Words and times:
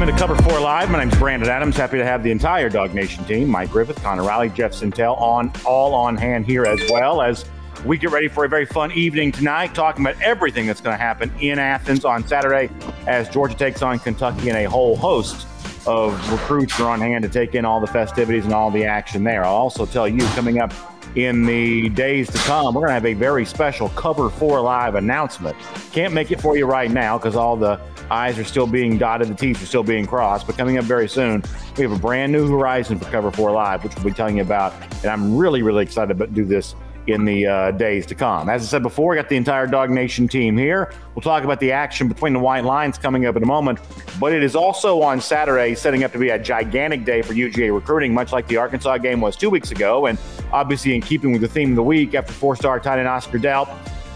Welcome 0.00 0.14
into 0.14 0.26
Cover 0.26 0.42
4 0.48 0.60
Live. 0.60 0.90
My 0.90 1.04
name's 1.04 1.18
Brandon 1.18 1.50
Adams. 1.50 1.76
Happy 1.76 1.98
to 1.98 2.04
have 2.06 2.22
the 2.22 2.30
entire 2.30 2.70
DawgNation 2.70 3.28
team, 3.28 3.50
Mike 3.50 3.70
Griffith, 3.70 4.02
Connor 4.02 4.22
Riley, 4.22 4.48
Jeff 4.48 4.72
Sentell, 4.72 5.20
on 5.20 5.52
all 5.66 5.92
on 5.92 6.16
hand 6.16 6.46
here 6.46 6.64
as 6.64 6.80
well 6.90 7.20
as 7.20 7.44
we 7.84 7.98
get 7.98 8.10
ready 8.10 8.26
for 8.26 8.46
a 8.46 8.48
very 8.48 8.64
fun 8.64 8.90
evening 8.92 9.30
tonight, 9.30 9.74
talking 9.74 10.02
about 10.02 10.18
everything 10.22 10.66
that's 10.66 10.80
going 10.80 10.96
to 10.96 11.02
happen 11.02 11.30
in 11.40 11.58
Athens 11.58 12.06
on 12.06 12.26
Saturday 12.26 12.70
as 13.06 13.28
Georgia 13.28 13.54
takes 13.54 13.82
on 13.82 13.98
Kentucky 13.98 14.48
and 14.48 14.56
a 14.56 14.64
whole 14.64 14.96
host 14.96 15.46
of 15.86 16.32
recruits 16.32 16.80
are 16.80 16.88
on 16.88 17.02
hand 17.02 17.22
to 17.24 17.28
take 17.28 17.54
in 17.54 17.66
all 17.66 17.78
the 17.78 17.86
festivities 17.86 18.46
and 18.46 18.54
all 18.54 18.70
the 18.70 18.86
action 18.86 19.22
there. 19.22 19.44
I'll 19.44 19.52
also 19.52 19.84
tell 19.84 20.08
you 20.08 20.24
coming 20.28 20.60
up 20.60 20.72
in 21.16 21.44
the 21.44 21.88
days 21.90 22.30
to 22.30 22.38
come, 22.38 22.74
we're 22.74 22.82
going 22.82 22.88
to 22.88 22.94
have 22.94 23.06
a 23.06 23.14
very 23.14 23.44
special 23.44 23.88
Cover 23.90 24.30
4 24.30 24.60
Live 24.60 24.94
announcement. 24.94 25.56
Can't 25.92 26.14
make 26.14 26.30
it 26.30 26.40
for 26.40 26.56
you 26.56 26.66
right 26.66 26.90
now 26.90 27.18
because 27.18 27.36
all 27.36 27.56
the 27.56 27.80
I's 28.10 28.38
are 28.38 28.44
still 28.44 28.66
being 28.66 28.98
dotted, 28.98 29.28
the 29.28 29.34
T's 29.34 29.62
are 29.62 29.66
still 29.66 29.82
being 29.82 30.06
crossed. 30.06 30.46
But 30.46 30.56
coming 30.56 30.78
up 30.78 30.84
very 30.84 31.08
soon, 31.08 31.42
we 31.76 31.82
have 31.84 31.92
a 31.92 31.98
brand 31.98 32.32
new 32.32 32.48
horizon 32.48 32.98
for 32.98 33.04
Cover 33.06 33.30
4 33.30 33.50
Live, 33.52 33.84
which 33.84 33.94
we'll 33.96 34.04
be 34.04 34.12
telling 34.12 34.36
you 34.36 34.42
about. 34.42 34.72
And 35.02 35.06
I'm 35.06 35.36
really, 35.36 35.62
really 35.62 35.82
excited 35.82 36.18
to 36.18 36.26
do 36.26 36.44
this 36.44 36.74
in 37.06 37.24
the 37.24 37.46
uh, 37.46 37.70
days 37.72 38.06
to 38.06 38.14
come. 38.14 38.48
As 38.48 38.62
I 38.62 38.66
said 38.66 38.82
before, 38.82 39.10
we 39.10 39.16
got 39.16 39.28
the 39.28 39.36
entire 39.36 39.66
DawgNation 39.66 40.30
team 40.30 40.56
here. 40.56 40.92
We'll 41.14 41.22
talk 41.22 41.44
about 41.44 41.60
the 41.60 41.72
action 41.72 42.08
between 42.08 42.32
the 42.32 42.38
White 42.38 42.64
Lines 42.64 42.98
coming 42.98 43.26
up 43.26 43.36
in 43.36 43.42
a 43.42 43.46
moment, 43.46 43.78
but 44.18 44.32
it 44.32 44.42
is 44.42 44.54
also 44.54 45.02
on 45.02 45.20
Saturday 45.20 45.74
setting 45.74 46.04
up 46.04 46.12
to 46.12 46.18
be 46.18 46.30
a 46.30 46.38
gigantic 46.38 47.04
day 47.04 47.22
for 47.22 47.34
UGA 47.34 47.74
recruiting, 47.74 48.14
much 48.14 48.32
like 48.32 48.46
the 48.46 48.56
Arkansas 48.56 48.98
game 48.98 49.20
was 49.20 49.36
two 49.36 49.50
weeks 49.50 49.70
ago. 49.70 50.06
And 50.06 50.18
obviously, 50.52 50.94
in 50.94 51.00
keeping 51.00 51.32
with 51.32 51.40
the 51.40 51.48
theme 51.48 51.70
of 51.70 51.76
the 51.76 51.82
week, 51.82 52.14
after 52.14 52.32
four 52.32 52.56
star 52.56 52.80
tight 52.80 52.98
end 52.98 53.08
Oscar 53.08 53.38
Delp 53.38 53.68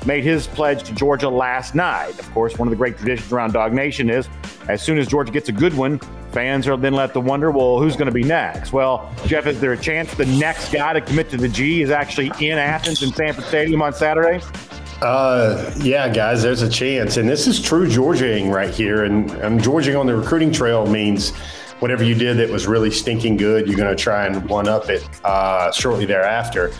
made 0.07 0.25
his 0.25 0.47
pledge 0.47 0.83
to 0.85 0.95
Georgia 0.95 1.29
last 1.29 1.75
night. 1.75 2.19
Of 2.19 2.31
course, 2.33 2.59
one 2.59 2.69
of 2.69 2.71
the 2.71 2.77
great 2.77 2.97
traditions 2.97 3.33
around 3.33 3.55
DawgNation 3.55 4.13
is 4.13 4.29
as 4.69 4.83
soon 4.83 4.99
as 4.99 5.07
Georgia 5.07 5.33
gets 5.33 5.49
a 5.49 5.53
good 5.53 5.75
one, 5.75 5.99
fans 6.33 6.67
are 6.67 6.77
then 6.77 6.95
left 6.95 7.15
to 7.15 7.21
wonder, 7.21 7.51
well, 7.51 7.79
who's 7.79 7.97
going 7.97 8.07
to 8.07 8.13
be 8.13 8.25
next? 8.25 8.73
Well, 8.73 9.13
Jeff, 9.27 9.47
is 9.47 9.61
there 9.61 9.73
a 9.73 9.79
chance 9.79 10.13
the 10.15 10.27
next 10.27 10.73
guy 10.73 10.93
to 10.93 11.01
commit 11.01 11.31
to 11.31 11.37
the 11.37 11.49
G 11.49 11.83
is 11.83 11.91
actually 11.91 12.33
in 12.41 12.59
Athens 12.59 13.03
in 13.03 13.13
Sanford 13.13 13.45
Stadium 13.45 13.83
on 13.83 13.93
Saturday? 13.93 14.45
Uh, 15.03 15.71
yeah, 15.79 16.09
guys, 16.09 16.43
there's 16.43 16.63
a 16.63 16.69
chance. 16.69 17.19
And 17.19 17.29
this 17.29 17.47
is 17.47 17.61
true 17.61 17.87
Georgiaing 17.87 18.53
right 18.53 18.73
here. 18.73 19.05
And 19.05 19.31
um, 19.43 19.59
Georgiaing 19.59 19.99
on 19.99 20.07
the 20.07 20.17
recruiting 20.17 20.51
trail 20.51 20.87
means 20.87 21.33
whatever 21.81 22.05
you 22.05 22.15
did 22.15 22.39
that 22.39 22.49
was 22.49 22.67
really 22.67 22.91
stinking 22.91 23.37
good, 23.37 23.67
you're 23.67 23.77
going 23.77 23.95
to 23.95 24.01
try 24.01 24.27
and 24.27 24.49
one 24.49 24.67
up 24.67 24.89
it 24.89 25.07
uh, 25.25 25.71
shortly 25.73 26.07
thereafter. 26.07 26.73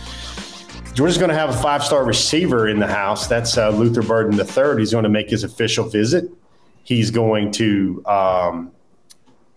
Georgia's 0.95 1.19
going 1.19 1.31
to 1.31 1.37
have 1.37 1.51
a 1.51 1.57
five 1.61 1.83
star 1.83 2.05
receiver 2.05 2.69
in 2.69 2.79
the 2.79 2.87
house. 2.87 3.27
That's 3.27 3.59
uh, 3.59 3.71
Luther 3.71 4.03
Burden 4.03 4.39
III. 4.39 4.79
He's 4.79 4.93
going 4.93 5.03
to 5.03 5.09
make 5.09 5.29
his 5.29 5.43
official 5.43 5.89
visit. 5.89 6.31
He's 6.85 7.11
going 7.11 7.51
to 7.53 8.03
um, 8.07 8.73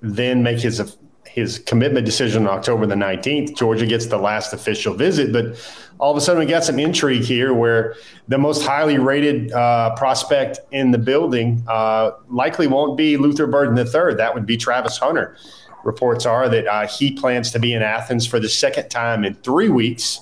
then 0.02 0.41
make 0.41 0.59
his 0.59 0.97
his 1.25 1.59
commitment 1.59 2.03
decision 2.03 2.47
on 2.47 2.57
October 2.57 2.88
the 2.88 2.95
19th. 2.95 3.55
Georgia 3.55 3.85
gets 3.85 4.07
the 4.07 4.17
last 4.17 4.53
official 4.53 4.95
visit, 4.95 5.31
but 5.31 5.55
all 5.99 6.09
of 6.09 6.17
a 6.17 6.21
sudden 6.21 6.39
we 6.39 6.47
got 6.47 6.63
some 6.63 6.79
intrigue 6.79 7.21
here 7.21 7.53
where 7.53 7.94
the 8.27 8.39
most 8.39 8.63
highly 8.63 8.97
rated 8.97 9.51
uh, 9.51 9.94
prospect 9.95 10.59
in 10.72 10.89
the 10.89 10.97
building 10.97 11.63
uh, 11.67 12.11
likely 12.29 12.66
won't 12.66 12.97
be 12.97 13.17
Luther 13.17 13.45
Burden 13.45 13.77
III. 13.77 14.16
That 14.16 14.33
would 14.33 14.47
be 14.47 14.57
Travis 14.57 14.97
Hunter. 14.97 15.38
Reports 15.83 16.25
are 16.25 16.49
that 16.49 16.66
uh, 16.66 16.88
he 16.88 17.11
plans 17.11 17.51
to 17.51 17.59
be 17.59 17.73
in 17.73 17.83
Athens 17.83 18.25
for 18.25 18.39
the 18.39 18.49
second 18.49 18.89
time 18.89 19.23
in 19.23 19.35
three 19.35 19.69
weeks. 19.69 20.19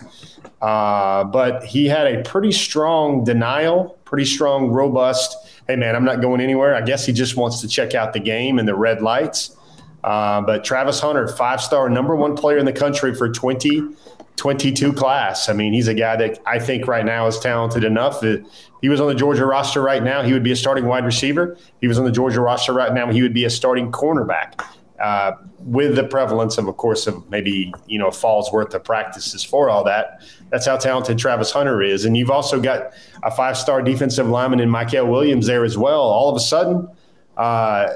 Uh, 0.61 1.23
but 1.25 1.63
he 1.63 1.85
had 1.87 2.07
a 2.07 2.23
pretty 2.23 2.51
strong 2.51 3.23
denial, 3.23 3.97
pretty 4.05 4.25
strong, 4.25 4.69
robust. 4.69 5.35
Hey, 5.67 5.75
man, 5.75 5.95
I'm 5.95 6.05
not 6.05 6.21
going 6.21 6.41
anywhere. 6.41 6.75
I 6.75 6.81
guess 6.81 7.05
he 7.05 7.13
just 7.13 7.35
wants 7.35 7.61
to 7.61 7.67
check 7.67 7.93
out 7.93 8.13
the 8.13 8.19
game 8.19 8.59
and 8.59 8.67
the 8.67 8.75
red 8.75 9.01
lights. 9.01 9.55
Uh, 10.03 10.41
but 10.41 10.63
Travis 10.63 10.99
Hunter, 10.99 11.27
five 11.27 11.61
star, 11.61 11.89
number 11.89 12.15
one 12.15 12.35
player 12.35 12.59
in 12.59 12.65
the 12.65 12.73
country 12.73 13.15
for 13.15 13.27
2022 13.27 14.93
class. 14.93 15.49
I 15.49 15.53
mean, 15.53 15.73
he's 15.73 15.87
a 15.87 15.95
guy 15.95 16.15
that 16.15 16.39
I 16.45 16.59
think 16.59 16.87
right 16.87 17.03
now 17.03 17.25
is 17.25 17.39
talented 17.39 17.83
enough 17.83 18.21
that 18.21 18.45
he 18.81 18.89
was 18.89 19.01
on 19.01 19.07
the 19.07 19.15
Georgia 19.15 19.47
roster 19.47 19.81
right 19.81 20.03
now, 20.03 20.21
he 20.21 20.31
would 20.31 20.43
be 20.43 20.51
a 20.51 20.55
starting 20.55 20.85
wide 20.85 21.05
receiver. 21.05 21.57
He 21.81 21.87
was 21.87 21.97
on 21.97 22.05
the 22.05 22.11
Georgia 22.11 22.39
roster 22.39 22.71
right 22.71 22.93
now, 22.93 23.11
he 23.11 23.23
would 23.23 23.33
be 23.33 23.45
a 23.45 23.49
starting 23.49 23.91
cornerback. 23.91 24.63
Uh, 24.99 25.33
with 25.59 25.95
the 25.95 26.05
prevalence 26.05 26.57
of, 26.57 26.69
of 26.69 26.77
course, 26.77 27.05
of 27.05 27.29
maybe 27.29 27.73
you 27.85 27.99
know 27.99 28.11
fall's 28.11 28.49
worth 28.53 28.73
of 28.73 28.83
practices 28.83 29.43
for 29.43 29.69
all 29.69 29.83
that. 29.83 30.21
That's 30.51 30.65
how 30.65 30.77
talented 30.77 31.17
Travis 31.17 31.51
Hunter 31.51 31.81
is, 31.81 32.05
and 32.05 32.15
you've 32.15 32.31
also 32.31 32.61
got 32.61 32.93
a 33.23 33.31
five-star 33.31 33.81
defensive 33.81 34.29
lineman 34.29 34.61
in 34.61 34.69
Mykel 34.69 35.09
Williams 35.09 35.47
there 35.47 35.65
as 35.65 35.77
well. 35.77 35.99
All 36.01 36.29
of 36.29 36.35
a 36.37 36.39
sudden, 36.39 36.87
uh, 37.35 37.87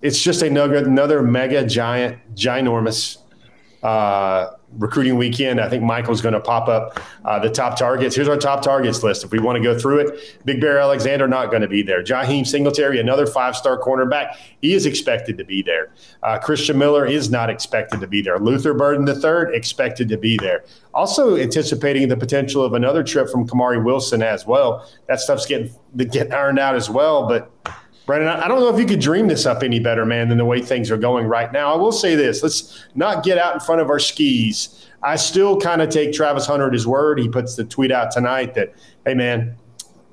it's 0.00 0.22
just 0.22 0.40
another 0.40 0.76
another 0.76 1.22
mega 1.22 1.66
giant, 1.66 2.18
ginormous 2.34 3.18
uh, 3.82 4.55
recruiting 4.72 5.16
weekend. 5.16 5.60
I 5.60 5.68
think 5.68 5.82
Michael's 5.82 6.20
going 6.20 6.34
to 6.34 6.40
pop 6.40 6.68
up 6.68 7.00
uh, 7.24 7.38
the 7.38 7.50
top 7.50 7.78
targets. 7.78 8.16
Here's 8.16 8.28
our 8.28 8.36
top 8.36 8.62
targets 8.62 9.02
list. 9.02 9.24
If 9.24 9.30
we 9.30 9.38
want 9.38 9.56
to 9.56 9.62
go 9.62 9.78
through 9.78 10.00
it, 10.00 10.44
Big 10.44 10.60
Bear 10.60 10.78
Alexander 10.78 11.26
not 11.28 11.50
going 11.50 11.62
to 11.62 11.68
be 11.68 11.82
there. 11.82 12.02
Jaheim 12.02 12.46
Singletary, 12.46 13.00
another 13.00 13.26
five-star 13.26 13.78
cornerback, 13.80 14.36
he 14.60 14.74
is 14.74 14.86
expected 14.86 15.38
to 15.38 15.44
be 15.44 15.62
there. 15.62 15.90
Uh, 16.22 16.38
Christian 16.38 16.78
Miller 16.78 17.06
is 17.06 17.30
not 17.30 17.48
expected 17.48 18.00
to 18.00 18.06
be 18.06 18.22
there. 18.22 18.38
Luther 18.38 18.74
Burden 18.74 19.08
III 19.08 19.56
expected 19.56 20.08
to 20.08 20.18
be 20.18 20.36
there. 20.36 20.64
Also 20.94 21.36
anticipating 21.36 22.08
the 22.08 22.16
potential 22.16 22.62
of 22.62 22.74
another 22.74 23.02
trip 23.02 23.28
from 23.28 23.46
Kamari 23.46 23.82
Wilson 23.82 24.22
as 24.22 24.46
well. 24.46 24.88
That 25.08 25.20
stuff's 25.20 25.46
getting 25.46 25.74
getting 25.96 26.32
ironed 26.32 26.58
out 26.58 26.74
as 26.74 26.90
well, 26.90 27.28
but. 27.28 27.50
Brandon, 28.06 28.28
I 28.28 28.46
don't 28.46 28.60
know 28.60 28.72
if 28.72 28.78
you 28.78 28.86
could 28.86 29.00
dream 29.00 29.26
this 29.26 29.46
up 29.46 29.64
any 29.64 29.80
better, 29.80 30.06
man, 30.06 30.28
than 30.28 30.38
the 30.38 30.44
way 30.44 30.62
things 30.62 30.92
are 30.92 30.96
going 30.96 31.26
right 31.26 31.52
now. 31.52 31.74
I 31.74 31.76
will 31.76 31.90
say 31.92 32.14
this 32.14 32.42
let's 32.42 32.86
not 32.94 33.24
get 33.24 33.36
out 33.36 33.54
in 33.54 33.60
front 33.60 33.80
of 33.80 33.90
our 33.90 33.98
skis. 33.98 34.88
I 35.02 35.16
still 35.16 35.60
kind 35.60 35.82
of 35.82 35.90
take 35.90 36.12
Travis 36.12 36.46
Hunter 36.46 36.68
at 36.68 36.72
his 36.72 36.86
word. 36.86 37.18
He 37.18 37.28
puts 37.28 37.56
the 37.56 37.64
tweet 37.64 37.90
out 37.90 38.12
tonight 38.12 38.54
that, 38.54 38.74
hey, 39.04 39.14
man, 39.14 39.56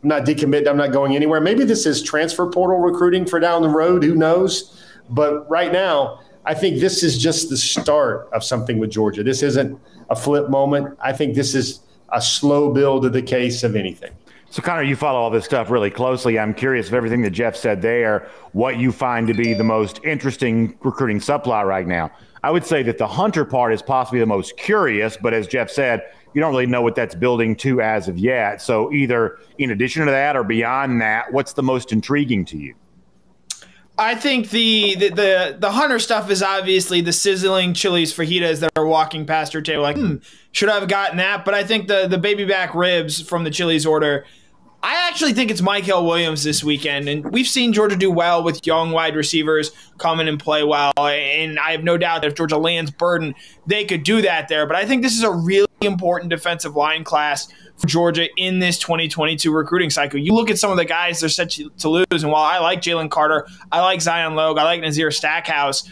I'm 0.02 0.10
not 0.10 0.26
decommitted. 0.26 0.68
I'm 0.68 0.78
not 0.78 0.92
going 0.92 1.16
anywhere. 1.16 1.40
Maybe 1.40 1.64
this 1.64 1.86
is 1.86 2.02
transfer 2.02 2.50
portal 2.50 2.80
recruiting 2.80 3.26
for 3.26 3.40
down 3.40 3.62
the 3.62 3.70
road. 3.70 4.04
Who 4.04 4.16
knows? 4.16 4.84
But 5.10 5.50
right 5.50 5.72
now, 5.72 6.20
I 6.46 6.56
think 6.56 6.80
this 6.80 7.04
is 7.04 7.18
just 7.18 7.50
the 7.50 7.58
start 7.58 8.28
of 8.34 8.44
something 8.44 8.80
with 8.80 8.90
Georgia. 8.90 9.24
This 9.24 9.44
isn't 9.44 9.80
a 10.10 10.16
flip 10.16 10.50
moment. 10.50 10.98
I 11.02 11.14
think 11.14 11.36
this 11.36 11.56
is 11.56 11.80
a 12.10 12.22
slow 12.22 12.74
build 12.74 13.06
of 13.06 13.14
the 13.14 13.22
case 13.22 13.64
of 13.64 13.76
anything. 13.76 14.12
So, 14.54 14.62
Connor, 14.62 14.84
you 14.84 14.96
follow 14.96 15.20
all 15.20 15.32
this 15.32 15.46
stuff 15.46 15.72
really 15.72 15.90
closely. 15.90 16.38
I'm 16.38 16.54
curious 16.54 16.88
of 16.88 16.94
everything 16.94 17.24
that 17.24 17.32
Jeff 17.32 17.56
said 17.56 17.82
there, 17.82 18.30
what 18.52 18.78
you 18.78 18.92
find 18.92 19.26
to 19.26 19.34
be 19.34 19.56
the 19.56 19.64
most 19.64 20.00
interesting 20.04 20.78
recruiting 20.84 21.20
supply 21.20 21.64
right 21.64 21.88
now. 21.88 22.12
I 22.44 22.52
would 22.52 22.64
say 22.64 22.84
that 22.84 23.00
the 23.00 23.08
Hunter 23.08 23.46
part 23.46 23.74
is 23.74 23.82
possibly 23.82 24.20
the 24.20 24.28
most 24.28 24.56
curious, 24.56 25.18
but 25.18 25.34
as 25.34 25.48
Jeff 25.48 25.72
said, 25.72 26.04
you 26.36 26.40
don't 26.40 26.52
really 26.52 26.68
know 26.68 26.84
what 26.84 26.94
that's 26.94 27.16
building 27.16 27.56
to 27.56 27.82
as 27.82 28.08
of 28.08 28.20
yet. 28.20 28.62
So, 28.62 28.94
either 28.94 29.40
in 29.58 29.72
addition 29.72 30.06
to 30.06 30.12
that 30.12 30.36
or 30.36 30.44
beyond 30.44 31.02
that, 31.02 31.34
what's 31.34 31.54
the 31.54 31.64
most 31.64 31.92
intriguing 31.92 32.46
to 32.46 32.58
you? 32.60 32.76
I 33.98 34.14
think 34.14 34.52
the, 34.52 34.94
the, 34.94 35.10
the 35.10 35.58
the 35.62 35.72
Hunter 35.72 35.98
stuff 35.98 36.30
is 36.30 36.44
obviously 36.44 37.02
the 37.02 37.14
sizzling 37.14 37.74
chilies 37.74 38.14
fajitas 38.14 38.60
that 38.60 38.72
are 38.76 38.86
walking 38.86 39.26
past 39.26 39.52
your 39.56 39.64
table. 39.64 39.82
Like, 39.82 39.98
hmm, 39.98 40.18
should 40.52 40.70
I 40.70 40.80
have 40.80 40.88
gotten 40.88 41.18
that? 41.18 41.44
But 41.44 41.56
I 41.56 41.64
think 41.64 41.88
the 41.88 42.08
the 42.08 42.20
baby 42.20 42.46
back 42.46 42.76
ribs 42.76 43.20
from 43.20 43.46
the 43.46 43.50
Chili's 43.50 43.88
order 43.88 44.26
I 44.86 45.08
actually 45.08 45.32
think 45.32 45.50
it's 45.50 45.62
Mykel 45.62 46.06
Williams 46.06 46.44
this 46.44 46.62
weekend, 46.62 47.08
and 47.08 47.32
we've 47.32 47.48
seen 47.48 47.72
Georgia 47.72 47.96
do 47.96 48.12
well 48.12 48.44
with 48.44 48.68
young 48.68 48.92
wide 48.92 49.16
receivers 49.16 49.72
come 49.98 50.20
in 50.20 50.28
and 50.28 50.38
play 50.38 50.62
well. 50.66 50.92
And 50.98 51.58
I 51.58 51.72
have 51.72 51.86
no 51.86 51.98
doubt 51.98 52.22
that 52.22 52.28
if 52.28 52.36
Georgia 52.36 52.58
lands 52.58 52.92
Burden, 52.92 53.34
they 53.66 53.86
could 53.86 54.04
do 54.04 54.22
that 54.24 54.50
there. 54.50 54.68
But 54.68 54.76
I 54.76 54.86
think 54.86 55.02
this 55.02 55.16
is 55.16 55.24
a 55.24 55.32
really 55.32 55.68
important 55.80 56.32
defensive 56.32 56.76
line 56.76 57.06
class 57.06 57.48
for 57.78 57.88
Georgia 57.88 58.28
in 58.36 58.60
this 58.60 58.78
2022 58.78 59.54
recruiting 59.54 59.90
cycle. 59.90 60.20
You 60.20 60.34
look 60.34 60.50
at 60.50 60.60
some 60.60 60.70
of 60.70 60.76
the 60.76 60.84
guys 60.84 61.22
they're 61.22 61.30
set 61.30 61.52
to 61.52 61.90
lose, 61.90 62.06
and 62.12 62.30
while 62.30 62.44
I 62.44 62.60
like 62.60 62.82
Jalen 62.82 63.10
Carter, 63.10 63.48
I 63.72 63.80
like 63.80 64.02
Zion 64.02 64.36
Logue, 64.36 64.58
I 64.58 64.64
like 64.64 64.82
Nazir 64.82 65.12
Stackhouse 65.12 65.90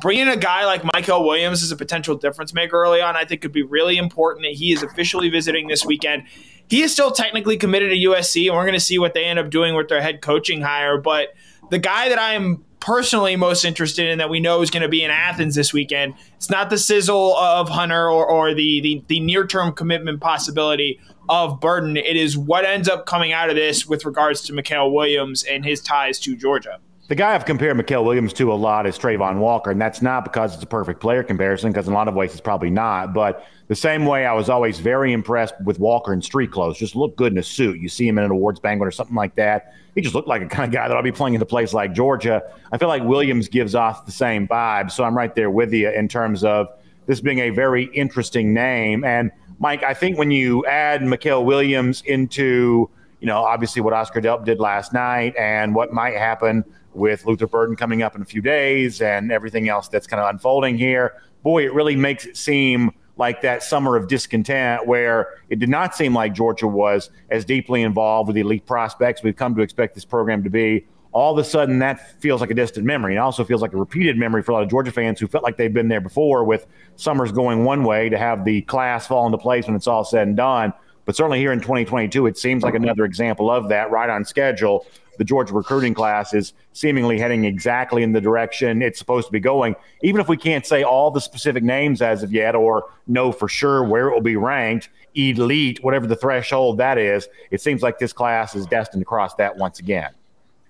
bringing 0.00 0.28
a 0.28 0.36
guy 0.36 0.66
like 0.66 0.82
Mykel 0.82 1.24
Williams 1.24 1.62
as 1.62 1.70
a 1.70 1.76
potential 1.76 2.14
difference 2.14 2.52
maker 2.52 2.76
early 2.82 3.00
on, 3.00 3.16
I 3.16 3.24
think 3.24 3.40
could 3.40 3.52
be 3.52 3.62
really 3.62 3.96
important. 3.96 4.44
That 4.44 4.52
he 4.52 4.72
is 4.72 4.82
officially 4.82 5.30
visiting 5.30 5.66
this 5.66 5.84
weekend. 5.84 6.24
He 6.68 6.82
is 6.82 6.92
still 6.92 7.10
technically 7.10 7.56
committed 7.56 7.90
to 7.90 7.96
USC, 7.96 8.46
and 8.46 8.56
we're 8.56 8.64
going 8.64 8.74
to 8.74 8.80
see 8.80 8.98
what 8.98 9.14
they 9.14 9.24
end 9.24 9.38
up 9.38 9.50
doing 9.50 9.74
with 9.74 9.88
their 9.88 10.02
head 10.02 10.20
coaching 10.20 10.60
hire. 10.60 10.98
But 10.98 11.34
the 11.70 11.78
guy 11.78 12.08
that 12.08 12.18
I 12.18 12.34
am 12.34 12.64
personally 12.80 13.36
most 13.36 13.64
interested 13.64 14.06
in 14.06 14.18
that 14.18 14.30
we 14.30 14.40
know 14.40 14.60
is 14.62 14.70
going 14.70 14.82
to 14.82 14.88
be 14.88 15.02
in 15.02 15.10
Athens 15.10 15.54
this 15.54 15.72
weekend, 15.72 16.14
it's 16.36 16.50
not 16.50 16.70
the 16.70 16.78
sizzle 16.78 17.36
of 17.36 17.68
Hunter 17.68 18.08
or, 18.10 18.26
or 18.26 18.54
the, 18.54 18.80
the, 18.80 19.04
the 19.08 19.20
near 19.20 19.46
term 19.46 19.72
commitment 19.72 20.20
possibility 20.20 21.00
of 21.28 21.60
Burden. 21.60 21.96
It 21.96 22.16
is 22.16 22.36
what 22.36 22.64
ends 22.64 22.88
up 22.88 23.06
coming 23.06 23.32
out 23.32 23.50
of 23.50 23.56
this 23.56 23.86
with 23.86 24.04
regards 24.04 24.42
to 24.42 24.52
Mykel 24.52 24.92
Williams 24.92 25.44
and 25.44 25.64
his 25.64 25.80
ties 25.80 26.18
to 26.20 26.36
Georgia. 26.36 26.78
The 27.08 27.14
guy 27.14 27.34
I've 27.34 27.46
compared 27.46 27.74
Mykel 27.78 28.04
Williams 28.04 28.34
to 28.34 28.52
a 28.52 28.54
lot 28.54 28.86
is 28.86 28.98
Travon 28.98 29.38
Walker, 29.38 29.70
and 29.70 29.80
that's 29.80 30.02
not 30.02 30.24
because 30.24 30.52
it's 30.52 30.62
a 30.62 30.66
perfect 30.66 31.00
player 31.00 31.22
comparison, 31.22 31.72
because 31.72 31.86
in 31.86 31.94
a 31.94 31.96
lot 31.96 32.06
of 32.06 32.14
ways 32.14 32.32
it's 32.32 32.40
probably 32.42 32.68
not. 32.68 33.14
But 33.14 33.46
the 33.68 33.74
same 33.74 34.04
way 34.04 34.26
I 34.26 34.34
was 34.34 34.50
always 34.50 34.78
very 34.78 35.14
impressed 35.14 35.54
with 35.64 35.78
Walker 35.78 36.12
in 36.12 36.20
street 36.20 36.50
clothes, 36.50 36.76
just 36.76 36.94
look 36.94 37.16
good 37.16 37.32
in 37.32 37.38
a 37.38 37.42
suit. 37.42 37.80
You 37.80 37.88
see 37.88 38.06
him 38.06 38.18
in 38.18 38.24
an 38.24 38.30
awards 38.30 38.60
banquet 38.60 38.86
or 38.86 38.90
something 38.90 39.16
like 39.16 39.34
that. 39.36 39.72
He 39.94 40.02
just 40.02 40.14
looked 40.14 40.28
like 40.28 40.42
a 40.42 40.46
kind 40.48 40.66
of 40.66 40.70
guy 40.70 40.86
that 40.86 40.94
I'll 40.94 41.02
be 41.02 41.10
playing 41.10 41.32
in 41.32 41.40
a 41.40 41.46
place 41.46 41.72
like 41.72 41.94
Georgia. 41.94 42.42
I 42.72 42.76
feel 42.76 42.88
like 42.88 43.02
Williams 43.02 43.48
gives 43.48 43.74
off 43.74 44.04
the 44.04 44.12
same 44.12 44.46
vibe. 44.46 44.90
So 44.90 45.02
I'm 45.02 45.16
right 45.16 45.34
there 45.34 45.50
with 45.50 45.72
you 45.72 45.88
in 45.88 46.08
terms 46.08 46.44
of 46.44 46.68
this 47.06 47.22
being 47.22 47.38
a 47.38 47.48
very 47.48 47.84
interesting 47.94 48.52
name. 48.52 49.02
And 49.02 49.32
Mike, 49.60 49.82
I 49.82 49.94
think 49.94 50.18
when 50.18 50.30
you 50.30 50.66
add 50.66 51.00
Mykel 51.00 51.46
Williams 51.46 52.02
into, 52.02 52.90
you 53.20 53.26
know, 53.26 53.46
obviously 53.46 53.80
what 53.80 53.94
Oscar 53.94 54.20
Delp 54.20 54.44
did 54.44 54.60
last 54.60 54.92
night 54.92 55.34
and 55.38 55.74
what 55.74 55.90
might 55.90 56.14
happen 56.14 56.66
with 56.98 57.24
Luther 57.24 57.46
Burden 57.46 57.76
coming 57.76 58.02
up 58.02 58.14
in 58.14 58.22
a 58.22 58.24
few 58.24 58.42
days 58.42 59.00
and 59.00 59.32
everything 59.32 59.68
else 59.68 59.88
that's 59.88 60.06
kind 60.06 60.20
of 60.20 60.28
unfolding 60.28 60.76
here, 60.76 61.22
boy, 61.42 61.64
it 61.64 61.72
really 61.72 61.96
makes 61.96 62.26
it 62.26 62.36
seem 62.36 62.92
like 63.16 63.42
that 63.42 63.62
summer 63.62 63.96
of 63.96 64.08
discontent 64.08 64.86
where 64.86 65.34
it 65.50 65.58
did 65.58 65.68
not 65.68 65.94
seem 65.94 66.14
like 66.14 66.32
Georgia 66.32 66.68
was 66.68 67.10
as 67.30 67.44
deeply 67.44 67.82
involved 67.82 68.28
with 68.28 68.34
the 68.34 68.40
elite 68.40 68.64
prospects 68.64 69.22
we've 69.22 69.36
come 69.36 69.54
to 69.54 69.62
expect 69.62 69.94
this 69.94 70.04
program 70.04 70.44
to 70.44 70.50
be. 70.50 70.86
All 71.10 71.32
of 71.32 71.38
a 71.38 71.48
sudden, 71.48 71.80
that 71.80 72.20
feels 72.20 72.40
like 72.40 72.50
a 72.50 72.54
distant 72.54 72.86
memory. 72.86 73.14
It 73.14 73.18
also 73.18 73.42
feels 73.42 73.62
like 73.62 73.72
a 73.72 73.76
repeated 73.76 74.16
memory 74.16 74.42
for 74.42 74.52
a 74.52 74.54
lot 74.54 74.62
of 74.62 74.70
Georgia 74.70 74.92
fans 74.92 75.18
who 75.18 75.26
felt 75.26 75.42
like 75.42 75.56
they've 75.56 75.72
been 75.72 75.88
there 75.88 76.00
before 76.00 76.44
with 76.44 76.66
summers 76.96 77.32
going 77.32 77.64
one 77.64 77.82
way 77.82 78.08
to 78.08 78.18
have 78.18 78.44
the 78.44 78.62
class 78.62 79.06
fall 79.06 79.26
into 79.26 79.38
place 79.38 79.66
when 79.66 79.74
it's 79.74 79.86
all 79.86 80.04
said 80.04 80.28
and 80.28 80.36
done. 80.36 80.72
But 81.06 81.16
certainly 81.16 81.38
here 81.38 81.52
in 81.52 81.60
2022, 81.60 82.26
it 82.26 82.36
seems 82.36 82.62
like 82.62 82.74
another 82.74 83.06
example 83.06 83.50
of 83.50 83.70
that, 83.70 83.90
right 83.90 84.10
on 84.10 84.26
schedule 84.26 84.86
the 85.18 85.24
Georgia 85.24 85.52
recruiting 85.52 85.92
class 85.92 86.32
is 86.32 86.54
seemingly 86.72 87.18
heading 87.18 87.44
exactly 87.44 88.02
in 88.02 88.12
the 88.12 88.20
direction 88.20 88.80
it's 88.80 88.98
supposed 88.98 89.26
to 89.26 89.32
be 89.32 89.40
going. 89.40 89.76
Even 90.02 90.20
if 90.20 90.28
we 90.28 90.36
can't 90.36 90.64
say 90.64 90.82
all 90.82 91.10
the 91.10 91.20
specific 91.20 91.62
names 91.62 92.00
as 92.00 92.22
of 92.22 92.32
yet 92.32 92.54
or 92.54 92.90
know 93.06 93.32
for 93.32 93.48
sure 93.48 93.84
where 93.84 94.08
it 94.08 94.14
will 94.14 94.20
be 94.20 94.36
ranked, 94.36 94.88
elite, 95.14 95.82
whatever 95.82 96.06
the 96.06 96.16
threshold 96.16 96.78
that 96.78 96.96
is, 96.96 97.28
it 97.50 97.60
seems 97.60 97.82
like 97.82 97.98
this 97.98 98.12
class 98.12 98.54
is 98.54 98.66
destined 98.66 99.00
to 99.00 99.04
cross 99.04 99.34
that 99.34 99.56
once 99.56 99.78
again. 99.78 100.10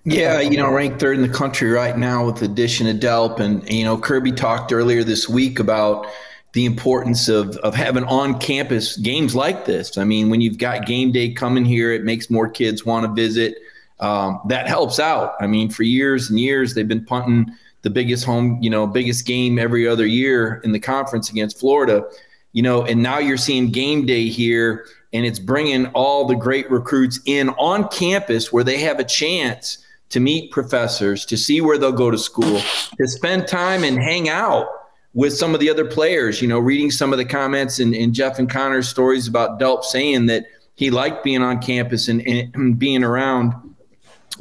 Yeah, 0.04 0.40
you 0.40 0.56
know, 0.56 0.72
ranked 0.72 1.00
third 1.00 1.16
in 1.16 1.22
the 1.22 1.28
country 1.28 1.70
right 1.70 1.96
now 1.96 2.24
with 2.24 2.36
the 2.36 2.46
addition 2.46 2.86
of 2.86 2.96
Delp. 2.96 3.40
And, 3.40 3.68
you 3.70 3.84
know, 3.84 3.98
Kirby 3.98 4.32
talked 4.32 4.72
earlier 4.72 5.04
this 5.04 5.28
week 5.28 5.58
about 5.58 6.06
the 6.54 6.64
importance 6.64 7.28
of, 7.28 7.56
of 7.58 7.74
having 7.74 8.04
on 8.04 8.38
campus 8.38 8.96
games 8.96 9.34
like 9.36 9.66
this. 9.66 9.98
I 9.98 10.04
mean, 10.04 10.30
when 10.30 10.40
you've 10.40 10.56
got 10.56 10.86
game 10.86 11.12
day 11.12 11.32
coming 11.32 11.64
here, 11.64 11.92
it 11.92 12.04
makes 12.04 12.30
more 12.30 12.48
kids 12.48 12.86
want 12.86 13.04
to 13.04 13.12
visit 13.12 13.58
um, 14.00 14.40
that 14.46 14.68
helps 14.68 15.00
out. 15.00 15.34
I 15.40 15.46
mean, 15.46 15.70
for 15.70 15.82
years 15.82 16.30
and 16.30 16.38
years, 16.38 16.74
they've 16.74 16.86
been 16.86 17.04
punting 17.04 17.52
the 17.82 17.90
biggest 17.90 18.24
home, 18.24 18.58
you 18.60 18.70
know, 18.70 18.86
biggest 18.86 19.26
game 19.26 19.58
every 19.58 19.86
other 19.86 20.06
year 20.06 20.60
in 20.64 20.72
the 20.72 20.80
conference 20.80 21.30
against 21.30 21.58
Florida, 21.58 22.04
you 22.52 22.62
know, 22.62 22.84
and 22.84 23.02
now 23.02 23.18
you're 23.18 23.36
seeing 23.36 23.70
game 23.70 24.06
day 24.06 24.28
here 24.28 24.86
and 25.12 25.24
it's 25.24 25.38
bringing 25.38 25.86
all 25.88 26.26
the 26.26 26.34
great 26.34 26.70
recruits 26.70 27.20
in 27.24 27.48
on 27.50 27.88
campus 27.88 28.52
where 28.52 28.64
they 28.64 28.78
have 28.78 28.98
a 28.98 29.04
chance 29.04 29.78
to 30.10 30.20
meet 30.20 30.50
professors, 30.50 31.24
to 31.26 31.36
see 31.36 31.60
where 31.60 31.78
they'll 31.78 31.92
go 31.92 32.10
to 32.10 32.18
school, 32.18 32.60
to 32.96 33.06
spend 33.06 33.46
time 33.46 33.84
and 33.84 33.98
hang 33.98 34.28
out 34.28 34.66
with 35.14 35.36
some 35.36 35.54
of 35.54 35.60
the 35.60 35.70
other 35.70 35.84
players, 35.84 36.40
you 36.40 36.48
know, 36.48 36.58
reading 36.58 36.90
some 36.90 37.12
of 37.12 37.18
the 37.18 37.24
comments 37.24 37.78
and, 37.78 38.14
Jeff 38.14 38.38
and 38.38 38.50
Connor's 38.50 38.88
stories 38.88 39.26
about 39.26 39.58
Delp 39.58 39.84
saying 39.84 40.26
that 40.26 40.46
he 40.74 40.90
liked 40.90 41.24
being 41.24 41.42
on 41.42 41.60
campus 41.60 42.08
and, 42.08 42.22
and 42.26 42.78
being 42.78 43.02
around 43.02 43.54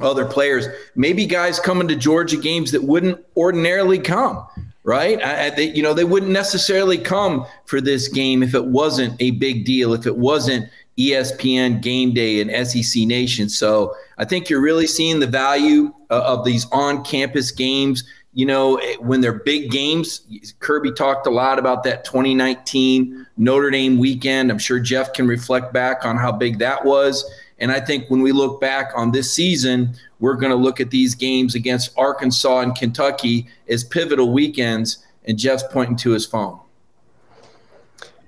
other 0.01 0.25
players, 0.25 0.67
maybe 0.95 1.25
guys 1.25 1.59
coming 1.59 1.87
to 1.87 1.95
Georgia 1.95 2.37
games 2.37 2.71
that 2.71 2.83
wouldn't 2.83 3.23
ordinarily 3.35 3.99
come, 3.99 4.45
right? 4.83 5.21
I, 5.23 5.49
they, 5.51 5.71
you 5.71 5.83
know, 5.83 5.93
they 5.93 6.03
wouldn't 6.03 6.31
necessarily 6.31 6.97
come 6.97 7.45
for 7.65 7.81
this 7.81 8.07
game 8.07 8.43
if 8.43 8.53
it 8.53 8.65
wasn't 8.65 9.15
a 9.21 9.31
big 9.31 9.65
deal, 9.65 9.93
if 9.93 10.05
it 10.05 10.17
wasn't 10.17 10.69
ESPN 10.97 11.81
game 11.81 12.13
day 12.13 12.41
and 12.41 12.67
SEC 12.67 13.03
Nation. 13.03 13.49
So 13.49 13.95
I 14.17 14.25
think 14.25 14.49
you're 14.49 14.61
really 14.61 14.87
seeing 14.87 15.19
the 15.19 15.27
value 15.27 15.93
uh, 16.09 16.23
of 16.25 16.43
these 16.43 16.65
on 16.71 17.03
campus 17.03 17.51
games. 17.51 18.03
You 18.33 18.45
know, 18.45 18.79
when 18.99 19.21
they're 19.21 19.33
big 19.39 19.71
games, 19.71 20.21
Kirby 20.59 20.91
talked 20.91 21.25
a 21.27 21.31
lot 21.31 21.59
about 21.59 21.83
that 21.83 22.03
2019 22.05 23.25
Notre 23.37 23.71
Dame 23.71 23.97
weekend. 23.97 24.51
I'm 24.51 24.59
sure 24.59 24.79
Jeff 24.79 25.13
can 25.13 25.27
reflect 25.27 25.73
back 25.73 26.05
on 26.05 26.17
how 26.17 26.31
big 26.31 26.59
that 26.59 26.83
was. 26.83 27.23
And 27.59 27.71
I 27.71 27.79
think 27.79 28.09
when 28.09 28.21
we 28.21 28.31
look 28.31 28.61
back 28.61 28.91
on 28.95 29.11
this 29.11 29.31
season, 29.31 29.95
we're 30.19 30.35
going 30.35 30.51
to 30.51 30.57
look 30.57 30.79
at 30.79 30.91
these 30.91 31.15
games 31.15 31.55
against 31.55 31.91
Arkansas 31.97 32.59
and 32.59 32.75
Kentucky 32.75 33.47
as 33.67 33.83
pivotal 33.83 34.31
weekends. 34.31 35.03
And 35.25 35.37
Jeff's 35.37 35.63
pointing 35.71 35.97
to 35.97 36.11
his 36.11 36.25
phone. 36.25 36.59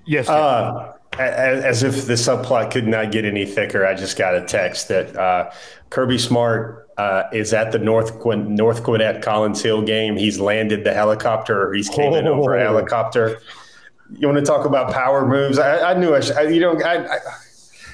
Yes. 0.05 0.27
Uh, 0.27 0.93
as 1.17 1.83
if 1.83 2.07
the 2.07 2.13
subplot 2.13 2.71
could 2.71 2.87
not 2.87 3.11
get 3.11 3.25
any 3.25 3.45
thicker, 3.45 3.85
I 3.85 3.93
just 3.93 4.17
got 4.17 4.35
a 4.35 4.41
text 4.41 4.87
that 4.87 5.15
uh, 5.15 5.51
Kirby 5.89 6.17
Smart 6.17 6.89
uh, 6.97 7.23
is 7.31 7.53
at 7.53 7.71
the 7.71 7.79
North 7.79 8.19
Quin- 8.19 8.55
North 8.55 8.83
Gwinnett 8.83 9.21
Collins 9.21 9.61
Hill 9.61 9.81
game. 9.81 10.17
He's 10.17 10.39
landed 10.39 10.83
the 10.83 10.93
helicopter, 10.93 11.69
or 11.69 11.73
he's 11.73 11.89
came 11.89 12.13
oh. 12.13 12.17
in 12.17 12.27
over 12.27 12.55
a 12.55 12.61
helicopter. 12.61 13.41
You 14.17 14.27
want 14.27 14.39
to 14.39 14.45
talk 14.45 14.65
about 14.65 14.91
power 14.91 15.25
moves? 15.25 15.59
I, 15.59 15.91
I 15.91 15.93
knew 15.93 16.15
I, 16.15 16.19
should, 16.19 16.35
I 16.35 16.43
you 16.43 16.59
know 16.59 16.79
I, 16.81 17.05
I 17.05 17.17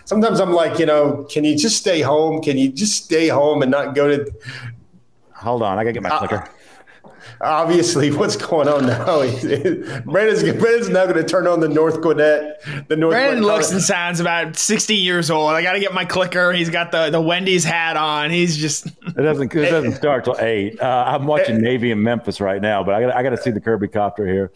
sometimes 0.06 0.40
I'm 0.40 0.54
like, 0.54 0.80
you 0.80 0.86
know, 0.86 1.28
can 1.30 1.44
you 1.44 1.58
just 1.58 1.78
stay 1.78 2.02
home? 2.02 2.42
Can 2.42 2.58
you 2.58 2.70
just 2.72 3.04
stay 3.06 3.28
home 3.28 3.62
and 3.62 3.70
not 3.70 3.96
go 3.96 4.08
to? 4.08 4.32
Hold 5.34 5.62
on, 5.62 5.78
I 5.78 5.84
gotta 5.84 5.94
get 5.94 6.04
my 6.04 6.10
uh, 6.10 6.20
clicker. 6.20 6.50
Obviously, 7.42 8.12
what's 8.16 8.36
going 8.36 8.68
on 8.68 8.86
now? 8.86 9.06
Brandon's, 10.06 10.44
Brandon's 10.44 10.90
now 10.90 11.06
going 11.06 11.16
to 11.16 11.24
turn 11.24 11.48
on 11.48 11.60
the 11.60 11.68
North 11.68 12.02
Gwinnett. 12.02 12.62
The 12.88 12.96
North 12.96 13.14
Brandon 13.14 13.42
Gwinnett 13.42 13.58
looks 13.58 13.72
and 13.72 13.82
sounds 13.82 14.20
about 14.20 14.56
sixty 14.56 14.96
years 14.96 15.30
old. 15.30 15.52
I 15.52 15.62
got 15.62 15.74
to 15.74 15.80
get 15.80 15.94
my 15.94 16.06
clicker. 16.06 16.54
He's 16.54 16.70
got 16.70 16.92
the, 16.92 17.10
the 17.10 17.22
Wendy's 17.22 17.64
hat 17.64 17.98
on. 17.98 18.32
He's 18.32 18.56
just. 18.58 18.88
it 18.88 19.16
doesn't. 19.18 19.54
It 19.54 19.70
doesn't 19.70 19.94
start 19.94 20.26
till 20.26 20.38
eight. 20.40 20.80
Uh, 20.80 21.04
I'm 21.08 21.26
watching 21.26 21.60
Navy 21.60 21.92
in 21.92 22.02
Memphis 22.02 22.40
right 22.40 22.62
now, 22.62 22.84
but 22.84 22.94
I 22.94 23.02
got 23.02 23.16
I 23.16 23.24
got 23.24 23.32
to 23.32 23.38
see 23.38 23.52
the 23.52 23.62
Kirby 23.62 23.90
copter 23.90 24.26
here. 24.26 24.52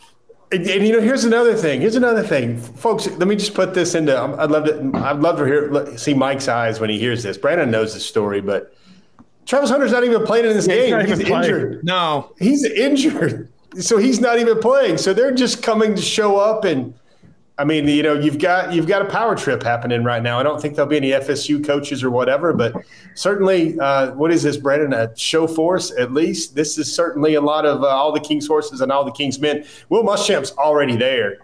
And, 0.51 0.67
and, 0.67 0.87
you 0.87 0.93
know, 0.93 1.01
here's 1.01 1.25
another 1.25 1.55
thing. 1.55 1.81
Here's 1.81 1.95
another 1.95 2.23
thing, 2.23 2.57
folks. 2.57 3.07
Let 3.07 3.27
me 3.27 3.35
just 3.35 3.53
put 3.53 3.75
this 3.75 3.93
into. 3.93 4.17
I'd 4.17 4.49
love 4.49 4.65
to. 4.65 4.91
I'd 4.95 5.19
love 5.19 5.37
to 5.37 5.45
hear 5.45 5.97
see 5.97 6.15
Mike's 6.15 6.47
eyes 6.47 6.79
when 6.79 6.89
he 6.89 6.97
hears 6.97 7.21
this. 7.21 7.37
Brandon 7.37 7.69
knows 7.69 7.93
the 7.93 7.99
story, 7.99 8.41
but 8.41 8.75
Travis 9.45 9.69
Hunter's 9.69 9.91
not 9.91 10.03
even 10.03 10.25
playing 10.25 10.45
in 10.45 10.53
this 10.53 10.65
game. 10.65 11.05
He's, 11.05 11.19
he's 11.19 11.29
injured. 11.29 11.83
No, 11.83 12.33
he's 12.39 12.63
injured, 12.63 13.51
so 13.79 13.97
he's 13.97 14.19
not 14.19 14.39
even 14.39 14.59
playing. 14.59 14.97
So 14.97 15.13
they're 15.13 15.33
just 15.33 15.61
coming 15.61 15.93
to 15.95 16.01
show 16.01 16.37
up 16.37 16.65
and 16.65 16.95
I 17.59 17.65
mean, 17.65 17.89
you 17.89 18.01
know, 18.01 18.13
you've 18.13 18.39
got 18.39 18.71
you've 18.71 18.87
got 18.87 19.01
a 19.01 19.05
power 19.05 19.35
trip 19.35 19.61
happening 19.61 20.01
right 20.05 20.23
now. 20.23 20.39
I 20.39 20.43
don't 20.43 20.61
think 20.61 20.75
there'll 20.75 20.89
be 20.89 20.95
any 20.95 21.09
FSU 21.09 21.63
coaches 21.63 22.01
or 22.05 22.09
whatever, 22.09 22.53
but 22.53 22.73
certainly, 23.15 23.77
uh, 23.79 24.11
what 24.13 24.31
is 24.31 24.43
this, 24.43 24.55
Brandon? 24.55 24.93
A 24.93 25.13
show 25.17 25.45
force, 25.45 25.91
at 25.99 26.13
least. 26.13 26.55
This 26.55 26.77
is 26.77 26.93
certainly 26.93 27.33
a 27.33 27.41
lot 27.41 27.65
of 27.65 27.83
uh, 27.83 27.87
all 27.87 28.13
the 28.13 28.21
King's 28.21 28.47
horses 28.47 28.79
and 28.79 28.93
all 28.93 29.03
the 29.03 29.11
King's 29.11 29.41
men. 29.41 29.65
Will 29.89 30.03
Muschamp's 30.03 30.51
already 30.53 30.95
there. 30.95 31.39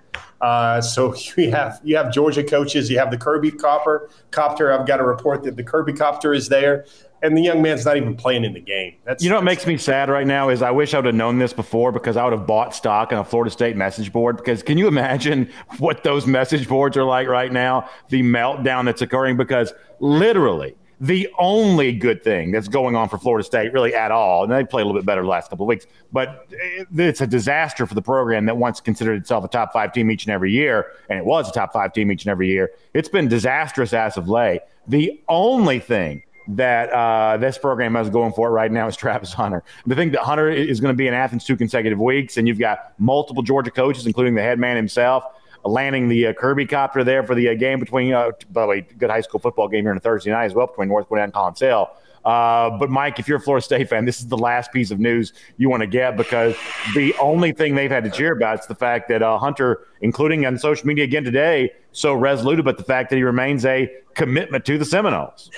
Uh, 0.45 0.79
so 0.79 1.15
you 1.37 1.49
have 1.49 1.79
you 1.83 1.97
have 1.97 2.13
Georgia 2.13 2.43
coaches, 2.43 2.89
you 2.89 2.99
have 2.99 3.09
the 3.09 3.17
Kirby 3.17 3.51
Copper 3.51 4.09
Copter. 4.29 4.71
I've 4.71 4.85
got 4.85 4.99
a 4.99 5.03
report 5.03 5.43
that 5.43 5.55
the 5.55 5.63
Kirby 5.63 5.93
Copter 5.93 6.33
is 6.33 6.49
there 6.49 6.85
and 7.23 7.35
the 7.35 7.41
young 7.41 7.61
man's 7.63 7.85
not 7.85 7.97
even 7.97 8.15
playing 8.15 8.43
in 8.43 8.53
the 8.53 8.61
game. 8.61 8.93
That's 9.05 9.23
you 9.23 9.29
know 9.29 9.37
what 9.37 9.43
makes 9.43 9.65
me 9.65 9.77
sad 9.77 10.09
right 10.09 10.27
now 10.27 10.49
is 10.49 10.61
I 10.61 10.69
wish 10.69 10.93
I 10.93 10.99
would 10.99 11.05
have 11.05 11.15
known 11.15 11.39
this 11.39 11.51
before 11.51 11.91
because 11.91 12.15
I 12.15 12.23
would 12.23 12.33
have 12.33 12.45
bought 12.45 12.75
stock 12.75 13.11
in 13.11 13.17
a 13.17 13.23
Florida 13.23 13.49
State 13.49 13.75
message 13.75 14.13
board. 14.13 14.37
Because 14.37 14.61
can 14.61 14.77
you 14.77 14.87
imagine 14.87 15.49
what 15.79 16.03
those 16.03 16.27
message 16.27 16.67
boards 16.67 16.95
are 16.95 17.03
like 17.03 17.27
right 17.27 17.51
now? 17.51 17.89
The 18.09 18.21
meltdown 18.21 18.85
that's 18.85 19.01
occurring 19.01 19.37
because 19.37 19.73
literally 19.99 20.75
the 20.99 21.29
only 21.37 21.91
good 21.91 22.23
thing 22.23 22.51
that's 22.51 22.67
going 22.67 22.95
on 22.95 23.09
for 23.09 23.17
Florida 23.17 23.43
State, 23.43 23.73
really 23.73 23.93
at 23.93 24.11
all, 24.11 24.43
and 24.43 24.51
they 24.51 24.63
played 24.63 24.83
a 24.83 24.85
little 24.85 24.99
bit 24.99 25.05
better 25.05 25.21
the 25.21 25.27
last 25.27 25.49
couple 25.49 25.65
of 25.65 25.67
weeks, 25.67 25.85
but 26.13 26.47
it's 26.95 27.21
a 27.21 27.27
disaster 27.27 27.85
for 27.85 27.95
the 27.95 28.01
program 28.01 28.45
that 28.45 28.57
once 28.57 28.79
considered 28.79 29.15
itself 29.15 29.43
a 29.43 29.47
top 29.47 29.73
five 29.73 29.91
team 29.91 30.09
each 30.09 30.25
and 30.25 30.33
every 30.33 30.51
year, 30.51 30.91
and 31.09 31.19
it 31.19 31.25
was 31.25 31.49
a 31.49 31.51
top 31.51 31.73
five 31.73 31.93
team 31.93 32.11
each 32.11 32.23
and 32.23 32.31
every 32.31 32.47
year. 32.47 32.71
It's 32.93 33.09
been 33.09 33.27
disastrous 33.27 33.93
as 33.93 34.17
of 34.17 34.29
late. 34.29 34.61
The 34.87 35.21
only 35.27 35.79
thing 35.79 36.23
that 36.47 36.89
uh, 36.91 37.37
this 37.37 37.57
program 37.57 37.95
has 37.95 38.09
going 38.09 38.31
for 38.31 38.49
it 38.49 38.51
right 38.51 38.71
now 38.71 38.87
is 38.87 38.95
Travis 38.95 39.33
Hunter. 39.33 39.63
The 39.87 39.95
thing 39.95 40.11
that 40.11 40.21
Hunter 40.21 40.49
is 40.49 40.79
going 40.79 40.93
to 40.93 40.97
be 40.97 41.07
in 41.07 41.13
Athens 41.13 41.43
two 41.43 41.57
consecutive 41.57 41.99
weeks, 41.99 42.37
and 42.37 42.47
you've 42.47 42.59
got 42.59 42.93
multiple 42.99 43.41
Georgia 43.41 43.71
coaches, 43.71 44.05
including 44.05 44.35
the 44.35 44.43
head 44.43 44.59
man 44.59 44.75
himself, 44.75 45.23
landing 45.65 46.07
the 46.07 46.27
uh, 46.27 46.33
Kirby 46.33 46.65
copter 46.65 47.03
there 47.03 47.23
for 47.23 47.35
the 47.35 47.49
uh, 47.49 47.53
game 47.55 47.79
between, 47.79 48.13
uh, 48.13 48.31
by 48.51 48.61
the 48.61 48.67
way, 48.67 48.81
good 48.97 49.09
high 49.09 49.21
school 49.21 49.39
football 49.39 49.67
game 49.67 49.83
here 49.83 49.91
on 49.91 49.99
Thursday 49.99 50.31
night 50.31 50.45
as 50.45 50.53
well 50.53 50.67
between 50.67 50.87
North 50.87 51.07
and 51.11 51.33
Collins 51.33 51.59
Hill. 51.59 51.89
Uh, 52.25 52.71
but 52.71 52.89
Mike, 52.89 53.19
if 53.19 53.27
you're 53.27 53.37
a 53.37 53.41
Florida 53.41 53.63
State 53.63 53.87
fan, 53.87 54.03
this 54.05 54.19
is 54.19 54.27
the 54.27 54.37
last 54.37 54.73
piece 54.73 54.89
of 54.89 54.99
news 54.99 55.31
you 55.57 55.69
want 55.69 55.81
to 55.81 55.87
get 55.87 56.17
because 56.17 56.55
the 56.95 57.13
only 57.21 57.51
thing 57.51 57.75
they've 57.75 57.91
had 57.91 58.03
to 58.03 58.09
cheer 58.09 58.33
about 58.33 58.59
is 58.59 58.65
the 58.65 58.73
fact 58.73 59.07
that 59.09 59.21
uh, 59.21 59.37
Hunter, 59.37 59.85
including 60.01 60.43
on 60.45 60.57
social 60.57 60.87
media 60.87 61.03
again 61.03 61.23
today, 61.23 61.71
so 61.91 62.15
resolute 62.15 62.59
about 62.59 62.77
the 62.77 62.83
fact 62.83 63.11
that 63.11 63.17
he 63.17 63.23
remains 63.23 63.63
a 63.63 63.91
commitment 64.15 64.65
to 64.65 64.77
the 64.79 64.85
Seminoles. 64.85 65.51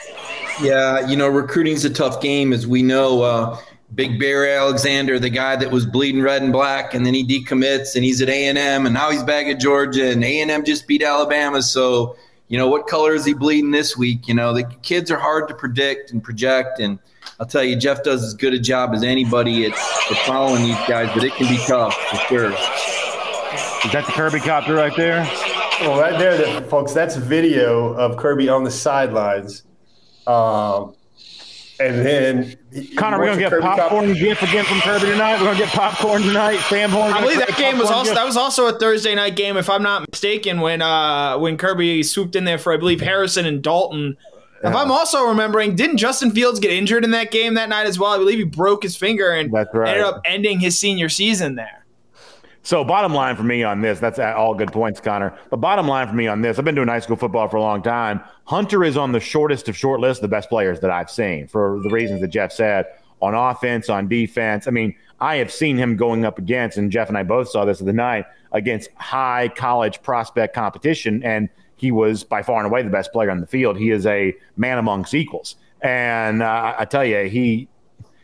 Yeah, 0.62 1.08
you 1.08 1.16
know, 1.16 1.30
recruiting 1.30 1.74
is 1.74 1.86
a 1.86 1.90
tough 1.90 2.22
game, 2.22 2.52
as 2.52 2.68
we 2.68 2.84
know. 2.84 3.22
Uh, 3.22 3.58
Big 3.96 4.20
Bear 4.20 4.58
Alexander, 4.58 5.18
the 5.18 5.30
guy 5.30 5.56
that 5.56 5.72
was 5.72 5.86
bleeding 5.86 6.22
red 6.22 6.42
and 6.42 6.52
black, 6.52 6.94
and 6.94 7.06
then 7.06 7.14
he 7.14 7.26
decommits 7.26 7.96
and 7.96 8.04
he's 8.04 8.22
at 8.22 8.30
A 8.30 8.48
and 8.48 8.58
M, 8.58 8.86
and 8.86 8.94
now 8.94 9.10
he's 9.10 9.24
back 9.24 9.48
at 9.48 9.60
Georgia, 9.60 10.12
and 10.12 10.24
A 10.24 10.42
and 10.42 10.52
M 10.52 10.66
just 10.66 10.88
beat 10.88 11.02
Alabama. 11.02 11.62
So, 11.62 12.18
you 12.50 12.58
know, 12.58 12.68
what 12.68 12.88
color 12.88 13.14
is 13.14 13.24
he 13.26 13.34
bleeding 13.34 13.72
this 13.72 13.96
week? 13.96 14.28
You 14.28 14.34
know, 14.34 14.54
the 14.54 14.64
kids 14.84 15.10
are 15.10 15.18
hard 15.18 15.48
to 15.48 15.54
predict 15.54 16.12
and 16.12 16.22
project, 16.22 16.80
and 16.80 17.00
I'll 17.40 17.46
tell 17.46 17.64
you, 17.64 17.76
Jeff 17.76 18.04
does 18.04 18.24
as 18.24 18.34
good 18.34 18.54
a 18.54 18.60
job 18.60 18.94
as 18.94 19.04
anybody 19.04 19.66
at, 19.66 19.72
at 19.72 20.18
following 20.26 20.64
these 20.64 20.88
guys, 20.88 21.10
but 21.14 21.24
it 21.24 21.34
can 21.34 21.48
be 21.48 21.58
tough 21.66 21.94
for 21.94 22.16
sure. 22.28 22.52
Is 22.52 23.94
that 23.94 24.04
the 24.06 24.12
Kirby 24.12 24.40
copter 24.40 24.74
right 24.74 24.96
there? 24.98 25.24
Well, 25.82 26.00
right 26.00 26.18
there, 26.18 26.62
folks, 26.64 26.94
that's 26.94 27.16
video 27.16 27.94
of 27.94 28.18
Kirby 28.18 28.50
on 28.50 28.64
the 28.64 28.72
sidelines. 28.72 29.64
Um, 30.26 30.96
and 31.80 32.06
then 32.06 32.58
Connor, 32.96 33.20
we're 33.20 33.28
gonna 33.28 33.40
get 33.40 33.52
Kirby 33.52 33.62
popcorn 33.62 34.08
Cop- 34.08 34.18
gift 34.18 34.44
again 34.44 34.66
from 34.66 34.80
Kirby 34.82 35.08
tonight. 35.08 35.40
We're 35.40 35.48
gonna 35.48 35.60
get 35.60 35.70
popcorn 35.70 36.22
tonight. 36.22 36.58
Sam 36.70 36.90
Horn. 36.90 37.14
I 37.14 37.22
believe 37.22 37.40
that 37.40 37.56
game 37.58 37.78
was 37.78 37.90
also 37.90 38.12
gift. 38.12 38.16
that 38.16 38.26
was 38.26 38.38
also 38.38 38.68
a 38.68 38.78
Thursday 38.78 39.16
night 39.16 39.36
game, 39.36 39.58
if 39.58 39.70
I'm 39.70 39.84
not 39.84 40.10
mistaken. 40.10 40.62
When 40.62 40.82
uh 40.82 41.38
when 41.38 41.58
Kirby 41.58 42.04
swooped 42.04 42.36
in 42.36 42.46
there 42.46 42.58
for 42.58 42.74
I 42.74 42.78
believe 42.78 43.02
Harrison 43.02 43.46
and 43.46 43.62
Dalton. 43.62 44.18
Yeah. 44.64 44.72
If 44.72 44.76
I'm 44.76 44.90
also 44.90 45.26
remembering, 45.26 45.76
didn't 45.76 45.98
Justin 45.98 46.32
Fields 46.32 46.60
get 46.60 46.72
injured 46.72 47.04
in 47.04 47.12
that 47.12 47.30
game 47.30 47.54
that 47.54 47.70
night 47.70 47.86
as 47.86 48.00
well? 48.00 48.12
I 48.12 48.18
believe 48.18 48.40
he 48.40 48.44
broke 48.44 48.82
his 48.82 48.96
finger 48.96 49.30
and 49.30 49.54
right. 49.54 49.68
ended 49.74 50.04
up 50.04 50.22
ending 50.26 50.60
his 50.60 50.80
senior 50.80 51.10
season 51.10 51.56
there. 51.56 51.86
So, 52.68 52.84
bottom 52.84 53.14
line 53.14 53.38
for 53.38 53.44
me 53.44 53.64
on 53.64 53.80
this, 53.80 53.98
that's 53.98 54.20
all 54.20 54.54
good 54.54 54.74
points, 54.74 55.00
Connor. 55.00 55.34
But 55.50 55.62
bottom 55.62 55.88
line 55.88 56.06
for 56.06 56.14
me 56.14 56.28
on 56.28 56.42
this, 56.42 56.60
I've 56.60 56.66
been 56.66 56.76
doing 56.76 56.90
high 56.90 57.00
school 57.00 57.16
football 57.16 57.48
for 57.48 57.56
a 57.56 57.62
long 57.62 57.82
time. 57.82 58.22
Hunter 58.44 58.84
is 58.84 58.98
on 58.98 59.14
the 59.14 59.22
shortest 59.22 59.70
of 59.70 59.78
short 59.78 60.02
lists 60.02 60.22
of 60.22 60.30
the 60.30 60.36
best 60.36 60.50
players 60.50 60.82
that 60.82 60.92
I've 60.92 61.10
seen 61.10 61.48
for 61.48 61.80
the 61.82 61.90
reasons 61.90 62.20
that 62.20 62.28
Jeff 62.28 62.52
said 62.52 62.88
on 63.22 63.34
offense, 63.34 63.90
on 63.90 64.10
defense. 64.10 64.68
I 64.68 64.72
mean, 64.72 64.94
I 65.22 65.38
have 65.38 65.50
seen 65.50 65.78
him 65.78 65.96
going 65.96 66.26
up 66.26 66.40
against, 66.40 66.78
and 66.78 66.92
Jeff 66.92 67.08
and 67.08 67.18
I 67.18 67.24
both 67.24 67.48
saw 67.48 67.64
this 67.64 67.80
the 67.80 67.94
night, 67.94 68.26
against 68.52 68.92
high 68.98 69.48
college 69.48 70.02
prospect 70.02 70.54
competition. 70.54 71.24
And 71.24 71.48
he 71.78 71.92
was 71.92 72.26
by 72.26 72.44
far 72.44 72.58
and 72.58 72.66
away 72.66 72.82
the 72.82 72.90
best 72.90 73.14
player 73.14 73.32
on 73.32 73.40
the 73.40 73.48
field. 73.48 73.78
He 73.78 73.92
is 73.92 74.06
a 74.06 74.36
man 74.58 74.78
amongst 74.78 75.14
equals. 75.14 75.56
And 75.80 76.44
uh, 76.44 76.76
I 76.78 76.84
tell 76.84 77.06
you, 77.06 77.30
he, 77.30 77.70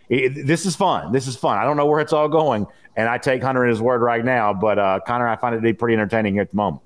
it, 0.09 0.45
this 0.45 0.65
is 0.65 0.75
fun. 0.75 1.13
This 1.13 1.27
is 1.27 1.37
fun. 1.37 1.57
I 1.57 1.63
don't 1.63 1.77
know 1.77 1.85
where 1.85 2.01
it's 2.01 2.11
all 2.11 2.27
going, 2.27 2.67
and 2.95 3.09
I 3.09 3.17
take 3.17 3.41
Hunter 3.41 3.63
in 3.63 3.69
his 3.69 3.81
word 3.81 4.01
right 4.01 4.23
now. 4.23 4.53
But 4.53 4.79
uh, 4.79 4.99
Connor, 5.05 5.27
I 5.27 5.35
find 5.35 5.55
it 5.55 5.59
to 5.59 5.63
be 5.63 5.73
pretty 5.73 5.95
entertaining 5.95 6.33
here 6.33 6.41
at 6.41 6.51
the 6.51 6.57
moment. 6.57 6.81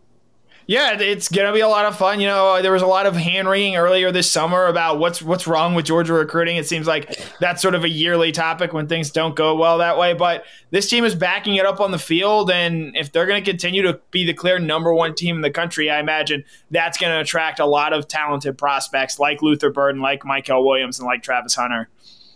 Yeah, 0.70 1.00
it's 1.00 1.30
gonna 1.30 1.54
be 1.54 1.62
a 1.62 1.68
lot 1.70 1.86
of 1.86 1.98
fun. 1.98 2.20
You 2.20 2.28
know, 2.28 2.62
there 2.62 2.74
was 2.74 2.82
a 2.82 2.88
lot 2.88 3.06
of 3.06 3.16
hand 3.16 3.48
wringing 3.48 3.78
earlier 3.78 4.12
this 4.12 4.30
summer 4.30 4.66
about 4.66 5.00
what's 5.00 5.22
what's 5.22 5.48
wrong 5.48 5.76
with 5.76 5.86
Georgia 5.86 6.12
recruiting. 6.12 6.58
It 6.58 6.68
seems 6.68 6.86
like 6.86 7.18
that's 7.40 7.62
sort 7.62 7.74
of 7.74 7.86
a 7.86 7.90
yearly 7.90 8.34
topic 8.34 8.74
when 8.74 8.86
things 8.86 9.10
don't 9.10 9.34
go 9.34 9.56
well 9.56 9.78
that 9.78 9.98
way. 9.98 10.14
But 10.14 10.44
this 10.72 10.90
team 10.90 11.06
is 11.06 11.16
backing 11.16 11.56
it 11.56 11.66
up 11.66 11.80
on 11.80 11.92
the 11.92 11.98
field, 11.98 12.52
and 12.52 12.98
if 12.98 13.14
they're 13.14 13.26
going 13.26 13.42
to 13.42 13.50
continue 13.50 13.82
to 13.84 14.02
be 14.12 14.26
the 14.26 14.34
clear 14.34 14.60
number 14.60 14.94
one 14.94 15.16
team 15.16 15.38
in 15.38 15.42
the 15.42 15.50
country, 15.50 15.90
I 15.90 16.02
imagine 16.02 16.44
that's 16.70 16.98
going 16.98 17.14
to 17.14 17.22
attract 17.22 17.62
a 17.62 17.66
lot 17.66 17.94
of 17.94 18.10
talented 18.10 18.58
prospects 18.58 19.20
like 19.20 19.42
Luther 19.42 19.70
Burden, 19.70 20.02
like 20.02 20.24
Mykel 20.24 20.66
Williams, 20.66 21.00
and 21.00 21.06
like 21.06 21.24
Travis 21.24 21.56
Hunter. 21.56 21.88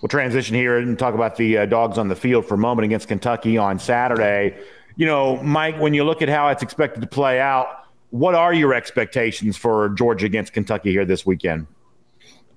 We'll 0.02 0.10
transition 0.10 0.56
here 0.56 0.78
and 0.78 0.98
talk 0.98 1.14
about 1.14 1.36
the 1.36 1.60
uh, 1.60 1.66
dogs 1.68 1.98
on 1.98 2.08
the 2.08 2.16
field 2.16 2.48
for 2.48 2.56
a 2.56 2.58
moment 2.58 2.86
against 2.86 3.08
Kentucky 3.08 3.58
on 3.58 3.78
Saturday. 3.78 4.58
You 4.96 5.06
know, 5.06 5.42
Mike, 5.44 5.80
when 5.80 5.94
you 5.94 6.04
look 6.04 6.22
at 6.22 6.30
how 6.30 6.48
it's 6.50 6.64
expected 6.64 7.02
to 7.02 7.08
play 7.08 7.40
out, 7.40 7.86
what 8.10 8.36
are 8.36 8.54
your 8.54 8.74
expectations 8.74 9.58
for 9.58 9.90
Georgia 9.90 10.26
against 10.26 10.54
Kentucky 10.54 10.92
here 10.92 11.06
this 11.06 11.26
weekend? 11.26 11.68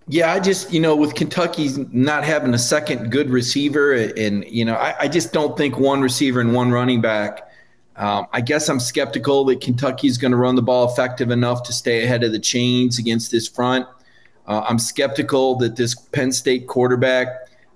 Yeah, 0.09 0.33
I 0.33 0.41
just, 0.41 0.73
you 0.73 0.81
know, 0.81 0.97
with 0.97 1.15
Kentucky's 1.15 1.79
not 1.93 2.25
having 2.25 2.53
a 2.53 2.59
second 2.59 3.11
good 3.11 3.31
receiver, 3.31 3.93
and, 3.93 4.45
you 4.47 4.65
know, 4.65 4.75
I, 4.75 4.95
I 5.01 5.09
just 5.09 5.33
don't 5.33 5.57
think 5.57 5.79
one 5.79 6.03
receiver 6.03 6.41
and 6.41 6.53
one 6.53 6.73
running 6.73 7.01
back. 7.01 7.49
Um, 7.97 8.27
I 8.33 8.41
guess 8.41 8.69
I'm 8.69 8.81
skeptical 8.81 9.45
that 9.47 9.61
Kentucky's 9.61 10.19
going 10.19 10.33
to 10.33 10.37
run 10.37 10.57
the 10.57 10.63
ball 10.63 10.91
effective 10.91 11.31
enough 11.31 11.63
to 11.65 11.73
stay 11.73 12.05
ahead 12.05 12.25
of 12.25 12.33
the 12.33 12.39
chains 12.39 12.99
against 12.99 13.31
this 13.31 13.49
front. 13.49 13.87
Uh, 14.47 14.65
I'm 14.69 14.79
skeptical 14.79 15.57
that 15.57 15.77
this 15.77 15.95
Penn 15.95 16.33
State 16.33 16.67
quarterback, 16.67 17.29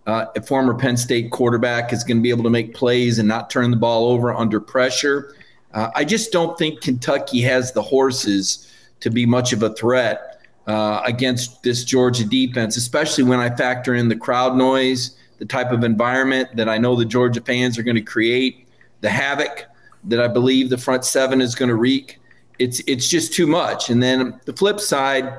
uh, 0.06 0.26
a 0.36 0.42
former 0.42 0.74
Penn 0.74 0.96
State 0.96 1.30
quarterback, 1.30 1.92
is 1.92 2.04
going 2.04 2.18
to 2.18 2.22
be 2.22 2.30
able 2.30 2.44
to 2.44 2.50
make 2.50 2.74
plays 2.74 3.18
and 3.18 3.26
not 3.26 3.50
turn 3.50 3.70
the 3.70 3.76
ball 3.76 4.06
over 4.06 4.32
under 4.34 4.60
pressure. 4.60 5.34
Uh, 5.72 5.90
I 5.94 6.04
just 6.04 6.32
don't 6.32 6.56
think 6.58 6.80
Kentucky 6.80 7.40
has 7.42 7.72
the 7.72 7.82
horses 7.82 8.72
to 9.00 9.10
be 9.10 9.26
much 9.26 9.52
of 9.52 9.62
a 9.62 9.74
threat 9.74 10.42
uh, 10.66 11.02
against 11.06 11.62
this 11.62 11.84
Georgia 11.84 12.24
defense, 12.24 12.76
especially 12.76 13.24
when 13.24 13.38
I 13.38 13.54
factor 13.54 13.94
in 13.94 14.08
the 14.08 14.16
crowd 14.16 14.56
noise, 14.56 15.16
the 15.38 15.46
type 15.46 15.72
of 15.72 15.84
environment 15.84 16.56
that 16.56 16.68
I 16.68 16.78
know 16.78 16.96
the 16.96 17.04
Georgia 17.04 17.40
fans 17.40 17.78
are 17.78 17.82
going 17.82 17.96
to 17.96 18.02
create, 18.02 18.66
the 19.00 19.08
havoc 19.08 19.64
that 20.04 20.20
I 20.20 20.28
believe 20.28 20.70
the 20.70 20.78
front 20.78 21.04
seven 21.04 21.40
is 21.40 21.54
going 21.54 21.68
to 21.68 21.74
wreak. 21.74 22.18
It's 22.58 22.80
it's 22.86 23.08
just 23.08 23.32
too 23.32 23.46
much. 23.46 23.88
And 23.88 24.02
then 24.02 24.40
the 24.44 24.52
flip 24.52 24.80
side 24.80 25.38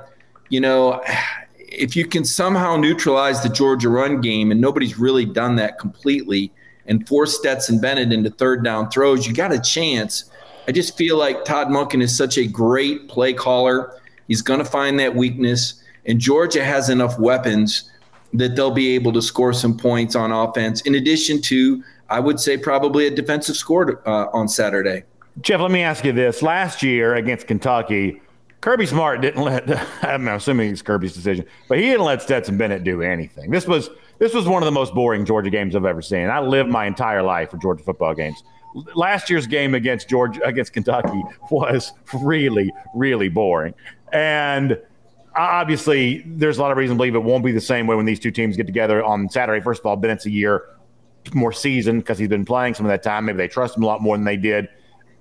you 0.50 0.60
know, 0.60 1.02
if 1.58 1.96
you 1.96 2.06
can 2.06 2.26
somehow 2.26 2.76
neutralize 2.76 3.42
the 3.42 3.50
Georgia 3.50 3.90
run 3.90 4.22
game, 4.22 4.52
and 4.52 4.60
nobody's 4.60 4.98
really 4.98 5.26
done 5.26 5.56
that 5.56 5.80
completely, 5.80 6.52
and 6.88 7.08
force 7.08 7.38
Stetson 7.38 7.80
Bennett 7.80 8.12
into 8.12 8.32
third 8.32 8.64
down 8.64 8.90
throws, 8.90 9.28
you 9.28 9.34
got 9.34 9.54
a 9.54 9.60
chance. 9.60 10.26
I 10.68 10.72
just 10.72 10.98
feel 10.98 11.18
like 11.18 11.46
Todd 11.46 11.68
Monken 11.68 12.02
is 12.02 12.16
such 12.16 12.38
a 12.38 12.46
great 12.46 13.08
play 13.08 13.34
caller. 13.34 14.00
He's 14.28 14.42
going 14.42 14.60
to 14.60 14.66
find 14.66 15.00
that 15.00 15.16
weakness, 15.16 15.82
and 16.06 16.20
Georgia 16.20 16.64
has 16.64 16.90
enough 16.90 17.18
weapons 17.20 17.90
that 18.34 18.56
they'll 18.56 18.72
be 18.72 18.94
able 18.94 19.12
to 19.14 19.22
score 19.22 19.54
some 19.54 19.78
points 19.78 20.16
on 20.16 20.32
offense, 20.32 20.82
in 20.82 20.96
addition 20.96 21.42
to, 21.44 21.84
I 22.10 22.20
would 22.20 22.40
say, 22.40 22.58
probably 22.58 23.08
a 23.08 23.12
defensive 23.12 23.56
score 23.56 24.08
uh, 24.08 24.28
on 24.34 24.48
Saturday. 24.48 25.04
Jeff, 25.42 25.62
let 25.62 25.72
me 25.72 25.82
ask 25.82 26.04
you 26.06 26.12
this. 26.12 26.42
Last 26.42 26.84
year 26.84 27.16
against 27.16 27.48
Kentucky, 27.48 28.22
Kirby 28.62 28.86
Smart 28.86 29.22
didn't 29.22 29.42
let. 29.42 29.70
I'm 30.04 30.28
assuming 30.28 30.72
it's 30.72 30.82
Kirby's 30.82 31.14
decision, 31.14 31.46
but 31.68 31.78
he 31.78 31.86
didn't 31.86 32.06
let 32.06 32.22
Stetson 32.22 32.58
Bennett 32.58 32.84
do 32.84 33.02
anything. 33.02 33.52
This 33.52 33.66
was 33.66 33.90
this 34.20 34.34
was 34.34 34.48
one 34.48 34.62
of 34.62 34.66
the 34.66 34.72
most 34.72 34.94
boring 34.94 35.26
Georgia 35.26 35.50
games 35.50 35.76
I've 35.76 35.86
ever 35.86 36.02
seen. 36.02 36.28
I 36.30 36.40
lived 36.40 36.70
my 36.70 36.86
entire 36.86 37.24
life 37.24 37.52
for 37.52 37.58
Georgia 37.58 37.84
football 37.84 38.14
games. 38.14 38.44
Last 38.94 39.30
year's 39.30 39.48
game 39.48 39.74
against 39.74 40.10
Georgia 40.10 40.42
against 40.46 40.74
Kentucky 40.74 41.24
was 41.52 41.94
really 42.22 42.72
really 42.94 43.30
boring, 43.30 43.74
and 44.12 44.80
obviously 45.36 46.24
there's 46.26 46.58
a 46.58 46.62
lot 46.62 46.72
of 46.72 46.78
reason 46.78 46.96
to 46.96 46.98
believe 46.98 47.16
it 47.16 47.24
won't 47.24 47.46
be 47.46 47.52
the 47.52 47.62
same 47.62 47.88
way 47.88 47.96
when 47.96 48.06
these 48.06 48.20
two 48.20 48.32
teams 48.32 48.58
get 48.58 48.66
together 48.66 49.04
on 49.04 49.30
Saturday. 49.30 49.64
First 49.64 49.80
of 49.80 49.86
all, 49.86 49.96
Bennett's 49.96 50.26
a 50.26 50.32
year 50.32 50.66
more 51.34 51.52
seasoned 51.52 52.02
because 52.02 52.18
he's 52.18 52.28
been 52.28 52.46
playing 52.46 52.74
some 52.74 52.86
of 52.86 52.90
that 52.90 53.04
time. 53.04 53.26
Maybe 53.26 53.38
they 53.38 53.48
trust 53.48 53.78
him 53.78 53.84
a 53.84 53.86
lot 53.86 54.02
more 54.02 54.18
than 54.18 54.26
they 54.26 54.38
did 54.38 54.68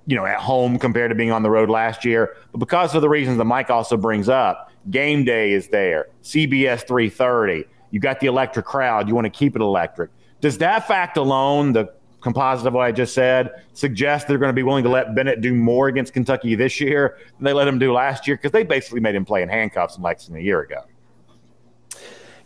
you 0.09 0.17
know, 0.17 0.25
at 0.25 0.39
home 0.39 0.79
compared 0.79 1.11
to 1.11 1.15
being 1.15 1.31
on 1.31 1.43
the 1.43 1.51
road 1.51 1.69
last 1.69 2.03
year. 2.03 2.35
But 2.51 2.59
because 2.59 2.95
of 2.95 3.03
the 3.03 3.11
reasons 3.11 3.37
that 3.37 3.45
Mike 3.45 3.69
also 3.69 3.99
brings 3.99 4.31
up, 4.31 4.73
game 4.91 5.23
day 5.23 5.53
is 5.53 5.69
there, 5.69 6.09
CBS 6.23 6.87
330. 6.87 7.65
You 7.91 8.01
got 8.01 8.19
the 8.19 8.27
electric 8.27 8.65
crowd. 8.65 9.07
You 9.07 9.15
want 9.15 9.27
to 9.27 9.31
keep 9.31 9.55
it 9.55 9.61
electric. 9.61 10.11
Does 10.41 10.57
that 10.59 10.89
fact 10.89 11.19
alone, 11.19 11.75
the 11.75 11.93
composite 12.23 12.67
of 12.67 12.73
what 12.73 12.87
I 12.87 12.93
just 12.93 13.13
said, 13.13 13.51
suggest 13.75 14.29
they're 14.29 14.39
going 14.39 14.49
to 14.49 14.55
be 14.55 14.63
willing 14.63 14.83
to 14.85 14.91
let 14.91 15.15
Bennett 15.15 15.43
do 15.43 15.53
more 15.53 15.89
against 15.89 16.15
Kentucky 16.15 16.55
this 16.55 16.81
year 16.81 17.19
than 17.37 17.45
they 17.45 17.53
let 17.53 17.69
him 17.69 17.79
do 17.79 17.93
last 17.93 18.27
year? 18.27 18.37
Because 18.37 18.53
they 18.53 18.63
basically 18.63 19.01
made 19.01 19.15
him 19.15 19.27
play 19.27 19.43
in 19.43 19.51
handcuffs 19.51 19.99
in 19.99 20.03
Lexington 20.03 20.41
a 20.41 20.45
year 20.45 20.63
ago. 20.63 20.85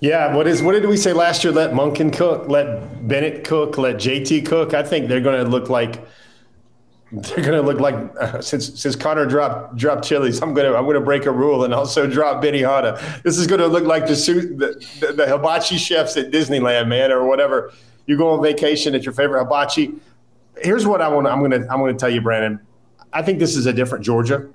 Yeah, 0.00 0.34
what 0.34 0.48
is 0.48 0.64
what 0.64 0.72
did 0.72 0.86
we 0.86 0.96
say 0.96 1.12
last 1.12 1.44
year? 1.44 1.52
Let 1.52 1.70
Monken 1.74 2.12
cook, 2.12 2.48
let 2.48 3.06
Bennett 3.06 3.44
cook, 3.44 3.78
let 3.78 3.96
JT 3.96 4.46
cook. 4.46 4.74
I 4.74 4.82
think 4.82 5.06
they're 5.06 5.20
going 5.20 5.44
to 5.44 5.48
look 5.48 5.70
like 5.70 6.04
they're 7.12 7.44
to 7.52 7.60
look 7.60 7.78
like 7.78 7.94
uh, 8.18 8.40
since 8.40 8.80
since 8.80 8.96
Connor 8.96 9.26
dropped 9.26 9.76
dropped 9.76 10.04
Chili's, 10.04 10.40
I'm 10.40 10.54
to 10.54 10.76
I'm 10.76 10.86
to 10.94 11.00
break 11.00 11.26
a 11.26 11.30
rule 11.30 11.64
and 11.64 11.74
also 11.74 12.06
drop 12.06 12.42
Benihana. 12.42 13.22
This 13.22 13.36
is 13.36 13.46
to 13.60 13.66
look 13.66 13.84
like 13.84 14.06
the 14.06 14.16
suit 14.16 14.58
the, 14.58 14.82
the, 15.00 15.12
the 15.12 15.26
hibachi 15.26 15.76
chefs 15.76 16.16
at 16.16 16.30
Disneyland, 16.30 16.88
man, 16.88 17.12
or 17.12 17.26
whatever. 17.26 17.72
You 18.06 18.16
go 18.16 18.30
on 18.30 18.42
vacation 18.42 18.94
at 18.94 19.04
your 19.04 19.12
favorite 19.12 19.44
hibachi. 19.44 19.92
Here's 20.56 20.86
what 20.86 21.02
I 21.02 21.08
want. 21.08 21.26
I'm 21.26 21.40
to 21.50 21.66
I'm 21.70 21.80
to 21.92 21.94
tell 21.94 22.10
you, 22.10 22.22
Brandon. 22.22 22.58
I 23.12 23.20
think 23.20 23.38
this 23.38 23.56
is 23.56 23.66
a 23.66 23.74
different 23.74 24.02
Georgia, 24.02 24.48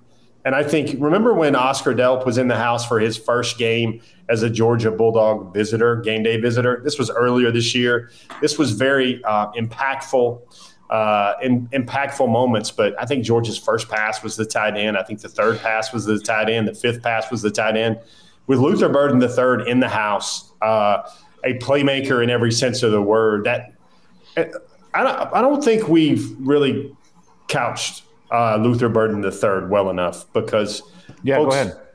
and 0.43 0.55
I 0.55 0.63
think 0.63 0.99
remember 0.99 1.35
when 1.35 1.55
Oscar 1.55 1.93
Delp 1.93 2.25
was 2.25 2.39
in 2.39 2.47
the 2.47 2.55
house 2.57 2.87
for 2.87 2.99
his 2.99 3.17
first 3.17 3.59
game 3.59 4.01
as 4.29 4.41
a 4.41 4.49
Georgia 4.49 4.89
Bulldog 4.89 5.53
visitor, 5.53 5.97
game 5.97 6.23
day 6.23 6.37
visitor. 6.41 6.81
This 6.83 6.97
was 6.97 7.11
earlier 7.11 7.51
this 7.51 7.75
year. 7.75 8.09
This 8.41 8.57
was 8.57 8.71
very 8.71 9.23
uh, 9.25 9.51
impactful 9.51 10.41
uh, 10.89 11.33
in, 11.41 11.67
impactful 11.67 12.29
moments. 12.29 12.71
But 12.71 12.99
I 13.01 13.05
think 13.05 13.23
Georgia's 13.23 13.57
first 13.57 13.89
pass 13.89 14.23
was 14.23 14.35
the 14.35 14.45
tight 14.45 14.77
end. 14.77 14.97
I 14.97 15.03
think 15.03 15.21
the 15.21 15.29
third 15.29 15.59
pass 15.59 15.93
was 15.93 16.05
the 16.05 16.19
tight 16.19 16.49
end. 16.49 16.67
The 16.67 16.73
fifth 16.73 17.01
pass 17.01 17.29
was 17.31 17.41
the 17.41 17.51
tight 17.51 17.77
end. 17.77 17.99
With 18.47 18.59
Luther 18.59 18.89
Burden 18.89 19.19
the 19.19 19.29
third 19.29 19.67
in 19.67 19.79
the 19.79 19.89
house, 19.89 20.53
uh, 20.61 21.09
a 21.43 21.53
playmaker 21.55 22.23
in 22.23 22.29
every 22.29 22.51
sense 22.51 22.83
of 22.83 22.91
the 22.91 23.01
word. 23.01 23.43
That 23.43 23.73
I 24.37 25.03
don't, 25.03 25.33
I 25.33 25.41
don't 25.41 25.63
think 25.63 25.87
we've 25.87 26.35
really 26.39 26.95
couched 27.47 28.03
uh, 28.31 28.57
Luther 28.57 28.89
Burden 28.89 29.21
the 29.21 29.31
third 29.31 29.69
well 29.69 29.89
enough 29.89 30.31
because 30.33 30.81
yeah, 31.23 31.37
folks, 31.37 31.55
go 31.55 31.61
ahead. 31.61 31.86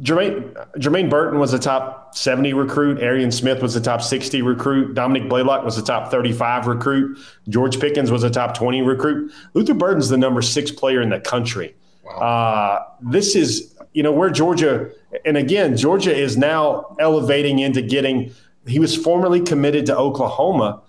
Jermaine, 0.00 0.54
Jermaine 0.78 1.10
Burton 1.10 1.38
was 1.38 1.52
a 1.52 1.58
top 1.58 2.16
70 2.16 2.54
recruit. 2.54 3.00
Arian 3.00 3.30
Smith 3.30 3.60
was 3.60 3.76
a 3.76 3.80
top 3.80 4.00
60 4.00 4.40
recruit. 4.40 4.94
Dominick 4.94 5.28
Blaylock 5.28 5.64
was 5.64 5.76
a 5.76 5.84
top 5.84 6.10
35 6.10 6.66
recruit. 6.66 7.18
George 7.48 7.78
Pickens 7.78 8.10
was 8.10 8.22
a 8.22 8.30
top 8.30 8.56
20 8.56 8.80
recruit. 8.82 9.30
Luther 9.52 9.74
Burden's 9.74 10.08
the 10.08 10.16
number 10.16 10.40
six 10.40 10.70
player 10.70 11.02
in 11.02 11.10
the 11.10 11.20
country. 11.20 11.74
Wow. 12.04 12.12
Uh, 12.12 12.84
this 13.02 13.36
is, 13.36 13.74
you 13.92 14.02
know, 14.02 14.12
where 14.12 14.30
Georgia, 14.30 14.90
and 15.26 15.36
again, 15.36 15.76
Georgia 15.76 16.14
is 16.14 16.38
now 16.38 16.96
elevating 16.98 17.58
into 17.58 17.82
getting, 17.82 18.32
he 18.66 18.78
was 18.78 18.96
formerly 18.96 19.40
committed 19.40 19.84
to 19.86 19.96
Oklahoma. 19.96 20.80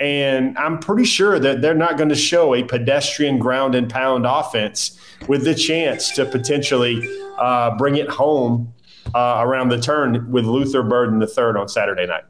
And 0.00 0.56
I'm 0.56 0.78
pretty 0.78 1.04
sure 1.04 1.38
that 1.38 1.60
they're 1.60 1.74
not 1.74 1.98
going 1.98 2.08
to 2.08 2.16
show 2.16 2.54
a 2.54 2.64
pedestrian 2.64 3.38
ground 3.38 3.74
and 3.74 3.88
pound 3.88 4.24
offense 4.26 4.98
with 5.28 5.44
the 5.44 5.54
chance 5.54 6.10
to 6.12 6.24
potentially 6.24 7.06
uh, 7.38 7.76
bring 7.76 7.96
it 7.96 8.08
home 8.08 8.72
uh, 9.14 9.40
around 9.40 9.68
the 9.68 9.78
turn 9.78 10.30
with 10.30 10.46
Luther 10.46 10.82
Burden 10.82 11.18
the 11.18 11.26
third 11.26 11.58
on 11.58 11.68
Saturday 11.68 12.06
night. 12.06 12.24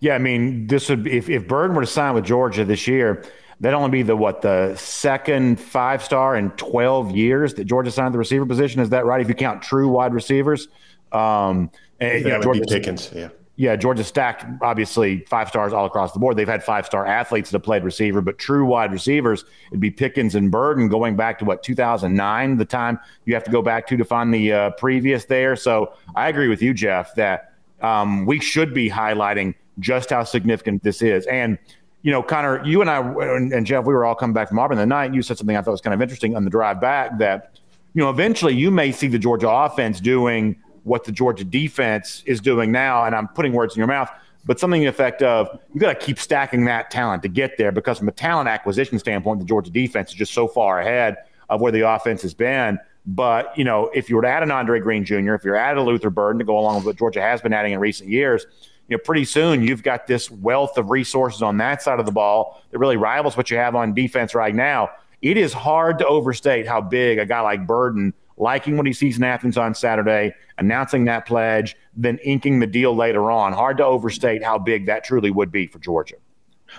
Yeah, 0.00 0.16
I 0.16 0.18
mean, 0.18 0.66
this 0.66 0.90
would 0.90 1.06
if 1.06 1.30
if 1.30 1.46
Burden 1.46 1.76
were 1.76 1.82
to 1.82 1.86
sign 1.86 2.14
with 2.14 2.24
Georgia 2.24 2.64
this 2.64 2.88
year, 2.88 3.24
that'd 3.60 3.76
only 3.76 3.90
be 3.90 4.02
the 4.02 4.16
what 4.16 4.42
the 4.42 4.74
second 4.76 5.60
five 5.60 6.02
star 6.02 6.36
in 6.36 6.50
twelve 6.52 7.12
years 7.12 7.54
that 7.54 7.64
Georgia 7.64 7.92
signed 7.92 8.12
the 8.12 8.18
receiver 8.18 8.44
position. 8.44 8.80
Is 8.80 8.90
that 8.90 9.06
right? 9.06 9.20
If 9.20 9.28
you 9.28 9.34
count 9.34 9.62
true 9.62 9.88
wide 9.88 10.12
receivers, 10.12 10.66
um, 11.12 11.70
and, 12.00 12.24
yeah, 12.24 12.40
Georgia 12.40 12.64
Pickens, 12.68 13.12
yeah 13.14 13.28
yeah, 13.56 13.76
Georgia 13.76 14.02
stacked 14.02 14.44
obviously 14.62 15.20
five 15.28 15.48
stars 15.48 15.72
all 15.72 15.86
across 15.86 16.12
the 16.12 16.18
board. 16.18 16.36
They've 16.36 16.48
had 16.48 16.64
five 16.64 16.86
star 16.86 17.06
athletes 17.06 17.50
that 17.50 17.58
have 17.58 17.62
played 17.62 17.84
receiver, 17.84 18.20
but 18.20 18.36
true 18.36 18.64
wide 18.66 18.92
receivers, 18.92 19.44
it'd 19.68 19.80
be 19.80 19.92
Pickens 19.92 20.34
and 20.34 20.50
Burden 20.50 20.88
going 20.88 21.14
back 21.14 21.38
to 21.38 21.44
what 21.44 21.62
2009, 21.62 22.56
the 22.56 22.64
time 22.64 22.98
you 23.26 23.34
have 23.34 23.44
to 23.44 23.52
go 23.52 23.62
back 23.62 23.86
to 23.88 23.96
to 23.96 24.04
find 24.04 24.34
the 24.34 24.52
uh, 24.52 24.70
previous 24.70 25.24
there. 25.26 25.54
So 25.54 25.94
I 26.16 26.28
agree 26.28 26.48
with 26.48 26.62
you, 26.62 26.74
Jeff, 26.74 27.14
that 27.14 27.52
um, 27.80 28.26
we 28.26 28.40
should 28.40 28.74
be 28.74 28.90
highlighting 28.90 29.54
just 29.78 30.10
how 30.10 30.24
significant 30.24 30.82
this 30.82 31.00
is. 31.00 31.24
And 31.26 31.56
you 32.02 32.10
know, 32.10 32.22
Connor, 32.22 32.62
you 32.66 32.80
and 32.80 32.90
I 32.90 32.98
and, 32.98 33.64
Jeff, 33.64 33.84
we 33.84 33.94
were 33.94 34.04
all 34.04 34.14
coming 34.14 34.34
back 34.34 34.48
from 34.48 34.58
Auburn 34.58 34.76
the 34.76 34.84
night. 34.84 35.06
And 35.06 35.14
you 35.14 35.22
said 35.22 35.38
something 35.38 35.56
I 35.56 35.62
thought 35.62 35.70
was 35.70 35.80
kind 35.80 35.94
of 35.94 36.02
interesting 36.02 36.36
on 36.36 36.44
the 36.44 36.50
drive 36.50 36.80
back 36.80 37.18
that 37.18 37.58
you 37.94 38.02
know 38.02 38.10
eventually 38.10 38.52
you 38.52 38.70
may 38.70 38.92
see 38.92 39.06
the 39.06 39.18
Georgia 39.18 39.48
offense 39.48 40.00
doing 40.00 40.56
what 40.84 41.04
the 41.04 41.12
Georgia 41.12 41.44
defense 41.44 42.22
is 42.26 42.40
doing 42.40 42.70
now, 42.70 43.04
and 43.04 43.14
I'm 43.14 43.28
putting 43.28 43.52
words 43.52 43.74
in 43.74 43.78
your 43.78 43.88
mouth, 43.88 44.10
but 44.44 44.60
something 44.60 44.82
in 44.82 44.86
the 44.86 44.90
effect 44.90 45.22
of 45.22 45.58
you 45.72 45.80
got 45.80 45.98
to 45.98 46.06
keep 46.06 46.18
stacking 46.18 46.66
that 46.66 46.90
talent 46.90 47.22
to 47.22 47.28
get 47.28 47.56
there 47.56 47.72
because 47.72 47.98
from 47.98 48.08
a 48.08 48.12
talent 48.12 48.48
acquisition 48.48 48.98
standpoint, 48.98 49.40
the 49.40 49.46
Georgia 49.46 49.70
defense 49.70 50.10
is 50.10 50.16
just 50.16 50.34
so 50.34 50.46
far 50.46 50.80
ahead 50.80 51.16
of 51.48 51.60
where 51.60 51.72
the 51.72 51.88
offense 51.88 52.22
has 52.22 52.34
been. 52.34 52.78
But, 53.06 53.56
you 53.56 53.64
know, 53.64 53.90
if 53.94 54.08
you 54.08 54.16
were 54.16 54.22
to 54.22 54.28
add 54.28 54.42
an 54.42 54.50
Andre 54.50 54.80
Green 54.80 55.04
Jr., 55.04 55.34
if 55.34 55.44
you're 55.44 55.56
add 55.56 55.76
a 55.76 55.82
Luther 55.82 56.10
Burden 56.10 56.38
to 56.38 56.44
go 56.44 56.58
along 56.58 56.76
with 56.76 56.86
what 56.86 56.96
Georgia 56.96 57.20
has 57.20 57.40
been 57.40 57.52
adding 57.52 57.72
in 57.72 57.80
recent 57.80 58.10
years, 58.10 58.46
you 58.88 58.96
know, 58.96 59.02
pretty 59.02 59.24
soon 59.24 59.62
you've 59.62 59.82
got 59.82 60.06
this 60.06 60.30
wealth 60.30 60.76
of 60.76 60.90
resources 60.90 61.40
on 61.42 61.56
that 61.58 61.82
side 61.82 61.98
of 61.98 62.06
the 62.06 62.12
ball 62.12 62.62
that 62.70 62.78
really 62.78 62.98
rivals 62.98 63.36
what 63.36 63.50
you 63.50 63.56
have 63.56 63.74
on 63.74 63.94
defense 63.94 64.34
right 64.34 64.54
now. 64.54 64.90
It 65.22 65.38
is 65.38 65.54
hard 65.54 65.98
to 66.00 66.06
overstate 66.06 66.66
how 66.66 66.82
big 66.82 67.18
a 67.18 67.24
guy 67.24 67.40
like 67.40 67.66
Burden– 67.66 68.12
liking 68.36 68.76
what 68.76 68.86
he 68.86 68.92
sees 68.92 69.16
in 69.16 69.24
Athens 69.24 69.56
on 69.56 69.74
Saturday, 69.74 70.34
announcing 70.58 71.04
that 71.04 71.26
pledge, 71.26 71.76
then 71.96 72.18
inking 72.18 72.60
the 72.60 72.66
deal 72.66 72.94
later 72.94 73.30
on. 73.30 73.52
Hard 73.52 73.78
to 73.78 73.84
overstate 73.84 74.42
how 74.42 74.58
big 74.58 74.86
that 74.86 75.04
truly 75.04 75.30
would 75.30 75.52
be 75.52 75.66
for 75.66 75.78
Georgia. 75.78 76.16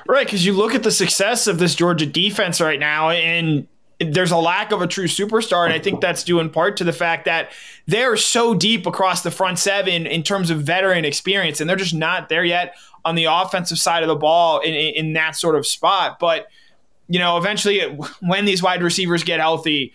Right, 0.07 0.25
because 0.25 0.45
you 0.45 0.53
look 0.53 0.75
at 0.75 0.83
the 0.83 0.91
success 0.91 1.47
of 1.47 1.59
this 1.59 1.75
Georgia 1.75 2.05
defense 2.05 2.59
right 2.59 2.79
now, 2.79 3.11
and 3.11 3.67
there's 3.99 4.31
a 4.31 4.37
lack 4.37 4.71
of 4.71 4.81
a 4.81 4.87
true 4.87 5.07
superstar, 5.07 5.63
and 5.63 5.73
I 5.73 5.79
think 5.79 6.01
that's 6.01 6.23
due 6.23 6.39
in 6.39 6.49
part 6.49 6.77
to 6.77 6.83
the 6.83 6.91
fact 6.91 7.25
that 7.25 7.51
they're 7.87 8.17
so 8.17 8.53
deep 8.53 8.85
across 8.85 9.23
the 9.23 9.31
front 9.31 9.57
seven 9.57 10.05
in 10.05 10.23
terms 10.23 10.49
of 10.49 10.61
veteran 10.61 11.05
experience, 11.05 11.61
and 11.61 11.69
they're 11.69 11.77
just 11.77 11.93
not 11.93 12.27
there 12.27 12.43
yet 12.43 12.75
on 13.05 13.15
the 13.15 13.25
offensive 13.25 13.77
side 13.77 14.03
of 14.03 14.09
the 14.09 14.15
ball 14.15 14.59
in, 14.59 14.73
in 14.73 15.13
that 15.13 15.35
sort 15.35 15.55
of 15.55 15.65
spot. 15.65 16.19
But 16.19 16.47
you 17.07 17.19
know, 17.19 17.37
eventually, 17.37 17.81
when 18.19 18.45
these 18.45 18.61
wide 18.61 18.81
receivers 18.83 19.23
get 19.23 19.39
healthy, 19.39 19.93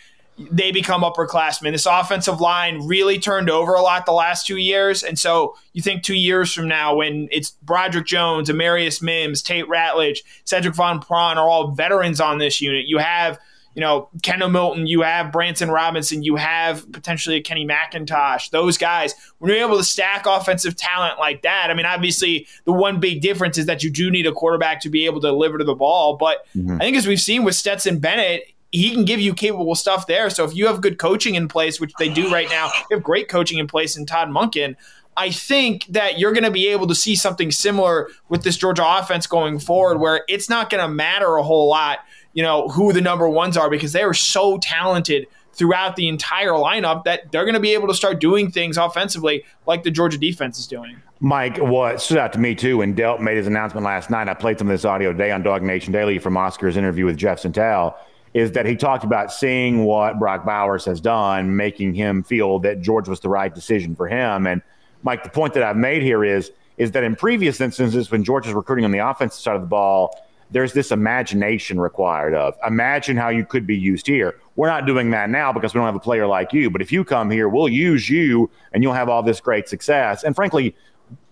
they 0.50 0.72
become 0.72 1.02
upperclassmen. 1.02 1.72
This 1.72 1.86
offensive 1.86 2.40
line 2.40 2.86
really 2.86 3.18
turned 3.18 3.50
over 3.50 3.74
a 3.74 3.82
lot 3.82 4.06
the 4.06 4.12
last 4.12 4.46
two 4.46 4.56
years. 4.56 5.02
And 5.02 5.18
so 5.18 5.56
you 5.72 5.82
think 5.82 6.02
two 6.02 6.14
years 6.14 6.52
from 6.52 6.68
now, 6.68 6.94
when 6.94 7.28
it's 7.30 7.50
Broderick 7.62 8.06
Jones, 8.06 8.48
Amarius 8.48 9.02
Mims, 9.02 9.42
Tate 9.42 9.66
Ratledge, 9.66 10.18
Sedrick 10.46 10.76
Van 10.76 11.00
Pran 11.00 11.36
are 11.36 11.48
all 11.48 11.72
veterans 11.72 12.20
on 12.20 12.38
this 12.38 12.60
unit. 12.60 12.86
You 12.86 12.98
have, 12.98 13.38
you 13.74 13.80
know, 13.80 14.08
Kendall 14.22 14.48
Milton, 14.48 14.86
you 14.86 15.02
have 15.02 15.30
Branson 15.30 15.70
Robinson, 15.70 16.22
you 16.22 16.36
have 16.36 16.90
potentially 16.92 17.36
a 17.36 17.42
Kenny 17.42 17.66
McIntosh, 17.66 18.50
those 18.50 18.78
guys. 18.78 19.14
When 19.38 19.50
you're 19.50 19.64
able 19.64 19.78
to 19.78 19.84
stack 19.84 20.26
offensive 20.26 20.76
talent 20.76 21.18
like 21.18 21.42
that, 21.42 21.68
I 21.70 21.74
mean, 21.74 21.86
obviously 21.86 22.46
the 22.64 22.72
one 22.72 22.98
big 22.98 23.20
difference 23.20 23.58
is 23.58 23.66
that 23.66 23.82
you 23.82 23.90
do 23.90 24.10
need 24.10 24.26
a 24.26 24.32
quarterback 24.32 24.80
to 24.82 24.90
be 24.90 25.06
able 25.06 25.20
to 25.20 25.28
deliver 25.28 25.58
to 25.58 25.64
the 25.64 25.74
ball. 25.74 26.16
But 26.16 26.46
mm-hmm. 26.56 26.76
I 26.76 26.78
think 26.78 26.96
as 26.96 27.06
we've 27.06 27.20
seen 27.20 27.44
with 27.44 27.54
Stetson 27.54 27.98
Bennett, 27.98 28.44
he 28.72 28.92
can 28.92 29.04
give 29.04 29.20
you 29.20 29.34
capable 29.34 29.74
stuff 29.74 30.06
there. 30.06 30.30
So 30.30 30.44
if 30.44 30.54
you 30.54 30.66
have 30.66 30.80
good 30.80 30.98
coaching 30.98 31.34
in 31.34 31.48
place, 31.48 31.80
which 31.80 31.92
they 31.98 32.08
do 32.08 32.32
right 32.32 32.48
now, 32.48 32.70
have 32.90 33.02
great 33.02 33.28
coaching 33.28 33.58
in 33.58 33.66
place 33.66 33.96
in 33.96 34.06
Todd 34.06 34.28
Monken. 34.28 34.76
I 35.16 35.30
think 35.30 35.86
that 35.86 36.18
you're 36.18 36.32
going 36.32 36.44
to 36.44 36.50
be 36.50 36.68
able 36.68 36.86
to 36.86 36.94
see 36.94 37.16
something 37.16 37.50
similar 37.50 38.08
with 38.28 38.44
this 38.44 38.56
Georgia 38.56 38.84
offense 38.86 39.26
going 39.26 39.58
forward, 39.58 39.98
where 39.98 40.24
it's 40.28 40.48
not 40.48 40.70
going 40.70 40.82
to 40.82 40.88
matter 40.88 41.36
a 41.36 41.42
whole 41.42 41.68
lot, 41.68 41.98
you 42.32 42.42
know, 42.42 42.68
who 42.68 42.92
the 42.92 43.00
number 43.00 43.28
ones 43.28 43.56
are 43.56 43.68
because 43.68 43.92
they 43.92 44.02
are 44.02 44.14
so 44.14 44.58
talented 44.58 45.26
throughout 45.52 45.96
the 45.96 46.08
entire 46.08 46.52
lineup 46.52 47.02
that 47.04 47.30
they're 47.32 47.44
going 47.44 47.54
to 47.54 47.60
be 47.60 47.74
able 47.74 47.88
to 47.88 47.94
start 47.94 48.20
doing 48.20 48.52
things 48.52 48.76
offensively 48.76 49.44
like 49.66 49.82
the 49.82 49.90
Georgia 49.90 50.16
defense 50.16 50.58
is 50.60 50.66
doing. 50.68 51.02
Mike, 51.18 51.58
what 51.58 52.00
stood 52.00 52.16
out 52.16 52.32
to 52.32 52.38
me 52.38 52.54
too 52.54 52.78
when 52.78 52.94
Delp 52.94 53.20
made 53.20 53.36
his 53.36 53.48
announcement 53.48 53.84
last 53.84 54.10
night, 54.10 54.28
I 54.28 54.32
played 54.32 54.58
some 54.58 54.68
of 54.68 54.72
this 54.72 54.84
audio 54.84 55.12
today 55.12 55.32
on 55.32 55.42
DawgNation 55.42 55.92
Daily 55.92 56.18
from 56.18 56.36
Oscar's 56.36 56.76
interview 56.76 57.04
with 57.04 57.18
Jeff 57.18 57.42
Sentell 57.42 57.94
is 58.32 58.52
that 58.52 58.66
he 58.66 58.76
talked 58.76 59.04
about 59.04 59.32
seeing 59.32 59.84
what 59.84 60.18
Brock 60.18 60.44
Bowers 60.44 60.84
has 60.84 61.00
done, 61.00 61.56
making 61.56 61.94
him 61.94 62.22
feel 62.22 62.58
that 62.60 62.80
George 62.80 63.08
was 63.08 63.20
the 63.20 63.28
right 63.28 63.52
decision 63.52 63.96
for 63.96 64.06
him. 64.06 64.46
And 64.46 64.62
Mike, 65.02 65.24
the 65.24 65.30
point 65.30 65.54
that 65.54 65.62
I've 65.62 65.76
made 65.76 66.02
here 66.02 66.24
is 66.24 66.52
is 66.76 66.92
that 66.92 67.04
in 67.04 67.14
previous 67.14 67.60
instances 67.60 68.10
when 68.10 68.24
George 68.24 68.46
is 68.46 68.54
recruiting 68.54 68.86
on 68.86 68.90
the 68.90 68.98
offensive 68.98 69.38
side 69.38 69.54
of 69.54 69.60
the 69.60 69.66
ball, 69.66 70.18
there's 70.50 70.72
this 70.72 70.90
imagination 70.90 71.78
required 71.78 72.34
of 72.34 72.56
imagine 72.66 73.18
how 73.18 73.28
you 73.28 73.44
could 73.44 73.66
be 73.66 73.76
used 73.76 74.06
here. 74.06 74.40
We're 74.56 74.68
not 74.68 74.86
doing 74.86 75.10
that 75.10 75.28
now 75.28 75.52
because 75.52 75.74
we 75.74 75.78
don't 75.78 75.86
have 75.86 75.94
a 75.94 76.00
player 76.00 76.26
like 76.26 76.54
you. 76.54 76.70
But 76.70 76.80
if 76.80 76.90
you 76.90 77.04
come 77.04 77.30
here, 77.30 77.48
we'll 77.48 77.68
use 77.68 78.08
you 78.08 78.50
and 78.72 78.82
you'll 78.82 78.94
have 78.94 79.08
all 79.10 79.22
this 79.22 79.40
great 79.40 79.68
success. 79.68 80.24
And 80.24 80.34
frankly, 80.34 80.74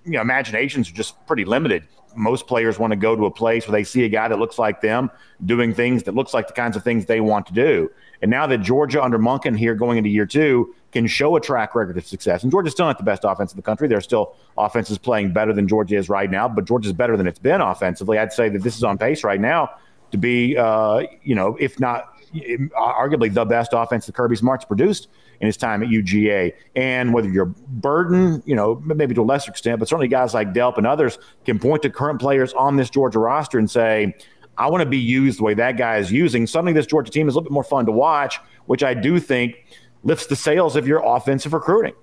you 0.05 0.13
know, 0.13 0.21
imaginations 0.21 0.91
are 0.91 0.95
just 0.95 1.15
pretty 1.27 1.45
limited 1.45 1.85
most 2.17 2.47
players 2.47 2.79
want 2.79 2.93
to 2.93 2.97
go 2.97 3.15
to 3.15 3.27
a 3.27 3.31
place 3.31 3.67
where 3.67 3.73
they 3.73 3.85
see 3.85 4.05
a 4.05 4.09
guy 4.09 4.29
that 4.29 4.39
looks 4.39 4.59
like 4.59 4.81
them 4.81 5.11
doing 5.45 5.73
things 5.73 6.03
that 6.05 6.15
looks 6.15 6.35
like 6.35 6.47
the 6.47 6.53
kinds 6.53 6.77
of 6.77 6.83
things 6.83 7.07
they 7.07 7.21
want 7.21 7.47
to 7.47 7.53
do. 7.53 7.91
And 8.23 8.31
now 8.31 8.47
that 8.47 8.59
Georgia 8.59 9.03
under 9.03 9.19
Monken 9.19 9.57
here 9.57 9.75
going 9.75 9.99
into 9.99 10.11
year 10.11 10.27
two 10.27 10.75
can 10.93 11.07
show 11.07 11.37
a 11.37 11.41
track 11.41 11.75
record 11.75 11.97
of 11.97 12.07
success, 12.07 12.43
and 12.43 12.51
Georgia's 12.51 12.73
still 12.73 12.87
not 12.87 12.99
the 12.99 13.05
best 13.05 13.23
offense 13.25 13.53
in 13.53 13.57
the 13.57 13.63
country. 13.63 13.89
There 13.89 13.99
are 13.99 14.03
still 14.03 14.35
offenses 14.57 14.99
playing 14.99 15.33
better 15.33 15.53
than 15.53 15.69
Georgia 15.69 15.97
is 15.97 16.09
right 16.09 16.31
now, 16.31 16.49
but 16.49 16.65
Georgia's 16.65 16.93
better 16.93 17.17
than 17.17 17.27
it's 17.27 17.39
been 17.39 17.61
offensively. 17.61 18.19
I'd 18.19 18.33
say 18.33 18.49
that 18.49 18.63
this 18.63 18.77
is 18.77 18.85
on 18.85 18.99
pace 18.99 19.23
right 19.23 19.41
now 19.41 19.71
to 20.11 20.19
be, 20.19 20.57
uh, 20.57 21.03
you 21.23 21.35
know, 21.35 21.57
if 21.61 21.79
not 21.79 22.15
arguably 22.35 23.33
the 23.33 23.45
best 23.45 23.71
offense 23.73 24.07
that 24.07 24.15
Kirby 24.15 24.37
Smart's 24.37 24.65
produced 24.65 25.09
in 25.41 25.47
his 25.47 25.57
time 25.57 25.83
at 25.83 25.89
UGA. 25.89 26.53
And 26.75 27.13
whether 27.13 27.29
you're 27.29 27.47
Burden, 27.47 28.43
you 28.47 28.55
know, 28.55 28.83
maybe 28.85 29.15
to 29.15 29.23
a 29.23 29.25
lesser 29.25 29.51
extent, 29.51 29.79
but 29.79 29.89
certainly 29.89 30.09
guys 30.09 30.35
like 30.35 30.53
Delp 30.53 30.79
and 30.79 30.87
others 30.87 31.19
can 31.45 31.59
point 31.59 31.83
to 31.83 31.91
current 31.91 32.21
players 32.21 32.53
on 32.55 32.77
this 32.77 32.91
Georgia 32.91 33.19
roster 33.19 33.59
and 33.59 33.71
say, 33.71 34.15
I 34.57 34.69
want 34.69 34.83
to 34.83 34.89
be 34.89 34.99
used 34.99 35.39
the 35.39 35.45
way 35.45 35.55
that 35.55 35.77
guy 35.77 35.99
is 35.99 36.11
using. 36.11 36.47
Suddenly, 36.47 36.73
this 36.73 36.87
Georgia 36.87 37.13
team 37.13 37.29
is 37.29 37.35
a 37.35 37.39
little 37.39 37.49
bit 37.49 37.53
more 37.53 37.65
fun 37.65 37.87
to 37.87 37.93
watch, 37.93 38.41
which 38.67 38.83
I 38.83 38.93
do 38.93 39.21
think 39.21 39.65
lifts 40.03 40.27
the 40.27 40.37
sales 40.37 40.75
of 40.75 40.87
your 40.87 41.01
offensive 41.05 41.53
recruiting. 41.53 41.95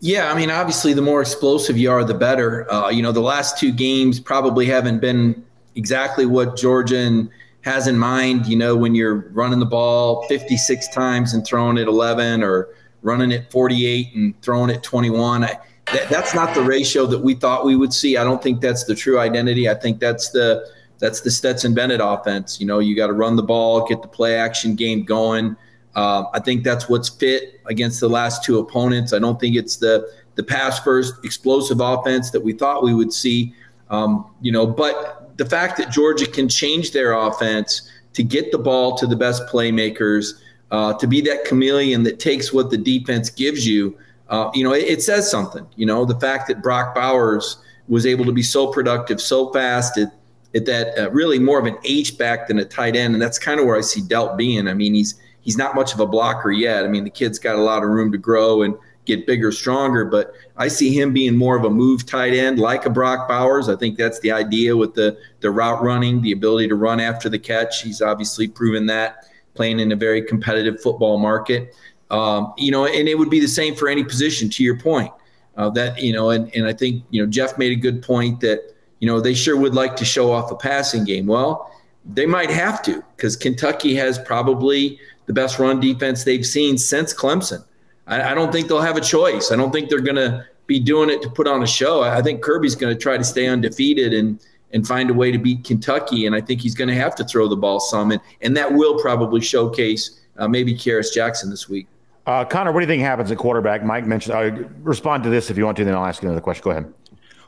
Yeah, 0.00 0.32
I 0.32 0.36
mean, 0.36 0.50
obviously, 0.50 0.94
the 0.94 1.02
more 1.02 1.20
explosive 1.20 1.78
you 1.78 1.88
are, 1.92 2.02
the 2.02 2.14
better. 2.14 2.70
Uh, 2.72 2.88
you 2.88 3.02
know, 3.02 3.12
the 3.12 3.20
last 3.20 3.56
two 3.56 3.70
games 3.70 4.18
probably 4.18 4.66
haven't 4.66 4.98
been 4.98 5.44
exactly 5.76 6.26
what 6.26 6.56
Georgia 6.56 6.98
and 6.98 7.30
has 7.62 7.86
in 7.86 7.96
mind, 7.96 8.46
you 8.46 8.56
know, 8.56 8.76
when 8.76 8.94
you're 8.94 9.30
running 9.30 9.58
the 9.58 9.66
ball 9.66 10.26
56 10.28 10.88
times 10.88 11.32
and 11.32 11.44
throwing 11.44 11.78
it 11.78 11.88
11 11.88 12.42
or 12.42 12.68
running 13.02 13.30
it 13.30 13.50
48 13.50 14.14
and 14.14 14.40
throwing 14.42 14.70
it 14.70 14.82
21. 14.82 15.44
I, 15.44 15.58
that, 15.92 16.08
that's 16.08 16.34
not 16.34 16.54
the 16.54 16.62
ratio 16.62 17.06
that 17.06 17.18
we 17.18 17.34
thought 17.34 17.64
we 17.64 17.76
would 17.76 17.92
see. 17.92 18.16
I 18.16 18.24
don't 18.24 18.42
think 18.42 18.60
that's 18.60 18.84
the 18.84 18.94
true 18.94 19.18
identity. 19.18 19.68
I 19.68 19.74
think 19.74 20.00
that's 20.00 20.30
the 20.30 20.66
that's 20.98 21.20
the 21.20 21.32
Stetson 21.32 21.74
Bennett 21.74 22.00
offense. 22.02 22.60
You 22.60 22.66
know, 22.66 22.78
you 22.78 22.94
got 22.94 23.08
to 23.08 23.12
run 23.12 23.34
the 23.34 23.42
ball, 23.42 23.84
get 23.86 24.02
the 24.02 24.08
play 24.08 24.36
action 24.36 24.76
game 24.76 25.02
going. 25.02 25.56
Uh, 25.96 26.24
I 26.32 26.38
think 26.38 26.62
that's 26.62 26.88
what's 26.88 27.08
fit 27.08 27.60
against 27.66 27.98
the 27.98 28.08
last 28.08 28.44
two 28.44 28.60
opponents. 28.60 29.12
I 29.12 29.18
don't 29.18 29.38
think 29.40 29.56
it's 29.56 29.76
the 29.76 30.08
the 30.36 30.42
pass 30.42 30.78
first 30.78 31.14
explosive 31.24 31.80
offense 31.80 32.30
that 32.30 32.40
we 32.40 32.52
thought 32.52 32.82
we 32.82 32.94
would 32.94 33.12
see. 33.12 33.54
Um, 33.90 34.26
you 34.40 34.52
know, 34.52 34.66
but 34.66 35.21
the 35.36 35.46
fact 35.46 35.76
that 35.78 35.90
Georgia 35.90 36.26
can 36.26 36.48
change 36.48 36.92
their 36.92 37.12
offense 37.12 37.88
to 38.14 38.22
get 38.22 38.52
the 38.52 38.58
ball 38.58 38.96
to 38.96 39.06
the 39.06 39.16
best 39.16 39.42
playmakers, 39.46 40.34
uh, 40.70 40.94
to 40.94 41.06
be 41.06 41.20
that 41.22 41.44
chameleon 41.44 42.02
that 42.02 42.18
takes 42.18 42.52
what 42.52 42.70
the 42.70 42.78
defense 42.78 43.30
gives 43.30 43.66
you, 43.66 43.96
uh, 44.28 44.50
you 44.54 44.64
know, 44.64 44.72
it, 44.72 44.84
it, 44.84 45.02
says 45.02 45.30
something. 45.30 45.66
You 45.76 45.86
know, 45.86 46.04
the 46.04 46.18
fact 46.18 46.48
that 46.48 46.62
Brock 46.62 46.94
Bowers 46.94 47.58
was 47.88 48.06
able 48.06 48.24
to 48.24 48.32
be 48.32 48.42
so 48.42 48.68
productive 48.72 49.20
so 49.20 49.52
fast 49.52 49.98
at, 49.98 50.14
at 50.54 50.64
that 50.66 50.98
uh, 50.98 51.10
really 51.10 51.38
more 51.38 51.58
of 51.58 51.66
an 51.66 51.76
H 51.84 52.16
back 52.16 52.48
than 52.48 52.58
a 52.58 52.64
tight 52.64 52.96
end, 52.96 53.14
and 53.14 53.22
that's 53.22 53.38
kind 53.38 53.60
of 53.60 53.66
where 53.66 53.76
I 53.76 53.82
see 53.82 54.00
Delp 54.00 54.36
being. 54.36 54.68
I 54.68 54.74
mean, 54.74 54.94
he's 54.94 55.20
he's 55.42 55.58
not 55.58 55.74
much 55.74 55.92
of 55.92 56.00
a 56.00 56.06
blocker 56.06 56.50
yet. 56.50 56.84
I 56.84 56.88
mean, 56.88 57.04
the 57.04 57.10
kid's 57.10 57.38
got 57.38 57.56
a 57.56 57.60
lot 57.60 57.82
of 57.82 57.90
room 57.90 58.12
to 58.12 58.18
grow 58.18 58.62
and 58.62 58.74
get 59.04 59.26
bigger, 59.26 59.50
stronger, 59.50 60.04
but 60.04 60.32
I 60.56 60.68
see 60.68 60.96
him 60.96 61.12
being 61.12 61.36
more 61.36 61.56
of 61.56 61.64
a 61.64 61.70
move 61.70 62.06
tight 62.06 62.34
end 62.34 62.58
like 62.58 62.86
a 62.86 62.90
Brock 62.90 63.28
Bowers. 63.28 63.68
I 63.68 63.76
think 63.76 63.98
that's 63.98 64.20
the 64.20 64.32
idea 64.32 64.76
with 64.76 64.94
the 64.94 65.18
the 65.40 65.50
route 65.50 65.82
running, 65.82 66.22
the 66.22 66.32
ability 66.32 66.68
to 66.68 66.74
run 66.74 67.00
after 67.00 67.28
the 67.28 67.38
catch. 67.38 67.82
He's 67.82 68.00
obviously 68.00 68.48
proven 68.48 68.86
that 68.86 69.26
playing 69.54 69.80
in 69.80 69.92
a 69.92 69.96
very 69.96 70.22
competitive 70.22 70.80
football 70.80 71.18
market. 71.18 71.74
Um, 72.10 72.52
you 72.56 72.70
know, 72.70 72.86
and 72.86 73.08
it 73.08 73.18
would 73.18 73.30
be 73.30 73.40
the 73.40 73.48
same 73.48 73.74
for 73.74 73.88
any 73.88 74.04
position. 74.04 74.50
To 74.50 74.62
your 74.62 74.78
point, 74.78 75.12
uh, 75.56 75.70
that 75.70 76.00
you 76.00 76.12
know, 76.12 76.30
and 76.30 76.54
and 76.54 76.66
I 76.66 76.72
think 76.72 77.04
you 77.10 77.22
know 77.22 77.30
Jeff 77.30 77.58
made 77.58 77.72
a 77.72 77.80
good 77.80 78.02
point 78.02 78.40
that 78.40 78.74
you 79.00 79.06
know 79.06 79.20
they 79.20 79.34
sure 79.34 79.56
would 79.56 79.74
like 79.74 79.96
to 79.96 80.04
show 80.04 80.30
off 80.30 80.50
a 80.50 80.56
passing 80.56 81.04
game. 81.04 81.26
Well, 81.26 81.72
they 82.04 82.26
might 82.26 82.50
have 82.50 82.82
to 82.82 83.02
because 83.16 83.36
Kentucky 83.36 83.94
has 83.94 84.18
probably 84.18 85.00
the 85.26 85.32
best 85.32 85.58
run 85.58 85.80
defense 85.80 86.24
they've 86.24 86.46
seen 86.46 86.76
since 86.76 87.14
Clemson. 87.14 87.64
I, 88.12 88.32
I 88.32 88.34
don't 88.34 88.52
think 88.52 88.68
they'll 88.68 88.80
have 88.80 88.96
a 88.96 89.00
choice. 89.00 89.50
I 89.50 89.56
don't 89.56 89.72
think 89.72 89.88
they're 89.88 90.00
going 90.00 90.16
to 90.16 90.44
be 90.66 90.78
doing 90.78 91.10
it 91.10 91.22
to 91.22 91.30
put 91.30 91.46
on 91.46 91.62
a 91.62 91.66
show. 91.66 92.02
I 92.02 92.22
think 92.22 92.42
Kirby's 92.42 92.74
going 92.74 92.94
to 92.94 93.00
try 93.00 93.16
to 93.16 93.24
stay 93.24 93.46
undefeated 93.46 94.12
and 94.12 94.40
and 94.74 94.86
find 94.86 95.10
a 95.10 95.14
way 95.14 95.30
to 95.30 95.36
beat 95.36 95.64
Kentucky. 95.64 96.24
And 96.24 96.34
I 96.34 96.40
think 96.40 96.62
he's 96.62 96.74
going 96.74 96.88
to 96.88 96.94
have 96.94 97.14
to 97.16 97.24
throw 97.24 97.46
the 97.46 97.56
ball 97.56 97.78
some, 97.78 98.10
and, 98.10 98.20
and 98.40 98.56
that 98.56 98.72
will 98.72 98.98
probably 98.98 99.42
showcase 99.42 100.20
uh, 100.38 100.48
maybe 100.48 100.74
Kearis 100.74 101.12
Jackson 101.12 101.50
this 101.50 101.68
week. 101.68 101.86
Uh, 102.24 102.44
Connor, 102.44 102.72
what 102.72 102.80
do 102.80 102.84
you 102.84 102.88
think 102.88 103.02
happens 103.02 103.30
at 103.30 103.36
quarterback? 103.36 103.84
Mike 103.84 104.06
mentioned. 104.06 104.34
Uh, 104.34 104.68
respond 104.80 105.24
to 105.24 105.30
this 105.30 105.50
if 105.50 105.58
you 105.58 105.64
want 105.66 105.76
to, 105.76 105.84
then 105.84 105.94
I'll 105.94 106.06
ask 106.06 106.22
you 106.22 106.28
another 106.28 106.40
question. 106.40 106.62
Go 106.64 106.70
ahead. 106.70 106.92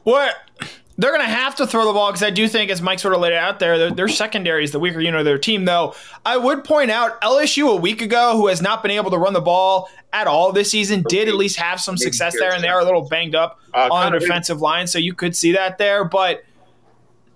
What? 0.02 0.34
They're 0.96 1.10
going 1.10 1.22
to 1.22 1.28
have 1.28 1.56
to 1.56 1.66
throw 1.66 1.86
the 1.86 1.92
ball 1.92 2.10
because 2.12 2.22
I 2.22 2.30
do 2.30 2.46
think, 2.46 2.70
as 2.70 2.80
Mike 2.80 3.00
sort 3.00 3.14
of 3.14 3.20
laid 3.20 3.32
it 3.32 3.38
out 3.38 3.58
there, 3.58 3.78
their, 3.78 3.90
their 3.90 4.08
secondary 4.08 4.62
is 4.62 4.70
the 4.70 4.78
weaker 4.78 5.00
unit 5.00 5.18
of 5.18 5.24
their 5.24 5.38
team. 5.38 5.64
Though 5.64 5.94
I 6.24 6.36
would 6.36 6.62
point 6.62 6.90
out 6.90 7.20
LSU 7.20 7.72
a 7.72 7.76
week 7.76 8.00
ago, 8.00 8.36
who 8.36 8.46
has 8.46 8.62
not 8.62 8.82
been 8.82 8.92
able 8.92 9.10
to 9.10 9.18
run 9.18 9.32
the 9.32 9.40
ball 9.40 9.88
at 10.12 10.28
all 10.28 10.52
this 10.52 10.70
season, 10.70 11.04
did 11.08 11.26
at 11.28 11.34
least 11.34 11.56
have 11.56 11.80
some 11.80 11.96
success 11.96 12.34
there, 12.38 12.52
and 12.52 12.62
they 12.62 12.68
are 12.68 12.80
a 12.80 12.84
little 12.84 13.08
banged 13.08 13.34
up 13.34 13.60
uh, 13.74 13.88
on 13.90 14.12
the 14.12 14.20
defensive 14.20 14.60
line, 14.60 14.86
so 14.86 14.98
you 14.98 15.14
could 15.14 15.34
see 15.34 15.52
that 15.52 15.78
there. 15.78 16.04
But 16.04 16.44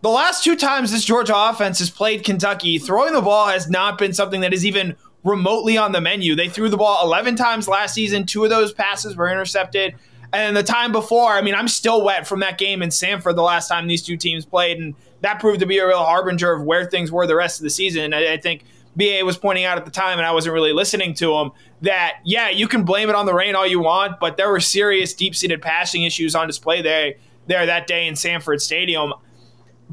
the 0.03 0.11
last 0.11 0.45
two 0.45 0.55
times 0.55 0.93
this 0.93 1.05
Georgia 1.05 1.35
offense 1.35 1.81
has 1.81 1.91
played 1.91 2.23
Kentucky, 2.23 2.79
throwing 2.79 3.13
the 3.13 3.23
ball 3.23 3.49
has 3.49 3.69
not 3.69 3.99
been 3.99 4.13
something 4.13 4.43
that 4.43 4.55
is 4.55 4.65
even 4.65 4.95
remotely 5.25 5.77
on 5.77 5.91
the 5.91 6.01
menu. 6.01 6.37
They 6.37 6.49
threw 6.49 6.69
the 6.69 6.77
ball 6.77 7.05
11 7.05 7.35
times 7.35 7.67
last 7.67 7.95
season. 7.95 8.25
Two 8.25 8.45
of 8.45 8.51
those 8.51 8.73
passes 8.73 9.17
were 9.17 9.29
intercepted. 9.29 9.97
And 10.33 10.57
the 10.57 10.63
time 10.63 10.93
before, 10.93 11.33
I 11.33 11.43
mean, 11.43 11.55
I'm 11.55 11.69
still 11.69 12.05
wet 12.05 12.27
from 12.27 12.41
that 12.41 12.59
game 12.59 12.83
in 12.83 12.91
Sanford 12.91 13.37
the 13.37 13.43
last 13.43 13.69
time 13.69 13.87
these 13.87 14.03
two 14.03 14.17
teams 14.17 14.45
played. 14.45 14.79
And 14.79 14.95
that 15.23 15.41
proved 15.41 15.61
to 15.61 15.67
be 15.67 15.79
a 15.79 15.87
real 15.87 16.05
harbinger 16.05 16.53
of 16.53 16.63
where 16.63 16.85
things 16.85 17.11
were 17.11 17.27
the 17.27 17.37
rest 17.37 17.59
of 17.59 17.65
the 17.65 17.71
season. 17.71 18.13
I, 18.13 18.35
I 18.35 18.37
think 18.37 18.65
BA 18.97 19.25
was 19.25 19.39
pointing 19.39 19.65
out 19.65 19.79
at 19.79 19.85
the 19.85 19.91
time, 19.91 20.19
and 20.19 20.27
I 20.27 20.33
wasn't 20.33 20.55
really 20.55 20.73
listening 20.73 21.15
to 21.15 21.35
him, 21.37 21.53
that, 21.83 22.19
yeah, 22.25 22.51
you 22.51 22.67
can 22.67 22.85
blame 22.85 23.09
it 23.09 23.15
on 23.15 23.27
the 23.27 23.35
rain 23.35 23.55
all 23.55 23.67
you 23.67 23.81
want, 23.81 24.19
but 24.19 24.37
there 24.37 24.51
were 24.51 24.61
serious 24.61 25.15
deep 25.15 25.37
seated 25.37 25.63
passing 25.63 26.03
issues 26.03 26.35
on 26.35 26.47
display 26.47 26.83
there, 26.83 27.15
there 27.47 27.65
that 27.65 27.87
day 27.87 28.07
in 28.09 28.17
Sanford 28.17 28.61
Stadium 28.61 29.13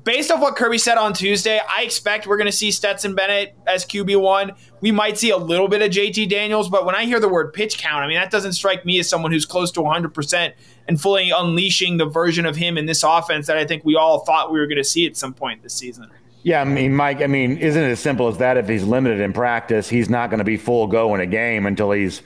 based 0.05 0.31
off 0.31 0.39
what 0.39 0.55
Kirby 0.55 0.77
said 0.77 0.97
on 0.97 1.11
Tuesday, 1.11 1.59
I 1.67 1.81
expect 1.81 2.27
we're 2.27 2.37
going 2.37 2.45
to 2.45 2.51
see 2.55 2.71
Stetson 2.71 3.15
Bennett 3.15 3.57
as 3.67 3.85
QB1. 3.85 4.55
We 4.79 4.91
might 4.91 5.17
see 5.17 5.31
a 5.31 5.37
little 5.37 5.67
bit 5.67 5.81
of 5.81 5.89
JT 5.89 6.29
Daniels, 6.29 6.69
but 6.69 6.85
when 6.85 6.95
I 6.95 7.03
hear 7.03 7.19
the 7.19 7.27
word 7.27 7.51
pitch 7.51 7.77
count, 7.77 8.03
I 8.03 8.07
mean, 8.07 8.15
that 8.15 8.31
doesn't 8.31 8.53
strike 8.53 8.85
me 8.85 8.99
as 8.99 9.09
someone 9.09 9.31
who's 9.31 9.45
close 9.45 9.71
to 9.71 9.81
100% 9.81 10.53
and 10.87 11.01
fully 11.01 11.31
unleashing 11.31 11.97
the 11.97 12.05
version 12.05 12.45
of 12.45 12.55
him 12.55 12.77
in 12.77 12.85
this 12.85 13.03
offense 13.03 13.47
that 13.47 13.57
I 13.57 13.65
think 13.65 13.83
we 13.83 13.95
all 13.95 14.19
thought 14.19 14.53
we 14.53 14.59
were 14.59 14.67
going 14.67 14.77
to 14.77 14.83
see 14.83 15.05
at 15.05 15.17
some 15.17 15.33
point 15.33 15.63
this 15.63 15.73
season. 15.73 16.09
Yeah, 16.43 16.61
I 16.61 16.65
mean, 16.65 16.95
Mike, 16.95 17.21
I 17.21 17.27
mean, 17.27 17.57
isn't 17.57 17.81
it 17.81 17.89
as 17.89 17.99
simple 17.99 18.27
as 18.27 18.37
that? 18.37 18.55
If 18.55 18.69
he's 18.69 18.83
limited 18.83 19.19
in 19.19 19.33
practice, 19.33 19.89
he's 19.89 20.11
not 20.11 20.29
going 20.29 20.37
to 20.37 20.43
be 20.43 20.57
full 20.57 20.85
go 20.85 21.15
in 21.15 21.21
a 21.21 21.25
game 21.25 21.65
until 21.65 21.91
he's 21.91 22.21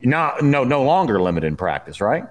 not 0.00 0.44
no 0.44 0.62
no 0.62 0.84
longer 0.84 1.20
limited 1.20 1.48
in 1.48 1.56
practice, 1.56 2.00
right? 2.00 2.22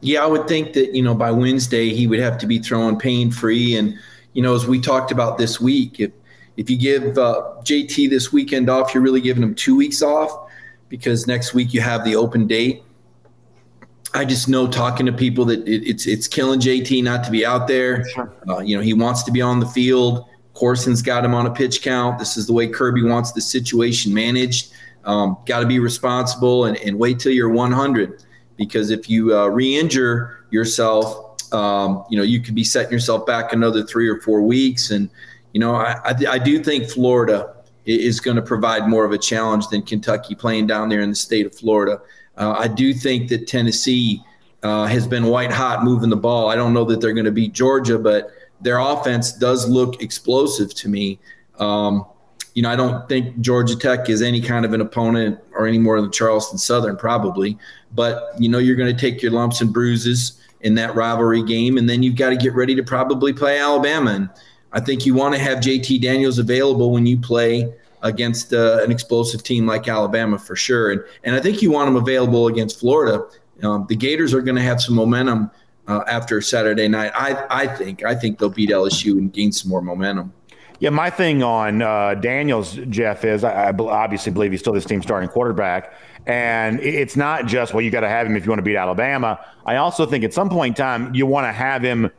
Yeah, 0.00 0.24
I 0.24 0.26
would 0.26 0.48
think 0.48 0.72
that, 0.72 0.92
you 0.92 1.02
know, 1.02 1.14
by 1.14 1.30
Wednesday 1.30 1.94
he 1.94 2.08
would 2.08 2.18
have 2.18 2.36
to 2.38 2.48
be 2.48 2.58
throwing 2.58 2.98
pain 2.98 3.30
free. 3.30 3.76
And, 3.76 3.96
you 4.36 4.42
know, 4.42 4.54
as 4.54 4.66
we 4.66 4.78
talked 4.78 5.12
about 5.12 5.38
this 5.38 5.58
week, 5.62 5.98
if 5.98 6.12
if 6.58 6.68
you 6.68 6.76
give 6.76 7.16
uh, 7.16 7.54
JT 7.62 8.10
this 8.10 8.34
weekend 8.34 8.68
off, 8.68 8.92
you're 8.92 9.02
really 9.02 9.22
giving 9.22 9.42
him 9.42 9.54
two 9.54 9.74
weeks 9.74 10.02
off 10.02 10.50
because 10.90 11.26
next 11.26 11.54
week 11.54 11.72
you 11.72 11.80
have 11.80 12.04
the 12.04 12.16
open 12.16 12.46
date. 12.46 12.82
I 14.12 14.26
just 14.26 14.46
know 14.46 14.66
talking 14.66 15.06
to 15.06 15.12
people 15.12 15.46
that 15.46 15.66
it, 15.66 15.88
it's 15.88 16.06
it's 16.06 16.28
killing 16.28 16.60
JT 16.60 17.02
not 17.02 17.24
to 17.24 17.30
be 17.30 17.46
out 17.46 17.66
there. 17.66 18.06
Sure. 18.10 18.30
Uh, 18.46 18.58
you 18.58 18.76
know, 18.76 18.82
he 18.82 18.92
wants 18.92 19.22
to 19.22 19.32
be 19.32 19.40
on 19.40 19.58
the 19.58 19.66
field. 19.66 20.26
Corson's 20.52 21.00
got 21.00 21.24
him 21.24 21.32
on 21.32 21.46
a 21.46 21.50
pitch 21.50 21.80
count. 21.80 22.18
This 22.18 22.36
is 22.36 22.46
the 22.46 22.52
way 22.52 22.68
Kirby 22.68 23.04
wants 23.04 23.32
the 23.32 23.40
situation 23.40 24.12
managed. 24.12 24.70
Um, 25.06 25.38
got 25.46 25.60
to 25.60 25.66
be 25.66 25.78
responsible 25.78 26.66
and, 26.66 26.76
and 26.78 26.98
wait 26.98 27.20
till 27.20 27.32
you're 27.32 27.48
100 27.48 28.22
because 28.58 28.90
if 28.90 29.08
you 29.08 29.34
uh, 29.34 29.46
re-injure 29.46 30.44
yourself, 30.50 31.25
um, 31.56 32.04
you 32.10 32.16
know 32.16 32.22
you 32.22 32.40
could 32.40 32.54
be 32.54 32.64
setting 32.64 32.92
yourself 32.92 33.26
back 33.26 33.52
another 33.52 33.82
three 33.82 34.08
or 34.08 34.20
four 34.20 34.42
weeks. 34.42 34.90
And 34.90 35.08
you 35.52 35.60
know 35.60 35.74
I, 35.74 35.92
I, 36.04 36.14
I 36.28 36.38
do 36.38 36.62
think 36.62 36.90
Florida 36.90 37.54
is 37.86 38.20
going 38.20 38.36
to 38.36 38.42
provide 38.42 38.88
more 38.88 39.04
of 39.04 39.12
a 39.12 39.18
challenge 39.18 39.68
than 39.68 39.82
Kentucky 39.82 40.34
playing 40.34 40.66
down 40.66 40.88
there 40.88 41.00
in 41.00 41.10
the 41.10 41.16
state 41.16 41.46
of 41.46 41.54
Florida. 41.54 42.00
Uh, 42.36 42.54
I 42.58 42.68
do 42.68 42.92
think 42.92 43.28
that 43.30 43.46
Tennessee 43.46 44.22
uh, 44.62 44.86
has 44.86 45.06
been 45.06 45.26
white 45.26 45.52
hot 45.52 45.84
moving 45.84 46.10
the 46.10 46.16
ball. 46.16 46.50
I 46.50 46.56
don't 46.56 46.74
know 46.74 46.84
that 46.84 47.00
they're 47.00 47.12
going 47.12 47.26
to 47.26 47.30
beat 47.32 47.52
Georgia, 47.52 47.98
but 47.98 48.30
their 48.60 48.78
offense 48.78 49.32
does 49.32 49.68
look 49.68 50.02
explosive 50.02 50.74
to 50.74 50.88
me. 50.88 51.20
Um, 51.58 52.04
you 52.54 52.62
know, 52.62 52.70
I 52.70 52.76
don't 52.76 53.08
think 53.08 53.40
Georgia 53.40 53.76
Tech 53.76 54.08
is 54.08 54.22
any 54.22 54.40
kind 54.40 54.64
of 54.64 54.72
an 54.72 54.80
opponent 54.80 55.38
or 55.52 55.66
any 55.66 55.78
more 55.78 56.00
than 56.00 56.10
Charleston 56.10 56.58
Southern, 56.58 56.96
probably. 56.96 57.58
But, 57.94 58.32
you 58.38 58.48
know, 58.48 58.58
you're 58.58 58.76
going 58.76 58.94
to 58.94 59.00
take 59.00 59.22
your 59.22 59.30
lumps 59.30 59.60
and 59.60 59.72
bruises 59.72 60.40
in 60.60 60.74
that 60.74 60.94
rivalry 60.94 61.42
game, 61.42 61.76
and 61.78 61.88
then 61.88 62.02
you've 62.02 62.16
got 62.16 62.30
to 62.30 62.36
get 62.36 62.54
ready 62.54 62.74
to 62.74 62.82
probably 62.82 63.32
play 63.32 63.58
Alabama. 63.58 64.10
And 64.12 64.30
I 64.72 64.80
think 64.80 65.06
you 65.06 65.14
want 65.14 65.34
to 65.34 65.40
have 65.40 65.58
JT 65.58 66.00
Daniels 66.00 66.38
available 66.38 66.90
when 66.90 67.06
you 67.06 67.18
play 67.18 67.72
against 68.02 68.52
uh, 68.52 68.82
an 68.82 68.90
explosive 68.90 69.42
team 69.42 69.66
like 69.66 69.88
Alabama 69.88 70.38
for 70.38 70.56
sure. 70.56 70.92
And, 70.92 71.02
and 71.24 71.34
I 71.34 71.40
think 71.40 71.62
you 71.62 71.70
want 71.70 71.88
him 71.88 71.96
available 71.96 72.46
against 72.48 72.78
Florida. 72.78 73.26
Um, 73.62 73.86
the 73.88 73.96
Gators 73.96 74.34
are 74.34 74.42
going 74.42 74.56
to 74.56 74.62
have 74.62 74.80
some 74.80 74.94
momentum 74.94 75.50
uh, 75.88 76.02
after 76.06 76.40
Saturday 76.40 76.88
night. 76.88 77.12
I, 77.14 77.46
I 77.50 77.66
think 77.66 78.04
I 78.04 78.14
think 78.14 78.38
they'll 78.38 78.50
beat 78.50 78.70
LSU 78.70 79.12
and 79.12 79.32
gain 79.32 79.52
some 79.52 79.70
more 79.70 79.82
momentum. 79.82 80.32
Yeah, 80.78 80.90
my 80.90 81.08
thing 81.08 81.42
on 81.42 81.80
uh, 81.80 82.14
Daniels, 82.14 82.78
Jeff, 82.90 83.24
is 83.24 83.44
I, 83.44 83.68
I, 83.68 83.70
obviously 83.70 84.30
believe 84.30 84.50
he's 84.50 84.60
still 84.60 84.74
this 84.74 84.84
team 84.84 85.00
starting 85.00 85.28
quarterback. 85.30 85.94
And 86.26 86.80
it's 86.80 87.16
not 87.16 87.46
just, 87.46 87.72
well, 87.72 87.82
you 87.82 87.90
got 87.90 88.00
to 88.00 88.08
have 88.08 88.26
him 88.26 88.36
if 88.36 88.44
you 88.44 88.50
want 88.50 88.58
to 88.58 88.64
beat 88.64 88.76
Alabama. 88.76 89.38
I 89.64 89.76
also 89.76 90.06
think 90.06 90.24
at 90.24 90.34
some 90.34 90.50
point 90.50 90.76
in 90.76 90.82
time, 90.82 91.14
you 91.14 91.24
want 91.24 91.46
to 91.46 91.52
have 91.52 91.82
him 91.82 92.10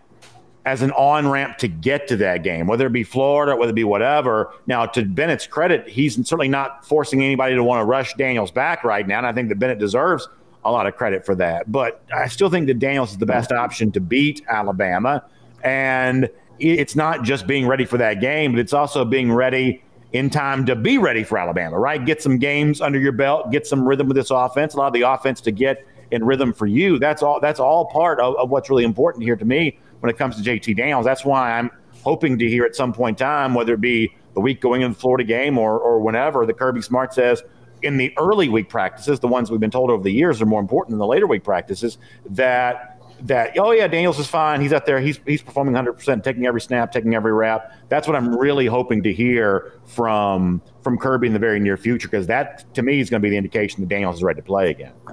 as 0.65 0.81
an 0.81 0.91
on 0.91 1.27
ramp 1.29 1.57
to 1.57 1.67
get 1.67 2.07
to 2.09 2.17
that 2.17 2.43
game, 2.43 2.67
whether 2.67 2.87
it 2.87 2.93
be 2.93 3.03
Florida, 3.03 3.55
whether 3.55 3.71
it 3.71 3.75
be 3.75 3.83
whatever. 3.83 4.53
Now, 4.65 4.85
to 4.85 5.03
Bennett's 5.03 5.47
credit, 5.47 5.87
he's 5.87 6.15
certainly 6.15 6.49
not 6.49 6.85
forcing 6.85 7.21
anybody 7.21 7.55
to 7.55 7.63
want 7.63 7.81
to 7.81 7.85
rush 7.85 8.13
Daniels 8.15 8.51
back 8.51 8.83
right 8.83 9.07
now. 9.07 9.17
And 9.17 9.27
I 9.27 9.33
think 9.33 9.49
that 9.49 9.59
Bennett 9.59 9.79
deserves 9.79 10.27
a 10.65 10.71
lot 10.71 10.85
of 10.87 10.95
credit 10.95 11.25
for 11.25 11.35
that. 11.35 11.71
But 11.71 12.03
I 12.13 12.27
still 12.27 12.49
think 12.49 12.67
that 12.67 12.79
Daniels 12.79 13.11
is 13.11 13.17
the 13.17 13.25
best 13.25 13.51
option 13.51 13.91
to 13.93 14.01
beat 14.01 14.41
Alabama. 14.49 15.23
And 15.63 16.29
it's 16.59 16.95
not 16.95 17.23
just 17.23 17.47
being 17.47 17.67
ready 17.67 17.85
for 17.85 17.97
that 17.97 18.19
game, 18.19 18.51
but 18.51 18.59
it's 18.59 18.73
also 18.73 19.05
being 19.05 19.31
ready 19.31 19.83
in 20.17 20.29
time 20.29 20.65
to 20.65 20.75
be 20.75 20.97
ready 20.97 21.23
for 21.23 21.37
Alabama, 21.37 21.79
right? 21.79 22.03
Get 22.03 22.21
some 22.21 22.37
games 22.37 22.81
under 22.81 22.99
your 22.99 23.11
belt, 23.11 23.51
get 23.51 23.65
some 23.65 23.87
rhythm 23.87 24.07
with 24.07 24.17
this 24.17 24.31
offense, 24.31 24.73
allow 24.73 24.89
the 24.89 25.03
offense 25.03 25.41
to 25.41 25.51
get 25.51 25.85
in 26.11 26.23
rhythm 26.23 26.53
for 26.53 26.65
you. 26.65 26.99
That's 26.99 27.21
all 27.23 27.39
that's 27.39 27.59
all 27.59 27.85
part 27.85 28.19
of, 28.19 28.35
of 28.35 28.49
what's 28.49 28.69
really 28.69 28.83
important 28.83 29.23
here 29.23 29.35
to 29.35 29.45
me 29.45 29.77
when 29.99 30.09
it 30.09 30.17
comes 30.17 30.41
to 30.41 30.49
JT 30.49 30.75
Daniels. 30.77 31.05
That's 31.05 31.25
why 31.25 31.57
I'm 31.57 31.71
hoping 32.03 32.37
to 32.39 32.47
hear 32.47 32.65
at 32.65 32.75
some 32.75 32.93
point 32.93 33.19
in 33.19 33.25
time, 33.25 33.53
whether 33.53 33.73
it 33.73 33.81
be 33.81 34.13
the 34.33 34.41
week 34.41 34.61
going 34.61 34.81
into 34.81 34.95
the 34.95 34.99
Florida 34.99 35.23
game 35.23 35.57
or 35.57 35.79
or 35.79 35.99
whenever, 35.99 36.45
the 36.45 36.53
Kirby 36.53 36.81
Smart 36.81 37.13
says 37.13 37.43
in 37.83 37.97
the 37.97 38.13
early 38.17 38.49
week 38.49 38.69
practices, 38.69 39.19
the 39.19 39.27
ones 39.27 39.51
we've 39.51 39.59
been 39.59 39.71
told 39.71 39.91
over 39.91 40.03
the 40.03 40.11
years 40.11 40.41
are 40.41 40.45
more 40.45 40.61
important 40.61 40.91
than 40.91 40.99
the 40.99 41.05
later 41.05 41.27
week 41.27 41.43
practices, 41.43 41.97
that 42.29 42.96
that 43.21 43.57
oh 43.57 43.71
yeah 43.71 43.87
Daniels 43.87 44.19
is 44.19 44.27
fine. 44.27 44.61
He's 44.61 44.73
out 44.73 44.85
there. 44.85 44.99
He's 44.99 45.19
he's 45.25 45.41
performing 45.41 45.73
100% 45.73 46.23
taking 46.23 46.45
every 46.45 46.61
snap 46.61 46.91
taking 46.91 47.15
every 47.15 47.33
rap. 47.33 47.71
That's 47.89 48.07
what 48.07 48.15
I'm 48.15 48.35
really 48.35 48.65
hoping 48.65 49.03
to 49.03 49.13
hear 49.13 49.73
from 49.85 50.61
from 50.81 50.97
Kirby 50.97 51.27
in 51.27 51.33
the 51.33 51.39
very 51.39 51.59
near 51.59 51.77
future 51.77 52.07
because 52.07 52.27
that 52.27 52.73
to 52.75 52.81
me 52.81 52.99
is 52.99 53.09
going 53.09 53.21
to 53.21 53.25
be 53.25 53.29
the 53.29 53.37
indication 53.37 53.81
that 53.81 53.89
Daniels 53.89 54.17
is 54.17 54.23
ready 54.23 54.41
to 54.41 54.45
play 54.45 54.69
again. 54.69 54.93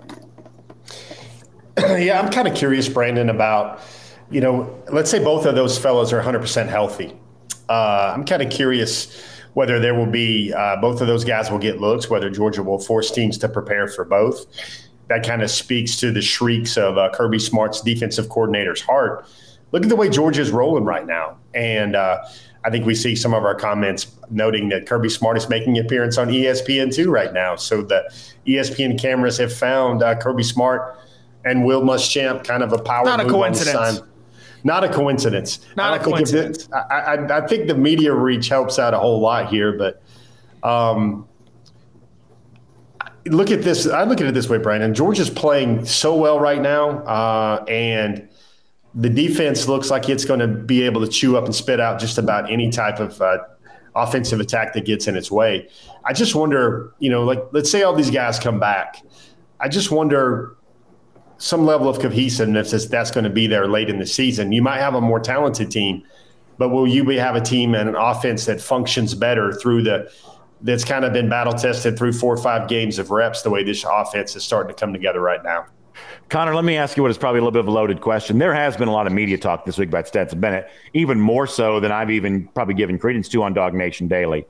Yeah 1.77 2.21
I'm 2.21 2.31
kind 2.31 2.47
of 2.47 2.55
curious 2.55 2.89
Brandon 2.89 3.31
about 3.31 3.81
you 4.31 4.41
know 4.41 4.83
let's 4.93 5.11
say 5.11 5.23
both 5.23 5.45
of 5.45 5.55
those 5.55 5.77
fellows 5.77 6.13
are 6.13 6.23
100% 6.23 6.69
healthy. 6.69 7.17
Uh, 7.69 8.13
I'm 8.15 8.25
kind 8.25 8.43
of 8.43 8.51
curious 8.51 9.21
whether 9.55 9.81
there 9.81 9.95
will 9.95 10.07
be 10.07 10.53
uh, 10.53 10.77
both 10.81 11.01
of 11.01 11.07
those 11.07 11.25
guys 11.25 11.51
will 11.51 11.59
get 11.59 11.81
looks 11.81 12.11
whether 12.11 12.31
Georgia 12.31 12.63
will 12.63 12.79
force 12.79 13.11
teams 13.11 13.39
to 13.39 13.49
prepare 13.49 13.89
for 13.89 14.05
both 14.05 14.47
that 15.09 15.27
kind 15.27 15.43
of 15.43 15.51
speaks 15.51 15.97
to 16.01 16.11
the 16.11 16.23
shrieks 16.23 16.77
of 16.77 16.97
uh, 16.99 17.11
Kirby 17.13 17.39
Smart's 17.39 17.81
defensive 17.81 18.29
coordinator's 18.29 18.81
heart. 18.81 19.27
Look 19.73 19.83
at 19.83 19.89
the 19.89 19.97
way 19.97 20.09
Georgia's 20.09 20.51
rolling 20.51 20.85
right 20.85 21.07
now, 21.07 21.37
and 21.55 21.97
uh, 21.97 22.25
I 22.65 22.71
think 22.71 22.87
we 22.87 22.95
see 22.95 23.15
some 23.15 23.35
of 23.35 23.45
our 23.45 23.55
comments 23.55 24.07
noting 24.31 24.69
that 24.71 24.87
Kirby 24.87 25.11
Smart 25.11 25.37
is 25.37 25.49
making 25.49 25.79
an 25.79 25.85
appearance 25.85 26.17
on 26.17 26.29
ESPN 26.29 26.95
two 26.95 27.11
right 27.11 27.33
now. 27.33 27.57
So 27.57 27.83
the 27.83 28.11
ESPN 28.47 29.01
cameras 29.01 29.37
have 29.39 29.53
found 29.53 30.03
uh, 30.03 30.15
Kirby 30.17 30.45
Smart 30.45 30.99
and 31.45 31.65
Will 31.65 31.83
Muschamp 31.83 32.45
kind 32.45 32.63
of 32.63 32.73
a 32.73 32.79
power. 32.79 33.05
Not 33.05 33.21
a 33.21 33.29
coincidence. 33.29 34.01
Not 34.63 34.83
a 34.83 34.89
coincidence. 34.89 35.61
Not 35.77 36.01
a 36.01 36.03
coincidence. 36.03 36.69
I, 36.73 36.79
I, 36.79 37.39
I, 37.43 37.47
think 37.47 37.69
the 37.69 37.75
media 37.75 38.15
reach 38.15 38.49
helps 38.49 38.79
out 38.79 38.95
a 38.95 38.99
whole 38.99 39.21
lot 39.21 39.51
here, 39.51 39.77
but 39.77 40.03
um, 40.67 41.29
look 43.27 43.51
at 43.51 43.63
this. 43.63 43.87
I 43.87 44.05
look 44.05 44.21
at 44.21 44.27
it 44.27 44.35
this 44.35 44.49
way, 44.49 44.59
Brandon. 44.59 44.95
Georgia's 44.95 45.31
playing 45.31 45.85
so 45.85 46.15
well 46.15 46.39
right 46.39 46.61
now, 46.61 46.99
uh, 47.05 47.65
and 47.69 48.29
the 48.95 49.11
defense 49.11 49.67
looks 49.67 49.91
like 49.91 50.09
it's 50.09 50.25
going 50.25 50.41
to 50.41 50.49
be 50.49 50.83
able 50.83 51.01
to 51.01 51.09
chew 51.09 51.37
up 51.37 51.45
and 51.45 51.55
spit 51.55 51.81
out 51.81 51.99
just 51.99 52.19
about 52.19 52.51
any 52.51 52.71
type 52.71 53.01
of 53.01 53.21
uh, 53.21 53.39
offensive 53.97 54.41
attack 54.41 54.73
that 54.75 54.85
gets 54.85 55.07
in 55.07 55.17
its 55.17 55.31
way. 55.31 55.69
I 56.05 56.13
just 56.13 56.35
wonder, 56.35 56.93
you 56.99 57.11
know, 57.11 57.25
like 57.25 57.43
let's 57.53 57.71
say 57.71 57.83
all 57.83 57.95
these 57.95 58.11
guys 58.11 58.39
come 58.39 58.61
back. 58.61 59.03
I 59.61 59.69
just 59.69 59.91
wonder 59.91 60.57
some 61.39 61.67
level 61.67 61.89
of 61.89 61.99
cohesiveness 61.99 62.87
that's 62.87 63.11
going 63.11 63.25
to 63.25 63.31
be 63.31 63.47
there 63.47 63.67
late 63.67 63.91
in 63.91 63.99
the 63.99 64.07
season. 64.07 64.53
You 64.53 64.63
might 64.63 64.79
have 64.79 64.95
a 64.95 65.01
more 65.01 65.19
talented 65.19 65.71
team, 65.71 66.05
but 66.59 66.69
will 66.69 66.87
you 66.87 67.05
be, 67.05 67.17
have 67.17 67.35
a 67.35 67.41
team 67.41 67.75
and 67.75 67.89
an 67.89 67.97
offense 67.97 68.47
that 68.47 68.61
functions 68.61 69.15
better 69.15 69.53
through 69.53 69.83
the 69.83 70.11
that's 70.63 70.85
kind 70.85 71.05
of 71.05 71.13
been 71.13 71.29
battle 71.29 71.53
tested 71.53 71.99
through 71.99 72.13
four 72.13 72.35
or 72.35 72.39
five 72.39 72.69
games 72.69 72.99
of 72.99 73.11
reps 73.11 73.43
the 73.43 73.51
way 73.51 73.63
this 73.63 73.85
offense 73.85 74.35
is 74.37 74.45
starting 74.45 74.75
to 74.75 74.79
come 74.79 74.93
together 74.93 75.21
right 75.21 75.43
now? 75.43 75.67
Connor, 76.29 76.55
let 76.55 76.65
me 76.65 76.77
ask 76.77 76.97
you 76.97 77.03
what 77.03 77.11
is 77.11 77.19
probably 77.19 77.39
a 77.39 77.43
little 77.43 77.53
bit 77.53 77.61
of 77.61 77.69
a 77.69 77.71
loaded 77.71 78.01
question. 78.01 78.39
There 78.39 78.55
has 78.55 78.77
been 78.77 78.89
a 78.89 78.93
lot 78.93 79.07
of 79.07 79.13
media 79.13 79.39
talk 79.39 79.65
this 79.65 79.79
week 79.79 79.89
about 79.89 80.09
Stetson 80.09 80.41
Bennett, 80.41 80.71
even 80.95 81.21
more 81.21 81.47
so 81.47 81.81
than 81.81 81.93
I've 81.93 82.11
even 82.11 82.49
probably 82.49 82.75
given 82.75 82.99
credence 82.99 83.29
to 83.31 83.43
on 83.43 83.55
DawgNation 83.55 84.09
Daily. 84.09 84.47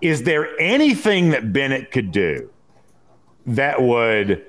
Is 0.00 0.22
there 0.22 0.58
anything 0.58 1.30
that 1.30 1.52
Bennett 1.52 1.90
could 1.90 2.10
do 2.10 2.50
that 3.46 3.80
would 3.80 4.44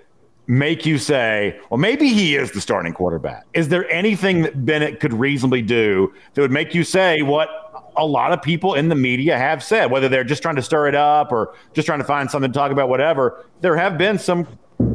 make 0.47 0.85
you 0.85 0.97
say, 0.97 1.59
well, 1.69 1.77
maybe 1.77 2.09
he 2.09 2.35
is 2.35 2.51
the 2.51 2.61
starting 2.61 2.93
quarterback? 2.93 3.45
Is 3.53 3.69
there 3.69 3.89
anything 3.91 4.41
that 4.41 4.65
Bennett 4.65 4.99
could 4.99 5.13
reasonably 5.13 5.61
do 5.61 6.13
that 6.33 6.41
would 6.41 6.51
make 6.51 6.73
you 6.73 6.83
say 6.83 7.21
what 7.21 7.70
a 7.97 8.05
lot 8.05 8.31
of 8.31 8.41
people 8.41 8.73
in 8.75 8.89
the 8.89 8.95
media 8.95 9.37
have 9.37 9.63
said, 9.63 9.91
whether 9.91 10.09
they're 10.09 10.23
just 10.23 10.41
trying 10.41 10.55
to 10.55 10.61
stir 10.61 10.87
it 10.87 10.95
up 10.95 11.31
or 11.31 11.53
just 11.73 11.85
trying 11.85 11.99
to 11.99 12.05
find 12.05 12.29
something 12.29 12.51
to 12.51 12.57
talk 12.57 12.71
about, 12.71 12.89
whatever? 12.89 13.45
There 13.61 13.75
have 13.75 13.97
been 13.97 14.17
some 14.17 14.47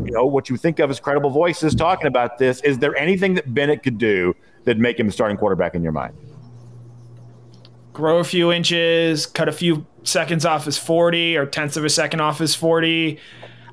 you 0.05 0.13
know, 0.13 0.25
what 0.25 0.49
you 0.49 0.57
think 0.57 0.79
of 0.79 0.91
as 0.91 1.01
credible 1.01 1.31
voices 1.31 1.75
talking 1.75 2.07
about 2.07 2.39
this. 2.39 2.61
Is 2.63 2.79
there 2.79 2.97
anything 2.97 3.35
that 3.35 3.53
Bennett 3.53 3.83
could 3.83 3.99
do 3.99 4.35
that 4.65 4.79
make 4.79 4.99
him 4.99 5.07
the 5.07 5.13
starting 5.13 5.37
quarterback 5.37 5.75
in 5.75 5.83
your 5.83 5.93
mind? 5.93 6.15
Grow 7.93 8.19
a 8.19 8.25
few 8.25 8.53
inches, 8.53 9.27
cut 9.27 9.49
a 9.49 9.53
few 9.53 9.87
seconds 10.03 10.45
off 10.45 10.65
his 10.65 10.79
40 10.79 11.37
or 11.37 11.47
tenths 11.47 11.77
of 11.77 11.85
a 11.85 11.91
second 11.91 12.21
off 12.21 12.39
his 12.39 12.55
40. 12.55 13.19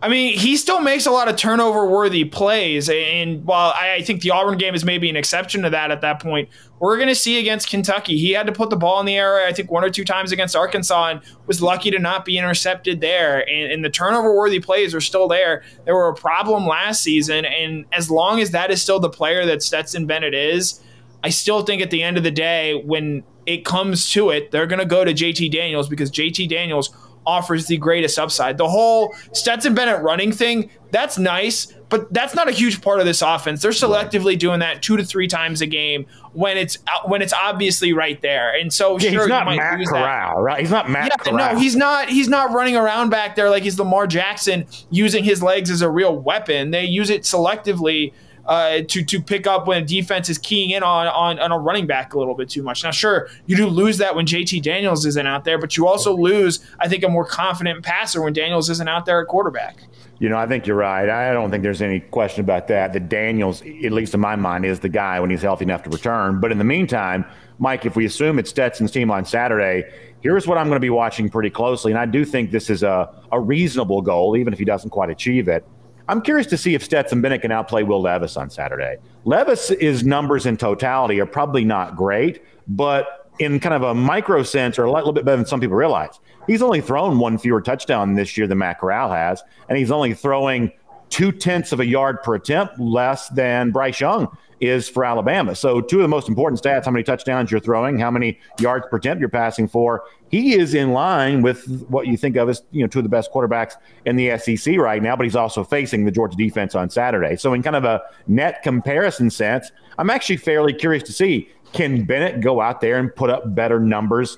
I 0.04 0.10
mean, 0.10 0.38
he 0.38 0.58
still 0.58 0.82
makes 0.82 1.06
a 1.06 1.12
lot 1.12 1.30
of 1.30 1.38
turnover 1.38 1.88
worthy 1.88 2.26
plays. 2.26 2.89
And 2.89 3.46
while 3.46 3.72
I 3.74 4.02
think 4.02 4.22
the 4.22 4.32
Auburn 4.32 4.58
game 4.58 4.76
is 4.76 4.84
maybe 4.84 5.10
an 5.10 5.16
exception 5.16 5.62
to 5.62 5.70
that 5.70 5.92
at 5.92 6.02
that 6.02 6.22
point, 6.22 6.50
we're 6.82 6.98
going 6.98 7.08
to 7.08 7.16
see 7.16 7.39
against 7.39 7.70
Kentucky. 7.70 8.18
He 8.18 8.32
had 8.32 8.46
to 8.48 8.52
put 8.52 8.70
the 8.70 8.76
ball 8.76 9.00
in 9.00 9.06
the 9.06 9.16
air, 9.16 9.48
I 9.48 9.54
think, 9.54 9.72
one 9.72 9.82
or 9.82 9.89
two 9.89 10.04
times 10.04 10.34
against 10.34 10.58
Arkansas 10.58 11.08
and 11.08 11.22
was 11.48 11.62
lucky 11.62 11.89
to 11.89 12.00
not 12.00 12.26
be 12.26 12.38
intercepted 12.38 13.00
there. 13.00 13.50
And, 13.50 13.72
and 13.72 13.86
the 13.86 13.89
turnover 13.89 14.36
worthy 14.36 14.60
plays 14.60 14.94
are 14.94 15.00
still 15.00 15.30
there. 15.30 15.63
They 15.86 15.94
were 15.94 16.10
a 16.10 16.16
problem 16.16 16.68
last 16.68 17.02
season. 17.02 17.46
And 17.46 17.86
as 17.94 18.12
long 18.12 18.42
as 18.42 18.52
that 18.52 18.72
is 18.72 18.82
still 18.82 19.00
the 19.00 19.10
player 19.10 19.46
that 19.46 19.63
Stetson 19.63 20.06
Bennett 20.06 20.34
is, 20.34 20.82
I 21.24 21.30
still 21.30 21.63
think 21.63 21.82
at 21.82 21.92
the 21.92 22.04
end 22.04 22.18
of 22.18 22.24
the 22.24 22.32
day, 22.32 22.76
when 22.76 23.24
it 23.46 23.63
comes 23.63 24.10
to 24.12 24.32
it, 24.32 24.52
they're 24.52 24.68
going 24.68 24.80
to 24.80 24.86
go 24.86 25.06
to 25.06 25.13
JT 25.13 25.50
Daniels 25.50 25.88
because 25.88 26.12
JT 26.12 26.50
Daniels 26.50 26.89
offers 27.26 27.68
the 27.68 27.78
greatest 27.78 28.20
upside. 28.20 28.58
The 28.58 28.68
whole 28.68 29.16
Stetson 29.32 29.74
Bennett 29.74 30.02
running 30.02 30.32
thing, 30.32 30.70
that's 30.92 31.18
nice, 31.18 31.74
but 31.90 32.12
that's 32.14 32.36
not 32.36 32.48
a 32.48 32.52
huge 32.52 32.82
part 32.82 33.00
of 33.00 33.06
this 33.06 33.22
offense. 33.22 33.62
They're 33.62 33.72
selectively 33.72 34.38
doing 34.38 34.60
that 34.60 34.82
two 34.82 34.98
to 34.98 35.04
three 35.04 35.28
times 35.28 35.62
a 35.62 35.68
game 35.68 36.06
when 36.34 36.58
it's 36.58 36.78
uh, 36.88 37.08
when 37.08 37.22
it's 37.22 37.34
obviously 37.34 37.94
right 37.94 38.22
there. 38.22 38.56
And 38.56 38.72
so 38.74 38.98
yeah, 39.00 39.12
sure, 39.12 39.22
he's 39.22 39.30
not 39.30 39.46
Matt 39.46 39.86
Corral, 39.88 40.42
right? 40.42 40.60
He's 40.60 40.72
not 40.72 40.90
Matt 40.90 41.10
yeah, 41.10 41.32
Corral. 41.32 41.54
No, 41.54 41.60
he's 41.60 41.76
not. 41.76 42.10
He's 42.10 42.28
not 42.28 42.52
running 42.52 42.76
around 42.76 43.10
back 43.10 43.36
there 43.36 43.50
like 43.50 43.64
he's 43.64 43.78
Lamar 43.78 44.08
Jackson 44.08 44.66
using 44.90 45.24
his 45.24 45.42
legs 45.44 45.70
as 45.70 45.82
a 45.82 45.90
real 45.90 46.16
weapon. 46.16 46.72
They 46.72 46.86
use 46.86 47.10
it 47.10 47.24
selectively 47.24 48.14
uh, 48.45 48.82
to 48.88 49.03
to 49.03 49.21
pick 49.21 49.47
up 49.47 49.67
when 49.67 49.86
defense 49.86 50.29
is 50.29 50.38
keying 50.38 50.71
in 50.71 50.84
on, 50.84 51.08
on 51.08 51.39
on 51.39 51.51
a 51.51 51.58
running 51.58 51.88
back 51.88 52.13
a 52.13 52.19
little 52.19 52.36
bit 52.36 52.49
too 52.49 52.63
much. 52.63 52.84
Now, 52.84 52.91
sure, 52.91 53.29
you 53.45 53.56
do 53.56 53.67
lose 53.67 53.97
that 53.99 54.15
when 54.15 54.25
JT 54.25 54.62
Daniels 54.62 55.06
isn't 55.06 55.27
out 55.27 55.45
there, 55.45 55.58
but 55.58 55.77
you 55.77 55.88
also 55.88 56.15
lose, 56.15 56.65
I 56.79 56.88
think, 56.88 57.03
a 57.03 57.10
more 57.10 57.25
confident 57.25 57.84
passer 57.84 58.21
when 58.21 58.34
Daniels 58.34 58.69
isn't 58.69 58.88
out 58.88 59.06
there 59.06 59.21
at 59.21 59.27
quarterback. 59.27 59.84
You 60.19 60.29
know, 60.29 60.38
I 60.38 60.47
think 60.47 60.67
you're 60.67 60.77
right. 60.77 61.10
I 61.10 61.34
don't 61.34 61.51
think 61.51 61.63
there's 61.63 61.82
any 61.82 61.99
question 61.99 62.41
about 62.41 62.67
that. 62.67 62.93
That 62.93 63.10
Daniels, 63.10 63.62
at 63.62 63.91
least 63.91 64.13
in 64.13 64.19
my 64.19 64.36
mind, 64.36 64.65
is 64.65 64.79
the 64.79 64.89
guy 64.89 65.19
when 65.19 65.29
he's 65.29 65.41
healthy 65.41 65.65
enough 65.65 65.84
to 65.84 65.89
return. 65.89 66.39
But 66.39 66.51
in 66.51 66.60
the 66.60 66.63
meantime, 66.63 67.25
Mike, 67.60 67.86
if 67.86 67.95
we 67.95 68.06
assume 68.06 68.39
it's 68.39 68.49
Stetson's 68.49 68.91
team 68.91 69.12
on 69.12 69.25
Saturday, 69.25 69.84
here's 70.21 70.47
what 70.47 70.58
I'm 70.58 70.67
going 70.67 70.77
to 70.77 70.82
be 70.82 70.89
watching 70.89 71.29
pretty 71.29 71.49
closely. 71.49 71.91
And 71.91 71.99
I 71.99 72.06
do 72.06 72.23
think 72.25 72.51
this 72.51 72.69
is 72.69 72.84
a, 72.84 73.10
a 73.32 73.39
reasonable 73.39 74.01
goal, 74.01 74.38
even 74.38 74.53
if 74.53 74.60
he 74.60 74.65
doesn't 74.65 74.91
quite 74.91 75.10
achieve 75.10 75.47
it. 75.47 75.65
I'm 76.10 76.22
curious 76.22 76.48
to 76.48 76.58
see 76.58 76.76
if 76.76 76.84
Stetson 76.84 77.22
Bennett 77.22 77.42
can 77.42 77.52
outplay 77.52 77.84
Will 77.84 78.02
Levis 78.02 78.36
on 78.36 78.50
Saturday. 78.50 78.98
Levis' 79.24 80.04
numbers 80.04 80.46
in 80.46 80.58
totality 80.58 81.20
are 81.22 81.26
probably 81.26 81.63
not 81.63 81.96
great, 81.96 82.44
but 82.68 83.30
in 83.39 83.60
kind 83.60 83.74
of 83.74 83.84
a 83.84 83.94
micro 83.94 84.44
sense, 84.44 84.78
are 84.78 84.84
a 84.84 84.92
little 84.92 85.13
bit 85.13 85.26
better 85.26 85.38
than 85.38 85.46
some 85.46 85.60
people 85.60 85.76
realize. 85.76 86.20
He's 86.46 86.62
only 86.62 86.82
thrown 86.82 87.20
one 87.20 87.38
fewer 87.38 87.62
touchdown 87.62 88.16
this 88.16 88.38
year 88.38 88.48
than 88.48 88.58
Matt 88.58 88.80
Corral 88.80 89.12
has, 89.12 89.42
and 89.70 89.78
he's 89.78 89.92
only 89.92 90.13
throwing 90.13 90.72
two 91.10 91.32
tenths 91.32 91.72
of 91.72 91.80
a 91.80 91.86
yard 91.86 92.22
per 92.22 92.36
attempt 92.36 92.80
less 92.80 93.30
than 93.30 93.72
Bryce 93.72 94.00
Young 94.00 94.36
is 94.67 94.89
for 94.89 95.04
Alabama. 95.06 95.56
So, 95.56 95.82
two 95.82 95.97
of 95.97 96.02
the 96.02 96.08
most 96.08 96.28
important 96.28 96.62
stats 96.62 96.86
how 96.86 96.91
many 96.91 97.04
touchdowns 97.04 97.52
you're 97.52 97.60
throwing, 97.60 97.99
how 97.99 98.12
many 98.12 98.39
yards 98.60 98.86
per 98.89 98.97
attempt 98.97 99.19
you're 99.19 99.30
passing 99.30 99.67
for. 99.67 100.04
He 100.30 100.56
is 100.56 100.73
in 100.73 100.91
line 100.91 101.41
with 101.41 101.86
what 101.89 102.08
you 102.08 102.17
think 102.17 102.36
of 102.36 102.49
as 102.49 102.63
you 102.71 102.82
know 102.82 102.88
two 102.88 102.99
of 102.99 103.04
the 103.04 103.10
best 103.10 103.32
quarterbacks 103.32 103.73
in 104.06 104.15
the 104.15 104.38
SEC 104.38 104.78
right 104.78 105.02
now, 105.02 105.15
but 105.15 105.23
he's 105.23 105.36
also 105.36 105.63
facing 105.63 106.06
the 106.06 106.12
Georgia 106.12 106.36
defense 106.38 106.76
on 106.76 106.89
Saturday. 106.89 107.36
So, 107.36 107.54
in 107.54 107.63
kind 107.63 107.76
of 107.76 107.84
a 107.84 108.02
net 108.28 108.63
comparison 108.63 109.30
sense, 109.30 109.71
I'm 109.97 110.10
actually 110.10 110.38
fairly 110.38 110.73
curious 110.73 111.04
to 111.04 111.13
see 111.13 111.49
can 111.73 112.06
Bennett 112.06 112.41
go 112.41 112.62
out 112.62 112.82
there 112.82 112.99
and 112.99 113.13
put 113.13 113.30
up 113.30 113.56
better 113.56 113.80
numbers 113.80 114.38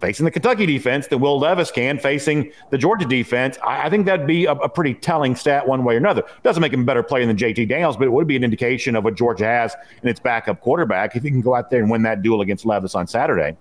facing 0.00 0.24
the 0.24 0.30
Kentucky 0.30 0.66
defense 0.66 1.06
that 1.08 1.18
Will 1.18 1.38
Levis 1.38 1.70
can 1.70 1.98
facing 1.98 2.52
the 2.70 2.78
Georgia 2.78 3.06
defense. 3.06 3.58
I, 3.64 3.86
I 3.86 3.90
think 3.90 4.06
that'd 4.06 4.26
be 4.26 4.46
a, 4.46 4.52
a, 4.52 4.68
pretty 4.68 4.94
telling 4.94 5.34
stat 5.34 5.66
one 5.66 5.84
way 5.84 5.94
or 5.94 5.98
another. 5.98 6.22
Doesn't 6.42 6.60
make 6.60 6.72
him 6.72 6.82
a 6.82 6.84
better 6.84 7.02
player 7.02 7.26
than 7.26 7.36
JT 7.36 7.68
Daniels, 7.68 7.96
but 7.96 8.04
it 8.04 8.12
would 8.12 8.26
be 8.26 8.36
an 8.36 8.44
indication 8.44 8.96
of 8.96 9.04
what 9.04 9.16
Georgia 9.16 9.44
has 9.44 9.74
in 10.02 10.08
its 10.08 10.20
backup 10.20 10.60
quarterback 10.60 11.16
if 11.16 11.22
he 11.22 11.30
can 11.30 11.40
go 11.40 11.54
out 11.54 11.70
there 11.70 11.80
and 11.80 11.90
win 11.90 12.02
that 12.02 12.22
duel 12.22 12.40
against 12.40 12.64
Levis 12.64 12.94
on 12.94 13.06
Saturday. 13.06 13.56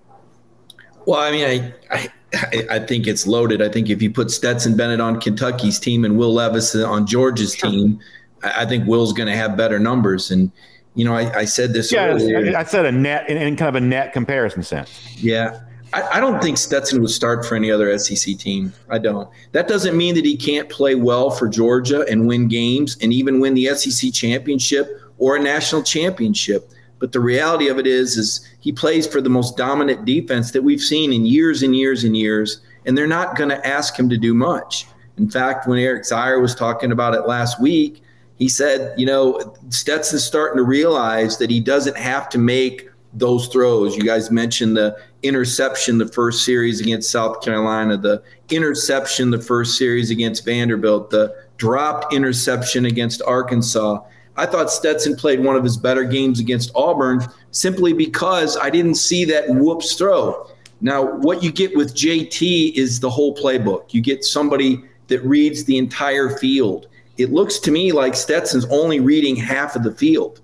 Well, 1.05 1.19
I 1.19 1.31
mean, 1.31 1.73
I, 1.89 2.09
I, 2.33 2.67
I 2.71 2.79
think 2.79 3.07
it's 3.07 3.25
loaded. 3.25 3.61
I 3.61 3.69
think 3.69 3.89
if 3.89 4.01
you 4.01 4.11
put 4.11 4.29
Stetson 4.29 4.75
Bennett 4.75 4.99
on 4.99 5.19
Kentucky's 5.21 5.79
team 5.79 6.03
and 6.03 6.17
Will 6.17 6.33
Levis 6.33 6.75
on 6.75 7.07
Georgia's 7.07 7.55
sure. 7.55 7.71
team, 7.71 7.99
I, 8.43 8.63
I 8.63 8.65
think 8.65 8.85
Will's 8.87 9.13
going 9.13 9.27
to 9.27 9.35
have 9.35 9.55
better 9.55 9.79
numbers. 9.79 10.31
And 10.31 10.51
you 10.95 11.05
know, 11.05 11.13
I, 11.13 11.39
I 11.39 11.45
said 11.45 11.73
this 11.73 11.91
yeah, 11.91 12.07
earlier. 12.07 12.57
I 12.57 12.63
said 12.63 12.85
a 12.85 12.91
net 12.91 13.29
in, 13.29 13.37
in 13.37 13.55
kind 13.55 13.69
of 13.69 13.75
a 13.75 13.85
net 13.85 14.13
comparison 14.13 14.63
sense. 14.63 14.99
Yeah. 15.15 15.61
I, 15.93 16.17
I, 16.17 16.19
don't 16.19 16.41
think 16.41 16.57
Stetson 16.57 17.01
would 17.01 17.09
start 17.09 17.45
for 17.45 17.55
any 17.55 17.71
other 17.71 17.97
SEC 17.97 18.37
team. 18.37 18.73
I 18.89 18.97
don't. 18.97 19.29
That 19.53 19.67
doesn't 19.67 19.95
mean 19.95 20.15
that 20.15 20.25
he 20.25 20.35
can't 20.35 20.69
play 20.69 20.95
well 20.95 21.29
for 21.29 21.47
Georgia 21.47 22.05
and 22.09 22.27
win 22.27 22.47
games 22.47 22.97
and 23.01 23.13
even 23.13 23.39
win 23.39 23.53
the 23.53 23.67
SEC 23.75 24.13
championship 24.13 25.01
or 25.17 25.35
a 25.35 25.39
national 25.39 25.83
championship. 25.83 26.71
But 26.99 27.11
the 27.11 27.19
reality 27.19 27.67
of 27.67 27.77
it 27.77 27.87
is, 27.87 28.17
is 28.17 28.47
he 28.59 28.71
plays 28.71 29.07
for 29.07 29.21
the 29.21 29.29
most 29.29 29.55
dominant 29.55 30.05
defense 30.05 30.51
that 30.51 30.63
we've 30.63 30.81
seen 30.81 31.13
in 31.13 31.25
years 31.25 31.63
and 31.63 31.75
years 31.75 32.03
and 32.03 32.17
years, 32.17 32.61
and 32.85 32.97
they're 32.97 33.07
not 33.07 33.35
going 33.35 33.49
to 33.49 33.67
ask 33.67 33.97
him 33.97 34.09
to 34.09 34.17
do 34.17 34.33
much. 34.33 34.87
In 35.17 35.29
fact, 35.29 35.67
when 35.67 35.79
Eric 35.79 36.03
Zeier 36.03 36.41
was 36.41 36.55
talking 36.55 36.91
about 36.91 37.13
it 37.13 37.27
last 37.27 37.61
week, 37.61 38.03
he 38.37 38.49
said, 38.49 38.97
you 38.99 39.05
know, 39.05 39.55
Stetson's 39.69 40.23
starting 40.23 40.57
to 40.57 40.63
realize 40.63 41.37
that 41.37 41.49
he 41.49 41.59
doesn't 41.59 41.97
have 41.97 42.29
to 42.29 42.37
make 42.37 42.89
those 43.13 43.47
throws. 43.47 43.95
You 43.95 44.03
guys 44.03 44.29
mentioned 44.29 44.77
the 44.77 44.95
interception 45.27 45.97
the 45.97 46.07
first 46.07 46.45
series 46.45 46.79
against 46.79 47.11
South 47.11 47.41
Carolina, 47.41 47.97
the 47.97 48.21
interception 48.49 49.31
the 49.31 49.41
first 49.41 49.77
series 49.77 50.09
against 50.09 50.45
Vanderbilt, 50.45 51.09
the 51.09 51.35
dropped 51.57 52.13
interception 52.13 52.85
against 52.85 53.21
Arkansas. 53.23 53.99
I 54.35 54.45
thought 54.45 54.71
Stetson 54.71 55.15
played 55.15 55.43
one 55.43 55.55
of 55.55 55.63
his 55.63 55.77
better 55.77 56.03
games 56.03 56.39
against 56.39 56.71
Auburn 56.75 57.25
simply 57.51 57.93
because 57.93 58.55
I 58.57 58.69
didn't 58.69 58.95
see 58.95 59.25
that 59.25 59.49
whoops 59.49 59.95
throw. 59.95 60.47
Now, 60.79 61.17
what 61.17 61.41
you 61.41 61.51
get 61.51 61.75
with 61.75 61.95
JT 61.95 62.73
is 62.75 62.99
the 62.99 63.09
whole 63.09 63.35
playbook. 63.35 63.93
You 63.93 64.01
get 64.01 64.23
somebody 64.23 64.83
that 65.07 65.23
reads 65.23 65.63
the 65.63 65.77
entire 65.77 66.37
field. 66.37 66.87
it 67.17 67.31
looks 67.31 67.57
to 67.57 67.71
me 67.71 67.91
like 67.91 68.15
Stetson's 68.15 68.65
only 68.65 68.99
reading 68.99 69.35
half 69.35 69.75
of 69.75 69.81
the 69.81 69.91
field. 69.91 70.39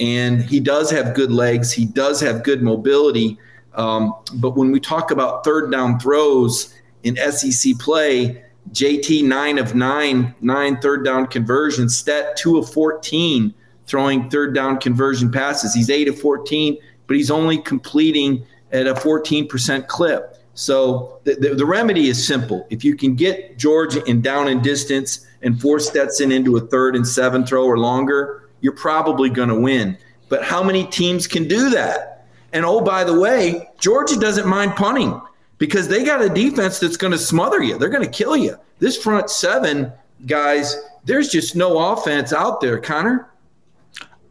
And 0.00 0.42
he 0.42 0.58
does 0.58 0.90
have 0.90 1.14
good 1.14 1.30
legs, 1.30 1.70
he 1.72 1.84
does 1.84 2.20
have 2.20 2.42
good 2.42 2.62
mobility. 2.62 3.38
Um, 3.76 4.14
but 4.34 4.56
when 4.56 4.72
we 4.72 4.80
talk 4.80 5.10
about 5.10 5.44
third 5.44 5.70
down 5.70 6.00
throws 6.00 6.74
in 7.02 7.16
SEC 7.16 7.78
play, 7.78 8.42
JT 8.72 9.24
nine 9.24 9.58
of 9.58 9.74
nine, 9.74 10.34
nine 10.40 10.78
third 10.80 11.04
down 11.04 11.26
conversions, 11.26 11.96
Stet 11.96 12.36
two 12.36 12.58
of 12.58 12.68
14 12.72 13.54
throwing 13.86 14.28
third 14.30 14.54
down 14.54 14.78
conversion 14.78 15.30
passes. 15.30 15.72
He's 15.72 15.90
eight 15.90 16.08
of 16.08 16.18
14, 16.18 16.76
but 17.06 17.16
he's 17.16 17.30
only 17.30 17.58
completing 17.58 18.44
at 18.72 18.86
a 18.86 18.94
14% 18.94 19.86
clip. 19.86 20.36
So 20.54 21.20
the, 21.24 21.34
the, 21.34 21.54
the, 21.54 21.66
remedy 21.66 22.08
is 22.08 22.26
simple. 22.26 22.66
If 22.70 22.82
you 22.82 22.96
can 22.96 23.14
get 23.14 23.58
Georgia 23.58 24.02
in 24.06 24.22
down 24.22 24.48
and 24.48 24.62
distance 24.62 25.26
and 25.42 25.60
force 25.60 25.86
Stetson 25.86 26.32
into 26.32 26.56
a 26.56 26.60
third 26.60 26.96
and 26.96 27.06
seven 27.06 27.44
throw 27.44 27.64
or 27.64 27.78
longer, 27.78 28.48
you're 28.62 28.72
probably 28.72 29.28
going 29.28 29.50
to 29.50 29.60
win. 29.60 29.98
But 30.28 30.42
how 30.42 30.62
many 30.62 30.86
teams 30.86 31.26
can 31.26 31.46
do 31.46 31.70
that? 31.70 32.15
And 32.56 32.64
oh, 32.64 32.80
by 32.80 33.04
the 33.04 33.12
way, 33.12 33.68
Georgia 33.78 34.18
doesn't 34.18 34.48
mind 34.48 34.76
punting 34.76 35.20
because 35.58 35.88
they 35.88 36.02
got 36.02 36.22
a 36.22 36.30
defense 36.30 36.78
that's 36.78 36.96
going 36.96 37.10
to 37.10 37.18
smother 37.18 37.62
you. 37.62 37.76
They're 37.76 37.90
going 37.90 38.02
to 38.02 38.10
kill 38.10 38.34
you. 38.34 38.56
This 38.78 38.96
front 38.96 39.28
seven, 39.28 39.92
guys, 40.24 40.74
there's 41.04 41.28
just 41.28 41.54
no 41.54 41.92
offense 41.92 42.32
out 42.32 42.62
there, 42.62 42.80
Connor. 42.80 43.28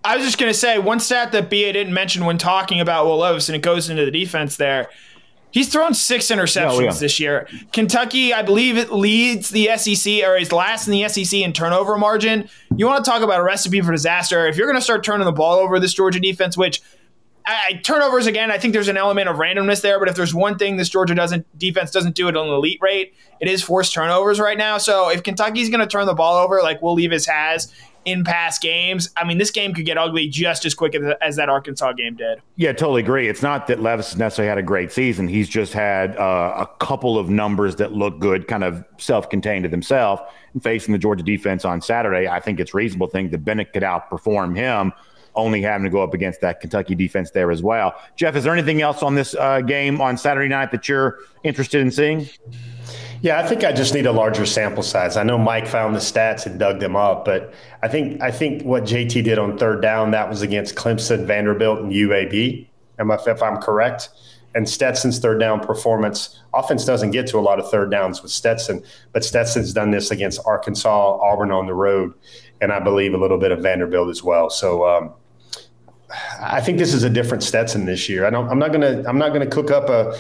I 0.03 0.15
was 0.15 0.25
just 0.25 0.39
going 0.39 0.51
to 0.51 0.57
say 0.57 0.79
one 0.79 0.99
stat 0.99 1.33
that 1.33 1.51
BA 1.51 1.73
didn't 1.73 1.93
mention 1.93 2.25
when 2.25 2.39
talking 2.39 2.79
about 2.79 3.05
Will 3.05 3.17
Levis, 3.17 3.47
and 3.47 3.55
it 3.55 3.61
goes 3.61 3.91
into 3.91 4.05
the 4.05 4.11
defense 4.11 4.57
there. 4.57 4.89
He's 5.51 5.71
thrown 5.71 5.93
six 5.93 6.25
interceptions 6.25 6.77
oh, 6.77 6.79
yeah. 6.79 6.93
this 6.93 7.19
year. 7.19 7.47
Kentucky, 7.73 8.33
I 8.33 8.41
believe, 8.41 8.75
it 8.75 8.91
leads 8.91 9.51
the 9.51 9.69
SEC 9.77 10.23
or 10.23 10.35
is 10.35 10.51
last 10.51 10.87
in 10.87 10.93
the 10.93 11.07
SEC 11.07 11.41
in 11.41 11.53
turnover 11.53 11.95
margin. 11.95 12.49
You 12.75 12.87
want 12.87 13.05
to 13.05 13.09
talk 13.09 13.21
about 13.21 13.39
a 13.39 13.43
recipe 13.43 13.81
for 13.81 13.91
disaster? 13.91 14.47
If 14.47 14.57
you're 14.57 14.65
going 14.65 14.79
to 14.79 14.83
start 14.83 15.03
turning 15.03 15.25
the 15.25 15.31
ball 15.31 15.59
over 15.59 15.79
this 15.79 15.93
Georgia 15.93 16.19
defense, 16.19 16.57
which 16.57 16.81
I, 17.47 17.73
turnovers 17.83 18.25
again, 18.25 18.51
I 18.51 18.57
think 18.57 18.73
there's 18.73 18.87
an 18.87 18.97
element 18.97 19.29
of 19.29 19.37
randomness 19.37 19.81
there. 19.81 19.99
But 19.99 20.09
if 20.09 20.15
there's 20.15 20.33
one 20.33 20.57
thing 20.57 20.77
this 20.77 20.89
Georgia 20.89 21.15
doesn't 21.15 21.45
defense 21.57 21.91
doesn't 21.91 22.15
do 22.15 22.27
at 22.27 22.35
an 22.35 22.47
elite 22.47 22.79
rate, 22.81 23.13
it 23.39 23.47
is 23.47 23.61
forced 23.61 23.93
turnovers 23.93 24.39
right 24.39 24.57
now. 24.57 24.77
So 24.77 25.09
if 25.09 25.23
Kentucky's 25.23 25.69
going 25.69 25.81
to 25.81 25.87
turn 25.87 26.05
the 26.05 26.13
ball 26.13 26.43
over 26.43 26.61
like 26.61 26.81
Will 26.81 26.95
Levis 26.95 27.25
has, 27.27 27.71
in 28.05 28.23
past 28.23 28.61
games. 28.61 29.09
I 29.17 29.25
mean, 29.25 29.39
this 29.39 29.51
game 29.51 29.73
could 29.73 29.85
get 29.85 29.97
ugly 29.97 30.29
just 30.29 30.63
as 30.63 30.73
quick 30.75 30.95
as, 30.95 31.15
as 31.21 31.35
that 31.35 31.49
Arkansas 31.49 31.93
game 31.93 32.15
did. 32.15 32.39
Yeah, 32.55 32.71
totally 32.71 33.01
agree. 33.01 33.27
It's 33.27 33.41
not 33.41 33.67
that 33.67 33.81
Levis 33.81 34.15
necessarily 34.15 34.47
had 34.47 34.59
a 34.59 34.63
great 34.63 34.91
season. 34.91 35.27
He's 35.27 35.49
just 35.49 35.73
had 35.73 36.15
uh, 36.17 36.53
a 36.55 36.67
couple 36.77 37.17
of 37.17 37.29
numbers 37.29 37.75
that 37.77 37.93
look 37.93 38.19
good, 38.19 38.47
kind 38.47 38.63
of 38.63 38.85
self-contained 38.99 39.63
to 39.63 39.69
himself. 39.69 40.21
And 40.53 40.63
facing 40.63 40.91
the 40.91 40.99
Georgia 40.99 41.23
defense 41.23 41.65
on 41.65 41.81
Saturday, 41.81 42.27
I 42.27 42.39
think 42.39 42.59
it's 42.59 42.73
reasonable 42.73 43.07
to 43.07 43.11
think 43.11 43.31
that 43.31 43.43
Bennett 43.43 43.73
could 43.73 43.83
outperform 43.83 44.55
him. 44.55 44.93
Only 45.35 45.61
having 45.61 45.83
to 45.83 45.89
go 45.89 46.01
up 46.01 46.13
against 46.13 46.41
that 46.41 46.61
Kentucky 46.61 46.95
defense 46.95 47.31
there 47.31 47.51
as 47.51 47.61
well. 47.61 47.95
Jeff, 48.15 48.35
is 48.35 48.43
there 48.43 48.53
anything 48.53 48.81
else 48.81 49.03
on 49.03 49.15
this 49.15 49.35
uh, 49.35 49.61
game 49.61 50.01
on 50.01 50.17
Saturday 50.17 50.47
night 50.47 50.71
that 50.71 50.87
you're 50.87 51.19
interested 51.43 51.81
in 51.81 51.91
seeing? 51.91 52.27
Yeah, 53.21 53.39
I 53.39 53.47
think 53.47 53.63
I 53.63 53.71
just 53.71 53.93
need 53.93 54.05
a 54.05 54.11
larger 54.11 54.45
sample 54.45 54.83
size. 54.83 55.17
I 55.17 55.23
know 55.23 55.37
Mike 55.37 55.67
found 55.67 55.95
the 55.95 55.99
stats 55.99 56.45
and 56.45 56.59
dug 56.59 56.79
them 56.79 56.95
up, 56.95 57.25
but 57.25 57.53
I 57.81 57.87
think 57.87 58.21
I 58.21 58.29
think 58.29 58.63
what 58.63 58.83
JT 58.83 59.23
did 59.23 59.39
on 59.39 59.57
third 59.57 59.81
down 59.81 60.11
that 60.11 60.29
was 60.29 60.41
against 60.41 60.75
Clemson, 60.75 61.25
Vanderbilt, 61.25 61.79
and 61.79 61.91
UAB. 61.91 62.67
If 62.99 63.43
I'm 63.43 63.57
correct, 63.57 64.09
and 64.53 64.69
Stetson's 64.69 65.19
third 65.19 65.39
down 65.39 65.59
performance, 65.59 66.39
offense 66.53 66.85
doesn't 66.85 67.11
get 67.11 67.25
to 67.27 67.37
a 67.37 67.41
lot 67.41 67.59
of 67.59 67.69
third 67.69 67.89
downs 67.89 68.21
with 68.21 68.31
Stetson, 68.31 68.83
but 69.11 69.23
Stetson's 69.23 69.73
done 69.73 69.91
this 69.91 70.11
against 70.11 70.39
Arkansas, 70.45 71.19
Auburn 71.19 71.51
on 71.51 71.65
the 71.65 71.73
road, 71.73 72.13
and 72.61 72.71
I 72.71 72.79
believe 72.79 73.13
a 73.13 73.17
little 73.17 73.39
bit 73.39 73.51
of 73.51 73.59
Vanderbilt 73.59 74.09
as 74.09 74.23
well. 74.23 74.49
So. 74.49 74.87
Um, 74.87 75.13
I 76.39 76.61
think 76.61 76.77
this 76.77 76.93
is 76.93 77.03
a 77.03 77.09
different 77.09 77.43
Stetson 77.43 77.85
this 77.85 78.07
year. 78.07 78.25
I 78.25 78.29
don't. 78.29 78.47
I'm 78.49 78.59
not 78.59 78.71
gonna. 78.71 79.03
I'm 79.07 79.17
not 79.17 79.33
gonna 79.33 79.47
cook 79.47 79.71
up 79.71 79.89
a, 79.89 80.15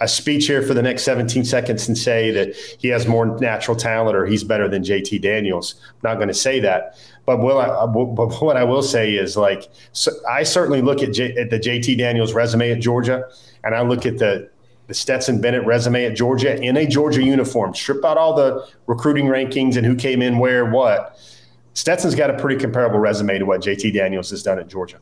a 0.00 0.08
speech 0.08 0.46
here 0.46 0.62
for 0.62 0.74
the 0.74 0.82
next 0.82 1.04
17 1.04 1.44
seconds 1.44 1.88
and 1.88 1.96
say 1.96 2.30
that 2.30 2.54
he 2.54 2.88
has 2.88 3.06
more 3.06 3.26
natural 3.38 3.76
talent 3.76 4.16
or 4.16 4.26
he's 4.26 4.44
better 4.44 4.68
than 4.68 4.82
JT 4.82 5.22
Daniels. 5.22 5.74
I'm 5.90 6.10
not 6.10 6.14
going 6.16 6.28
to 6.28 6.34
say 6.34 6.60
that. 6.60 6.98
But, 7.24 7.38
will 7.38 7.58
I, 7.58 7.86
but 7.86 8.40
what 8.40 8.56
I 8.56 8.64
will 8.64 8.82
say 8.82 9.14
is 9.14 9.36
like, 9.36 9.68
so 9.92 10.12
I 10.30 10.42
certainly 10.42 10.82
look 10.82 11.02
at, 11.02 11.12
J, 11.12 11.34
at 11.36 11.50
the 11.50 11.58
JT 11.58 11.96
Daniels 11.98 12.34
resume 12.34 12.70
at 12.70 12.80
Georgia, 12.80 13.24
and 13.64 13.74
I 13.74 13.80
look 13.80 14.06
at 14.06 14.18
the, 14.18 14.48
the 14.86 14.94
Stetson 14.94 15.40
Bennett 15.40 15.64
resume 15.64 16.04
at 16.04 16.14
Georgia 16.14 16.60
in 16.62 16.76
a 16.76 16.86
Georgia 16.86 17.22
uniform, 17.22 17.74
strip 17.74 18.04
out 18.04 18.18
all 18.18 18.36
the 18.36 18.68
recruiting 18.86 19.26
rankings 19.26 19.76
and 19.76 19.84
who 19.84 19.96
came 19.96 20.22
in 20.22 20.38
where, 20.38 20.66
what. 20.66 21.18
Stetson's 21.72 22.14
got 22.14 22.30
a 22.30 22.34
pretty 22.38 22.60
comparable 22.60 22.98
resume 22.98 23.38
to 23.38 23.44
what 23.44 23.62
JT 23.62 23.92
Daniels 23.92 24.30
has 24.30 24.42
done 24.42 24.58
at 24.58 24.68
Georgia. 24.68 24.98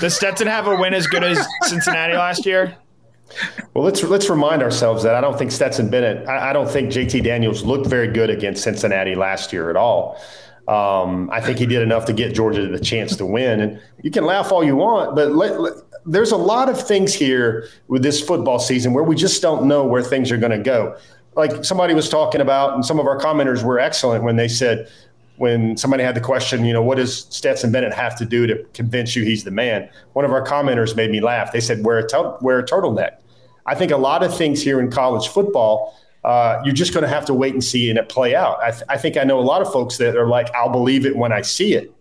Does 0.00 0.16
Stetson 0.16 0.46
have 0.46 0.66
a 0.66 0.76
win 0.76 0.94
as 0.94 1.06
good 1.06 1.24
as 1.24 1.44
Cincinnati 1.62 2.14
last 2.14 2.46
year? 2.46 2.76
Well, 3.74 3.84
let's 3.84 4.02
let's 4.04 4.30
remind 4.30 4.62
ourselves 4.62 5.02
that 5.02 5.14
I 5.14 5.20
don't 5.20 5.36
think 5.36 5.50
Stetson 5.50 5.90
Bennett, 5.90 6.28
I, 6.28 6.50
I 6.50 6.52
don't 6.52 6.68
think 6.68 6.90
JT 6.90 7.24
Daniels 7.24 7.64
looked 7.64 7.86
very 7.86 8.08
good 8.08 8.30
against 8.30 8.62
Cincinnati 8.62 9.14
last 9.14 9.52
year 9.52 9.68
at 9.68 9.76
all. 9.76 10.20
Um, 10.68 11.30
I 11.32 11.40
think 11.40 11.58
he 11.58 11.66
did 11.66 11.82
enough 11.82 12.06
to 12.06 12.12
get 12.12 12.34
Georgia 12.34 12.66
the 12.66 12.80
chance 12.80 13.14
to 13.16 13.26
win. 13.26 13.60
And 13.60 13.80
you 14.02 14.10
can 14.10 14.24
laugh 14.24 14.50
all 14.50 14.64
you 14.64 14.74
want, 14.74 15.14
but 15.14 15.32
let, 15.32 15.60
let, 15.60 15.74
there's 16.04 16.32
a 16.32 16.36
lot 16.36 16.68
of 16.68 16.80
things 16.80 17.14
here 17.14 17.68
with 17.86 18.02
this 18.02 18.20
football 18.20 18.58
season 18.58 18.92
where 18.92 19.04
we 19.04 19.14
just 19.14 19.42
don't 19.42 19.66
know 19.66 19.84
where 19.84 20.02
things 20.02 20.32
are 20.32 20.36
going 20.36 20.52
to 20.52 20.58
go. 20.58 20.96
Like 21.36 21.64
somebody 21.64 21.94
was 21.94 22.08
talking 22.08 22.40
about, 22.40 22.74
and 22.74 22.84
some 22.84 22.98
of 22.98 23.06
our 23.06 23.18
commenters 23.18 23.62
were 23.62 23.78
excellent 23.78 24.24
when 24.24 24.36
they 24.36 24.48
said, 24.48 24.90
when 25.38 25.76
somebody 25.76 26.02
had 26.02 26.14
the 26.14 26.20
question, 26.20 26.64
you 26.64 26.72
know, 26.72 26.82
what 26.82 26.96
does 26.96 27.26
Stetson 27.30 27.70
Bennett 27.70 27.92
have 27.92 28.16
to 28.18 28.24
do 28.24 28.46
to 28.46 28.64
convince 28.74 29.14
you 29.14 29.24
he's 29.24 29.44
the 29.44 29.50
man? 29.50 29.88
One 30.14 30.24
of 30.24 30.32
our 30.32 30.44
commenters 30.44 30.96
made 30.96 31.10
me 31.10 31.20
laugh. 31.20 31.52
They 31.52 31.60
said, 31.60 31.84
wear 31.84 31.98
a, 31.98 32.38
wear 32.40 32.58
a 32.58 32.64
turtleneck. 32.64 33.18
I 33.66 33.74
think 33.74 33.92
a 33.92 33.96
lot 33.96 34.22
of 34.22 34.36
things 34.36 34.62
here 34.62 34.80
in 34.80 34.90
college 34.90 35.28
football, 35.28 35.98
uh, 36.24 36.60
you're 36.64 36.74
just 36.74 36.92
going 36.92 37.02
to 37.02 37.08
have 37.08 37.24
to 37.26 37.34
wait 37.34 37.52
and 37.52 37.62
see 37.62 37.90
and 37.90 37.98
it 37.98 38.08
play 38.08 38.34
out. 38.34 38.58
I, 38.62 38.70
th- 38.70 38.84
I, 38.88 38.96
think 38.96 39.16
I 39.16 39.24
know 39.24 39.38
a 39.38 39.42
lot 39.42 39.62
of 39.62 39.72
folks 39.72 39.98
that 39.98 40.16
are 40.16 40.26
like, 40.26 40.52
I'll 40.54 40.70
believe 40.70 41.04
it 41.04 41.16
when 41.16 41.32
I 41.32 41.42
see 41.42 41.74
it. 41.74 41.92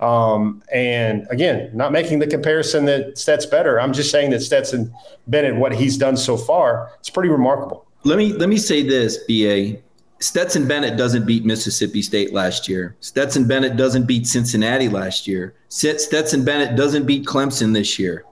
Um, 0.00 0.62
and 0.72 1.26
again, 1.30 1.70
not 1.72 1.90
making 1.90 2.18
the 2.18 2.26
comparison 2.26 2.84
that 2.84 3.16
Stets 3.16 3.46
better. 3.46 3.80
I'm 3.80 3.92
just 3.92 4.10
saying 4.10 4.30
that 4.30 4.40
Stetson 4.40 4.92
Bennett, 5.26 5.56
what 5.56 5.72
he's 5.72 5.96
done 5.96 6.16
so 6.16 6.36
far, 6.36 6.90
it's 7.00 7.08
pretty 7.08 7.30
remarkable. 7.30 7.86
Let 8.04 8.18
me 8.18 8.32
let 8.34 8.48
me 8.48 8.58
say 8.58 8.82
this, 8.82 9.18
BA. 9.26 9.80
Stetson 10.18 10.66
Bennett 10.66 10.96
doesn't 10.96 11.26
beat 11.26 11.44
Mississippi 11.44 12.00
State 12.00 12.32
last 12.32 12.68
year. 12.68 12.96
Stetson 13.00 13.46
Bennett 13.46 13.76
doesn't 13.76 14.06
beat 14.06 14.26
Cincinnati 14.26 14.88
last 14.88 15.26
year. 15.26 15.54
Stetson 15.68 16.44
Bennett 16.44 16.76
doesn't 16.76 17.04
beat 17.04 17.26
Clemson 17.26 17.74
this 17.74 17.98
year. 17.98 18.24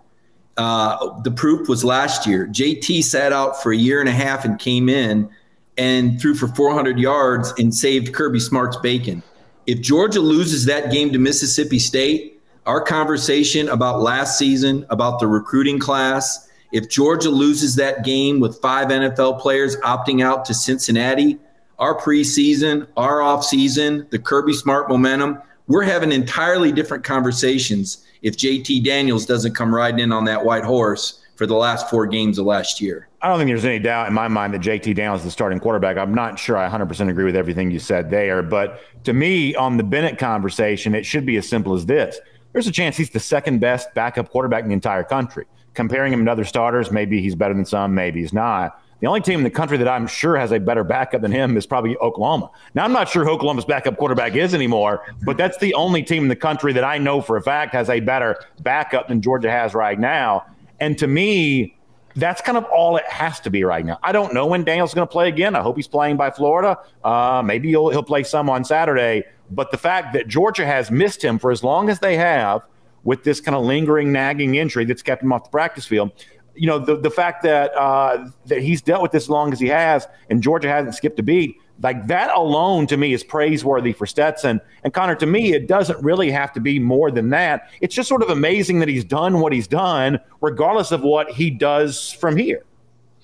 Uh, 0.56 1.20
the 1.22 1.30
proof 1.30 1.68
was 1.68 1.84
last 1.84 2.26
year. 2.26 2.46
JT 2.46 3.02
sat 3.04 3.32
out 3.32 3.62
for 3.62 3.72
a 3.72 3.76
year 3.76 4.00
and 4.00 4.08
a 4.08 4.12
half 4.12 4.44
and 4.44 4.58
came 4.58 4.88
in 4.88 5.28
and 5.76 6.20
threw 6.20 6.34
for 6.34 6.48
400 6.48 6.98
yards 6.98 7.52
and 7.58 7.74
saved 7.74 8.14
Kirby 8.14 8.40
Smart's 8.40 8.76
bacon. 8.78 9.22
If 9.66 9.80
Georgia 9.80 10.20
loses 10.20 10.64
that 10.66 10.92
game 10.92 11.12
to 11.12 11.18
Mississippi 11.18 11.78
State, 11.78 12.40
our 12.66 12.80
conversation 12.80 13.68
about 13.68 14.00
last 14.00 14.38
season, 14.38 14.86
about 14.90 15.20
the 15.20 15.26
recruiting 15.26 15.78
class, 15.78 16.48
if 16.72 16.88
Georgia 16.88 17.30
loses 17.30 17.76
that 17.76 18.04
game 18.04 18.40
with 18.40 18.60
five 18.60 18.88
NFL 18.88 19.40
players 19.40 19.76
opting 19.78 20.22
out 20.22 20.44
to 20.46 20.54
Cincinnati, 20.54 21.38
our 21.78 21.98
preseason, 21.98 22.86
our 22.96 23.18
offseason, 23.18 24.08
the 24.10 24.18
Kirby 24.18 24.52
Smart 24.52 24.88
momentum, 24.88 25.40
we're 25.66 25.82
having 25.82 26.12
entirely 26.12 26.72
different 26.72 27.04
conversations 27.04 28.04
if 28.22 28.36
JT 28.36 28.84
Daniels 28.84 29.26
doesn't 29.26 29.54
come 29.54 29.74
riding 29.74 30.00
in 30.00 30.12
on 30.12 30.24
that 30.26 30.44
white 30.44 30.64
horse 30.64 31.20
for 31.36 31.46
the 31.46 31.54
last 31.54 31.90
four 31.90 32.06
games 32.06 32.38
of 32.38 32.46
last 32.46 32.80
year. 32.80 33.08
I 33.20 33.28
don't 33.28 33.38
think 33.38 33.48
there's 33.48 33.64
any 33.64 33.78
doubt 33.78 34.06
in 34.06 34.14
my 34.14 34.28
mind 34.28 34.54
that 34.54 34.60
JT 34.60 34.94
Daniels 34.94 35.20
is 35.20 35.24
the 35.24 35.30
starting 35.30 35.58
quarterback. 35.58 35.96
I'm 35.96 36.14
not 36.14 36.38
sure 36.38 36.56
I 36.56 36.68
100% 36.68 37.08
agree 37.08 37.24
with 37.24 37.34
everything 37.34 37.70
you 37.70 37.78
said 37.78 38.10
there. 38.10 38.42
But 38.42 38.80
to 39.04 39.12
me, 39.12 39.54
on 39.54 39.76
the 39.76 39.82
Bennett 39.82 40.18
conversation, 40.18 40.94
it 40.94 41.04
should 41.04 41.26
be 41.26 41.36
as 41.36 41.48
simple 41.48 41.74
as 41.74 41.86
this 41.86 42.20
there's 42.54 42.68
a 42.68 42.72
chance 42.72 42.96
he's 42.96 43.10
the 43.10 43.20
second 43.20 43.58
best 43.58 43.92
backup 43.94 44.30
quarterback 44.30 44.62
in 44.62 44.68
the 44.68 44.74
entire 44.74 45.02
country. 45.02 45.44
Comparing 45.74 46.12
him 46.12 46.24
to 46.24 46.30
other 46.30 46.44
starters, 46.44 46.90
maybe 46.92 47.20
he's 47.20 47.34
better 47.34 47.52
than 47.52 47.66
some, 47.66 47.94
maybe 47.94 48.20
he's 48.20 48.32
not. 48.32 48.80
The 49.04 49.08
only 49.08 49.20
team 49.20 49.40
in 49.40 49.44
the 49.44 49.50
country 49.50 49.76
that 49.76 49.86
I'm 49.86 50.06
sure 50.06 50.34
has 50.34 50.50
a 50.50 50.58
better 50.58 50.82
backup 50.82 51.20
than 51.20 51.30
him 51.30 51.58
is 51.58 51.66
probably 51.66 51.94
Oklahoma. 51.98 52.50
Now, 52.72 52.86
I'm 52.86 52.92
not 52.94 53.06
sure 53.06 53.22
who 53.22 53.32
Oklahoma's 53.32 53.66
backup 53.66 53.98
quarterback 53.98 54.34
is 54.34 54.54
anymore, 54.54 55.04
but 55.26 55.36
that's 55.36 55.58
the 55.58 55.74
only 55.74 56.02
team 56.02 56.22
in 56.22 56.28
the 56.30 56.36
country 56.36 56.72
that 56.72 56.84
I 56.84 56.96
know 56.96 57.20
for 57.20 57.36
a 57.36 57.42
fact 57.42 57.74
has 57.74 57.90
a 57.90 58.00
better 58.00 58.42
backup 58.62 59.08
than 59.08 59.20
Georgia 59.20 59.50
has 59.50 59.74
right 59.74 60.00
now. 60.00 60.46
And 60.80 60.96
to 60.96 61.06
me, 61.06 61.76
that's 62.16 62.40
kind 62.40 62.56
of 62.56 62.64
all 62.72 62.96
it 62.96 63.04
has 63.04 63.40
to 63.40 63.50
be 63.50 63.62
right 63.62 63.84
now. 63.84 63.98
I 64.02 64.12
don't 64.12 64.32
know 64.32 64.46
when 64.46 64.64
Daniel's 64.64 64.94
going 64.94 65.06
to 65.06 65.12
play 65.12 65.28
again. 65.28 65.54
I 65.54 65.60
hope 65.60 65.76
he's 65.76 65.86
playing 65.86 66.16
by 66.16 66.30
Florida. 66.30 66.78
Uh, 67.04 67.42
maybe 67.44 67.68
he'll, 67.68 67.90
he'll 67.90 68.02
play 68.02 68.22
some 68.22 68.48
on 68.48 68.64
Saturday. 68.64 69.24
But 69.50 69.70
the 69.70 69.76
fact 69.76 70.14
that 70.14 70.28
Georgia 70.28 70.64
has 70.64 70.90
missed 70.90 71.22
him 71.22 71.38
for 71.38 71.50
as 71.50 71.62
long 71.62 71.90
as 71.90 71.98
they 71.98 72.16
have 72.16 72.62
with 73.02 73.22
this 73.22 73.38
kind 73.38 73.54
of 73.54 73.64
lingering, 73.64 74.12
nagging 74.12 74.54
injury 74.54 74.86
that's 74.86 75.02
kept 75.02 75.22
him 75.22 75.30
off 75.30 75.44
the 75.44 75.50
practice 75.50 75.84
field– 75.84 76.10
you 76.54 76.66
know, 76.66 76.78
the, 76.78 76.96
the 76.96 77.10
fact 77.10 77.42
that 77.42 77.74
uh, 77.74 78.28
that 78.46 78.60
he's 78.60 78.82
dealt 78.82 79.02
with 79.02 79.12
this 79.12 79.28
long 79.28 79.52
as 79.52 79.60
he 79.60 79.68
has, 79.68 80.06
and 80.30 80.42
Georgia 80.42 80.68
hasn't 80.68 80.94
skipped 80.94 81.18
a 81.18 81.22
beat, 81.22 81.56
Like 81.82 82.06
that 82.06 82.34
alone 82.34 82.86
to 82.88 82.96
me 82.96 83.12
is 83.12 83.24
praiseworthy 83.24 83.92
for 83.92 84.06
Stetson. 84.06 84.60
And 84.82 84.92
Connor, 84.92 85.14
to 85.16 85.26
me, 85.26 85.52
it 85.52 85.66
doesn't 85.66 86.02
really 86.02 86.30
have 86.30 86.52
to 86.54 86.60
be 86.60 86.78
more 86.78 87.10
than 87.10 87.30
that. 87.30 87.70
It's 87.80 87.94
just 87.94 88.08
sort 88.08 88.22
of 88.22 88.30
amazing 88.30 88.78
that 88.80 88.88
he's 88.88 89.04
done 89.04 89.40
what 89.40 89.52
he's 89.52 89.68
done, 89.68 90.20
regardless 90.40 90.92
of 90.92 91.02
what 91.02 91.30
he 91.30 91.50
does 91.50 92.12
from 92.12 92.36
here. 92.36 92.64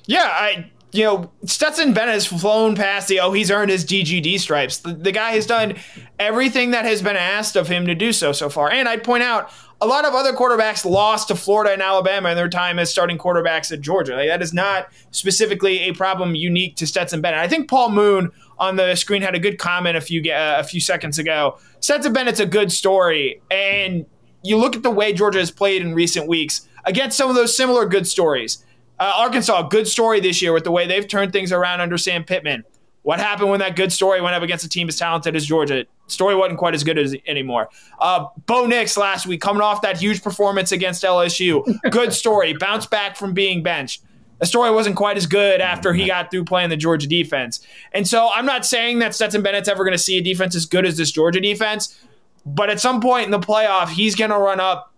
Yeah, 0.06 0.28
I 0.28 0.70
you 0.92 1.04
know, 1.04 1.30
Stetson 1.44 1.92
Bennett 1.92 2.14
has 2.14 2.26
flown 2.26 2.74
past 2.74 3.08
the 3.08 3.20
oh, 3.20 3.32
he's 3.32 3.50
earned 3.50 3.70
his 3.70 3.84
DGD 3.84 4.40
stripes. 4.40 4.78
The, 4.78 4.92
the, 4.92 5.12
guy 5.12 5.32
has 5.32 5.46
done 5.46 5.76
everything 6.20 6.70
that 6.72 6.84
has 6.84 7.00
been 7.00 7.16
asked 7.16 7.56
of 7.56 7.66
him 7.66 7.86
to 7.86 7.94
do 7.94 8.12
so 8.12 8.30
so 8.30 8.48
far. 8.48 8.70
And 8.70 8.88
I'd 8.88 9.02
point 9.02 9.22
out 9.22 9.50
a 9.80 9.86
lot 9.86 10.04
of 10.04 10.14
other 10.14 10.34
quarterbacks 10.34 10.84
lost 10.84 11.28
to 11.28 11.34
Florida 11.34 11.72
and 11.72 11.80
Alabama 11.80 12.28
in 12.28 12.36
their 12.36 12.50
time 12.50 12.78
as 12.78 12.90
starting 12.90 13.16
quarterbacks 13.16 13.72
at 13.72 13.80
Georgia. 13.80 14.14
Like, 14.14 14.28
that 14.28 14.42
is 14.42 14.52
not 14.52 14.88
specifically 15.10 15.80
a 15.80 15.92
problem 15.92 16.34
unique 16.34 16.76
to 16.76 16.86
Stetson 16.86 17.22
Bennett. 17.22 17.40
I 17.40 17.48
think 17.48 17.68
Paul 17.68 17.90
Moon 17.90 18.30
on 18.58 18.76
the 18.76 18.94
screen 18.94 19.22
had 19.22 19.34
a 19.34 19.38
good 19.38 19.58
comment 19.58 19.96
a 19.96 20.00
few 20.02 20.20
uh, 20.30 20.56
a 20.58 20.64
few 20.64 20.80
seconds 20.80 21.18
ago. 21.18 21.58
Stetson 21.80 22.12
Bennett's 22.12 22.40
a 22.40 22.46
good 22.46 22.70
story, 22.70 23.40
and 23.50 24.04
you 24.42 24.58
look 24.58 24.76
at 24.76 24.82
the 24.82 24.90
way 24.90 25.14
Georgia 25.14 25.38
has 25.38 25.50
played 25.50 25.80
in 25.80 25.94
recent 25.94 26.28
weeks 26.28 26.68
against 26.84 27.16
some 27.16 27.30
of 27.30 27.34
those 27.34 27.56
similar 27.56 27.86
good 27.86 28.06
stories. 28.06 28.62
Uh, 28.98 29.14
Arkansas, 29.16 29.62
good 29.68 29.88
story 29.88 30.20
this 30.20 30.42
year 30.42 30.52
with 30.52 30.64
the 30.64 30.70
way 30.70 30.86
they've 30.86 31.08
turned 31.08 31.32
things 31.32 31.52
around 31.52 31.80
under 31.80 31.96
Sam 31.96 32.22
Pittman. 32.22 32.64
What 33.02 33.18
happened 33.18 33.48
when 33.48 33.60
that 33.60 33.76
good 33.76 33.92
story 33.92 34.20
went 34.20 34.34
up 34.34 34.42
against 34.42 34.62
a 34.64 34.68
team 34.68 34.88
as 34.88 34.98
talented 34.98 35.34
as 35.34 35.46
Georgia? 35.46 35.86
Story 36.10 36.34
wasn't 36.34 36.58
quite 36.58 36.74
as 36.74 36.84
good 36.84 36.98
as 36.98 37.14
anymore. 37.26 37.68
Uh, 37.98 38.26
Bo 38.46 38.66
Nix 38.66 38.96
last 38.96 39.26
week 39.26 39.40
coming 39.40 39.62
off 39.62 39.82
that 39.82 39.98
huge 39.98 40.22
performance 40.22 40.72
against 40.72 41.02
LSU. 41.02 41.64
Good 41.90 42.12
story. 42.12 42.54
Bounce 42.54 42.86
back 42.86 43.16
from 43.16 43.32
being 43.32 43.62
benched. 43.62 44.02
The 44.40 44.46
story 44.46 44.70
wasn't 44.70 44.96
quite 44.96 45.18
as 45.18 45.26
good 45.26 45.60
after 45.60 45.92
he 45.92 46.06
got 46.06 46.30
through 46.30 46.44
playing 46.44 46.70
the 46.70 46.76
Georgia 46.76 47.06
defense. 47.06 47.60
And 47.92 48.08
so 48.08 48.30
I'm 48.34 48.46
not 48.46 48.64
saying 48.64 49.00
that 49.00 49.14
Stetson 49.14 49.42
Bennett's 49.42 49.68
ever 49.68 49.84
going 49.84 49.92
to 49.92 50.02
see 50.02 50.16
a 50.16 50.22
defense 50.22 50.56
as 50.56 50.64
good 50.64 50.86
as 50.86 50.96
this 50.96 51.12
Georgia 51.12 51.42
defense, 51.42 52.02
but 52.46 52.70
at 52.70 52.80
some 52.80 53.02
point 53.02 53.26
in 53.26 53.32
the 53.32 53.38
playoff, 53.38 53.90
he's 53.90 54.14
going 54.14 54.30
to 54.30 54.38
run 54.38 54.58
up 54.58 54.94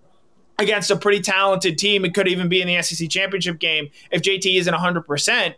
against 0.60 0.92
a 0.92 0.96
pretty 0.96 1.20
talented 1.20 1.76
team. 1.76 2.04
It 2.04 2.14
could 2.14 2.28
even 2.28 2.48
be 2.48 2.62
in 2.62 2.68
the 2.68 2.80
SEC 2.82 3.08
championship 3.10 3.58
game 3.58 3.90
if 4.12 4.22
JT 4.22 4.58
isn't 4.58 4.72
100%. 4.72 5.54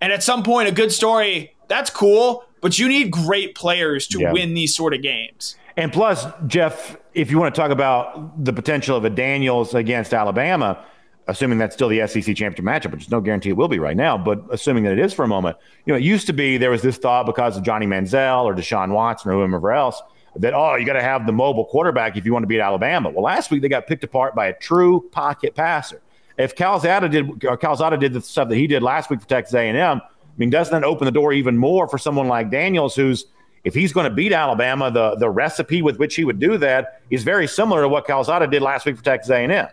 And 0.00 0.12
at 0.12 0.24
some 0.24 0.42
point, 0.42 0.68
a 0.68 0.72
good 0.72 0.90
story, 0.90 1.54
that's 1.68 1.90
cool, 1.90 2.44
but 2.62 2.78
you 2.78 2.88
need 2.88 3.10
great 3.10 3.54
players 3.54 4.06
to 4.06 4.20
yeah. 4.20 4.32
win 4.32 4.54
these 4.54 4.74
sort 4.74 4.94
of 4.94 5.02
games. 5.02 5.56
And 5.76 5.92
plus, 5.92 6.26
Jeff, 6.46 6.96
if 7.12 7.30
you 7.30 7.38
want 7.38 7.54
to 7.54 7.60
talk 7.60 7.70
about 7.70 8.42
the 8.42 8.52
potential 8.52 8.96
of 8.96 9.04
a 9.04 9.10
Daniels 9.10 9.74
against 9.74 10.14
Alabama, 10.14 10.82
assuming 11.28 11.58
that's 11.58 11.74
still 11.74 11.88
the 11.88 12.06
SEC 12.06 12.34
championship 12.36 12.64
matchup, 12.64 12.92
which 12.92 13.02
is 13.02 13.10
no 13.10 13.20
guarantee 13.20 13.50
it 13.50 13.56
will 13.56 13.68
be 13.68 13.78
right 13.78 13.96
now, 13.96 14.16
but 14.16 14.42
assuming 14.50 14.84
that 14.84 14.92
it 14.92 14.98
is 14.98 15.12
for 15.12 15.24
a 15.24 15.28
moment, 15.28 15.56
you 15.84 15.92
know, 15.92 15.98
it 15.98 16.02
used 16.02 16.26
to 16.26 16.32
be 16.32 16.56
there 16.56 16.70
was 16.70 16.82
this 16.82 16.96
thought 16.96 17.26
because 17.26 17.56
of 17.56 17.62
Johnny 17.62 17.86
Manziel 17.86 18.44
or 18.44 18.54
Deshaun 18.54 18.92
Watson 18.92 19.30
or 19.30 19.34
whomever 19.34 19.72
else 19.72 20.00
that, 20.36 20.54
oh, 20.54 20.76
you 20.76 20.86
got 20.86 20.94
to 20.94 21.02
have 21.02 21.26
the 21.26 21.32
mobile 21.32 21.64
quarterback 21.64 22.16
if 22.16 22.24
you 22.24 22.32
want 22.32 22.42
to 22.42 22.46
beat 22.46 22.60
Alabama. 22.60 23.10
Well, 23.10 23.24
last 23.24 23.50
week 23.50 23.62
they 23.62 23.68
got 23.68 23.86
picked 23.86 24.04
apart 24.04 24.34
by 24.34 24.46
a 24.46 24.54
true 24.54 25.08
pocket 25.12 25.54
passer. 25.54 26.00
If 26.38 26.54
Calzada 26.54 27.08
did, 27.08 27.44
or 27.44 27.56
Calzada 27.56 27.98
did 27.98 28.14
the 28.14 28.20
stuff 28.20 28.48
that 28.48 28.56
he 28.56 28.66
did 28.66 28.82
last 28.82 29.10
week 29.10 29.20
for 29.20 29.28
Texas 29.28 29.54
A&M, 29.54 30.00
I 30.32 30.38
mean, 30.38 30.50
doesn't 30.50 30.72
that 30.72 30.86
open 30.86 31.04
the 31.04 31.12
door 31.12 31.32
even 31.32 31.58
more 31.58 31.86
for 31.86 31.98
someone 31.98 32.26
like 32.26 32.50
Daniels, 32.50 32.96
who's 32.96 33.26
if 33.64 33.74
he's 33.74 33.92
going 33.92 34.04
to 34.04 34.14
beat 34.14 34.32
Alabama, 34.32 34.90
the 34.90 35.14
the 35.16 35.30
recipe 35.30 35.82
with 35.82 35.98
which 35.98 36.16
he 36.16 36.24
would 36.24 36.38
do 36.38 36.58
that 36.58 37.02
is 37.10 37.22
very 37.22 37.46
similar 37.46 37.82
to 37.82 37.88
what 37.88 38.06
Calzada 38.06 38.46
did 38.46 38.62
last 38.62 38.86
week 38.86 38.96
for 38.96 39.04
Texas 39.04 39.30
A&M. 39.30 39.68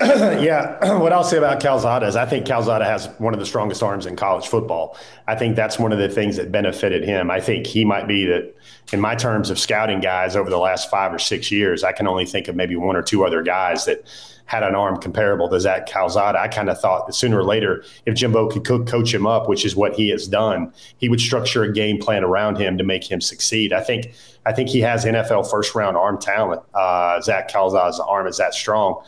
yeah, 0.00 0.94
what 0.98 1.12
I'll 1.12 1.24
say 1.24 1.38
about 1.38 1.60
Calzada 1.60 2.06
is 2.06 2.14
I 2.14 2.24
think 2.24 2.46
Calzada 2.46 2.84
has 2.84 3.08
one 3.18 3.34
of 3.34 3.40
the 3.40 3.46
strongest 3.46 3.82
arms 3.82 4.06
in 4.06 4.14
college 4.14 4.46
football. 4.46 4.96
I 5.26 5.34
think 5.34 5.56
that's 5.56 5.78
one 5.78 5.90
of 5.90 5.98
the 5.98 6.08
things 6.08 6.36
that 6.36 6.52
benefited 6.52 7.02
him. 7.02 7.30
I 7.30 7.40
think 7.40 7.66
he 7.66 7.84
might 7.84 8.06
be 8.06 8.24
that, 8.26 8.54
in 8.92 9.00
my 9.00 9.14
terms 9.16 9.50
of 9.50 9.58
scouting 9.58 10.00
guys 10.00 10.36
over 10.36 10.48
the 10.48 10.58
last 10.58 10.88
five 10.88 11.12
or 11.12 11.18
six 11.18 11.50
years, 11.50 11.82
I 11.82 11.92
can 11.92 12.06
only 12.06 12.26
think 12.26 12.46
of 12.46 12.54
maybe 12.54 12.76
one 12.76 12.94
or 12.94 13.02
two 13.02 13.24
other 13.24 13.42
guys 13.42 13.86
that 13.86 14.06
had 14.48 14.62
an 14.62 14.74
arm 14.74 14.96
comparable 14.96 15.46
to 15.46 15.60
Zach 15.60 15.86
Calzada. 15.86 16.40
I 16.40 16.48
kind 16.48 16.70
of 16.70 16.80
thought 16.80 17.06
that 17.06 17.12
sooner 17.12 17.38
or 17.38 17.44
later, 17.44 17.84
if 18.06 18.14
Jimbo 18.14 18.48
could 18.48 18.64
co- 18.64 18.82
coach 18.82 19.12
him 19.12 19.26
up, 19.26 19.46
which 19.46 19.62
is 19.66 19.76
what 19.76 19.92
he 19.92 20.08
has 20.08 20.26
done, 20.26 20.72
he 20.96 21.10
would 21.10 21.20
structure 21.20 21.64
a 21.64 21.72
game 21.72 21.98
plan 21.98 22.24
around 22.24 22.56
him 22.56 22.78
to 22.78 22.82
make 22.82 23.08
him 23.08 23.20
succeed. 23.20 23.74
I 23.74 23.82
think 23.82 24.10
I 24.46 24.54
think 24.54 24.70
he 24.70 24.80
has 24.80 25.04
NFL 25.04 25.50
first 25.50 25.74
round 25.74 25.98
arm 25.98 26.18
talent. 26.18 26.62
Uh, 26.72 27.20
Zach 27.20 27.48
Calzada's 27.48 28.00
arm 28.00 28.26
is 28.26 28.38
that 28.38 28.54
strong. 28.54 29.04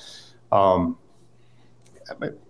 Um, 0.53 0.99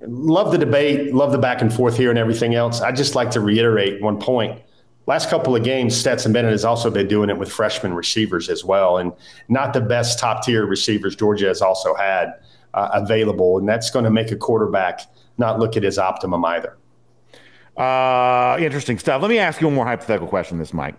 love 0.01 0.51
the 0.51 0.59
debate, 0.59 1.14
love 1.14 1.30
the 1.30 1.38
back 1.38 1.62
and 1.62 1.72
forth 1.72 1.97
here 1.97 2.11
and 2.11 2.18
everything 2.18 2.57
else. 2.57 2.80
I 2.80 2.91
just 2.91 3.14
like 3.14 3.30
to 3.32 3.41
reiterate 3.41 4.03
one 4.03 4.18
point. 4.18 4.61
Last 5.07 5.30
couple 5.30 5.55
of 5.55 5.62
games, 5.62 5.97
Stetson 5.97 6.32
Bennett 6.32 6.51
has 6.51 6.64
also 6.64 6.91
been 6.91 7.07
doing 7.07 7.30
it 7.30 7.38
with 7.38 7.53
freshman 7.53 7.95
receivers 7.95 8.49
as 8.49 8.64
well, 8.64 8.99
and 8.99 9.12
not 9.49 9.74
the 9.74 9.80
best 9.80 10.18
top 10.18 10.45
tier 10.45 10.66
receivers 10.66 11.14
Georgia 11.14 11.47
has 11.47 11.62
also 11.62 11.95
had 11.95 12.34
uh, 12.75 12.91
available, 12.93 13.59
and 13.59 13.68
that's 13.68 13.91
going 13.91 14.05
to 14.05 14.11
make 14.11 14.31
a 14.31 14.37
quarterback 14.37 15.01
not 15.39 15.59
look 15.59 15.77
at 15.77 15.83
his 15.83 15.99
optimum 15.99 16.45
either. 16.45 16.77
Uh, 17.77 18.59
interesting 18.61 18.99
stuff. 18.99 19.23
Let 19.23 19.31
me 19.31 19.39
ask 19.39 19.61
you 19.61 19.66
one 19.66 19.75
more 19.75 19.87
hypothetical 19.87 20.29
question. 20.29 20.59
This, 20.59 20.75
Mike. 20.75 20.97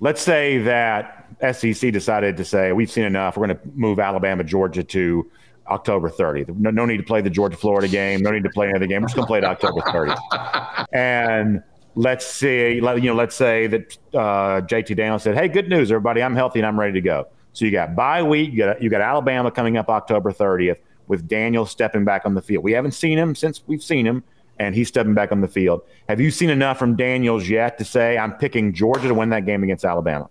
Let's 0.00 0.20
say 0.20 0.58
that 0.58 1.28
SEC 1.52 1.92
decided 1.92 2.36
to 2.36 2.44
say 2.44 2.72
we've 2.72 2.90
seen 2.90 3.04
enough. 3.04 3.36
We're 3.36 3.46
going 3.46 3.58
to 3.58 3.68
move 3.74 3.98
Alabama, 4.00 4.42
Georgia 4.44 4.82
to 4.82 5.30
October 5.68 6.10
30th. 6.10 6.56
No, 6.58 6.70
no 6.70 6.84
need 6.84 6.98
to 6.98 7.02
play 7.04 7.20
the 7.20 7.30
Georgia 7.30 7.56
Florida 7.56 7.88
game. 7.88 8.20
No 8.20 8.30
need 8.30 8.44
to 8.44 8.50
play 8.50 8.68
another 8.68 8.86
game. 8.86 9.02
We're 9.02 9.08
just 9.08 9.16
going 9.16 9.26
to 9.26 9.28
play 9.28 9.38
it 9.38 9.44
October 9.44 9.80
30th. 9.80 10.86
and 10.92 11.62
let's 11.94 12.26
see, 12.26 12.74
you 12.74 12.80
know, 12.80 13.14
let's 13.14 13.36
say 13.36 13.66
that 13.68 13.98
uh, 14.12 14.60
JT 14.62 14.96
Daniels 14.96 15.22
said, 15.22 15.36
"Hey, 15.36 15.48
good 15.48 15.68
news, 15.68 15.90
everybody. 15.90 16.22
I'm 16.22 16.34
healthy 16.34 16.58
and 16.58 16.66
I'm 16.66 16.78
ready 16.78 16.94
to 16.94 17.00
go." 17.00 17.28
So 17.52 17.64
you 17.64 17.70
got 17.70 17.94
bye 17.94 18.22
week. 18.22 18.50
You 18.52 18.58
got 18.58 18.82
you 18.82 18.90
got 18.90 19.00
Alabama 19.00 19.50
coming 19.50 19.76
up 19.76 19.88
October 19.88 20.32
30th 20.32 20.78
with 21.08 21.28
Daniel 21.28 21.66
stepping 21.66 22.04
back 22.04 22.22
on 22.24 22.34
the 22.34 22.42
field. 22.42 22.64
We 22.64 22.72
haven't 22.72 22.92
seen 22.92 23.18
him 23.18 23.34
since 23.34 23.62
we've 23.66 23.82
seen 23.82 24.06
him, 24.06 24.22
and 24.58 24.74
he's 24.74 24.88
stepping 24.88 25.14
back 25.14 25.32
on 25.32 25.40
the 25.40 25.48
field. 25.48 25.82
Have 26.08 26.20
you 26.20 26.30
seen 26.30 26.50
enough 26.50 26.78
from 26.78 26.96
Daniels 26.96 27.48
yet 27.48 27.78
to 27.78 27.84
say 27.84 28.18
I'm 28.18 28.32
picking 28.34 28.72
Georgia 28.72 29.08
to 29.08 29.14
win 29.14 29.30
that 29.30 29.46
game 29.46 29.62
against 29.62 29.84
Alabama? 29.84 30.28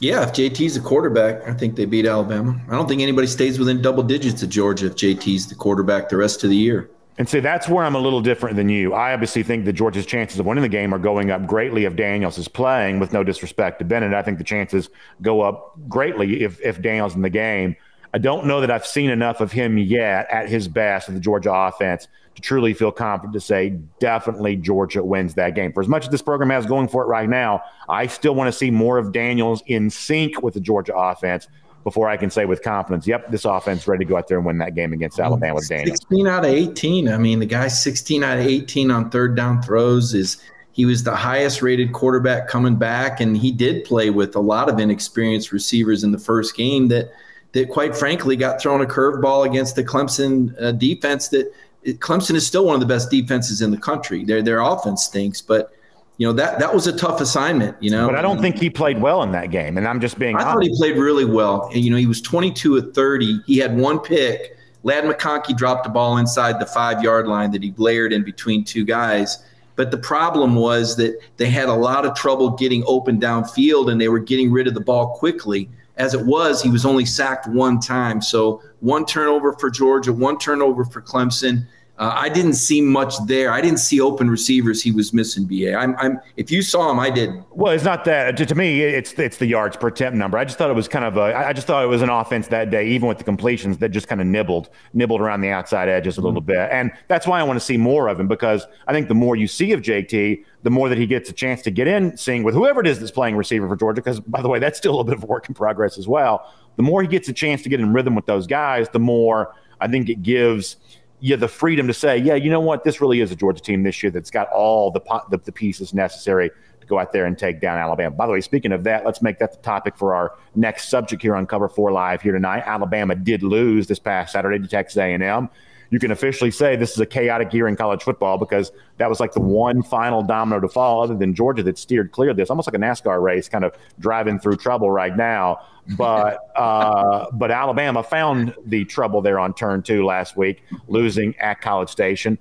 Yeah, 0.00 0.22
if 0.22 0.32
JT's 0.32 0.74
the 0.74 0.80
quarterback, 0.80 1.46
I 1.46 1.52
think 1.52 1.76
they 1.76 1.84
beat 1.84 2.06
Alabama. 2.06 2.58
I 2.68 2.72
don't 2.72 2.88
think 2.88 3.02
anybody 3.02 3.26
stays 3.26 3.58
within 3.58 3.82
double 3.82 4.02
digits 4.02 4.42
of 4.42 4.48
Georgia 4.48 4.86
if 4.86 4.94
JT's 4.94 5.46
the 5.46 5.54
quarterback 5.54 6.08
the 6.08 6.16
rest 6.16 6.42
of 6.42 6.48
the 6.48 6.56
year. 6.56 6.90
And 7.18 7.28
see, 7.28 7.40
that's 7.40 7.68
where 7.68 7.84
I'm 7.84 7.94
a 7.94 7.98
little 7.98 8.22
different 8.22 8.56
than 8.56 8.70
you. 8.70 8.94
I 8.94 9.12
obviously 9.12 9.42
think 9.42 9.66
that 9.66 9.74
Georgia's 9.74 10.06
chances 10.06 10.40
of 10.40 10.46
winning 10.46 10.62
the 10.62 10.70
game 10.70 10.94
are 10.94 10.98
going 10.98 11.30
up 11.30 11.46
greatly 11.46 11.84
if 11.84 11.94
Daniels 11.94 12.38
is 12.38 12.48
playing, 12.48 12.98
with 12.98 13.12
no 13.12 13.22
disrespect 13.22 13.78
to 13.80 13.84
Bennett. 13.84 14.14
I 14.14 14.22
think 14.22 14.38
the 14.38 14.44
chances 14.44 14.88
go 15.20 15.42
up 15.42 15.76
greatly 15.86 16.42
if, 16.42 16.58
if 16.62 16.80
Daniels 16.80 17.14
in 17.14 17.20
the 17.20 17.28
game. 17.28 17.76
I 18.12 18.18
don't 18.18 18.46
know 18.46 18.60
that 18.60 18.70
I've 18.70 18.86
seen 18.86 19.10
enough 19.10 19.40
of 19.40 19.52
him 19.52 19.78
yet 19.78 20.26
at 20.30 20.48
his 20.48 20.68
best 20.68 21.08
of 21.08 21.14
the 21.14 21.20
Georgia 21.20 21.52
offense 21.52 22.08
to 22.34 22.42
truly 22.42 22.74
feel 22.74 22.90
confident 22.90 23.32
to 23.34 23.40
say 23.40 23.78
definitely 23.98 24.56
Georgia 24.56 25.02
wins 25.02 25.34
that 25.34 25.54
game. 25.54 25.72
For 25.72 25.80
as 25.80 25.88
much 25.88 26.04
as 26.04 26.10
this 26.10 26.22
program 26.22 26.50
has 26.50 26.66
going 26.66 26.88
for 26.88 27.02
it 27.02 27.06
right 27.06 27.28
now, 27.28 27.62
I 27.88 28.06
still 28.06 28.34
want 28.34 28.48
to 28.48 28.52
see 28.52 28.70
more 28.70 28.98
of 28.98 29.12
Daniels 29.12 29.62
in 29.66 29.90
sync 29.90 30.42
with 30.42 30.54
the 30.54 30.60
Georgia 30.60 30.96
offense 30.96 31.46
before 31.84 32.08
I 32.08 32.16
can 32.16 32.30
say 32.30 32.44
with 32.44 32.62
confidence, 32.62 33.06
yep, 33.06 33.30
this 33.30 33.44
offense 33.44 33.88
ready 33.88 34.04
to 34.04 34.08
go 34.08 34.16
out 34.16 34.28
there 34.28 34.36
and 34.36 34.46
win 34.46 34.58
that 34.58 34.74
game 34.74 34.92
against 34.92 35.18
Alabama 35.18 35.54
with 35.54 35.68
Daniels. 35.68 35.98
16 36.00 36.26
out 36.26 36.44
of 36.44 36.50
18. 36.50 37.08
I 37.08 37.16
mean, 37.16 37.38
the 37.38 37.46
guy's 37.46 37.82
16 37.82 38.22
out 38.22 38.38
of 38.38 38.44
18 38.46 38.90
on 38.90 39.10
third 39.10 39.34
down 39.34 39.62
throws 39.62 40.12
is 40.12 40.42
he 40.72 40.84
was 40.84 41.04
the 41.04 41.16
highest 41.16 41.62
rated 41.62 41.92
quarterback 41.92 42.48
coming 42.48 42.76
back 42.76 43.20
and 43.20 43.36
he 43.36 43.50
did 43.50 43.84
play 43.84 44.10
with 44.10 44.36
a 44.36 44.40
lot 44.40 44.68
of 44.68 44.78
inexperienced 44.78 45.52
receivers 45.52 46.04
in 46.04 46.12
the 46.12 46.18
first 46.18 46.54
game 46.54 46.88
that 46.88 47.10
that 47.52 47.68
quite 47.68 47.96
frankly 47.96 48.36
got 48.36 48.60
thrown 48.60 48.80
a 48.80 48.86
curveball 48.86 49.46
against 49.46 49.76
the 49.76 49.84
Clemson 49.84 50.54
uh, 50.62 50.72
defense 50.72 51.28
that 51.28 51.52
Clemson 51.84 52.34
is 52.34 52.46
still 52.46 52.66
one 52.66 52.74
of 52.74 52.80
the 52.80 52.86
best 52.86 53.10
defenses 53.10 53.62
in 53.62 53.70
the 53.70 53.78
country. 53.78 54.24
Their 54.24 54.42
their 54.42 54.60
offense 54.60 55.04
stinks, 55.04 55.40
but 55.40 55.72
you 56.18 56.26
know 56.26 56.32
that 56.34 56.58
that 56.58 56.74
was 56.74 56.86
a 56.86 56.96
tough 56.96 57.20
assignment. 57.20 57.82
You 57.82 57.90
know, 57.90 58.06
but 58.06 58.16
I 58.16 58.22
don't 58.22 58.40
think 58.40 58.58
he 58.58 58.68
played 58.68 59.00
well 59.00 59.22
in 59.22 59.32
that 59.32 59.50
game, 59.50 59.78
and 59.78 59.88
I'm 59.88 60.00
just 60.00 60.18
being. 60.18 60.36
I 60.36 60.40
honest. 60.40 60.52
thought 60.52 60.62
he 60.62 60.76
played 60.76 60.96
really 60.96 61.24
well. 61.24 61.70
And 61.72 61.82
you 61.82 61.90
know, 61.90 61.96
he 61.96 62.06
was 62.06 62.20
22 62.20 62.76
of 62.76 62.94
30. 62.94 63.40
He 63.46 63.58
had 63.58 63.76
one 63.76 63.98
pick. 63.98 64.56
Ladd 64.82 65.04
McConkey 65.04 65.56
dropped 65.56 65.84
the 65.84 65.90
ball 65.90 66.16
inside 66.18 66.58
the 66.58 66.66
five 66.66 67.02
yard 67.02 67.26
line 67.26 67.50
that 67.52 67.62
he 67.62 67.74
layered 67.76 68.12
in 68.12 68.24
between 68.24 68.64
two 68.64 68.84
guys. 68.84 69.42
But 69.76 69.90
the 69.90 69.98
problem 69.98 70.56
was 70.56 70.96
that 70.96 71.18
they 71.38 71.48
had 71.48 71.70
a 71.70 71.74
lot 71.74 72.04
of 72.04 72.14
trouble 72.14 72.50
getting 72.50 72.84
open 72.86 73.18
downfield, 73.18 73.90
and 73.90 73.98
they 73.98 74.08
were 74.08 74.18
getting 74.18 74.52
rid 74.52 74.66
of 74.66 74.74
the 74.74 74.80
ball 74.80 75.16
quickly. 75.16 75.70
As 76.00 76.14
it 76.14 76.24
was, 76.24 76.62
he 76.62 76.70
was 76.70 76.86
only 76.86 77.04
sacked 77.04 77.46
one 77.46 77.78
time. 77.78 78.22
So 78.22 78.62
one 78.80 79.04
turnover 79.04 79.52
for 79.52 79.70
Georgia, 79.70 80.14
one 80.14 80.38
turnover 80.38 80.82
for 80.86 81.02
Clemson. 81.02 81.66
Uh, 81.98 82.14
I 82.14 82.30
didn't 82.30 82.54
see 82.54 82.80
much 82.80 83.14
there. 83.26 83.52
I 83.52 83.60
didn't 83.60 83.80
see 83.80 84.00
open 84.00 84.30
receivers. 84.30 84.80
He 84.80 84.90
was 84.90 85.12
missing. 85.12 85.44
Ba. 85.44 85.74
I'm, 85.74 85.94
I'm. 85.98 86.18
If 86.38 86.50
you 86.50 86.62
saw 86.62 86.90
him, 86.90 86.98
I 86.98 87.10
did. 87.10 87.44
Well, 87.50 87.74
it's 87.74 87.84
not 87.84 88.06
that. 88.06 88.38
To, 88.38 88.46
to, 88.46 88.54
me, 88.54 88.80
it's 88.80 89.12
it's 89.12 89.36
the 89.36 89.44
yards 89.44 89.76
per 89.76 89.88
attempt 89.88 90.16
number. 90.16 90.38
I 90.38 90.46
just 90.46 90.56
thought 90.56 90.70
it 90.70 90.74
was 90.74 90.88
kind 90.88 91.04
of 91.04 91.18
a. 91.18 91.36
I 91.36 91.52
just 91.52 91.66
thought 91.66 91.84
it 91.84 91.88
was 91.88 92.00
an 92.00 92.08
offense 92.08 92.48
that 92.48 92.70
day, 92.70 92.88
even 92.88 93.06
with 93.06 93.18
the 93.18 93.24
completions 93.24 93.76
that 93.78 93.90
just 93.90 94.08
kind 94.08 94.22
of 94.22 94.26
nibbled 94.26 94.70
nibbled 94.94 95.20
around 95.20 95.42
the 95.42 95.50
outside 95.50 95.90
edges 95.90 96.16
a 96.16 96.22
little 96.22 96.40
mm-hmm. 96.40 96.52
bit, 96.52 96.70
and 96.72 96.90
that's 97.08 97.26
why 97.26 97.38
I 97.38 97.42
want 97.42 97.58
to 97.60 97.64
see 97.64 97.76
more 97.76 98.08
of 98.08 98.18
him 98.18 98.28
because 98.28 98.66
I 98.86 98.94
think 98.94 99.08
the 99.08 99.14
more 99.14 99.36
you 99.36 99.46
see 99.46 99.72
of 99.72 99.82
JT, 99.82 100.42
the 100.62 100.70
more 100.70 100.88
that 100.88 100.98
he 100.98 101.06
gets 101.06 101.30
a 101.30 101.32
chance 101.32 101.62
to 101.62 101.70
get 101.70 101.88
in 101.88 102.16
seeing 102.16 102.42
with 102.42 102.54
whoever 102.54 102.80
it 102.80 102.86
is 102.86 103.00
that's 103.00 103.10
playing 103.10 103.36
receiver 103.36 103.68
for 103.68 103.76
Georgia, 103.76 104.02
because 104.02 104.20
by 104.20 104.42
the 104.42 104.48
way, 104.48 104.58
that's 104.58 104.78
still 104.78 105.00
a 105.00 105.04
bit 105.04 105.14
of 105.14 105.24
work 105.24 105.48
in 105.48 105.54
progress 105.54 105.98
as 105.98 106.06
well. 106.06 106.52
The 106.76 106.82
more 106.82 107.02
he 107.02 107.08
gets 107.08 107.28
a 107.28 107.32
chance 107.32 107.62
to 107.62 107.68
get 107.68 107.80
in 107.80 107.92
rhythm 107.92 108.14
with 108.14 108.26
those 108.26 108.46
guys, 108.46 108.88
the 108.90 108.98
more 108.98 109.54
I 109.80 109.88
think 109.88 110.08
it 110.08 110.22
gives 110.22 110.76
you 111.20 111.36
the 111.36 111.48
freedom 111.48 111.86
to 111.86 111.94
say, 111.94 112.16
yeah, 112.18 112.34
you 112.34 112.50
know 112.50 112.60
what, 112.60 112.84
this 112.84 113.00
really 113.00 113.20
is 113.20 113.30
a 113.30 113.36
Georgia 113.36 113.60
team 113.60 113.82
this 113.82 114.02
year 114.02 114.10
that's 114.10 114.30
got 114.30 114.48
all 114.50 114.90
the, 114.90 115.00
the, 115.30 115.38
the 115.38 115.52
pieces 115.52 115.92
necessary 115.92 116.50
to 116.80 116.86
go 116.86 116.98
out 116.98 117.12
there 117.12 117.26
and 117.26 117.38
take 117.38 117.60
down 117.60 117.78
Alabama. 117.78 118.14
By 118.14 118.26
the 118.26 118.32
way, 118.32 118.40
speaking 118.40 118.72
of 118.72 118.84
that, 118.84 119.04
let's 119.04 119.20
make 119.20 119.38
that 119.38 119.52
the 119.52 119.58
topic 119.58 119.96
for 119.96 120.14
our 120.14 120.36
next 120.54 120.88
subject 120.88 121.20
here 121.20 121.36
on 121.36 121.46
Cover 121.46 121.68
Four 121.68 121.92
Live 121.92 122.22
here 122.22 122.32
tonight. 122.32 122.62
Alabama 122.64 123.14
did 123.14 123.42
lose 123.42 123.86
this 123.86 123.98
past 123.98 124.32
Saturday 124.32 124.58
to 124.58 124.66
Texas 124.66 124.96
A&M 124.96 125.50
you 125.90 125.98
can 125.98 126.12
officially 126.12 126.50
say 126.52 126.76
this 126.76 126.92
is 126.92 126.98
a 126.98 127.06
chaotic 127.06 127.52
year 127.52 127.66
in 127.66 127.76
college 127.76 128.02
football 128.02 128.38
because 128.38 128.70
that 128.98 129.08
was 129.08 129.18
like 129.18 129.32
the 129.32 129.40
one 129.40 129.82
final 129.82 130.22
domino 130.22 130.60
to 130.60 130.68
fall, 130.68 131.02
other 131.02 131.16
than 131.16 131.34
Georgia, 131.34 131.64
that 131.64 131.78
steered 131.78 132.12
clear 132.12 132.30
of 132.30 132.36
this, 132.36 132.48
almost 132.48 132.68
like 132.68 132.74
a 132.74 132.78
NASCAR 132.78 133.20
race, 133.20 133.48
kind 133.48 133.64
of 133.64 133.74
driving 133.98 134.38
through 134.38 134.56
trouble 134.56 134.90
right 134.90 135.16
now. 135.16 135.60
But 135.96 136.38
uh, 136.56 137.26
but 137.32 137.50
Alabama 137.50 138.02
found 138.04 138.54
the 138.66 138.84
trouble 138.84 139.20
there 139.20 139.40
on 139.40 139.52
turn 139.52 139.82
two 139.82 140.04
last 140.04 140.36
week, 140.36 140.62
losing 140.86 141.36
at 141.38 141.60
College 141.60 141.88
Station. 141.88 142.38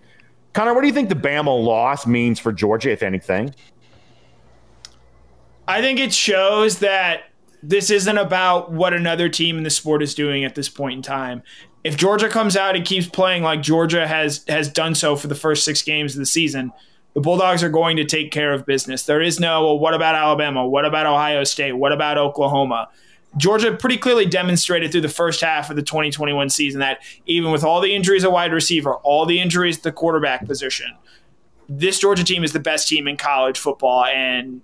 Connor, 0.54 0.74
what 0.74 0.82
do 0.82 0.88
you 0.88 0.94
think 0.94 1.10
the 1.10 1.16
Bama 1.16 1.64
loss 1.64 2.06
means 2.06 2.40
for 2.40 2.52
Georgia, 2.52 2.92
if 2.92 3.02
anything? 3.02 3.54
I 5.68 5.82
think 5.82 6.00
it 6.00 6.14
shows 6.14 6.80
that 6.80 7.26
this 7.62 7.90
isn't 7.90 8.18
about 8.18 8.72
what 8.72 8.94
another 8.94 9.30
team 9.30 9.58
in 9.58 9.64
the 9.64 9.70
sport 9.70 10.02
is 10.02 10.16
doing 10.16 10.44
at 10.44 10.56
this 10.56 10.70
point 10.70 10.98
in 10.98 11.02
time 11.02 11.44
if 11.84 11.98
Georgia 11.98 12.30
comes 12.30 12.58
out 12.58 12.76
and 12.76 12.86
keeps 12.86 13.08
playing 13.08 13.44
like 13.44 13.62
Georgia 13.62 14.08
has 14.08 14.44
has 14.48 14.70
done 14.70 14.96
so 14.96 15.16
for 15.16 15.28
the 15.28 15.36
first 15.36 15.64
six 15.64 15.82
games 15.82 16.14
of 16.14 16.20
the 16.20 16.26
season, 16.26 16.72
the 17.14 17.22
Bulldogs 17.22 17.64
are 17.64 17.70
going 17.70 17.98
to 17.98 18.06
take 18.06 18.32
care 18.32 18.54
of 18.54 18.66
business. 18.66 19.04
There 19.04 19.22
is 19.22 19.40
no, 19.40 19.64
well, 19.66 19.80
what 19.80 19.94
about 19.94 20.16
Alabama? 20.16 20.68
What 20.68 20.86
about 20.86 21.06
Ohio 21.06 21.44
State? 21.44 21.74
What 21.74 21.92
about 21.92 22.18
Oklahoma? 22.18 22.90
Georgia 23.38 23.76
pretty 23.76 23.98
clearly 23.98 24.26
demonstrated 24.26 24.92
through 24.92 25.02
the 25.02 25.10
first 25.10 25.42
half 25.42 25.70
of 25.70 25.76
the 25.76 25.84
2021 25.84 26.50
season 26.50 26.80
that 26.80 27.00
even 27.28 27.52
with 27.52 27.64
all 27.64 27.80
the 27.80 27.96
injuries 27.96 28.24
at 28.24 28.32
wide 28.32 28.52
receiver, 28.52 28.96
all 28.96 29.26
the 29.26 29.40
injuries 29.40 29.78
at 29.78 29.84
the 29.84 29.92
quarterback 29.92 30.46
position, 30.48 30.88
this 31.68 32.00
Georgia 32.00 32.24
team 32.24 32.44
is 32.44 32.54
the 32.54 32.60
best 32.60 32.88
team 32.88 33.08
in 33.08 33.18
college 33.18 33.60
football. 33.60 34.06
And 34.06 34.62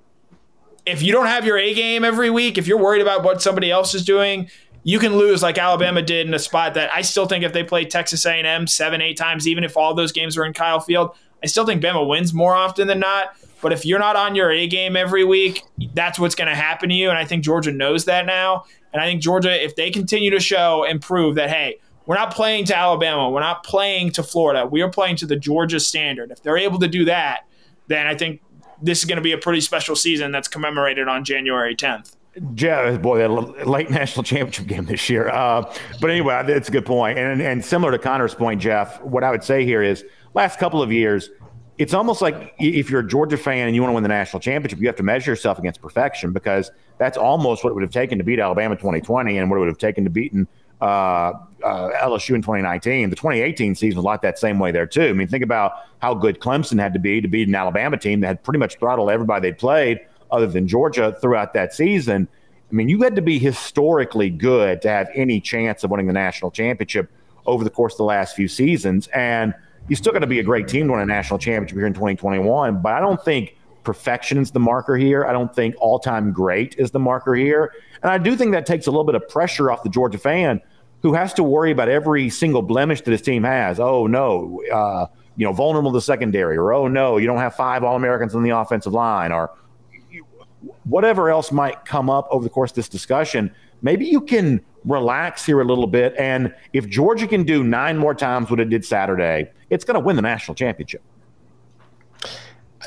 if 0.85 1.03
you 1.03 1.11
don't 1.11 1.27
have 1.27 1.45
your 1.45 1.57
A 1.57 1.73
game 1.75 2.03
every 2.03 2.31
week, 2.31 2.57
if 2.57 2.67
you're 2.67 2.79
worried 2.79 3.01
about 3.01 3.23
what 3.23 3.41
somebody 3.41 3.69
else 3.69 3.93
is 3.93 4.03
doing, 4.03 4.49
you 4.87 4.99
can 4.99 5.17
lose 5.17 5.41
like 5.41 5.57
Alabama 5.57 6.03
did 6.03 6.27
in 6.27 6.33
a 6.35 6.39
spot 6.39 6.75
that 6.75 6.91
I 6.93 7.01
still 7.01 7.25
think 7.25 7.43
if 7.43 7.53
they 7.53 7.63
play 7.63 7.85
Texas 7.85 8.23
A&M 8.23 8.67
seven, 8.67 9.01
eight 9.01 9.17
times, 9.17 9.47
even 9.47 9.63
if 9.63 9.75
all 9.75 9.95
those 9.95 10.11
games 10.11 10.37
were 10.37 10.45
in 10.45 10.53
Kyle 10.53 10.79
Field, 10.79 11.15
I 11.43 11.47
still 11.47 11.65
think 11.65 11.81
Bama 11.81 12.07
wins 12.07 12.35
more 12.35 12.53
often 12.53 12.87
than 12.87 12.99
not. 12.99 13.35
But 13.63 13.73
if 13.73 13.83
you're 13.83 13.97
not 13.97 14.15
on 14.15 14.35
your 14.35 14.51
A 14.51 14.67
game 14.67 14.95
every 14.95 15.23
week, 15.23 15.63
that's 15.95 16.19
what's 16.19 16.35
going 16.35 16.49
to 16.49 16.55
happen 16.55 16.89
to 16.89 16.95
you. 16.95 17.09
And 17.09 17.17
I 17.17 17.25
think 17.25 17.43
Georgia 17.43 17.71
knows 17.71 18.05
that 18.05 18.27
now. 18.27 18.65
And 18.93 19.01
I 19.01 19.07
think 19.07 19.23
Georgia, 19.23 19.63
if 19.63 19.75
they 19.75 19.89
continue 19.89 20.29
to 20.29 20.39
show 20.39 20.85
and 20.87 21.01
prove 21.01 21.33
that, 21.33 21.49
hey, 21.49 21.79
we're 22.05 22.15
not 22.15 22.31
playing 22.31 22.65
to 22.65 22.77
Alabama, 22.77 23.31
we're 23.31 23.39
not 23.39 23.63
playing 23.63 24.11
to 24.11 24.21
Florida, 24.21 24.67
we 24.67 24.83
are 24.83 24.89
playing 24.91 25.15
to 25.15 25.25
the 25.25 25.35
Georgia 25.35 25.79
standard. 25.79 26.29
If 26.29 26.43
they're 26.43 26.59
able 26.59 26.77
to 26.77 26.87
do 26.87 27.05
that, 27.05 27.47
then 27.87 28.05
I 28.05 28.13
think 28.13 28.41
this 28.83 28.99
is 28.99 29.05
going 29.05 29.17
to 29.17 29.23
be 29.23 29.31
a 29.31 29.37
pretty 29.39 29.61
special 29.61 29.95
season 29.95 30.31
that's 30.31 30.47
commemorated 30.47 31.07
on 31.07 31.23
January 31.23 31.75
10th. 31.75 32.15
Yeah, 32.57 32.97
boy, 32.97 33.25
a 33.25 33.29
late 33.29 33.89
national 33.89 34.23
championship 34.23 34.67
game 34.67 34.85
this 34.85 35.09
year. 35.09 35.29
Uh, 35.29 35.73
but 36.01 36.09
anyway, 36.09 36.43
it's 36.47 36.67
a 36.67 36.71
good 36.71 36.85
point. 36.85 37.17
And, 37.17 37.41
and 37.41 37.63
similar 37.63 37.91
to 37.91 37.99
Connor's 37.99 38.35
point, 38.35 38.61
Jeff, 38.61 39.01
what 39.01 39.23
I 39.23 39.31
would 39.31 39.43
say 39.43 39.63
here 39.63 39.81
is 39.81 40.03
last 40.33 40.59
couple 40.59 40.81
of 40.81 40.91
years, 40.91 41.29
it's 41.77 41.93
almost 41.93 42.21
like 42.21 42.53
if 42.59 42.89
you're 42.89 43.01
a 43.01 43.07
Georgia 43.07 43.37
fan 43.37 43.67
and 43.67 43.75
you 43.75 43.81
want 43.81 43.91
to 43.91 43.95
win 43.95 44.03
the 44.03 44.09
national 44.09 44.39
championship, 44.39 44.79
you 44.79 44.87
have 44.87 44.95
to 44.97 45.03
measure 45.03 45.31
yourself 45.31 45.59
against 45.59 45.81
perfection 45.81 46.31
because 46.31 46.71
that's 46.97 47.17
almost 47.17 47.63
what 47.63 47.71
it 47.71 47.73
would 47.73 47.83
have 47.83 47.91
taken 47.91 48.17
to 48.17 48.23
beat 48.23 48.39
Alabama 48.39 48.75
2020 48.75 49.37
and 49.37 49.49
what 49.49 49.57
it 49.57 49.59
would 49.59 49.69
have 49.69 49.77
taken 49.77 50.03
to 50.03 50.09
beat 50.09 50.33
uh, 50.81 50.85
uh, 50.85 51.31
LSU 51.63 52.35
in 52.35 52.41
2019. 52.41 53.09
The 53.09 53.15
2018 53.15 53.75
season 53.75 53.97
was 53.97 54.05
lot 54.05 54.21
that 54.21 54.39
same 54.39 54.59
way 54.59 54.71
there, 54.71 54.85
too. 54.85 55.07
I 55.07 55.13
mean, 55.13 55.27
think 55.27 55.43
about 55.43 55.73
how 55.99 56.13
good 56.13 56.39
Clemson 56.39 56.79
had 56.79 56.93
to 56.93 56.99
be 56.99 57.21
to 57.21 57.27
beat 57.27 57.47
an 57.47 57.55
Alabama 57.55 57.97
team 57.97 58.21
that 58.21 58.27
had 58.27 58.43
pretty 58.43 58.59
much 58.59 58.77
throttled 58.77 59.09
everybody 59.09 59.49
they 59.49 59.53
played 59.53 59.99
other 60.31 60.47
than 60.47 60.67
Georgia 60.67 61.17
throughout 61.21 61.53
that 61.53 61.73
season. 61.73 62.27
I 62.69 62.73
mean, 62.75 62.89
you 62.89 63.01
had 63.03 63.15
to 63.15 63.21
be 63.21 63.39
historically 63.39 64.29
good 64.29 64.81
to 64.81 64.89
have 64.89 65.09
any 65.13 65.39
chance 65.39 65.83
of 65.83 65.91
winning 65.91 66.07
the 66.07 66.13
national 66.13 66.51
championship 66.51 67.11
over 67.45 67.63
the 67.63 67.69
course 67.69 67.93
of 67.93 67.97
the 67.99 68.05
last 68.05 68.35
few 68.35 68.47
seasons. 68.47 69.07
And 69.07 69.53
you 69.87 69.95
still 69.95 70.13
got 70.13 70.19
to 70.19 70.27
be 70.27 70.39
a 70.39 70.43
great 70.43 70.67
team 70.67 70.87
to 70.87 70.93
win 70.93 71.01
a 71.01 71.05
national 71.05 71.39
championship 71.39 71.77
here 71.77 71.85
in 71.85 71.93
2021. 71.93 72.81
But 72.81 72.93
I 72.93 72.99
don't 72.99 73.23
think 73.23 73.55
perfection 73.83 74.39
is 74.39 74.51
the 74.51 74.59
marker 74.59 74.97
here. 74.97 75.25
I 75.25 75.31
don't 75.31 75.53
think 75.53 75.75
all 75.79 75.99
time 75.99 76.31
great 76.33 76.75
is 76.77 76.91
the 76.91 76.99
marker 76.99 77.35
here. 77.35 77.71
And 78.01 78.11
I 78.11 78.17
do 78.17 78.35
think 78.35 78.51
that 78.51 78.65
takes 78.65 78.87
a 78.87 78.91
little 78.91 79.03
bit 79.03 79.15
of 79.15 79.27
pressure 79.29 79.71
off 79.71 79.83
the 79.83 79.89
Georgia 79.89 80.17
fan 80.17 80.61
who 81.01 81.13
has 81.13 81.33
to 81.35 81.43
worry 81.43 81.71
about 81.71 81.87
every 81.87 82.29
single 82.31 82.63
blemish 82.63 83.01
that 83.01 83.11
his 83.11 83.21
team 83.21 83.43
has. 83.43 83.79
Oh, 83.79 84.07
no, 84.07 84.61
uh, 84.73 85.05
you 85.37 85.45
know, 85.45 85.53
vulnerable 85.53 85.91
to 85.91 85.97
the 85.97 86.01
secondary, 86.01 86.57
or 86.57 86.73
oh, 86.73 86.87
no, 86.87 87.17
you 87.17 87.27
don't 87.27 87.37
have 87.37 87.55
five 87.55 87.83
All 87.83 87.95
Americans 87.95 88.33
on 88.33 88.41
the 88.41 88.49
offensive 88.49 88.93
line, 88.93 89.31
or 89.31 89.51
whatever 90.83 91.29
else 91.29 91.51
might 91.51 91.85
come 91.85 92.09
up 92.09 92.27
over 92.31 92.43
the 92.43 92.49
course 92.49 92.71
of 92.71 92.75
this 92.75 92.89
discussion, 92.89 93.53
maybe 93.81 94.05
you 94.05 94.21
can 94.21 94.63
relax 94.85 95.45
here 95.45 95.61
a 95.61 95.65
little 95.65 95.87
bit. 95.87 96.15
And 96.17 96.53
if 96.73 96.87
Georgia 96.87 97.27
can 97.27 97.43
do 97.43 97.63
nine 97.63 97.97
more 97.97 98.13
times 98.13 98.49
what 98.49 98.59
it 98.59 98.69
did 98.69 98.85
Saturday, 98.85 99.51
it's 99.69 99.83
going 99.83 99.95
to 99.95 99.99
win 99.99 100.15
the 100.15 100.21
national 100.21 100.55
championship. 100.55 101.01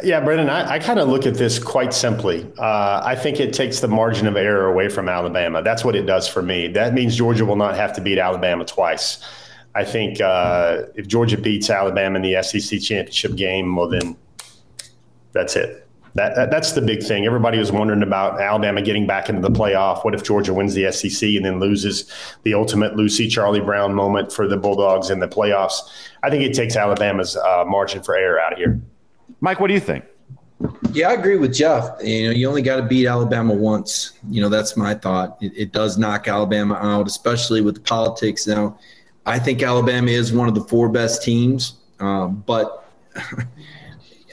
Yeah, 0.04 0.20
Brendan, 0.20 0.48
I, 0.48 0.74
I 0.74 0.78
kind 0.78 1.00
of 1.00 1.08
look 1.08 1.26
at 1.26 1.34
this 1.34 1.58
quite 1.58 1.92
simply. 1.92 2.48
Uh, 2.56 3.02
I 3.04 3.16
think 3.16 3.40
it 3.40 3.52
takes 3.52 3.80
the 3.80 3.88
margin 3.88 4.28
of 4.28 4.36
error 4.36 4.66
away 4.66 4.88
from 4.88 5.08
Alabama. 5.08 5.60
That's 5.60 5.84
what 5.84 5.96
it 5.96 6.06
does 6.06 6.28
for 6.28 6.40
me. 6.40 6.68
That 6.68 6.94
means 6.94 7.16
Georgia 7.16 7.44
will 7.44 7.56
not 7.56 7.74
have 7.74 7.92
to 7.94 8.00
beat 8.00 8.18
Alabama 8.18 8.64
twice. 8.64 9.24
I 9.74 9.84
think 9.84 10.20
uh, 10.20 10.82
if 10.94 11.08
Georgia 11.08 11.36
beats 11.36 11.68
Alabama 11.68 12.16
in 12.16 12.22
the 12.22 12.40
SEC 12.42 12.80
championship 12.80 13.34
game, 13.34 13.74
well, 13.74 13.88
then 13.88 14.16
that's 15.32 15.56
it. 15.56 15.87
That, 16.18 16.34
that, 16.34 16.50
that's 16.50 16.72
the 16.72 16.82
big 16.82 17.00
thing. 17.00 17.26
Everybody 17.26 17.60
was 17.60 17.70
wondering 17.70 18.02
about 18.02 18.40
Alabama 18.40 18.82
getting 18.82 19.06
back 19.06 19.28
into 19.28 19.40
the 19.40 19.56
playoff. 19.56 20.04
What 20.04 20.14
if 20.14 20.24
Georgia 20.24 20.52
wins 20.52 20.74
the 20.74 20.90
SEC 20.90 21.28
and 21.28 21.44
then 21.44 21.60
loses 21.60 22.12
the 22.42 22.54
ultimate 22.54 22.96
Lucy 22.96 23.28
Charlie 23.28 23.60
Brown 23.60 23.94
moment 23.94 24.32
for 24.32 24.48
the 24.48 24.56
Bulldogs 24.56 25.10
in 25.10 25.20
the 25.20 25.28
playoffs? 25.28 25.78
I 26.24 26.30
think 26.30 26.42
it 26.42 26.54
takes 26.54 26.74
Alabama's 26.74 27.36
uh, 27.36 27.62
margin 27.68 28.02
for 28.02 28.16
error 28.16 28.40
out 28.40 28.52
of 28.52 28.58
here. 28.58 28.80
Mike, 29.40 29.60
what 29.60 29.68
do 29.68 29.74
you 29.74 29.80
think? 29.80 30.06
Yeah, 30.90 31.10
I 31.10 31.12
agree 31.12 31.36
with 31.36 31.54
Jeff. 31.54 31.88
You 32.02 32.26
know, 32.26 32.30
you 32.32 32.48
only 32.48 32.62
got 32.62 32.78
to 32.78 32.82
beat 32.82 33.06
Alabama 33.06 33.54
once. 33.54 34.14
You 34.28 34.40
know, 34.40 34.48
that's 34.48 34.76
my 34.76 34.94
thought. 34.94 35.38
It, 35.40 35.52
it 35.56 35.72
does 35.72 35.98
knock 35.98 36.26
Alabama 36.26 36.74
out, 36.74 37.06
especially 37.06 37.60
with 37.60 37.76
the 37.76 37.80
politics. 37.82 38.44
Now, 38.44 38.76
I 39.24 39.38
think 39.38 39.62
Alabama 39.62 40.10
is 40.10 40.32
one 40.32 40.48
of 40.48 40.56
the 40.56 40.64
four 40.64 40.88
best 40.88 41.22
teams, 41.22 41.74
um, 42.00 42.42
but 42.44 42.90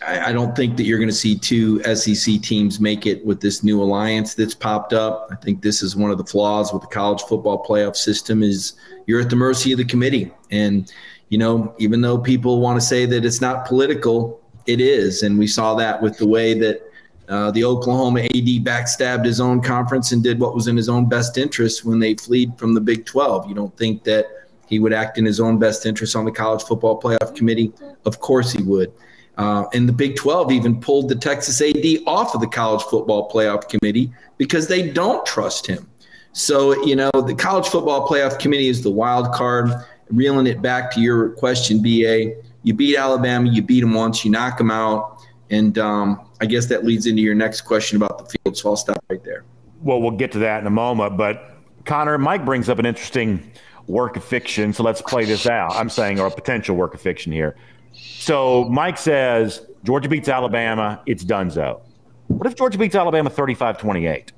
I, 0.06 0.30
I 0.30 0.32
don't 0.34 0.56
think 0.56 0.78
that 0.78 0.84
you're 0.84 1.00
going 1.00 1.10
to 1.10 1.16
see 1.16 1.38
two 1.38 1.82
SEC 1.96 2.42
teams 2.42 2.80
make 2.80 3.06
it 3.06 3.26
with 3.26 3.42
this 3.42 3.64
new 3.64 3.82
alliance 3.82 4.36
that's 4.36 4.56
popped 4.56 4.94
up. 4.94 5.28
I 5.32 5.36
think 5.36 5.62
this 5.62 5.82
is 5.82 5.96
one 5.96 6.12
of 6.12 6.18
the 6.18 6.26
flaws 6.26 6.72
with 6.72 6.82
the 6.82 6.88
college 6.88 7.22
football 7.24 7.66
playoff 7.66 7.96
system 7.96 8.44
is 8.44 8.74
you're 9.08 9.22
at 9.22 9.30
the 9.30 9.36
mercy 9.36 9.72
of 9.72 9.78
the 9.78 9.86
committee. 9.86 10.32
And, 10.52 10.92
you 11.30 11.38
know, 11.38 11.74
even 11.80 12.02
though 12.02 12.18
people 12.18 12.62
want 12.62 12.80
to 12.80 12.86
say 12.86 13.06
that 13.06 13.26
it's 13.26 13.42
not 13.42 13.66
political, 13.66 14.42
it 14.68 14.80
is. 14.80 15.24
And 15.24 15.38
we 15.38 15.48
saw 15.48 15.76
that 15.76 16.02
with 16.02 16.18
the 16.18 16.28
way 16.28 16.54
that 16.60 16.82
uh, 17.28 17.50
the 17.52 17.64
Oklahoma 17.64 18.22
AD 18.22 18.64
backstabbed 18.64 19.26
his 19.26 19.42
own 19.42 19.62
conference 19.62 20.12
and 20.12 20.22
did 20.22 20.40
what 20.40 20.54
was 20.54 20.68
in 20.68 20.78
his 20.78 20.90
own 20.90 21.10
best 21.10 21.38
interest 21.38 21.84
when 21.84 21.98
they 21.98 22.14
fled 22.14 22.58
from 22.58 22.74
the 22.74 22.82
Big 22.82 23.06
12. 23.06 23.50
You 23.50 23.56
don't 23.56 23.76
think 23.78 24.04
that 24.04 24.28
he 24.68 24.80
would 24.80 24.94
act 24.94 25.18
in 25.18 25.26
his 25.26 25.40
own 25.40 25.58
best 25.58 25.86
interest 25.86 26.16
on 26.16 26.26
the 26.26 26.32
college 26.32 26.64
football 26.64 27.00
playoff 27.00 27.36
committee? 27.36 27.74
Of 28.06 28.20
course 28.20 28.52
he 28.52 28.62
would. 28.62 28.92
Uh, 29.38 29.66
and 29.74 29.88
the 29.88 29.94
Big 29.94 30.16
12 30.16 30.52
even 30.52 30.80
pulled 30.80 31.10
the 31.10 31.16
Texas 31.16 31.62
AD 31.62 31.86
off 32.08 32.34
of 32.36 32.42
the 32.42 32.48
college 32.48 32.84
football 32.84 33.30
playoff 33.30 33.68
committee 33.68 34.12
because 34.38 34.68
they 34.68 34.90
don't 34.90 35.26
trust 35.26 35.68
him. 35.68 35.90
So, 36.32 36.84
you 36.86 36.96
know, 36.96 37.12
the 37.12 37.36
college 37.36 37.68
football 37.68 38.08
playoff 38.08 38.40
committee 38.40 38.68
is 38.68 38.84
the 38.84 38.92
wild 38.92 39.34
card. 39.34 39.72
Reeling 40.10 40.48
it 40.48 40.62
back 40.62 40.92
to 40.92 41.02
your 41.02 41.30
question, 41.32 41.82
BA, 41.82 42.36
you 42.64 42.74
beat 42.74 42.98
Alabama, 42.98 43.50
you 43.50 43.62
beat 43.62 43.82
them 43.82 43.94
once, 43.94 44.24
you 44.24 44.32
knock 44.32 44.58
them 44.58 44.72
out. 44.72 45.20
And 45.50 45.78
um, 45.78 46.28
I 46.42 46.46
guess 46.46 46.68
that 46.68 46.84
leads 46.84 47.06
into 47.06 47.22
your 47.22 47.36
next 47.36 47.62
question 47.62 47.96
about 47.96 48.18
the 48.20 48.38
field. 48.38 48.58
So 48.58 48.70
I'll 48.70 48.76
stop 48.76 49.04
right 49.10 49.24
there. 49.24 49.44
Well, 49.82 50.02
we'll 50.02 50.12
get 50.12 50.32
to 50.34 50.40
that 50.40 50.62
in 50.62 50.68
a 50.68 50.72
moment. 50.72 51.18
But 51.18 51.58
Connor, 51.86 52.18
Mike 52.18 52.46
brings 52.46 52.70
up 52.70 52.80
an 52.80 52.86
interesting 52.86 53.52
work 53.88 54.18
of 54.18 54.24
fiction. 54.24 54.74
So 54.74 54.84
let's 54.84 55.02
play 55.02 55.26
this 55.26 55.48
out. 55.48 55.72
I'm 55.74 55.90
saying, 55.90 56.20
or 56.20 56.28
a 56.28 56.32
potential 56.32 56.76
work 56.76 56.94
of 56.94 57.02
fiction 57.02 57.32
here. 57.32 57.56
So 57.96 58.66
Mike 58.66 58.98
says 58.98 59.66
Georgia 59.84 60.10
beats 60.10 60.30
Alabama, 60.30 61.02
it's 61.06 61.24
donezo. 61.24 61.82
What 62.28 62.48
if 62.48 62.56
Georgia 62.56 62.78
beats 62.78 62.96
Alabama 62.96 63.30
35 63.30 63.78
28? 63.78 64.32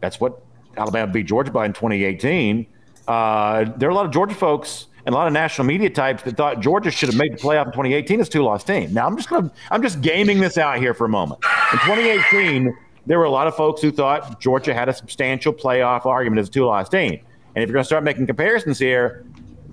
That's 0.00 0.20
what 0.20 0.42
Alabama 0.76 1.12
beat 1.12 1.26
Georgia 1.26 1.50
by 1.50 1.66
in 1.66 1.72
2018. 1.72 2.66
Uh, 3.06 3.64
there 3.76 3.88
are 3.88 3.92
a 3.92 3.94
lot 3.94 4.06
of 4.06 4.12
Georgia 4.12 4.34
folks 4.34 4.86
and 5.04 5.14
a 5.14 5.18
lot 5.18 5.26
of 5.26 5.32
national 5.32 5.66
media 5.66 5.88
types 5.88 6.22
that 6.24 6.36
thought 6.36 6.60
Georgia 6.60 6.90
should 6.90 7.08
have 7.08 7.18
made 7.18 7.32
the 7.32 7.36
playoff 7.36 7.66
in 7.66 7.72
2018 7.72 8.20
as 8.20 8.28
two-loss 8.28 8.64
team. 8.64 8.92
Now 8.92 9.06
I'm 9.06 9.16
just 9.16 9.28
gonna 9.28 9.50
I'm 9.70 9.82
just 9.82 10.00
gaming 10.00 10.40
this 10.40 10.58
out 10.58 10.78
here 10.78 10.94
for 10.94 11.04
a 11.04 11.08
moment. 11.08 11.40
In 11.72 11.78
2018, 11.78 12.76
there 13.06 13.18
were 13.18 13.24
a 13.24 13.30
lot 13.30 13.46
of 13.46 13.54
folks 13.54 13.80
who 13.80 13.92
thought 13.92 14.40
Georgia 14.40 14.74
had 14.74 14.88
a 14.88 14.92
substantial 14.92 15.52
playoff 15.52 16.06
argument 16.06 16.40
as 16.40 16.48
a 16.48 16.50
two-loss 16.50 16.88
team. 16.88 17.20
And 17.54 17.62
if 17.62 17.68
you're 17.68 17.74
going 17.74 17.84
to 17.84 17.86
start 17.86 18.04
making 18.04 18.26
comparisons 18.26 18.78
here, 18.78 19.24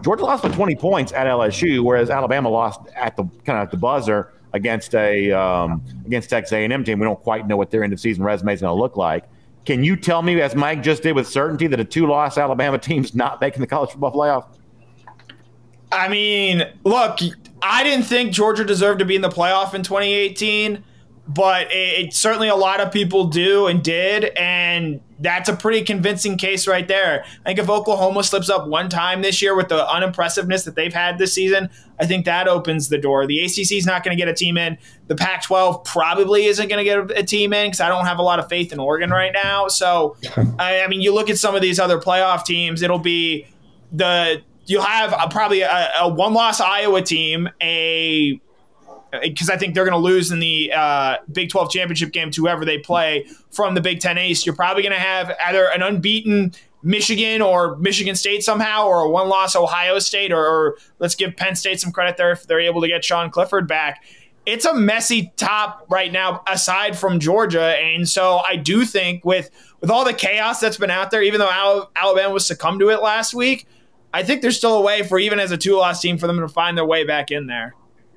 Georgia 0.03 0.25
lost 0.25 0.43
by 0.43 0.49
20 0.49 0.75
points 0.75 1.13
at 1.13 1.27
LSU, 1.27 1.83
whereas 1.83 2.09
Alabama 2.09 2.49
lost 2.49 2.81
at 2.95 3.15
the 3.15 3.23
kind 3.45 3.57
of 3.57 3.63
at 3.63 3.71
the 3.71 3.77
buzzer 3.77 4.33
against 4.51 4.93
a 4.95 5.31
um, 5.31 5.81
against 6.05 6.29
Texas 6.29 6.51
A&M 6.51 6.83
team. 6.83 6.99
We 6.99 7.05
don't 7.05 7.21
quite 7.21 7.47
know 7.47 7.57
what 7.57 7.71
their 7.71 7.83
end 7.83 7.93
of 7.93 7.99
season 7.99 8.23
resume 8.23 8.53
is 8.53 8.61
going 8.61 8.75
to 8.75 8.79
look 8.79 8.97
like. 8.97 9.25
Can 9.65 9.83
you 9.83 9.95
tell 9.95 10.21
me, 10.21 10.41
as 10.41 10.55
Mike 10.55 10.83
just 10.83 11.03
did 11.03 11.13
with 11.13 11.27
certainty, 11.27 11.67
that 11.67 11.79
a 11.79 11.85
two-loss 11.85 12.37
Alabama 12.37 12.77
team's 12.77 13.15
not 13.15 13.39
making 13.39 13.61
the 13.61 13.67
college 13.67 13.91
football 13.91 14.11
playoff? 14.11 14.45
I 15.91 16.09
mean, 16.09 16.63
look, 16.83 17.19
I 17.61 17.83
didn't 17.83 18.05
think 18.05 18.33
Georgia 18.33 18.65
deserved 18.65 18.99
to 18.99 19.05
be 19.05 19.15
in 19.15 19.21
the 19.21 19.29
playoff 19.29 19.73
in 19.73 19.83
2018 19.83 20.83
but 21.27 21.71
it, 21.71 22.07
it, 22.07 22.13
certainly 22.13 22.49
a 22.49 22.55
lot 22.55 22.81
of 22.81 22.91
people 22.91 23.25
do 23.25 23.67
and 23.67 23.81
did, 23.81 24.25
and 24.35 24.99
that's 25.19 25.47
a 25.47 25.55
pretty 25.55 25.81
convincing 25.81 26.37
case 26.37 26.67
right 26.67 26.85
there. 26.87 27.23
I 27.23 27.49
think 27.49 27.59
if 27.59 27.69
Oklahoma 27.69 28.23
slips 28.23 28.49
up 28.49 28.67
one 28.67 28.89
time 28.89 29.21
this 29.21 29.41
year 29.41 29.55
with 29.55 29.69
the 29.69 29.87
unimpressiveness 29.87 30.65
that 30.65 30.75
they've 30.75 30.93
had 30.93 31.17
this 31.17 31.31
season, 31.31 31.69
I 31.97 32.05
think 32.05 32.25
that 32.25 32.49
opens 32.49 32.89
the 32.89 32.97
door. 32.97 33.25
The 33.25 33.39
ACC 33.39 33.71
is 33.71 33.85
not 33.85 34.03
going 34.03 34.17
to 34.17 34.21
get 34.21 34.27
a 34.27 34.33
team 34.33 34.57
in. 34.57 34.77
The 35.07 35.15
Pac-12 35.15 35.85
probably 35.85 36.45
isn't 36.45 36.67
going 36.67 36.79
to 36.79 36.83
get 36.83 37.17
a 37.17 37.23
team 37.23 37.53
in 37.53 37.67
because 37.67 37.79
I 37.79 37.87
don't 37.87 38.05
have 38.05 38.19
a 38.19 38.23
lot 38.23 38.39
of 38.39 38.49
faith 38.49 38.73
in 38.73 38.79
Oregon 38.79 39.11
right 39.11 39.31
now. 39.31 39.69
So, 39.69 40.17
I, 40.59 40.81
I 40.81 40.87
mean, 40.87 41.01
you 41.01 41.13
look 41.13 41.29
at 41.29 41.37
some 41.37 41.55
of 41.55 41.61
these 41.61 41.79
other 41.79 41.99
playoff 41.99 42.43
teams, 42.43 42.81
it'll 42.81 42.99
be 42.99 43.47
the 43.93 44.41
you'll 44.65 44.83
have 44.83 45.13
a, 45.13 45.29
probably 45.29 45.61
a, 45.61 45.89
a 46.01 46.07
one-loss 46.07 46.59
Iowa 46.59 47.01
team, 47.01 47.49
a 47.61 48.41
because 49.21 49.49
I 49.49 49.57
think 49.57 49.75
they're 49.75 49.85
going 49.85 49.93
to 49.93 50.03
lose 50.03 50.31
in 50.31 50.39
the 50.39 50.71
uh, 50.75 51.17
Big 51.31 51.49
12 51.49 51.71
championship 51.71 52.11
game 52.11 52.31
to 52.31 52.41
whoever 52.41 52.65
they 52.65 52.79
play 52.79 53.27
from 53.51 53.75
the 53.75 53.81
Big 53.81 53.99
10 53.99 54.17
East. 54.17 54.45
You're 54.45 54.55
probably 54.55 54.81
going 54.81 54.93
to 54.93 54.99
have 54.99 55.31
either 55.45 55.65
an 55.67 55.81
unbeaten 55.81 56.53
Michigan 56.83 57.41
or 57.41 57.77
Michigan 57.77 58.15
State 58.15 58.43
somehow, 58.43 58.85
or 58.85 59.01
a 59.01 59.09
one 59.09 59.29
loss 59.29 59.55
Ohio 59.55 59.99
State, 59.99 60.31
or, 60.31 60.45
or, 60.45 60.77
let's 60.99 61.15
give 61.15 61.35
Penn 61.35 61.55
State 61.55 61.79
some 61.79 61.91
credit 61.91 62.17
there 62.17 62.31
if 62.31 62.45
they're 62.45 62.59
able 62.59 62.81
to 62.81 62.87
get 62.87 63.05
Sean 63.05 63.29
Clifford 63.29 63.67
back. 63.67 64.03
It's 64.45 64.65
a 64.65 64.73
messy 64.73 65.31
top 65.37 65.85
right 65.89 66.11
now, 66.11 66.43
aside 66.45 66.97
from 66.97 67.19
Georgia, 67.19 67.77
and 67.77 68.07
so 68.07 68.41
I 68.45 68.57
do 68.57 68.83
think 68.83 69.23
with 69.23 69.49
with 69.79 69.89
all 69.89 70.03
the 70.03 70.13
chaos 70.13 70.59
that's 70.59 70.75
been 70.75 70.91
out 70.91 71.11
there, 71.11 71.23
even 71.23 71.39
though 71.39 71.87
Alabama 71.95 72.33
was 72.33 72.45
succumbed 72.45 72.81
to 72.81 72.89
it 72.89 73.01
last 73.01 73.33
week, 73.33 73.65
I 74.13 74.23
think 74.23 74.41
there's 74.41 74.57
still 74.57 74.75
a 74.75 74.81
way 74.81 75.03
for 75.03 75.17
even 75.17 75.39
as 75.39 75.51
a 75.51 75.57
two 75.57 75.77
loss 75.77 76.01
team 76.01 76.17
for 76.17 76.27
them 76.27 76.39
to 76.39 76.49
find 76.49 76.77
their 76.77 76.85
way 76.85 77.05
back 77.05 77.31
in 77.31 77.47
there. 77.47 77.73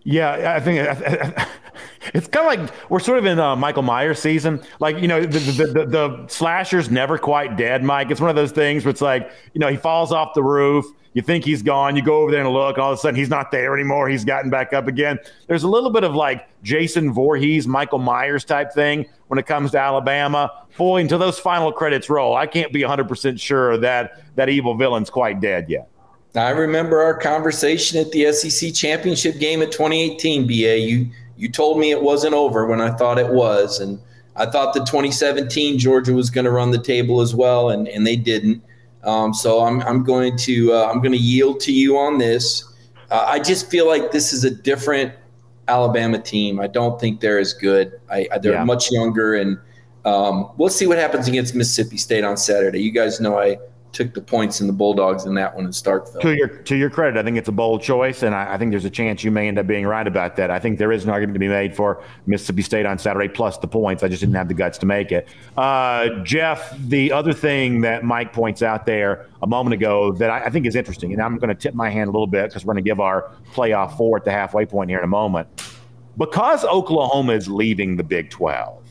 Yeah, 0.06 0.54
I 0.54 0.60
think 0.60 0.78
it's 2.14 2.28
kind 2.28 2.46
of 2.46 2.68
like 2.68 2.90
we're 2.90 3.00
sort 3.00 3.18
of 3.18 3.26
in 3.26 3.40
uh, 3.40 3.56
Michael 3.56 3.82
Myers 3.82 4.20
season. 4.20 4.62
Like 4.78 4.98
you 4.98 5.08
know, 5.08 5.20
the, 5.20 5.38
the, 5.40 5.66
the, 5.66 5.84
the 5.84 6.26
slasher's 6.28 6.88
never 6.92 7.18
quite 7.18 7.56
dead, 7.56 7.82
Mike. 7.82 8.12
It's 8.12 8.20
one 8.20 8.30
of 8.30 8.36
those 8.36 8.52
things 8.52 8.84
where 8.84 8.90
it's 8.90 9.00
like 9.00 9.32
you 9.52 9.58
know 9.58 9.66
he 9.66 9.76
falls 9.76 10.12
off 10.12 10.32
the 10.32 10.44
roof. 10.44 10.86
You 11.14 11.22
think 11.22 11.44
he's 11.44 11.60
gone. 11.60 11.96
You 11.96 12.02
go 12.02 12.18
over 12.22 12.30
there 12.30 12.42
and 12.44 12.52
look, 12.52 12.76
and 12.76 12.84
all 12.84 12.92
of 12.92 12.98
a 12.98 13.00
sudden 13.00 13.18
he's 13.18 13.28
not 13.28 13.50
there 13.50 13.74
anymore. 13.74 14.08
He's 14.08 14.24
gotten 14.24 14.48
back 14.48 14.72
up 14.72 14.86
again. 14.86 15.18
There's 15.48 15.64
a 15.64 15.68
little 15.68 15.90
bit 15.90 16.04
of 16.04 16.14
like 16.14 16.46
Jason 16.62 17.12
Voorhees, 17.12 17.66
Michael 17.66 17.98
Myers 17.98 18.44
type 18.44 18.72
thing 18.72 19.06
when 19.26 19.40
it 19.40 19.46
comes 19.46 19.72
to 19.72 19.80
Alabama. 19.80 20.52
Boy, 20.78 21.00
until 21.00 21.18
those 21.18 21.40
final 21.40 21.72
credits 21.72 22.08
roll, 22.08 22.36
I 22.36 22.46
can't 22.46 22.72
be 22.72 22.82
100% 22.82 23.40
sure 23.40 23.76
that 23.78 24.22
that 24.36 24.48
evil 24.50 24.76
villain's 24.76 25.10
quite 25.10 25.40
dead 25.40 25.68
yet. 25.68 25.88
I 26.38 26.50
remember 26.50 27.02
our 27.02 27.14
conversation 27.14 28.00
at 28.00 28.10
the 28.12 28.32
SEC 28.32 28.74
championship 28.74 29.38
game 29.38 29.62
at 29.62 29.72
2018. 29.72 30.46
Ba, 30.46 30.78
you 30.78 31.08
you 31.36 31.50
told 31.50 31.78
me 31.78 31.90
it 31.90 32.02
wasn't 32.02 32.34
over 32.34 32.66
when 32.66 32.80
I 32.80 32.90
thought 32.90 33.18
it 33.18 33.28
was, 33.28 33.80
and 33.80 34.00
I 34.36 34.46
thought 34.46 34.74
the 34.74 34.80
2017 34.80 35.78
Georgia 35.78 36.12
was 36.12 36.30
going 36.30 36.44
to 36.44 36.50
run 36.50 36.70
the 36.70 36.82
table 36.82 37.20
as 37.20 37.34
well, 37.34 37.70
and 37.70 37.88
and 37.88 38.06
they 38.06 38.16
didn't. 38.16 38.62
Um, 39.04 39.32
so 39.32 39.60
I'm 39.60 39.80
I'm 39.82 40.02
going 40.02 40.36
to 40.38 40.72
uh, 40.72 40.90
I'm 40.90 40.98
going 40.98 41.12
to 41.12 41.18
yield 41.18 41.60
to 41.60 41.72
you 41.72 41.96
on 41.96 42.18
this. 42.18 42.64
Uh, 43.10 43.24
I 43.26 43.38
just 43.38 43.70
feel 43.70 43.86
like 43.86 44.10
this 44.10 44.32
is 44.32 44.44
a 44.44 44.50
different 44.50 45.12
Alabama 45.68 46.20
team. 46.20 46.60
I 46.60 46.66
don't 46.66 47.00
think 47.00 47.20
they're 47.20 47.38
as 47.38 47.52
good. 47.52 48.00
I, 48.10 48.26
I 48.32 48.38
they're 48.38 48.54
yeah. 48.54 48.64
much 48.64 48.90
younger, 48.90 49.34
and 49.34 49.58
um, 50.04 50.50
we'll 50.56 50.68
see 50.68 50.86
what 50.86 50.98
happens 50.98 51.28
against 51.28 51.54
Mississippi 51.54 51.96
State 51.96 52.24
on 52.24 52.36
Saturday. 52.36 52.80
You 52.82 52.90
guys 52.90 53.20
know 53.20 53.38
I 53.38 53.58
took 53.92 54.12
the 54.12 54.20
points 54.20 54.60
in 54.60 54.66
the 54.66 54.72
Bulldogs 54.72 55.24
in 55.24 55.34
that 55.34 55.54
one 55.54 55.64
in 55.64 55.70
Starkville. 55.70 56.20
To 56.20 56.36
your 56.36 56.48
to 56.48 56.76
your 56.76 56.90
credit, 56.90 57.18
I 57.18 57.22
think 57.22 57.38
it's 57.38 57.48
a 57.48 57.52
bold 57.52 57.82
choice, 57.82 58.22
and 58.22 58.34
I, 58.34 58.54
I, 58.54 58.58
think 58.58 58.70
there's 58.70 58.84
a 58.84 58.90
chance 58.90 59.24
you 59.24 59.30
may 59.30 59.48
end 59.48 59.58
up 59.58 59.66
being 59.66 59.86
right 59.86 60.06
about 60.06 60.36
that. 60.36 60.50
I 60.50 60.58
think 60.58 60.78
there 60.78 60.92
is 60.92 61.04
an 61.04 61.10
argument 61.10 61.34
to 61.34 61.38
be 61.38 61.48
made 61.48 61.74
for 61.74 62.02
Mississippi 62.26 62.62
State 62.62 62.84
on 62.84 62.98
Saturday 62.98 63.28
plus 63.28 63.56
the 63.58 63.68
points. 63.68 64.02
I 64.02 64.08
just 64.08 64.20
didn't 64.20 64.34
have 64.34 64.48
the 64.48 64.54
guts 64.54 64.76
to 64.78 64.86
make 64.86 65.12
it. 65.12 65.28
Uh, 65.56 66.08
Jeff, 66.24 66.76
the 66.78 67.10
other 67.10 67.32
thing 67.32 67.80
that 67.82 68.04
Mike 68.04 68.32
points 68.32 68.62
out 68.62 68.84
there 68.86 69.26
a 69.42 69.46
moment 69.46 69.74
ago 69.74 70.12
that 70.12 70.30
I, 70.30 70.44
I 70.44 70.50
think 70.50 70.66
is 70.66 70.76
interesting, 70.76 71.12
and 71.12 71.22
I'm 71.22 71.38
going 71.38 71.48
to 71.48 71.54
tip 71.54 71.74
my 71.74 71.88
hand 71.88 72.08
a 72.08 72.12
little 72.12 72.26
bit 72.26 72.50
because 72.50 72.64
we're 72.64 72.74
going 72.74 72.84
to 72.84 72.88
give 72.88 73.00
our 73.00 73.30
playoff 73.54 73.96
four 73.96 74.18
at 74.18 74.24
the 74.24 74.32
halfway 74.32 74.66
point 74.66 74.90
here 74.90 74.98
in 74.98 75.04
a 75.04 75.08
moment. 75.08 75.48
Because 76.18 76.64
Oklahoma 76.64 77.32
is 77.32 77.48
leaving 77.48 77.96
the 77.96 78.04
Big 78.04 78.30
12, 78.30 78.82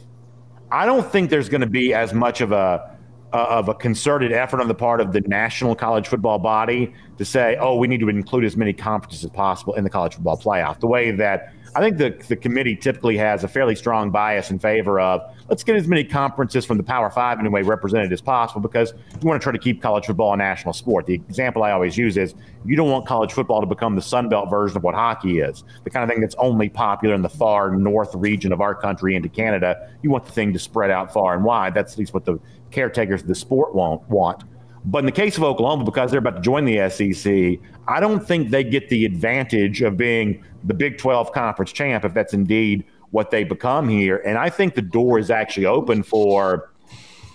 I 0.71 0.85
don't 0.85 1.09
think 1.09 1.29
there's 1.29 1.49
going 1.49 1.61
to 1.61 1.67
be 1.67 1.93
as 1.93 2.13
much 2.13 2.41
of 2.41 2.51
a 2.51 2.94
uh, 3.35 3.47
of 3.49 3.67
a 3.67 3.73
concerted 3.73 4.31
effort 4.31 4.61
on 4.61 4.69
the 4.69 4.73
part 4.73 5.01
of 5.01 5.11
the 5.11 5.19
national 5.21 5.75
college 5.75 6.07
football 6.07 6.39
body 6.39 6.93
to 7.17 7.25
say, 7.25 7.57
oh, 7.59 7.75
we 7.75 7.85
need 7.85 7.99
to 7.99 8.07
include 8.07 8.45
as 8.45 8.55
many 8.55 8.71
conferences 8.71 9.25
as 9.25 9.29
possible 9.31 9.73
in 9.73 9.83
the 9.83 9.89
college 9.89 10.13
football 10.13 10.37
playoff. 10.37 10.79
The 10.79 10.87
way 10.87 11.11
that 11.11 11.51
I 11.75 11.81
think 11.81 11.97
the, 11.97 12.11
the 12.29 12.37
committee 12.37 12.77
typically 12.77 13.17
has 13.17 13.43
a 13.43 13.49
fairly 13.49 13.75
strong 13.75 14.09
bias 14.09 14.51
in 14.51 14.59
favor 14.59 15.01
of 15.01 15.19
let's 15.49 15.63
get 15.63 15.75
as 15.75 15.87
many 15.87 16.03
conferences 16.03 16.65
from 16.65 16.77
the 16.77 16.83
Power 16.83 17.09
Five 17.09 17.39
anyway 17.39 17.61
represented 17.61 18.11
as 18.11 18.21
possible 18.21 18.61
because 18.61 18.93
you 19.21 19.27
want 19.27 19.39
to 19.39 19.43
try 19.43 19.51
to 19.51 19.59
keep 19.59 19.81
college 19.81 20.05
football 20.05 20.33
a 20.33 20.37
national 20.37 20.73
sport. 20.73 21.05
The 21.05 21.13
example 21.13 21.63
I 21.63 21.71
always 21.71 21.97
use 21.97 22.17
is 22.17 22.35
you 22.65 22.75
don't 22.75 22.89
want 22.89 23.05
college 23.05 23.33
football 23.33 23.61
to 23.61 23.67
become 23.67 23.95
the 23.95 24.01
Sun 24.01 24.29
Belt 24.29 24.49
version 24.49 24.77
of 24.77 24.83
what 24.83 24.95
hockey 24.95 25.39
is, 25.39 25.63
the 25.83 25.89
kind 25.89 26.03
of 26.03 26.09
thing 26.09 26.21
that's 26.21 26.35
only 26.35 26.69
popular 26.69 27.15
in 27.15 27.21
the 27.21 27.29
far 27.29 27.75
north 27.75 28.13
region 28.15 28.51
of 28.51 28.61
our 28.61 28.73
country 28.73 29.15
into 29.15 29.29
Canada. 29.29 29.89
You 30.01 30.09
want 30.09 30.25
the 30.25 30.31
thing 30.31 30.53
to 30.53 30.59
spread 30.59 30.91
out 30.91 31.13
far 31.13 31.35
and 31.35 31.43
wide. 31.43 31.73
That's 31.73 31.93
at 31.93 31.99
least 31.99 32.13
what 32.13 32.25
the 32.25 32.39
caretakers 32.71 33.21
of 33.21 33.27
the 33.27 33.35
sport 33.35 33.75
won't 33.75 34.07
want. 34.09 34.43
But 34.87 34.99
in 34.99 35.05
the 35.05 35.11
case 35.11 35.35
of 35.37 35.43
Oklahoma, 35.43 35.83
because 35.83 36.11
they're 36.11 36.19
about 36.19 36.35
to 36.35 36.41
join 36.41 36.63
the 36.65 36.89
SEC, 36.89 37.59
I 37.87 37.99
don't 37.99 38.25
think 38.25 38.51
they 38.51 38.63
get 38.63 38.89
the 38.89 39.05
advantage 39.05 39.81
of 39.81 39.97
being 39.97 40.43
the 40.63 40.75
Big 40.75 40.99
12 40.99 41.31
conference 41.31 41.71
champ 41.71 42.05
if 42.05 42.13
that's 42.13 42.33
indeed 42.33 42.85
what 43.11 43.31
they 43.31 43.43
become 43.43 43.89
here. 43.89 44.17
And 44.25 44.37
I 44.37 44.49
think 44.49 44.75
the 44.75 44.81
door 44.81 45.19
is 45.19 45.29
actually 45.31 45.65
open 45.65 46.03
for 46.03 46.71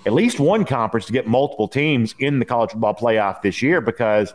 at 0.07 0.13
least 0.13 0.41
one 0.41 0.65
conference 0.65 1.07
to 1.07 1.13
get 1.13 1.27
multiple 1.27 1.69
teams 1.69 2.15
in 2.19 2.39
the 2.39 2.45
college 2.45 2.71
football 2.71 2.95
playoff 2.95 3.43
this 3.43 3.63
year 3.63 3.81
because 3.81 4.35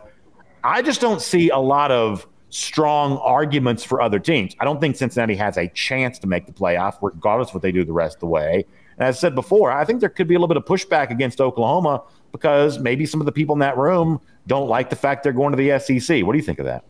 I 0.62 0.82
just 0.82 1.00
don't 1.00 1.20
see 1.20 1.50
a 1.50 1.58
lot 1.58 1.90
of 1.90 2.26
strong 2.50 3.18
arguments 3.18 3.84
for 3.84 4.00
other 4.00 4.18
teams. 4.18 4.54
I 4.60 4.64
don't 4.64 4.80
think 4.80 4.96
Cincinnati 4.96 5.34
has 5.36 5.56
a 5.56 5.68
chance 5.68 6.18
to 6.20 6.26
make 6.26 6.46
the 6.46 6.52
playoff, 6.52 6.96
regardless 7.02 7.48
of 7.48 7.54
what 7.54 7.62
they 7.62 7.72
do 7.72 7.84
the 7.84 7.92
rest 7.92 8.16
of 8.16 8.20
the 8.20 8.26
way. 8.26 8.64
And 8.98 9.08
as 9.08 9.16
I 9.16 9.18
said 9.18 9.34
before, 9.34 9.70
I 9.70 9.84
think 9.84 10.00
there 10.00 10.08
could 10.08 10.28
be 10.28 10.34
a 10.34 10.38
little 10.38 10.48
bit 10.48 10.56
of 10.56 10.64
pushback 10.64 11.10
against 11.10 11.40
Oklahoma 11.40 12.02
because 12.32 12.78
maybe 12.78 13.04
some 13.04 13.20
of 13.20 13.26
the 13.26 13.32
people 13.32 13.54
in 13.54 13.58
that 13.60 13.76
room 13.76 14.20
don't 14.46 14.68
like 14.68 14.90
the 14.90 14.96
fact 14.96 15.22
they're 15.22 15.32
going 15.32 15.54
to 15.54 15.56
the 15.56 15.78
SEC. 15.78 16.24
What 16.24 16.32
do 16.32 16.38
you 16.38 16.44
think 16.44 16.58
of 16.58 16.66
that? 16.66 16.84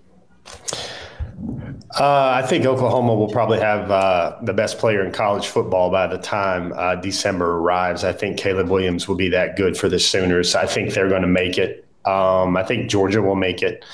Uh, 1.98 2.40
I 2.42 2.46
think 2.46 2.66
Oklahoma 2.66 3.14
will 3.14 3.28
probably 3.28 3.58
have 3.58 3.90
uh, 3.90 4.36
the 4.42 4.52
best 4.52 4.78
player 4.78 5.04
in 5.04 5.12
college 5.12 5.46
football 5.48 5.90
by 5.90 6.06
the 6.06 6.18
time 6.18 6.72
uh, 6.76 6.96
December 6.96 7.58
arrives. 7.58 8.04
I 8.04 8.12
think 8.12 8.38
Caleb 8.38 8.68
Williams 8.68 9.06
will 9.06 9.16
be 9.16 9.28
that 9.30 9.56
good 9.56 9.76
for 9.76 9.88
the 9.88 9.98
Sooners. 9.98 10.54
I 10.54 10.66
think 10.66 10.94
they're 10.94 11.08
going 11.08 11.22
to 11.22 11.28
make 11.28 11.58
it. 11.58 11.86
Um, 12.04 12.56
I 12.56 12.62
think 12.62 12.90
Georgia 12.90 13.22
will 13.22 13.36
make 13.36 13.62
it. 13.62 13.84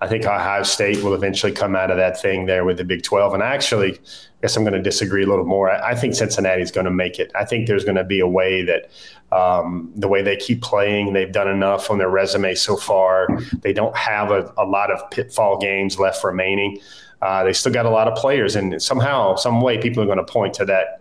I 0.00 0.08
think 0.08 0.26
Ohio 0.26 0.62
State 0.62 1.02
will 1.02 1.14
eventually 1.14 1.52
come 1.52 1.74
out 1.74 1.90
of 1.90 1.96
that 1.96 2.20
thing 2.20 2.44
there 2.46 2.64
with 2.64 2.76
the 2.76 2.84
Big 2.84 3.02
12. 3.02 3.32
And 3.32 3.42
actually, 3.42 3.94
I 3.94 3.98
guess 4.42 4.56
I'm 4.56 4.62
going 4.62 4.74
to 4.74 4.82
disagree 4.82 5.24
a 5.24 5.26
little 5.26 5.46
more. 5.46 5.70
I, 5.70 5.92
I 5.92 5.94
think 5.94 6.14
Cincinnati 6.14 6.60
is 6.60 6.70
going 6.70 6.84
to 6.84 6.90
make 6.90 7.18
it. 7.18 7.32
I 7.34 7.46
think 7.46 7.66
there's 7.66 7.84
going 7.84 7.96
to 7.96 8.04
be 8.04 8.20
a 8.20 8.26
way 8.26 8.62
that 8.62 8.90
um, 9.32 9.90
the 9.96 10.06
way 10.06 10.22
they 10.22 10.36
keep 10.36 10.60
playing, 10.60 11.14
they've 11.14 11.32
done 11.32 11.48
enough 11.48 11.90
on 11.90 11.96
their 11.96 12.10
resume 12.10 12.54
so 12.54 12.76
far. 12.76 13.28
They 13.62 13.72
don't 13.72 13.96
have 13.96 14.30
a, 14.30 14.52
a 14.58 14.66
lot 14.66 14.90
of 14.90 15.10
pitfall 15.10 15.58
games 15.58 15.98
left 15.98 16.22
remaining. 16.22 16.78
Uh, 17.22 17.44
they 17.44 17.54
still 17.54 17.72
got 17.72 17.86
a 17.86 17.90
lot 17.90 18.08
of 18.08 18.16
players, 18.16 18.56
and 18.56 18.80
somehow, 18.80 19.34
some 19.36 19.62
way, 19.62 19.78
people 19.78 20.02
are 20.02 20.06
going 20.06 20.18
to 20.18 20.24
point 20.24 20.52
to 20.52 20.66
that 20.66 21.00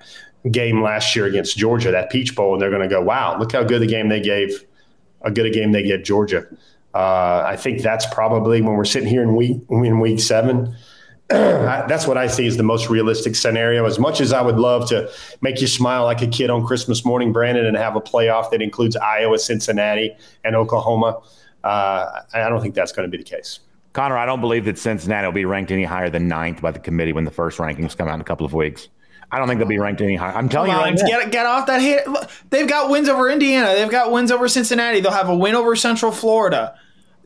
game 0.50 0.82
last 0.82 1.16
year 1.16 1.26
against 1.26 1.58
Georgia, 1.58 1.92
that 1.92 2.10
Peach 2.10 2.36
Bowl, 2.36 2.54
and 2.54 2.62
they're 2.62 2.70
going 2.70 2.82
to 2.82 2.88
go, 2.88 3.02
"Wow, 3.02 3.38
look 3.38 3.52
how 3.52 3.64
good 3.64 3.82
the 3.82 3.88
game 3.88 4.08
they 4.08 4.22
gave, 4.22 4.64
a 5.22 5.30
good 5.30 5.46
a 5.46 5.50
game 5.50 5.74
they 5.74 5.84
gave 5.84 6.04
Georgia." 6.04 6.48
Uh, 6.96 7.44
I 7.46 7.58
think 7.58 7.82
that's 7.82 8.06
probably 8.06 8.62
when 8.62 8.76
we're 8.76 8.86
sitting 8.86 9.10
here 9.10 9.22
in 9.22 9.36
week 9.36 9.58
in 9.70 10.00
week 10.00 10.22
seven. 10.22 10.74
that's 11.28 12.08
what 12.08 12.18
I 12.18 12.28
see 12.28 12.48
as 12.48 12.56
the 12.56 12.64
most 12.64 12.90
realistic 12.90 13.36
scenario. 13.36 13.86
As 13.86 14.00
much 14.00 14.22
as 14.22 14.32
I 14.32 14.42
would 14.42 14.56
love 14.56 14.88
to 14.90 15.12
make 15.42 15.60
you 15.60 15.68
smile 15.68 16.06
like 16.06 16.22
a 16.22 16.28
kid 16.28 16.50
on 16.50 16.66
Christmas 16.66 17.04
morning, 17.04 17.34
Brandon, 17.34 17.66
and 17.66 17.76
have 17.76 17.98
a 17.98 18.02
playoff 18.02 18.50
that 18.52 18.62
includes 18.62 18.96
Iowa, 18.96 19.38
Cincinnati, 19.40 20.16
and 20.46 20.56
Oklahoma, 20.56 21.20
uh, 21.66 22.22
I 22.34 22.48
don't 22.48 22.62
think 22.62 22.76
that's 22.76 22.94
going 22.94 23.12
to 23.12 23.12
be 23.12 23.22
the 23.22 23.30
case. 23.30 23.60
Connor, 23.92 24.18
I 24.18 24.26
don't 24.26 24.42
believe 24.42 24.64
that 24.66 24.78
Cincinnati 24.78 25.26
will 25.26 25.34
be 25.34 25.46
ranked 25.46 25.72
any 25.72 25.84
higher 25.84 26.10
than 26.10 26.30
ninth 26.30 26.62
by 26.62 26.72
the 26.72 26.80
committee 26.80 27.12
when 27.12 27.26
the 27.26 27.32
first 27.32 27.58
rankings 27.58 27.98
come 27.98 28.08
out 28.08 28.16
in 28.16 28.22
a 28.22 28.26
couple 28.26 28.46
of 28.46 28.54
weeks. 28.54 28.88
I 29.32 29.40
don't 29.40 29.48
think 29.50 29.60
they'll 29.60 29.68
be 29.68 29.80
ranked 29.80 30.00
any 30.02 30.16
higher. 30.16 30.34
I'm 30.34 30.48
telling 30.48 30.72
Come 30.72 30.80
you 30.80 30.86
right 30.86 30.96
now. 30.98 31.08
get, 31.08 31.32
get 31.32 31.46
off 31.46 31.66
that 31.68 31.82
hit. 31.82 32.08
They've 32.52 32.68
got 32.68 32.90
wins 32.90 33.10
over 33.10 33.30
Indiana. 33.30 33.74
They've 33.74 33.90
got 33.90 34.12
wins 34.12 34.32
over 34.32 34.48
Cincinnati. 34.48 35.02
They'll 35.02 35.12
have 35.12 35.30
a 35.30 35.36
win 35.36 35.56
over 35.56 35.76
Central 35.76 36.12
Florida. 36.12 36.78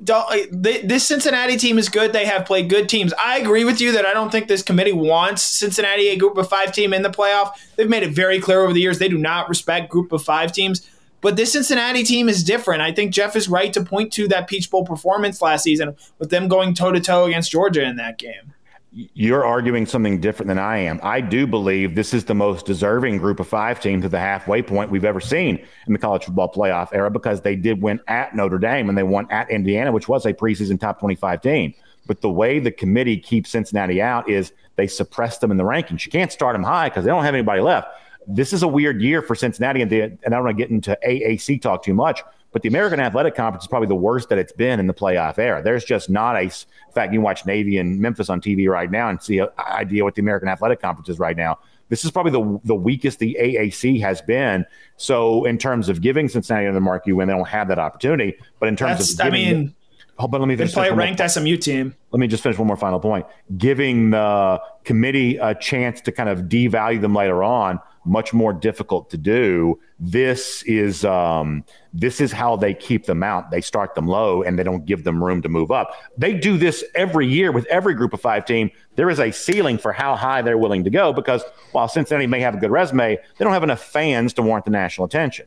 Don't, 0.01 0.31
uh, 0.31 0.45
this 0.83 1.05
Cincinnati 1.05 1.57
team 1.57 1.77
is 1.77 1.89
good. 1.89 2.13
They 2.13 2.25
have 2.25 2.45
played 2.45 2.69
good 2.69 2.87
teams. 2.87 3.13
I 3.13 3.37
agree 3.39 3.65
with 3.65 3.81
you 3.81 3.91
that 3.91 4.05
I 4.05 4.13
don't 4.13 4.31
think 4.31 4.47
this 4.47 4.63
committee 4.63 4.93
wants 4.93 5.43
Cincinnati, 5.43 6.07
a 6.07 6.15
group 6.15 6.37
of 6.37 6.47
five 6.47 6.71
team, 6.71 6.93
in 6.93 7.01
the 7.01 7.09
playoff. 7.09 7.51
They've 7.75 7.89
made 7.89 8.03
it 8.03 8.11
very 8.11 8.39
clear 8.39 8.61
over 8.61 8.71
the 8.71 8.79
years 8.79 8.99
they 8.99 9.09
do 9.09 9.17
not 9.17 9.49
respect 9.49 9.89
group 9.89 10.11
of 10.11 10.23
five 10.23 10.53
teams. 10.53 10.89
But 11.21 11.35
this 11.35 11.51
Cincinnati 11.51 12.03
team 12.03 12.29
is 12.29 12.43
different. 12.43 12.81
I 12.81 12.93
think 12.93 13.13
Jeff 13.13 13.35
is 13.35 13.49
right 13.49 13.73
to 13.73 13.83
point 13.83 14.13
to 14.13 14.27
that 14.29 14.47
Peach 14.47 14.71
Bowl 14.71 14.85
performance 14.85 15.41
last 15.41 15.63
season 15.63 15.97
with 16.17 16.29
them 16.29 16.47
going 16.47 16.73
toe 16.73 16.93
to 16.93 16.99
toe 17.01 17.25
against 17.25 17.51
Georgia 17.51 17.83
in 17.83 17.97
that 17.97 18.17
game. 18.17 18.53
You're 18.91 19.45
arguing 19.45 19.85
something 19.85 20.19
different 20.19 20.47
than 20.47 20.57
I 20.57 20.77
am. 20.77 20.99
I 21.03 21.21
do 21.21 21.45
believe 21.45 21.93
this 21.93 22.11
is 22.11 22.25
the 22.25 22.33
most 22.33 22.65
deserving 22.65 23.19
group 23.19 23.39
of 23.39 23.47
five 23.47 23.79
team 23.79 24.01
to 24.01 24.09
the 24.09 24.19
halfway 24.19 24.63
point 24.63 24.89
we've 24.89 25.05
ever 25.05 25.19
seen 25.19 25.63
in 25.85 25.93
the 25.93 25.99
college 25.99 26.25
football 26.25 26.51
playoff 26.51 26.89
era 26.91 27.11
because 27.11 27.41
they 27.41 27.55
did 27.55 27.83
win 27.83 27.99
at 28.07 28.35
Notre 28.35 28.57
Dame 28.57 28.89
and 28.89 28.97
they 28.97 29.03
won 29.03 29.27
at 29.29 29.51
Indiana, 29.51 29.91
which 29.91 30.07
was 30.07 30.25
a 30.25 30.33
preseason 30.33 30.79
top 30.79 30.99
25 30.99 31.39
team. 31.41 31.73
But 32.07 32.21
the 32.21 32.31
way 32.31 32.57
the 32.57 32.71
committee 32.71 33.17
keeps 33.17 33.51
Cincinnati 33.51 34.01
out 34.01 34.27
is 34.27 34.53
they 34.75 34.87
suppress 34.87 35.37
them 35.37 35.51
in 35.51 35.57
the 35.57 35.63
rankings. 35.63 36.03
You 36.03 36.11
can't 36.11 36.31
start 36.31 36.55
them 36.55 36.63
high 36.63 36.89
because 36.89 37.05
they 37.05 37.11
don't 37.11 37.23
have 37.23 37.35
anybody 37.35 37.61
left. 37.61 37.89
This 38.25 38.53
is 38.53 38.63
a 38.63 38.67
weird 38.67 39.03
year 39.03 39.21
for 39.21 39.35
Cincinnati, 39.35 39.83
and, 39.83 39.91
the, 39.91 40.01
and 40.01 40.19
I 40.25 40.29
don't 40.29 40.45
want 40.45 40.57
to 40.57 40.63
get 40.63 40.71
into 40.71 40.97
AAC 41.05 41.61
talk 41.61 41.83
too 41.83 41.93
much, 41.93 42.23
but 42.51 42.61
the 42.61 42.67
American 42.69 42.99
Athletic 42.99 43.35
Conference 43.35 43.63
is 43.63 43.67
probably 43.67 43.87
the 43.87 43.95
worst 43.95 44.29
that 44.29 44.37
it's 44.37 44.51
been 44.51 44.79
in 44.79 44.87
the 44.87 44.93
playoff 44.93 45.37
era. 45.37 45.61
There's 45.61 45.83
just 45.85 46.09
not 46.09 46.35
a. 46.35 46.41
In 46.41 46.93
fact, 46.93 47.13
you 47.13 47.21
watch 47.21 47.45
Navy 47.45 47.77
and 47.77 47.99
Memphis 47.99 48.29
on 48.29 48.41
TV 48.41 48.67
right 48.67 48.89
now 48.89 49.09
and 49.09 49.21
see 49.21 49.39
an 49.39 49.49
idea 49.57 50.03
what 50.03 50.15
the 50.15 50.21
American 50.21 50.49
Athletic 50.49 50.81
Conference 50.81 51.09
is 51.09 51.19
right 51.19 51.37
now. 51.37 51.59
This 51.89 52.05
is 52.05 52.11
probably 52.11 52.31
the 52.31 52.59
the 52.63 52.75
weakest 52.75 53.19
the 53.19 53.37
AAC 53.39 53.99
has 54.01 54.21
been. 54.21 54.65
So, 54.97 55.45
in 55.45 55.57
terms 55.57 55.89
of 55.89 56.01
giving 56.01 56.29
Cincinnati 56.29 56.65
another 56.65 56.81
marquee 56.81 57.13
win, 57.13 57.27
they 57.27 57.33
don't 57.33 57.47
have 57.47 57.67
that 57.69 57.79
opportunity. 57.79 58.37
But 58.59 58.69
in 58.69 58.75
terms 58.75 58.99
That's, 58.99 59.13
of, 59.13 59.19
I 59.21 59.23
giving 59.25 59.57
mean, 59.61 59.75
Oh, 60.21 60.27
but 60.27 60.41
let 60.41 60.47
me 60.47 60.57
finish 60.57 60.73
play 60.73 60.87
a 60.87 60.91
one 60.91 60.97
more 60.97 61.05
ranked 61.05 61.31
SMU 61.31 61.55
team. 61.55 61.95
let 62.11 62.19
me 62.19 62.27
just 62.27 62.43
finish 62.43 62.57
one 62.59 62.67
more 62.67 62.75
final 62.75 62.99
point. 62.99 63.25
Giving 63.57 64.09
the 64.09 64.61
committee 64.83 65.37
a 65.37 65.55
chance 65.55 66.01
to 66.01 66.11
kind 66.11 66.27
of 66.27 66.41
devalue 66.43 66.99
them 66.99 67.15
later 67.15 67.41
on, 67.41 67.79
much 68.09 68.33
more 68.33 68.51
difficult 68.51 69.09
to 69.11 69.17
do. 69.17 69.79
This 69.99 70.63
is 70.63 71.05
um, 71.05 71.63
this 71.93 72.19
is 72.19 72.31
how 72.31 72.55
they 72.55 72.73
keep 72.73 73.05
them 73.05 73.23
out. 73.23 73.51
They 73.51 73.61
start 73.61 73.95
them 73.95 74.07
low 74.07 74.41
and 74.41 74.57
they 74.57 74.63
don't 74.63 74.85
give 74.85 75.03
them 75.03 75.23
room 75.23 75.41
to 75.43 75.49
move 75.49 75.71
up. 75.71 75.91
They 76.17 76.33
do 76.33 76.57
this 76.57 76.83
every 76.95 77.27
year 77.27 77.51
with 77.51 77.65
every 77.67 77.93
group 77.93 78.13
of 78.13 78.19
five 78.19 78.45
team. 78.45 78.71
There 78.95 79.09
is 79.09 79.19
a 79.19 79.31
ceiling 79.31 79.77
for 79.77 79.91
how 79.93 80.15
high 80.15 80.41
they're 80.41 80.57
willing 80.57 80.83
to 80.83 80.89
go 80.89 81.13
because 81.13 81.43
while 81.71 81.87
Cincinnati 81.87 82.27
may 82.27 82.39
have 82.41 82.55
a 82.55 82.57
good 82.57 82.71
resume, 82.71 83.15
they 83.15 83.45
don't 83.45 83.53
have 83.53 83.63
enough 83.63 83.81
fans 83.81 84.33
to 84.33 84.41
warrant 84.41 84.65
the 84.65 84.71
national 84.71 85.05
attention. 85.05 85.45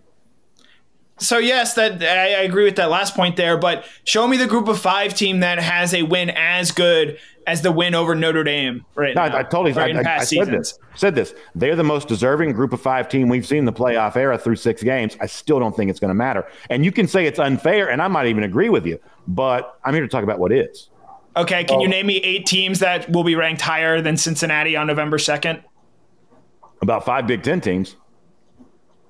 So 1.19 1.39
yes, 1.39 1.75
that 1.75 2.03
I, 2.03 2.41
I 2.41 2.43
agree 2.43 2.65
with 2.65 2.77
that 2.77 2.91
last 2.91 3.15
point 3.15 3.37
there. 3.37 3.57
But 3.57 3.85
show 4.05 4.27
me 4.27 4.37
the 4.37 4.47
group 4.47 4.67
of 4.69 4.79
five 4.81 5.15
team 5.15 5.41
that 5.41 5.59
has 5.59 5.95
a 5.95 6.03
win 6.03 6.31
as 6.31 6.73
good 6.73 7.19
as 7.47 7.63
the 7.63 7.73
win 7.73 7.95
over 7.95 8.15
Notre 8.15 8.45
Dame 8.45 8.85
right 8.95 9.15
No, 9.15 9.27
now. 9.29 9.37
I, 9.37 9.41
I 9.41 9.43
totally 9.43 9.73
I, 9.75 9.99
I- 9.99 10.15
I 10.17 10.19
said 10.19 10.29
seasons. 10.29 10.51
this. 10.51 10.79
Said 10.95 11.15
this. 11.15 11.35
They're 11.55 11.77
the 11.77 11.83
most 11.85 12.07
deserving 12.09 12.53
group 12.53 12.73
of 12.73 12.81
five 12.81 13.09
team 13.09 13.29
we've 13.29 13.47
seen 13.47 13.59
in 13.59 13.65
the 13.65 13.73
playoff 13.73 14.17
era 14.17 14.37
through 14.39 14.57
six 14.57 14.83
games. 14.83 15.17
I 15.21 15.27
still 15.27 15.59
don't 15.59 15.75
think 15.77 15.91
it's 15.91 15.99
going 16.01 16.11
to 16.11 16.15
matter. 16.15 16.47
And 16.71 16.85
you 16.85 16.93
can 16.93 17.07
say 17.09 17.27
it's 17.27 17.39
unfair, 17.39 17.91
and 17.91 18.01
I 18.03 18.09
might 18.09 18.27
even 18.27 18.45
agree 18.45 18.69
with 18.69 18.87
you. 18.87 18.99
But 19.27 19.79
I'm 19.85 19.95
here 19.95 20.03
to 20.03 20.09
talk 20.09 20.23
about 20.25 20.39
what 20.39 20.53
is. 20.53 20.89
Okay, 21.37 21.65
can 21.65 21.81
you 21.81 21.89
name 21.89 22.07
me 22.07 22.17
eight 22.19 22.47
teams 22.47 22.79
that 22.81 23.11
will 23.11 23.25
be 23.25 23.35
ranked 23.35 23.63
higher 23.63 24.01
than 24.03 24.17
Cincinnati 24.17 24.77
on 24.77 24.87
November 24.87 25.19
second? 25.19 25.63
About 26.83 27.05
five 27.05 27.27
Big 27.27 27.43
Ten 27.43 27.61
teams. 27.61 27.97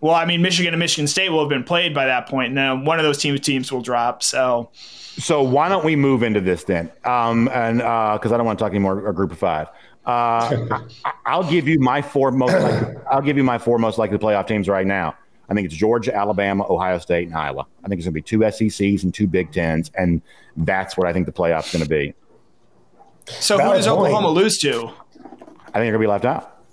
Well, 0.03 0.17
I 0.17 0.25
mean, 0.25 0.43
Michigan 0.43 0.75
and 0.75 0.81
Michigan 0.81 1.07
State 1.07 1.31
will 1.31 1.39
have 1.39 1.49
been 1.49 1.63
played 1.63 1.95
by 1.95 2.07
that 2.07 2.31
and 2.33 2.55
Now, 2.57 2.75
one 2.75 2.99
of 2.99 3.05
those 3.05 3.19
teams 3.19 3.39
teams 3.41 3.71
will 3.71 3.83
drop. 3.83 4.25
So, 4.25 4.69
So 4.75 5.45
why 5.45 5.69
don't 5.69 5.85
we 5.85 5.95
move 5.95 6.25
into 6.25 6.41
this 6.41 6.65
then? 6.65 6.91
Um, 7.05 7.49
and 7.55 7.79
because 7.79 8.33
I 8.33 8.37
don't 8.37 8.45
want 8.45 8.59
to 8.59 8.65
talk 8.65 8.73
anymore, 8.73 9.09
a 9.09 9.15
group 9.15 9.31
of 9.31 9.39
five. 9.39 9.69
Uh, 10.05 10.81
I, 11.05 11.13
I'll 11.25 11.49
give 11.49 11.69
you 11.69 11.79
my 11.79 12.03
four 12.03 12.33
most. 12.33 12.53
Likely, 12.53 12.97
I'll 13.13 13.23
give 13.23 13.37
you 13.37 13.45
my 13.45 13.59
four 13.59 13.79
most 13.79 13.97
likely 13.97 14.19
playoff 14.19 14.49
teams 14.49 14.69
right 14.69 14.87
now. 14.87 15.15
I 15.49 15.55
think 15.55 15.67
it's 15.67 15.75
Georgia, 15.75 16.13
Alabama, 16.13 16.67
Ohio 16.69 16.99
State, 16.99 17.29
and 17.29 17.37
Iowa. 17.37 17.65
I 17.85 17.89
think 17.89 18.01
it's 18.01 18.07
going 18.07 18.13
to 18.15 18.21
be 18.21 18.23
two 18.23 18.41
SECs 18.51 19.05
and 19.05 19.15
two 19.15 19.29
Big 19.29 19.53
Tens, 19.53 19.93
and 19.97 20.21
that's 20.57 20.97
what 20.97 21.07
I 21.07 21.13
think 21.13 21.27
the 21.27 21.33
playoff's 21.33 21.73
going 21.73 21.85
to 21.85 21.89
be. 21.89 22.13
so 23.29 23.55
who 23.55 23.63
Valid 23.63 23.77
does 23.77 23.87
point. 23.87 23.99
Oklahoma 24.01 24.31
lose 24.31 24.59
to? 24.59 24.71
I 24.75 24.81
think 24.81 25.73
they're 25.75 25.83
going 25.83 25.93
to 25.93 25.99
be 26.01 26.07
left 26.09 26.25
out. 26.25 26.65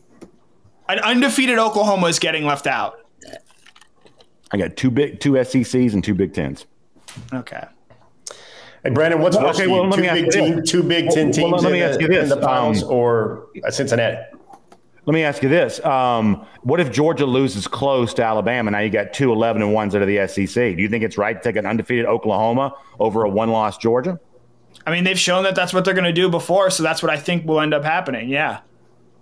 An 0.88 0.98
undefeated 1.00 1.60
Oklahoma 1.60 2.08
is 2.08 2.18
getting 2.18 2.46
left 2.46 2.66
out. 2.66 2.99
I 4.52 4.58
got 4.58 4.76
two 4.76 4.90
big, 4.92 5.20
two 5.20 5.34
SECs 5.44 5.94
and 5.94 6.04
two 6.04 6.16
Big 6.16 6.34
Tens. 6.34 6.66
Okay. 7.34 7.64
Hey, 8.84 8.92
Brandon, 8.92 9.20
what's 9.22 9.36
Well, 9.36 9.48
worse 9.48 9.58
okay, 9.60 9.68
well, 9.68 9.86
let 9.88 9.96
two 9.96 10.02
me 10.02 10.10
big 10.10 10.26
you 10.26 10.32
team, 10.32 10.64
two 10.64 10.84
Big 10.84 11.10
Ten 11.10 11.26
Well, 11.28 11.34
teams 11.34 11.52
well, 11.52 11.62
let 11.64 11.72
me 11.74 11.82
in, 11.82 11.90
ask 11.90 11.98
the, 11.98 12.04
you 12.04 12.08
this. 12.10 12.24
in 12.32 12.40
the 12.40 12.42
finals, 12.42 12.84
Um, 12.84 12.90
or 12.92 13.48
uh, 13.66 13.72
Cincinnati? 13.72 14.18
Let 15.06 15.14
me 15.14 15.24
ask 15.24 15.42
you 15.44 15.50
this: 15.50 15.84
um, 15.84 16.46
What 16.62 16.80
if 16.80 16.92
Georgia 16.92 17.26
loses 17.26 17.68
close 17.68 18.14
to 18.16 18.24
Alabama? 18.24 18.72
Now 18.72 18.80
you 18.80 18.90
got 18.90 19.12
two 19.12 19.32
11 19.34 19.62
and 19.62 19.74
ones 19.74 19.96
out 19.96 20.02
of 20.02 20.08
the 20.08 20.26
SEC. 20.28 20.76
Do 20.76 20.82
you 20.82 20.88
think 20.88 21.04
it's 21.04 21.18
right 21.18 21.34
to 21.34 21.42
take 21.42 21.58
an 21.58 21.66
undefeated 21.66 22.06
Oklahoma 22.06 22.74
over 23.00 23.24
a 23.24 23.30
one-loss 23.30 23.78
Georgia? 23.80 24.20
I 24.86 24.92
mean, 24.92 25.04
they've 25.04 25.20
shown 25.20 25.44
that 25.44 25.56
that's 25.56 25.74
what 25.74 25.84
they're 25.84 25.94
going 25.94 26.06
to 26.06 26.14
do 26.14 26.30
before, 26.30 26.70
so 26.70 26.84
that's 26.84 27.04
what 27.04 27.12
I 27.12 27.18
think 27.18 27.46
will 27.46 27.60
end 27.60 27.74
up 27.74 27.84
happening. 27.84 28.30
Yeah. 28.30 28.60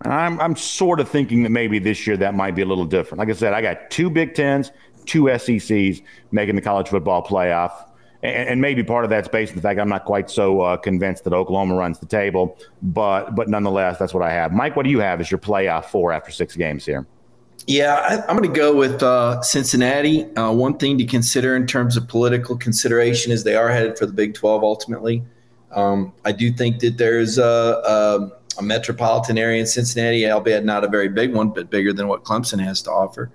I'm, 0.03 0.39
I'm 0.39 0.55
sort 0.55 0.99
of 0.99 1.09
thinking 1.09 1.41
that 1.43 1.49
maybe 1.49 1.79
this 1.79 2.05
year 2.05 2.17
that 2.17 2.35
might 2.35 2.53
be 2.53 2.61
a 2.61 2.65
little 2.65 2.85
different. 2.85 3.17
Like 3.19 3.29
I 3.29 3.33
said, 3.33 3.53
I 3.53 3.61
got 3.61 3.89
two 3.89 4.11
Big 4.11 4.35
Tens, 4.35 4.71
two 5.07 5.23
SECs 5.37 6.01
making 6.31 6.55
the 6.55 6.61
college 6.61 6.89
football 6.89 7.23
playoff. 7.23 7.71
And, 8.23 8.49
and 8.49 8.61
maybe 8.61 8.83
part 8.83 9.03
of 9.03 9.09
that's 9.09 9.27
based 9.27 9.51
on 9.51 9.55
the 9.55 9.61
fact 9.61 9.79
I'm 9.79 9.89
not 9.89 10.05
quite 10.05 10.29
so 10.29 10.61
uh, 10.61 10.77
convinced 10.77 11.23
that 11.23 11.33
Oklahoma 11.33 11.75
runs 11.75 11.99
the 11.99 12.05
table. 12.05 12.57
But 12.81 13.35
but 13.35 13.47
nonetheless, 13.49 13.97
that's 13.97 14.13
what 14.13 14.23
I 14.23 14.31
have. 14.31 14.51
Mike, 14.51 14.75
what 14.75 14.83
do 14.83 14.89
you 14.89 14.99
have 14.99 15.19
as 15.19 15.31
your 15.31 15.39
playoff 15.39 15.85
four 15.85 16.11
after 16.11 16.31
six 16.31 16.55
games 16.55 16.85
here? 16.85 17.05
Yeah, 17.65 17.95
I, 17.95 18.29
I'm 18.29 18.37
going 18.37 18.49
to 18.49 18.55
go 18.55 18.73
with 18.75 19.03
uh, 19.03 19.41
Cincinnati. 19.41 20.23
Uh, 20.35 20.51
one 20.53 20.77
thing 20.77 20.97
to 20.99 21.05
consider 21.05 21.55
in 21.55 21.67
terms 21.67 21.97
of 21.97 22.07
political 22.07 22.55
consideration 22.55 23.31
is 23.31 23.43
they 23.43 23.55
are 23.55 23.69
headed 23.69 23.97
for 23.97 24.05
the 24.05 24.13
Big 24.13 24.35
12 24.35 24.63
ultimately. 24.63 25.23
Um, 25.71 26.13
I 26.23 26.31
do 26.31 26.51
think 26.51 26.79
that 26.79 26.97
there's 26.97 27.37
a, 27.37 27.43
a, 27.43 28.31
a 28.57 28.63
metropolitan 28.63 29.37
area 29.37 29.59
in 29.59 29.67
Cincinnati, 29.67 30.29
albeit 30.29 30.63
not 30.63 30.85
a 30.85 30.87
very 30.87 31.09
big 31.09 31.33
one, 31.33 31.49
but 31.49 31.69
bigger 31.69 31.91
than 31.91 32.07
what 32.07 32.23
Clemson 32.23 32.63
has 32.63 32.81
to 32.83 32.91
offer. 32.91 33.31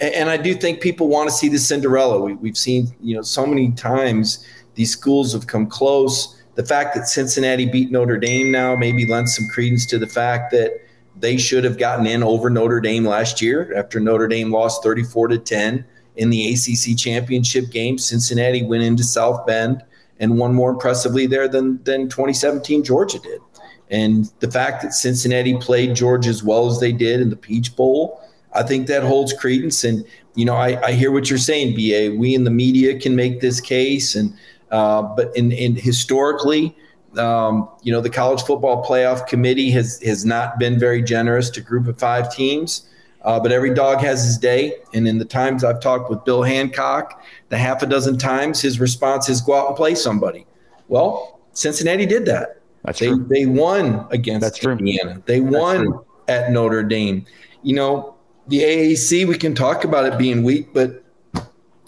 And, 0.00 0.28
I 0.28 0.36
do 0.36 0.54
think 0.54 0.80
people 0.80 1.08
want 1.08 1.28
to 1.28 1.34
see 1.34 1.48
the 1.48 1.58
Cinderella. 1.58 2.20
We, 2.20 2.34
we've 2.34 2.58
seen, 2.58 2.88
you 3.00 3.14
know, 3.14 3.22
so 3.22 3.46
many 3.46 3.70
times 3.72 4.44
these 4.74 4.90
schools 4.90 5.32
have 5.32 5.46
come 5.46 5.66
close. 5.66 6.42
The 6.56 6.64
fact 6.64 6.94
that 6.94 7.06
Cincinnati 7.06 7.66
beat 7.66 7.90
Notre 7.90 8.18
Dame 8.18 8.50
now 8.50 8.74
maybe 8.74 9.06
lends 9.06 9.36
some 9.36 9.46
credence 9.48 9.86
to 9.86 9.98
the 9.98 10.06
fact 10.06 10.50
that 10.50 10.72
they 11.18 11.36
should 11.36 11.64
have 11.64 11.78
gotten 11.78 12.06
in 12.06 12.22
over 12.22 12.50
Notre 12.50 12.80
Dame 12.80 13.04
last 13.04 13.40
year 13.40 13.72
after 13.76 14.00
Notre 14.00 14.26
Dame 14.26 14.50
lost 14.50 14.82
34 14.82 15.28
to 15.28 15.38
10 15.38 15.84
in 16.16 16.30
the 16.30 16.52
ACC 16.52 16.96
championship 16.96 17.70
game. 17.70 17.98
Cincinnati 17.98 18.62
went 18.62 18.82
into 18.82 19.04
South 19.04 19.46
Bend 19.46 19.82
and 20.20 20.38
won 20.38 20.54
more 20.54 20.70
impressively 20.70 21.26
there 21.26 21.48
than 21.48 21.82
than 21.84 22.08
2017 22.08 22.84
Georgia 22.84 23.18
did. 23.18 23.40
And 23.90 24.30
the 24.40 24.50
fact 24.50 24.82
that 24.82 24.94
Cincinnati 24.94 25.56
played 25.58 25.94
Georgia 25.94 26.30
as 26.30 26.42
well 26.42 26.66
as 26.66 26.80
they 26.80 26.92
did 26.92 27.20
in 27.20 27.30
the 27.30 27.36
Peach 27.36 27.76
Bowl, 27.76 28.20
I 28.54 28.62
think 28.62 28.86
that 28.86 29.02
holds 29.02 29.32
credence. 29.32 29.84
And 29.84 30.04
you 30.34 30.44
know, 30.44 30.54
I, 30.54 30.80
I 30.84 30.92
hear 30.92 31.10
what 31.10 31.30
you're 31.30 31.38
saying, 31.38 31.74
BA. 31.74 32.16
We 32.18 32.34
in 32.34 32.44
the 32.44 32.50
media 32.50 32.98
can 32.98 33.14
make 33.16 33.40
this 33.40 33.60
case, 33.60 34.14
and 34.14 34.34
uh, 34.70 35.02
but 35.02 35.34
in, 35.36 35.52
in 35.52 35.76
historically, 35.76 36.76
um, 37.18 37.68
you 37.82 37.92
know, 37.92 38.00
the 38.00 38.10
college 38.10 38.42
football 38.42 38.84
playoff 38.84 39.26
committee 39.26 39.70
has 39.70 40.00
has 40.02 40.24
not 40.24 40.58
been 40.58 40.78
very 40.78 41.02
generous 41.02 41.50
to 41.50 41.60
group 41.60 41.86
of 41.86 41.98
five 41.98 42.34
teams. 42.34 42.88
Uh, 43.22 43.40
but 43.40 43.50
every 43.50 43.72
dog 43.72 44.00
has 44.00 44.22
his 44.22 44.36
day, 44.36 44.74
and 44.92 45.08
in 45.08 45.16
the 45.16 45.24
times 45.24 45.64
I've 45.64 45.80
talked 45.80 46.10
with 46.10 46.22
Bill 46.26 46.42
Hancock, 46.42 47.24
the 47.48 47.56
half 47.56 47.82
a 47.82 47.86
dozen 47.86 48.18
times 48.18 48.60
his 48.60 48.78
response 48.78 49.30
is 49.30 49.40
go 49.40 49.54
out 49.54 49.68
and 49.68 49.76
play 49.76 49.94
somebody. 49.94 50.46
Well, 50.88 51.40
Cincinnati 51.54 52.04
did 52.04 52.26
that. 52.26 52.60
That's 52.84 53.00
they 53.00 53.06
true. 53.06 53.26
they 53.30 53.46
won 53.46 54.06
against 54.10 54.42
That's 54.42 54.58
true. 54.58 54.76
They 55.24 55.40
won 55.40 56.00
at 56.28 56.52
Notre 56.52 56.82
Dame. 56.82 57.24
You 57.62 57.76
know, 57.76 58.13
the 58.48 58.60
AAC 58.60 59.26
we 59.26 59.36
can 59.36 59.54
talk 59.54 59.84
about 59.84 60.04
it 60.04 60.18
being 60.18 60.42
weak, 60.42 60.72
but 60.72 61.04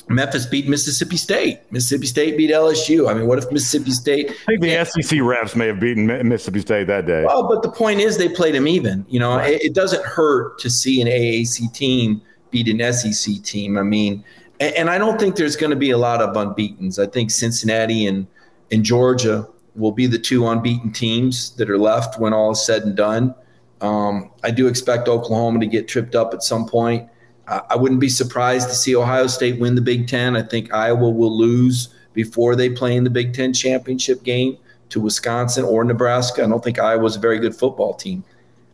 Memphis 0.09 0.47
beat 0.47 0.69
Mississippi 0.69 1.17
State. 1.17 1.61
Mississippi 1.73 2.07
State 2.07 2.37
beat 2.37 2.51
LSU. 2.51 3.11
I 3.11 3.15
mean, 3.15 3.27
what 3.27 3.39
if 3.39 3.51
Mississippi 3.51 3.91
State? 3.91 4.31
I 4.31 4.57
think 4.57 4.61
the 4.63 4.85
SEC 4.85 5.19
refs 5.19 5.57
may 5.57 5.67
have 5.67 5.81
beaten 5.81 6.07
Mississippi 6.07 6.61
State 6.61 6.87
that 6.87 7.07
day. 7.07 7.25
Well, 7.25 7.49
but 7.49 7.63
the 7.63 7.71
point 7.71 8.01
is 8.01 8.17
they 8.17 8.29
played 8.29 8.55
them 8.55 8.69
even. 8.69 9.05
You 9.09 9.19
know, 9.19 9.39
it, 9.39 9.63
it 9.63 9.75
doesn't 9.75 10.05
hurt 10.05 10.59
to 10.61 10.71
see 10.71 11.01
an 11.01 11.09
AAC 11.09 11.73
team 11.73 12.23
beat 12.51 12.69
an 12.69 12.93
SEC 12.93 13.43
team. 13.43 13.77
I 13.77 13.83
mean, 13.83 14.23
and, 14.61 14.75
and 14.77 14.91
I 14.91 14.99
don't 14.99 15.19
think 15.19 15.35
there's 15.35 15.57
going 15.57 15.71
to 15.71 15.77
be 15.77 15.91
a 15.91 15.99
lot 15.99 16.23
of 16.23 16.37
unbeaten's. 16.37 16.99
I 16.99 17.07
think 17.07 17.31
Cincinnati 17.31 18.07
and 18.07 18.27
and 18.71 18.85
Georgia 18.85 19.47
will 19.75 19.93
be 19.93 20.07
the 20.07 20.19
two 20.19 20.47
unbeaten 20.47 20.93
teams 20.93 21.51
that 21.57 21.69
are 21.69 21.79
left 21.79 22.19
when 22.19 22.33
all 22.33 22.53
is 22.53 22.65
said 22.65 22.83
and 22.83 22.97
done. 22.97 23.35
Um, 23.81 24.31
I 24.43 24.51
do 24.51 24.67
expect 24.67 25.09
Oklahoma 25.09 25.61
to 25.61 25.67
get 25.67 25.89
tripped 25.89 26.15
up 26.15 26.33
at 26.33 26.43
some 26.43 26.67
point. 26.67 27.09
Uh, 27.49 27.61
I 27.71 27.77
wouldn't 27.77 28.01
be 28.01 28.09
surprised 28.09 28.69
to 28.69 28.75
see 28.75 28.97
Ohio 28.97 29.27
State 29.27 29.61
win 29.61 29.75
the 29.75 29.81
Big 29.81 30.09
Ten. 30.09 30.37
I 30.37 30.43
think 30.43 30.73
Iowa 30.73 31.11
will 31.11 31.37
lose 31.37 31.89
before 32.13 32.57
they 32.57 32.71
play 32.71 32.97
in 32.97 33.05
the 33.05 33.11
Big 33.11 33.35
Ten 33.35 33.53
championship 33.53 34.23
game 34.23 34.57
to 34.89 35.01
Wisconsin 35.01 35.65
or 35.65 35.85
Nebraska. 35.85 36.43
I 36.45 36.49
don't 36.49 36.63
think 36.63 36.79
Iowa's 36.79 37.17
a 37.17 37.21
very 37.21 37.39
good 37.39 37.55
football 37.55 37.95
team. 37.95 38.25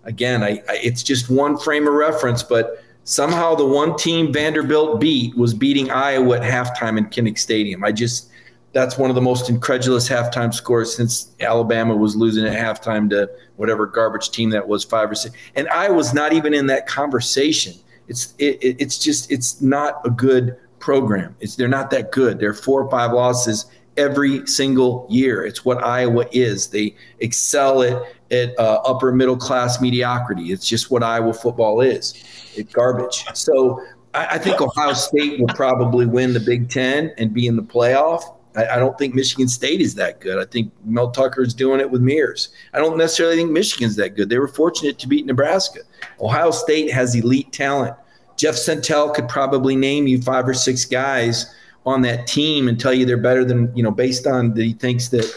Again, 0.05 0.43
I, 0.43 0.63
I, 0.69 0.79
it's 0.83 1.03
just 1.03 1.31
one 1.31 1.57
frame 1.57 1.87
of 1.87 1.95
reference, 1.95 2.43
but 2.43 2.83
somehow 3.05 3.55
the 3.55 3.67
one 3.67 3.97
team 3.97 4.33
Vanderbilt 4.33 5.01
beat 5.01 5.37
was 5.37 5.55
beating 5.55 5.91
Iowa 5.91 6.41
at 6.41 6.43
halftime 6.43 6.99
in 6.99 7.07
Kinnick 7.07 7.39
Stadium. 7.39 7.85
I 7.85 7.93
just 7.93 8.31
that's 8.73 8.97
one 8.97 9.11
of 9.11 9.15
the 9.15 9.23
most 9.23 9.51
incredulous 9.51 10.09
halftime 10.09 10.53
scores 10.53 10.95
since 10.95 11.35
Alabama 11.41 11.95
was 11.95 12.17
losing 12.17 12.47
at 12.47 12.53
halftime 12.53 13.09
to 13.11 13.31
whatever 13.57 13.87
garbage 13.87 14.31
team 14.31 14.51
that 14.51 14.67
was 14.67 14.83
five 14.83 15.11
or 15.11 15.15
six. 15.15 15.35
And 15.55 15.69
I 15.69 15.91
was 15.91 16.15
not 16.15 16.33
even 16.33 16.55
in 16.55 16.67
that 16.67 16.87
conversation. 16.87 17.75
It's 18.09 18.35
it, 18.39 18.59
it's 18.61 18.99
just 18.99 19.31
it's 19.31 19.61
not 19.61 20.01
a 20.05 20.11
good 20.11 20.57
program. 20.79 21.37
It's 21.41 21.57
they're 21.57 21.69
not 21.69 21.91
that 21.91 22.13
good. 22.13 22.39
They're 22.39 22.55
four 22.55 22.83
or 22.83 22.91
five 22.91 23.13
losses 23.13 23.67
every 23.97 24.47
single 24.47 25.07
year. 25.11 25.45
It's 25.45 25.65
what 25.65 25.85
Iowa 25.85 26.27
is. 26.33 26.69
They 26.69 26.97
excel 27.21 27.83
at 27.83 28.03
at 28.31 28.59
uh, 28.59 28.81
upper 28.85 29.13
middle 29.13 29.37
class 29.37 29.81
mediocrity. 29.81 30.53
It's 30.53 30.67
just 30.67 30.91
what 30.91 31.03
Iowa 31.03 31.35
football 31.35 31.83
is. 31.83 32.15
It's 32.55 32.73
garbage. 32.73 33.25
So 33.35 33.83
I, 34.15 34.27
I 34.27 34.39
think 34.39 34.61
Ohio 34.61 34.95
State 34.95 35.39
will 35.39 35.55
probably 35.55 36.07
win 36.07 36.33
the 36.33 36.41
Big 36.41 36.71
Ten 36.71 37.13
and 37.19 37.33
be 37.35 37.47
in 37.47 37.57
the 37.57 37.63
playoff. 37.63 38.23
I, 38.57 38.67
I 38.67 38.77
don't 38.77 38.97
think 38.99 39.15
Michigan 39.15 39.49
State 39.49 39.81
is 39.81 39.95
that 39.97 40.21
good. 40.21 40.39
I 40.39 40.45
think 40.45 40.73
Mel 40.85 41.11
Tucker 41.11 41.43
is 41.43 41.55
doing 41.55 41.81
it 41.81 41.91
with 41.91 42.03
Mears. 42.03 42.51
I 42.73 42.79
don't 42.79 42.97
necessarily 42.97 43.37
think 43.37 43.51
Michigan's 43.51 43.97
that 43.97 44.17
good. 44.17 44.29
They 44.29 44.39
were 44.39 44.49
fortunate 44.49 44.99
to 45.01 45.09
beat 45.09 45.27
Nebraska. 45.27 45.81
Ohio 46.21 46.51
State 46.51 46.91
has 46.91 47.15
elite 47.15 47.53
talent. 47.53 47.97
Jeff 48.37 48.55
Sentell 48.55 49.15
could 49.15 49.29
probably 49.29 49.77
name 49.77 50.07
you 50.07 50.21
five 50.21 50.49
or 50.49 50.55
six 50.55 50.85
guys 50.85 51.55
on 51.85 52.03
that 52.03 52.27
team 52.27 52.69
and 52.69 52.79
tell 52.79 52.93
you 52.93 53.05
they're 53.05 53.17
better 53.17 53.45
than, 53.45 53.75
you 53.77 53.83
know, 53.83 53.91
based 53.91 54.27
on 54.27 54.55
that 54.55 54.63
he 54.63 54.73
thinks 54.73 55.09
that, 55.09 55.33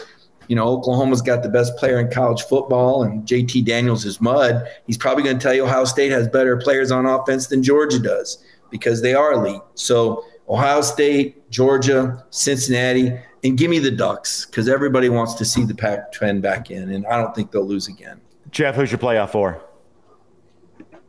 you 0.48 0.56
know, 0.56 0.66
Oklahoma's 0.66 1.22
got 1.22 1.42
the 1.42 1.48
best 1.48 1.76
player 1.76 1.98
in 1.98 2.10
college 2.10 2.42
football 2.42 3.02
and 3.02 3.26
JT 3.26 3.64
Daniels 3.64 4.04
is 4.04 4.20
mud. 4.20 4.66
He's 4.86 4.96
probably 4.96 5.24
going 5.24 5.38
to 5.38 5.42
tell 5.42 5.54
you 5.54 5.64
Ohio 5.64 5.84
State 5.84 6.12
has 6.12 6.28
better 6.28 6.56
players 6.56 6.90
on 6.90 7.04
offense 7.06 7.48
than 7.48 7.62
Georgia 7.62 7.98
does 7.98 8.42
because 8.70 9.02
they 9.02 9.14
are 9.14 9.32
elite. 9.32 9.62
So 9.74 10.24
Ohio 10.48 10.80
State, 10.80 11.50
Georgia, 11.50 12.24
Cincinnati, 12.30 13.12
and 13.42 13.58
give 13.58 13.70
me 13.70 13.78
the 13.78 13.90
Ducks 13.90 14.46
because 14.46 14.68
everybody 14.68 15.08
wants 15.08 15.34
to 15.34 15.44
see 15.44 15.64
the 15.64 15.74
Pac 15.74 16.12
10 16.12 16.40
back 16.40 16.70
in, 16.70 16.90
and 16.90 17.06
I 17.06 17.20
don't 17.20 17.34
think 17.34 17.50
they'll 17.50 17.66
lose 17.66 17.88
again. 17.88 18.20
Jeff, 18.50 18.74
who's 18.76 18.90
your 18.90 18.98
playoff 18.98 19.30
four? 19.30 19.60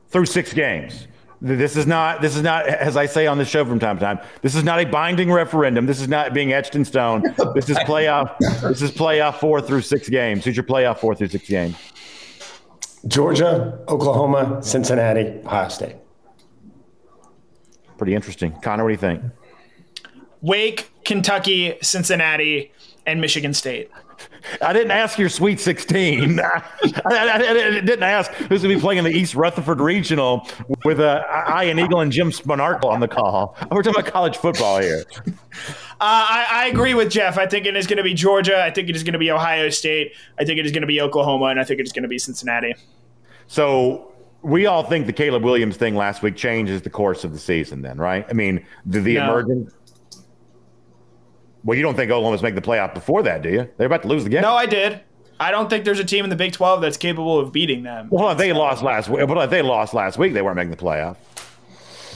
Through 0.09 0.25
six 0.25 0.53
games. 0.53 1.07
This 1.39 1.75
is 1.77 1.85
not. 1.85 2.21
This 2.21 2.35
is 2.35 2.41
not, 2.41 2.65
as 2.65 2.97
I 2.97 3.05
say 3.05 3.27
on 3.27 3.37
the 3.37 3.45
show 3.45 3.63
from 3.63 3.77
time 3.77 3.97
to 3.97 4.03
time. 4.03 4.19
This 4.41 4.55
is 4.55 4.63
not 4.63 4.79
a 4.79 4.85
binding 4.85 5.31
referendum. 5.31 5.85
This 5.85 6.01
is 6.01 6.07
not 6.07 6.33
being 6.33 6.51
etched 6.51 6.75
in 6.75 6.83
stone. 6.83 7.23
This 7.53 7.69
is 7.69 7.77
playoff. 7.79 8.37
this 8.61 8.81
is 8.81 8.91
playoff 8.91 9.35
four 9.35 9.61
through 9.61 9.81
six 9.81 10.09
games. 10.09 10.45
Who's 10.45 10.55
your 10.55 10.63
playoff 10.63 10.97
four 10.97 11.13
through 11.13 11.27
six 11.27 11.47
games? 11.47 11.75
Georgia, 13.07 13.79
Oklahoma, 13.87 14.61
Cincinnati, 14.63 15.39
Ohio 15.45 15.69
State. 15.69 15.95
Pretty 17.97 18.15
interesting. 18.15 18.51
Connor, 18.61 18.83
what 18.83 18.89
do 18.89 18.93
you 18.93 18.97
think? 18.97 19.23
Wake, 20.41 20.91
Kentucky, 21.03 21.77
Cincinnati, 21.81 22.71
and 23.05 23.19
Michigan 23.19 23.53
State. 23.53 23.89
I 24.61 24.73
didn't 24.73 24.91
ask 24.91 25.17
your 25.17 25.29
Sweet 25.29 25.59
16. 25.59 26.39
I, 26.39 26.61
I, 27.05 27.33
I, 27.33 27.81
didn't 27.81 28.03
ask 28.03 28.31
who's 28.31 28.61
going 28.61 28.73
to 28.73 28.75
be 28.75 28.79
playing 28.79 28.99
in 28.99 29.03
the 29.03 29.11
East 29.11 29.35
Rutherford 29.35 29.79
Regional 29.79 30.47
with 30.85 30.99
uh, 30.99 31.23
Ian 31.61 31.79
Eagle 31.79 32.01
and 32.01 32.11
Jim 32.11 32.31
Spanarkel 32.31 32.85
on 32.85 32.99
the 32.99 33.07
call. 33.07 33.55
We're 33.71 33.83
talking 33.83 33.99
about 33.99 34.11
college 34.11 34.37
football 34.37 34.79
here. 34.79 35.03
Uh, 35.99 36.03
I, 36.29 36.47
I, 36.51 36.67
agree 36.67 36.93
with 36.93 37.09
Jeff. 37.09 37.39
I 37.39 37.47
think 37.47 37.65
it 37.65 37.75
is 37.75 37.87
going 37.87 37.97
to 37.97 38.03
be 38.03 38.13
Georgia. 38.13 38.63
I 38.63 38.69
think 38.69 38.87
it 38.87 38.95
is 38.95 39.01
going 39.01 39.13
to 39.13 39.19
be 39.19 39.31
Ohio 39.31 39.71
State. 39.71 40.13
I 40.37 40.45
think 40.45 40.59
it 40.59 40.65
is 40.67 40.71
going 40.71 40.81
to 40.81 40.87
be 40.87 41.01
Oklahoma, 41.01 41.45
and 41.45 41.59
I 41.59 41.63
think 41.63 41.79
it 41.79 41.87
is 41.87 41.91
going 41.91 42.03
to 42.03 42.07
be 42.07 42.19
Cincinnati. 42.19 42.75
So 43.47 44.11
we 44.41 44.65
all 44.65 44.83
think 44.83 45.05
the 45.05 45.13
Caleb 45.13 45.43
Williams 45.43 45.77
thing 45.77 45.95
last 45.95 46.21
week 46.21 46.35
changes 46.35 46.81
the 46.81 46.89
course 46.89 47.23
of 47.23 47.33
the 47.33 47.39
season, 47.39 47.81
then, 47.81 47.97
right? 47.97 48.25
I 48.29 48.33
mean, 48.33 48.65
the, 48.85 48.99
the 48.99 49.15
no. 49.15 49.23
emergence. 49.23 49.73
Well, 51.63 51.75
you 51.75 51.83
don't 51.83 51.95
think 51.95 52.11
Oklahoma's 52.11 52.43
make 52.43 52.55
the 52.55 52.61
playoff 52.61 52.93
before 52.93 53.23
that, 53.23 53.41
do 53.41 53.49
you? 53.49 53.69
They're 53.77 53.87
about 53.87 54.03
to 54.03 54.07
lose 54.07 54.23
the 54.23 54.29
game. 54.29 54.41
No, 54.41 54.53
I 54.53 54.65
did. 54.65 55.01
I 55.39 55.51
don't 55.51 55.69
think 55.69 55.85
there's 55.85 55.99
a 55.99 56.05
team 56.05 56.23
in 56.23 56.29
the 56.29 56.35
Big 56.35 56.53
12 56.53 56.81
that's 56.81 56.97
capable 56.97 57.39
of 57.39 57.51
beating 57.51 57.83
them. 57.83 58.07
Well, 58.09 58.29
if 58.31 58.37
they 58.37 58.53
lost 58.53 58.81
last 58.83 59.09
week, 59.09 59.27
if 59.27 59.49
they 59.49 59.61
lost 59.61 59.93
last 59.93 60.17
week, 60.17 60.33
they 60.33 60.41
weren't 60.41 60.55
making 60.55 60.71
the 60.71 60.77
playoff. 60.77 61.17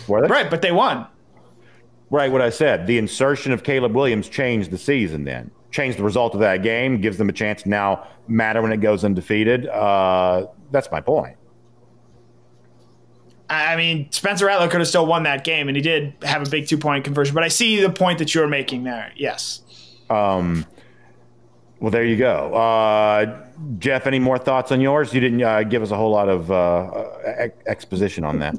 Were 0.07 0.21
they? 0.21 0.27
Right, 0.27 0.49
but 0.49 0.61
they 0.61 0.71
won. 0.71 1.05
Right, 2.09 2.31
what 2.31 2.41
I 2.41 2.49
said. 2.49 2.87
The 2.87 2.97
insertion 2.97 3.51
of 3.51 3.63
Caleb 3.63 3.95
Williams 3.95 4.27
changed 4.27 4.71
the 4.71 4.77
season 4.77 5.23
then. 5.23 5.51
Changed 5.71 5.97
the 5.97 6.03
result 6.03 6.33
of 6.33 6.39
that 6.41 6.63
game, 6.63 6.99
gives 6.99 7.17
them 7.17 7.29
a 7.29 7.33
chance 7.33 7.63
to 7.63 7.69
now 7.69 8.07
matter 8.27 8.61
when 8.61 8.71
it 8.71 8.81
goes 8.81 9.05
undefeated. 9.05 9.67
Uh, 9.67 10.47
that's 10.71 10.91
my 10.91 10.99
point. 10.99 11.37
I 13.51 13.75
mean, 13.75 14.09
Spencer 14.11 14.45
Rattler 14.45 14.69
could 14.69 14.79
have 14.79 14.87
still 14.87 15.05
won 15.05 15.23
that 15.23 15.43
game, 15.43 15.67
and 15.67 15.75
he 15.75 15.83
did 15.83 16.13
have 16.23 16.47
a 16.47 16.49
big 16.49 16.67
two 16.67 16.77
point 16.77 17.03
conversion. 17.03 17.35
But 17.35 17.43
I 17.43 17.49
see 17.49 17.81
the 17.81 17.89
point 17.89 18.19
that 18.19 18.33
you're 18.33 18.47
making 18.47 18.85
there. 18.85 19.11
Yes. 19.17 19.61
Um, 20.09 20.65
well, 21.81 21.91
there 21.91 22.05
you 22.05 22.15
go. 22.15 22.53
Uh, 22.53 23.45
Jeff, 23.79 24.07
any 24.07 24.19
more 24.19 24.37
thoughts 24.37 24.71
on 24.71 24.79
yours? 24.79 25.13
You 25.13 25.19
didn't 25.19 25.43
uh, 25.43 25.63
give 25.63 25.83
us 25.83 25.91
a 25.91 25.97
whole 25.97 26.11
lot 26.11 26.29
of 26.29 26.49
uh, 26.49 27.49
exposition 27.67 28.23
on 28.23 28.39
that. 28.39 28.55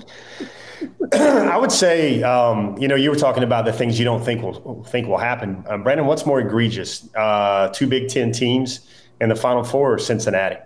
I 1.13 1.57
would 1.57 1.73
say, 1.73 2.23
um, 2.23 2.77
you 2.77 2.89
know, 2.89 2.95
you 2.95 3.11
were 3.11 3.17
talking 3.17 3.45
about 3.45 3.65
the 3.65 3.73
things 3.73 3.99
you 3.99 4.05
don't 4.05 4.23
think 4.23 4.43
will 4.43 4.85
think 4.85 5.07
will 5.07 5.19
happen. 5.19 5.65
Um, 5.69 5.83
Brandon, 5.85 6.07
what's 6.07 6.27
more 6.27 6.41
egregious? 6.41 7.09
Uh, 7.15 7.69
two 7.69 7.87
Big 7.87 8.09
Ten 8.09 8.33
teams 8.33 8.89
in 9.21 9.29
the 9.31 9.37
Final 9.37 9.65
Four, 9.65 9.95
or 9.95 9.99
Cincinnati? 9.99 10.57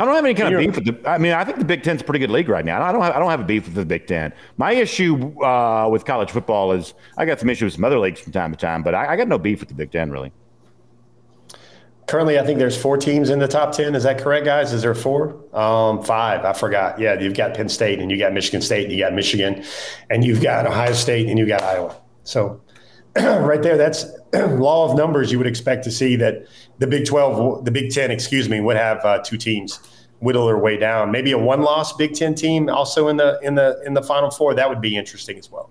I 0.00 0.06
don't 0.06 0.14
have 0.14 0.24
any 0.24 0.32
kind 0.32 0.54
of 0.54 0.60
beef 0.60 0.74
with 0.74 0.86
the. 0.86 1.10
I 1.10 1.18
mean, 1.18 1.32
I 1.32 1.44
think 1.44 1.58
the 1.58 1.64
Big 1.64 1.82
Ten's 1.82 2.00
a 2.00 2.04
pretty 2.04 2.20
good 2.20 2.30
league 2.30 2.48
right 2.48 2.64
now. 2.64 2.82
I 2.82 2.90
don't. 2.90 3.02
Have, 3.02 3.14
I 3.14 3.18
don't 3.18 3.28
have 3.28 3.40
a 3.40 3.44
beef 3.44 3.66
with 3.66 3.74
the 3.74 3.84
Big 3.84 4.06
Ten. 4.06 4.32
My 4.56 4.72
issue 4.72 5.38
uh, 5.42 5.88
with 5.90 6.06
college 6.06 6.30
football 6.30 6.72
is 6.72 6.94
I 7.18 7.26
got 7.26 7.38
some 7.38 7.50
issues 7.50 7.66
with 7.66 7.74
some 7.74 7.84
other 7.84 7.98
leagues 7.98 8.18
from 8.18 8.32
time 8.32 8.50
to 8.50 8.56
time, 8.56 8.82
but 8.82 8.94
I, 8.94 9.12
I 9.12 9.16
got 9.16 9.28
no 9.28 9.38
beef 9.38 9.60
with 9.60 9.68
the 9.68 9.74
Big 9.74 9.92
Ten 9.92 10.10
really. 10.10 10.32
Currently, 12.06 12.38
I 12.38 12.46
think 12.46 12.58
there's 12.58 12.80
four 12.80 12.96
teams 12.96 13.28
in 13.28 13.40
the 13.40 13.46
top 13.46 13.72
ten. 13.72 13.94
Is 13.94 14.04
that 14.04 14.18
correct, 14.18 14.46
guys? 14.46 14.72
Is 14.72 14.80
there 14.80 14.94
four? 14.94 15.36
Um, 15.54 16.02
five. 16.02 16.46
I 16.46 16.54
forgot. 16.54 16.98
Yeah, 16.98 17.20
you've 17.20 17.36
got 17.36 17.52
Penn 17.52 17.68
State, 17.68 18.00
and 18.00 18.10
you 18.10 18.18
got 18.18 18.32
Michigan 18.32 18.62
State, 18.62 18.84
and 18.84 18.92
you 18.92 19.04
got 19.04 19.12
Michigan, 19.12 19.62
and 20.08 20.24
you've 20.24 20.40
got 20.40 20.66
Ohio 20.66 20.94
State, 20.94 21.28
and 21.28 21.38
you 21.38 21.46
got 21.46 21.62
Iowa. 21.62 21.94
So, 22.24 22.62
right 23.16 23.62
there, 23.62 23.76
that's 23.76 24.06
law 24.32 24.90
of 24.90 24.96
numbers. 24.96 25.30
You 25.30 25.36
would 25.36 25.46
expect 25.46 25.84
to 25.84 25.90
see 25.90 26.16
that 26.16 26.46
the 26.80 26.86
Big 26.86 27.06
Twelve, 27.06 27.64
the 27.64 27.70
Big 27.70 27.92
Ten, 27.92 28.10
excuse 28.10 28.48
me, 28.48 28.60
would 28.60 28.76
have 28.76 29.04
uh, 29.04 29.18
two 29.18 29.36
teams 29.36 29.78
whittle 30.18 30.46
their 30.46 30.58
way 30.58 30.76
down. 30.76 31.10
Maybe 31.10 31.30
a 31.32 31.38
one-loss 31.38 31.92
Big 31.94 32.14
Ten 32.14 32.34
team 32.34 32.68
also 32.68 33.08
in 33.08 33.16
the 33.16 33.38
in 33.42 33.54
the 33.54 33.80
in 33.86 33.94
the 33.94 34.02
Final 34.02 34.30
Four. 34.30 34.54
That 34.54 34.68
would 34.68 34.80
be 34.80 34.96
interesting 34.96 35.38
as 35.38 35.50
well. 35.50 35.70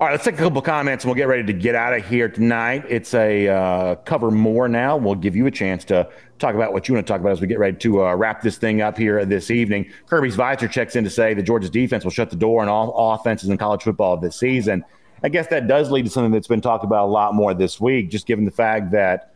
All 0.00 0.06
right, 0.06 0.12
let's 0.12 0.24
take 0.24 0.34
a 0.34 0.38
couple 0.38 0.62
comments 0.62 1.02
and 1.04 1.10
we'll 1.10 1.16
get 1.16 1.26
ready 1.26 1.42
to 1.42 1.52
get 1.52 1.74
out 1.74 1.92
of 1.92 2.06
here 2.06 2.28
tonight. 2.28 2.84
It's 2.88 3.14
a 3.14 3.48
uh, 3.48 3.94
cover 3.96 4.30
more 4.30 4.68
now. 4.68 4.96
We'll 4.96 5.16
give 5.16 5.34
you 5.34 5.46
a 5.46 5.50
chance 5.50 5.84
to 5.86 6.08
talk 6.38 6.54
about 6.54 6.72
what 6.72 6.86
you 6.88 6.94
want 6.94 7.04
to 7.04 7.12
talk 7.12 7.20
about 7.20 7.32
as 7.32 7.40
we 7.40 7.48
get 7.48 7.58
ready 7.58 7.76
to 7.78 8.06
uh, 8.06 8.14
wrap 8.14 8.40
this 8.40 8.58
thing 8.58 8.80
up 8.80 8.96
here 8.96 9.24
this 9.24 9.50
evening. 9.50 9.90
Kirby's 10.06 10.36
Svitzer 10.36 10.70
checks 10.70 10.94
in 10.94 11.02
to 11.02 11.10
say 11.10 11.34
that 11.34 11.42
Georgia's 11.42 11.70
defense 11.70 12.04
will 12.04 12.12
shut 12.12 12.30
the 12.30 12.36
door 12.36 12.62
on 12.62 12.68
all 12.68 13.14
offenses 13.14 13.48
in 13.48 13.58
college 13.58 13.82
football 13.82 14.16
this 14.16 14.36
season. 14.36 14.84
I 15.24 15.30
guess 15.30 15.48
that 15.48 15.66
does 15.66 15.90
lead 15.90 16.04
to 16.04 16.10
something 16.10 16.30
that's 16.30 16.46
been 16.46 16.60
talked 16.60 16.84
about 16.84 17.06
a 17.06 17.10
lot 17.10 17.34
more 17.34 17.52
this 17.52 17.80
week, 17.80 18.08
just 18.08 18.28
given 18.28 18.44
the 18.44 18.52
fact 18.52 18.92
that 18.92 19.34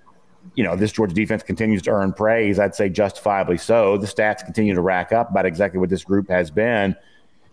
you 0.55 0.65
know, 0.65 0.77
this 0.77 0.93
Georgia 0.93 1.15
defense 1.15 1.43
continues 1.43 1.83
to 1.83 1.91
earn 1.91 2.13
praise. 2.13 2.59
I'd 2.59 2.75
say 2.75 2.89
justifiably 2.89 3.57
so. 3.57 3.97
The 3.97 4.07
stats 4.07 4.45
continue 4.45 4.75
to 4.75 4.81
rack 4.81 5.13
up 5.13 5.31
about 5.31 5.47
exactly 5.47 5.81
what 5.81 5.89
this 5.89 6.05
group 6.05 6.29
has 6.29 6.51
been. 6.51 6.97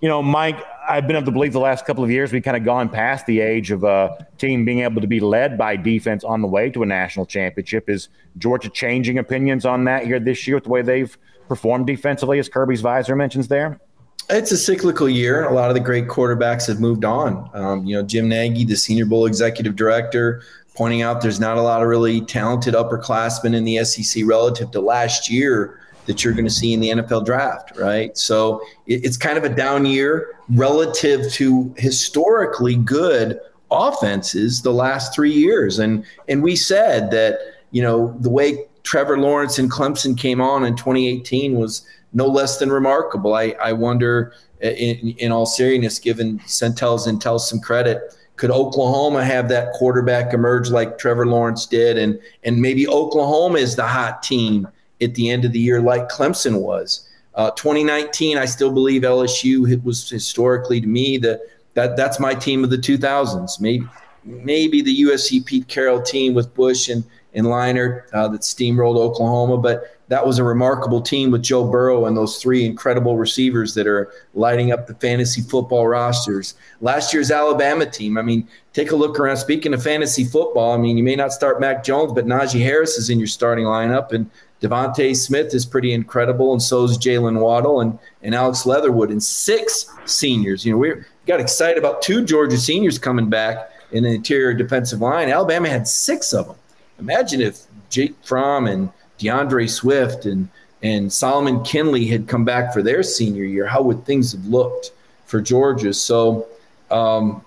You 0.02 0.08
know, 0.08 0.22
Mike, 0.22 0.64
I've 0.88 1.08
been 1.08 1.18
of 1.18 1.26
the 1.26 1.32
belief 1.32 1.52
the 1.52 1.60
last 1.60 1.86
couple 1.86 2.04
of 2.04 2.12
years 2.12 2.32
we've 2.32 2.44
kind 2.44 2.56
of 2.56 2.64
gone 2.64 2.88
past 2.88 3.26
the 3.26 3.42
age 3.42 3.72
of 3.72 3.84
a 3.84 4.26
team 4.38 4.64
being 4.64 4.80
able 4.80 5.02
to 5.02 5.08
be 5.08 5.20
led 5.20 5.58
by 5.58 5.76
defense 5.76 6.24
on 6.24 6.42
the 6.42 6.48
way 6.48 6.70
to 6.70 6.84
a 6.84 6.86
national 6.86 7.26
championship. 7.26 7.90
Is 7.90 8.08
Georgia 8.38 8.70
changing 8.70 9.18
opinions 9.18 9.66
on 9.66 9.84
that 9.86 10.06
here 10.06 10.20
this 10.20 10.48
year 10.48 10.56
with 10.56 10.64
the 10.64 10.70
way 10.70 10.82
they've 10.82 11.18
performed 11.50 11.88
defensively, 11.88 12.40
as 12.40 12.48
Kirby's 12.48 12.82
Svitzer 12.82 13.18
mentions 13.18 13.50
there? 13.50 13.82
It's 14.30 14.52
a 14.52 14.58
cyclical 14.58 15.10
year. 15.10 15.46
A 15.46 15.54
lot 15.54 15.70
of 15.70 15.74
the 15.74 15.80
great 15.80 16.08
quarterbacks 16.08 16.68
have 16.68 16.80
moved 16.80 17.04
on. 17.04 17.50
Um, 17.54 17.84
you 17.86 17.96
know, 17.96 18.04
Jim 18.04 18.30
Nagy, 18.30 18.64
the 18.64 18.76
Senior 18.76 19.06
Bowl 19.06 19.26
executive 19.26 19.76
director, 19.76 20.44
pointing 20.80 21.02
out 21.02 21.20
there's 21.20 21.42
not 21.42 21.58
a 21.58 21.62
lot 21.62 21.82
of 21.82 21.90
really 21.90 22.22
talented 22.22 22.74
upperclassmen 22.74 23.54
in 23.54 23.66
the 23.66 23.84
SEC 23.84 24.24
relative 24.26 24.72
to 24.72 24.80
last 24.80 25.30
year 25.30 25.78
that 26.06 26.24
you're 26.24 26.32
going 26.32 26.46
to 26.46 26.50
see 26.50 26.72
in 26.72 26.80
the 26.80 26.88
NFL 26.88 27.26
draft, 27.26 27.76
right? 27.76 28.18
So 28.18 28.62
it, 28.88 29.04
it's 29.04 29.18
kind 29.18 29.38
of 29.38 29.44
a 29.44 29.50
down 29.50 29.86
year 29.86 30.40
relative 30.48 31.30
to 31.34 31.76
historically 31.76 32.78
good 32.78 33.42
offenses 33.70 34.62
the 34.62 34.72
last 34.72 35.14
three 35.14 35.34
years. 35.34 35.80
And 35.80 36.06
and 36.30 36.42
we 36.42 36.56
said 36.56 37.12
that, 37.12 37.40
you 37.72 37.82
know, 37.82 38.16
the 38.22 38.30
way 38.30 38.64
Trevor 38.84 39.20
Lawrence 39.20 39.60
and 39.60 39.70
Clemson 39.70 40.18
came 40.18 40.40
on 40.40 40.64
in 40.64 40.78
2018 40.78 41.60
was 41.60 41.86
no 42.14 42.26
less 42.26 42.58
than 42.58 42.72
remarkable. 42.72 43.34
I, 43.34 43.54
I 43.62 43.74
wonder, 43.74 44.34
in, 44.62 45.10
in 45.18 45.34
all 45.34 45.46
seriousness, 45.46 46.00
given 46.00 46.40
Sentell's 46.48 47.06
Intel 47.06 47.38
some 47.38 47.60
credit, 47.60 48.16
could 48.40 48.52
Oklahoma 48.52 49.22
have 49.22 49.50
that 49.50 49.74
quarterback 49.74 50.34
emerge 50.34 50.70
like 50.70 50.98
Trevor 50.98 51.26
Lawrence 51.26 51.66
did? 51.66 51.98
And, 51.98 52.18
and 52.46 52.62
maybe 52.62 52.88
Oklahoma 52.88 53.60
is 53.60 53.76
the 53.76 53.86
hot 53.86 54.24
team 54.24 54.66
at 55.02 55.14
the 55.16 55.30
end 55.30 55.44
of 55.44 55.52
the 55.52 55.60
year 55.60 55.82
like 55.82 56.08
Clemson 56.08 56.62
was. 56.62 57.06
Uh, 57.36 57.52
2019, 57.52 58.38
I 58.38 58.46
still 58.46 58.72
believe 58.72 59.02
LSU 59.02 59.84
was 59.84 60.10
historically 60.10 60.80
to 60.80 60.88
me 60.88 61.18
the 61.18 61.42
that 61.74 61.98
that's 61.98 62.20
my 62.20 62.34
team 62.34 62.64
of 62.64 62.70
the 62.70 62.78
2000s. 62.78 63.60
Maybe 63.60 63.86
maybe 64.24 64.82
the 64.82 65.02
USC 65.02 65.46
Pete 65.46 65.68
Carroll 65.68 66.02
team 66.02 66.34
with 66.34 66.54
Bush 66.54 66.88
and 66.88 67.04
and 67.34 67.46
Leinart 67.46 68.04
uh, 68.14 68.30
that 68.30 68.42
steamrolled 68.42 68.98
Oklahoma, 68.98 69.58
but 69.58 69.99
that 70.10 70.26
was 70.26 70.40
a 70.40 70.44
remarkable 70.44 71.02
team 71.02 71.30
with 71.32 71.44
Joe 71.44 71.64
Burrow 71.64 72.06
and 72.06 72.18
those 72.18 72.42
three 72.42 72.66
incredible 72.66 73.16
receivers 73.16 73.76
that 73.76 73.86
are 73.88 74.12
lighting 74.34 74.72
up 74.72 74.88
the 74.88 74.96
fantasy 74.96 75.42
football 75.42 75.88
rosters. 75.88 76.56
Last 76.82 77.14
year's 77.14 77.30
Alabama 77.30 77.86
team, 77.86 78.18
I 78.18 78.24
mean, 78.24 78.48
take 78.74 78.92
a 78.92 78.96
look 78.96 79.20
around. 79.20 79.38
Speaking 79.38 79.74
of 79.74 79.84
fantasy 79.84 80.26
football, 80.26 80.74
I 80.74 80.78
mean, 80.78 80.98
you 80.98 81.04
may 81.04 81.16
not 81.16 81.32
start 81.32 81.62
Mac 81.62 81.84
Jones, 81.84 82.12
but 82.12 82.26
Najee 82.26 82.62
Harris 82.62 82.98
is 82.98 83.12
in 83.12 83.20
your 83.20 83.28
starting 83.28 83.66
lineup, 83.66 84.12
and 84.12 84.30
DeVonta 84.62 85.16
Smith 85.16 85.54
is 85.54 85.66
pretty 85.66 85.94
incredible, 85.94 86.54
and 86.54 86.62
so 86.62 86.84
is 86.84 86.98
Jaylen 86.98 87.40
Waddle 87.40 87.80
and, 87.82 87.98
and 88.24 88.34
Alex 88.34 88.66
Leatherwood, 88.66 89.12
and 89.12 89.22
six 89.22 89.86
seniors. 90.06 90.66
You 90.66 90.72
know, 90.72 90.80
we 90.80 90.94
got 91.28 91.40
excited 91.40 91.78
about 91.78 92.02
two 92.02 92.26
Georgia 92.26 92.58
seniors 92.58 92.98
coming 92.98 93.30
back 93.30 93.72
in 93.92 94.04
the 94.04 94.10
interior 94.10 94.56
defensive 94.56 95.02
line. 95.02 95.30
Alabama 95.30 95.70
had 95.70 95.88
six 95.88 96.34
of 96.34 96.48
them. 96.48 96.56
Imagine 96.98 97.42
if 97.42 97.62
Jake 97.90 98.16
Fromm 98.24 98.68
and 98.68 98.92
D'Andre 99.20 99.68
Swift 99.68 100.26
and 100.26 100.50
and 100.82 101.12
Solomon 101.12 101.62
Kindley 101.64 102.06
had 102.06 102.28
come 102.28 102.46
back 102.46 102.74
for 102.74 102.82
their 102.82 103.04
senior 103.04 103.44
year. 103.44 103.66
How 103.66 103.82
would 103.82 104.06
things 104.06 104.32
have 104.32 104.46
looked 104.46 104.92
for 105.26 105.42
Georgia? 105.42 105.94
So, 105.94 106.48
um, 106.90 107.44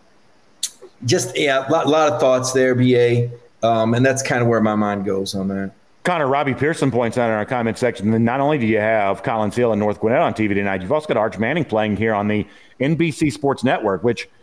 just 1.07 1.37
yeah, 1.37 1.67
a 1.67 1.71
lot, 1.71 1.89
lot, 1.89 2.13
of 2.13 2.21
thoughts 2.21 2.53
there, 2.53 2.75
BA, 2.75 3.31
um, 3.63 3.95
and 3.95 4.05
that's 4.05 4.23
kind 4.23 4.43
of 4.43 4.49
where 4.49 4.61
my 4.61 4.75
mind 4.75 5.07
goes 5.07 5.35
on 5.35 5.49
that. 5.49 5.73
Connor, 6.05 6.27
Robbie 6.27 6.53
Pearson 6.53 6.91
points 6.91 7.17
out 7.17 7.31
in 7.31 7.37
our 7.37 7.47
comment 7.47 7.79
section 7.79 8.11
that 8.11 8.19
not 8.19 8.41
only 8.41 8.59
do 8.59 8.67
you 8.67 8.79
have 8.79 9.23
Collins 9.23 9.57
Hill 9.57 9.73
and 9.73 9.81
North 9.81 10.01
Gwinnett 10.01 10.21
on 10.21 10.35
TV 10.35 10.53
tonight, 10.53 10.83
you've 10.83 10.93
also 10.93 11.07
got 11.07 11.17
Arch 11.17 11.39
Manning 11.39 11.65
playing 11.65 11.97
here 11.97 12.13
on 12.13 12.29
the 12.29 12.47
NBC 12.81 13.33
Sports 13.33 13.65
Network, 13.65 14.05
which– 14.05 14.29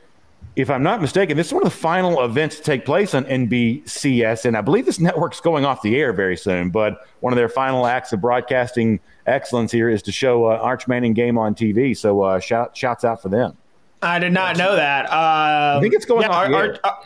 if 0.55 0.69
I'm 0.69 0.83
not 0.83 1.01
mistaken, 1.01 1.37
this 1.37 1.47
is 1.47 1.53
one 1.53 1.63
of 1.63 1.71
the 1.71 1.77
final 1.77 2.23
events 2.23 2.57
to 2.57 2.63
take 2.63 2.85
place 2.85 3.13
on 3.13 3.25
NBCS, 3.25 4.45
and 4.45 4.57
I 4.57 4.61
believe 4.61 4.85
this 4.85 4.99
network's 4.99 5.39
going 5.39 5.65
off 5.65 5.81
the 5.81 5.95
air 5.95 6.11
very 6.11 6.35
soon. 6.35 6.69
But 6.69 7.07
one 7.21 7.31
of 7.31 7.37
their 7.37 7.49
final 7.49 7.85
acts 7.85 8.11
of 8.13 8.21
broadcasting 8.21 8.99
excellence 9.25 9.71
here 9.71 9.89
is 9.89 10.01
to 10.03 10.11
show 10.11 10.45
uh, 10.45 10.57
Arch 10.57 10.87
Manning 10.87 11.13
game 11.13 11.37
on 11.37 11.55
TV. 11.55 11.95
So 11.95 12.21
uh, 12.21 12.39
shout, 12.39 12.75
shouts 12.75 13.03
out 13.03 13.21
for 13.21 13.29
them. 13.29 13.55
I 14.01 14.19
did 14.19 14.33
not 14.33 14.57
know 14.57 14.75
that. 14.75 15.05
Uh, 15.05 15.77
I 15.77 15.79
think 15.81 15.93
it's 15.93 16.05
going 16.05 16.23
yeah, 16.23 16.29
off 16.29 16.53
Ar- 16.53 16.79
Ar- 16.83 17.03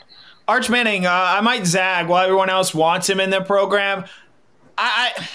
Arch 0.48 0.70
Manning, 0.70 1.06
uh, 1.06 1.12
I 1.12 1.42
might 1.42 1.66
zag 1.66 2.08
while 2.08 2.24
everyone 2.24 2.50
else 2.50 2.74
wants 2.74 3.10
him 3.10 3.20
in 3.20 3.30
the 3.30 3.42
program. 3.42 4.06
I, 4.78 5.14
I 5.18 5.28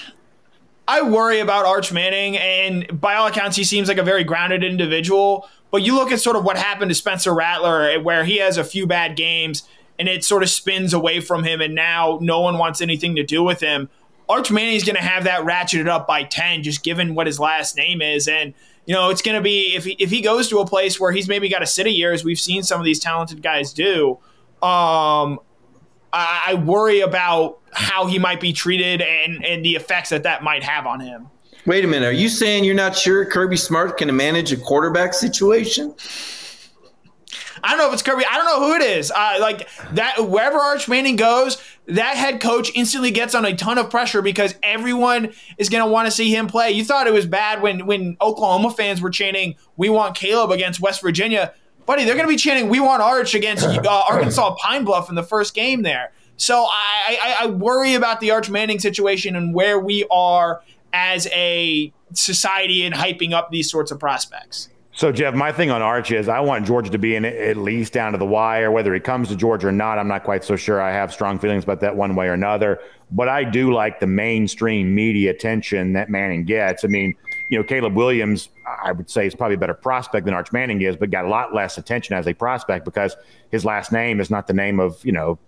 I 0.88 1.02
worry 1.02 1.40
about 1.40 1.66
Arch 1.66 1.92
Manning, 1.92 2.38
and 2.38 2.98
by 2.98 3.16
all 3.16 3.26
accounts, 3.26 3.56
he 3.56 3.64
seems 3.64 3.88
like 3.88 3.98
a 3.98 4.02
very 4.02 4.24
grounded 4.24 4.64
individual. 4.64 5.46
But 5.70 5.82
you 5.82 5.94
look 5.94 6.12
at 6.12 6.20
sort 6.20 6.36
of 6.36 6.44
what 6.44 6.56
happened 6.56 6.90
to 6.90 6.94
Spencer 6.94 7.34
Rattler, 7.34 8.00
where 8.00 8.24
he 8.24 8.38
has 8.38 8.56
a 8.56 8.64
few 8.64 8.86
bad 8.86 9.16
games 9.16 9.64
and 9.98 10.08
it 10.08 10.24
sort 10.24 10.42
of 10.42 10.48
spins 10.48 10.94
away 10.94 11.20
from 11.20 11.44
him, 11.44 11.60
and 11.60 11.74
now 11.74 12.18
no 12.22 12.40
one 12.40 12.56
wants 12.56 12.80
anything 12.80 13.16
to 13.16 13.24
do 13.24 13.42
with 13.42 13.60
him. 13.60 13.88
Arch 14.28 14.50
Manning's 14.50 14.84
going 14.84 14.96
to 14.96 15.02
have 15.02 15.24
that 15.24 15.40
ratcheted 15.40 15.88
up 15.88 16.06
by 16.06 16.22
10, 16.22 16.62
just 16.62 16.84
given 16.84 17.14
what 17.14 17.26
his 17.26 17.40
last 17.40 17.76
name 17.76 18.00
is. 18.00 18.28
And, 18.28 18.54
you 18.86 18.94
know, 18.94 19.10
it's 19.10 19.22
going 19.22 19.36
to 19.36 19.42
be, 19.42 19.74
if 19.74 19.84
he, 19.84 19.96
if 19.98 20.10
he 20.10 20.20
goes 20.20 20.48
to 20.50 20.58
a 20.58 20.66
place 20.66 21.00
where 21.00 21.10
he's 21.10 21.28
maybe 21.28 21.48
got 21.48 21.62
a 21.62 21.90
year, 21.90 22.12
as 22.12 22.24
we've 22.24 22.38
seen 22.38 22.62
some 22.62 22.80
of 22.80 22.84
these 22.84 23.00
talented 23.00 23.42
guys 23.42 23.72
do, 23.72 24.18
um, 24.62 25.40
I, 26.12 26.42
I 26.48 26.54
worry 26.64 27.00
about 27.00 27.58
how 27.72 28.06
he 28.06 28.18
might 28.18 28.40
be 28.40 28.52
treated 28.52 29.00
and, 29.00 29.44
and 29.44 29.64
the 29.64 29.76
effects 29.76 30.10
that 30.10 30.22
that 30.24 30.42
might 30.42 30.62
have 30.62 30.86
on 30.86 31.00
him. 31.00 31.28
Wait 31.66 31.84
a 31.84 31.88
minute. 31.88 32.06
Are 32.06 32.12
you 32.12 32.28
saying 32.28 32.64
you're 32.64 32.74
not 32.74 32.96
sure 32.96 33.24
Kirby 33.24 33.56
Smart 33.56 33.98
can 33.98 34.14
manage 34.16 34.52
a 34.52 34.56
quarterback 34.56 35.12
situation? 35.12 35.94
I 37.62 37.70
don't 37.70 37.78
know 37.78 37.88
if 37.88 37.94
it's 37.94 38.02
Kirby. 38.02 38.24
I 38.30 38.36
don't 38.36 38.46
know 38.46 38.66
who 38.66 38.74
it 38.74 38.82
is. 38.82 39.10
Uh, 39.10 39.36
like 39.40 39.68
that, 39.92 40.28
wherever 40.28 40.58
Arch 40.58 40.88
Manning 40.88 41.16
goes, 41.16 41.62
that 41.86 42.16
head 42.16 42.40
coach 42.40 42.70
instantly 42.74 43.10
gets 43.10 43.34
on 43.34 43.44
a 43.44 43.54
ton 43.54 43.78
of 43.78 43.90
pressure 43.90 44.22
because 44.22 44.54
everyone 44.62 45.32
is 45.56 45.68
going 45.68 45.84
to 45.84 45.90
want 45.90 46.06
to 46.06 46.10
see 46.10 46.34
him 46.34 46.46
play. 46.46 46.70
You 46.70 46.84
thought 46.84 47.06
it 47.06 47.12
was 47.12 47.26
bad 47.26 47.62
when 47.62 47.86
when 47.86 48.16
Oklahoma 48.20 48.70
fans 48.70 49.00
were 49.00 49.10
chanting, 49.10 49.56
"We 49.76 49.88
want 49.88 50.14
Caleb" 50.14 50.50
against 50.50 50.80
West 50.80 51.02
Virginia, 51.02 51.52
buddy. 51.86 52.04
They're 52.04 52.14
going 52.14 52.26
to 52.26 52.32
be 52.32 52.36
chanting, 52.38 52.68
"We 52.68 52.80
want 52.80 53.02
Arch" 53.02 53.34
against 53.34 53.64
uh, 53.66 54.04
Arkansas 54.08 54.54
Pine 54.62 54.84
Bluff 54.84 55.08
in 55.08 55.14
the 55.14 55.22
first 55.22 55.54
game 55.54 55.82
there. 55.82 56.12
So 56.36 56.66
I, 56.70 57.18
I, 57.20 57.36
I 57.40 57.46
worry 57.46 57.94
about 57.94 58.20
the 58.20 58.30
Arch 58.30 58.48
Manning 58.48 58.78
situation 58.78 59.34
and 59.34 59.52
where 59.52 59.80
we 59.80 60.06
are 60.08 60.62
as 60.92 61.26
a 61.28 61.92
society 62.12 62.84
and 62.84 62.94
hyping 62.94 63.32
up 63.32 63.50
these 63.50 63.70
sorts 63.70 63.90
of 63.90 63.98
prospects. 63.98 64.68
So, 64.98 65.12
Jeff, 65.12 65.32
my 65.32 65.52
thing 65.52 65.70
on 65.70 65.80
Arch 65.80 66.10
is 66.10 66.28
I 66.28 66.40
want 66.40 66.66
Georgia 66.66 66.90
to 66.90 66.98
be 66.98 67.14
in 67.14 67.24
at 67.24 67.56
least 67.56 67.92
down 67.92 68.10
to 68.12 68.18
the 68.18 68.26
wire. 68.26 68.72
Whether 68.72 68.92
he 68.92 68.98
comes 68.98 69.28
to 69.28 69.36
Georgia 69.36 69.68
or 69.68 69.72
not, 69.72 69.96
I'm 69.96 70.08
not 70.08 70.24
quite 70.24 70.42
so 70.42 70.56
sure. 70.56 70.82
I 70.82 70.90
have 70.90 71.12
strong 71.12 71.38
feelings 71.38 71.62
about 71.62 71.78
that 71.82 71.94
one 71.94 72.16
way 72.16 72.26
or 72.26 72.32
another. 72.32 72.80
But 73.12 73.28
I 73.28 73.44
do 73.44 73.72
like 73.72 74.00
the 74.00 74.08
mainstream 74.08 74.92
media 74.92 75.30
attention 75.30 75.92
that 75.92 76.10
Manning 76.10 76.44
gets. 76.46 76.84
I 76.84 76.88
mean, 76.88 77.14
you 77.48 77.58
know, 77.58 77.62
Caleb 77.62 77.94
Williams, 77.94 78.48
I 78.82 78.90
would 78.90 79.08
say, 79.08 79.24
is 79.24 79.36
probably 79.36 79.54
a 79.54 79.58
better 79.58 79.72
prospect 79.72 80.24
than 80.24 80.34
Arch 80.34 80.52
Manning 80.52 80.82
is, 80.82 80.96
but 80.96 81.10
got 81.10 81.24
a 81.24 81.28
lot 81.28 81.54
less 81.54 81.78
attention 81.78 82.16
as 82.16 82.26
a 82.26 82.34
prospect 82.34 82.84
because 82.84 83.14
his 83.52 83.64
last 83.64 83.92
name 83.92 84.18
is 84.18 84.30
not 84.30 84.48
the 84.48 84.52
name 84.52 84.80
of, 84.80 85.04
you 85.04 85.12
know, 85.12 85.38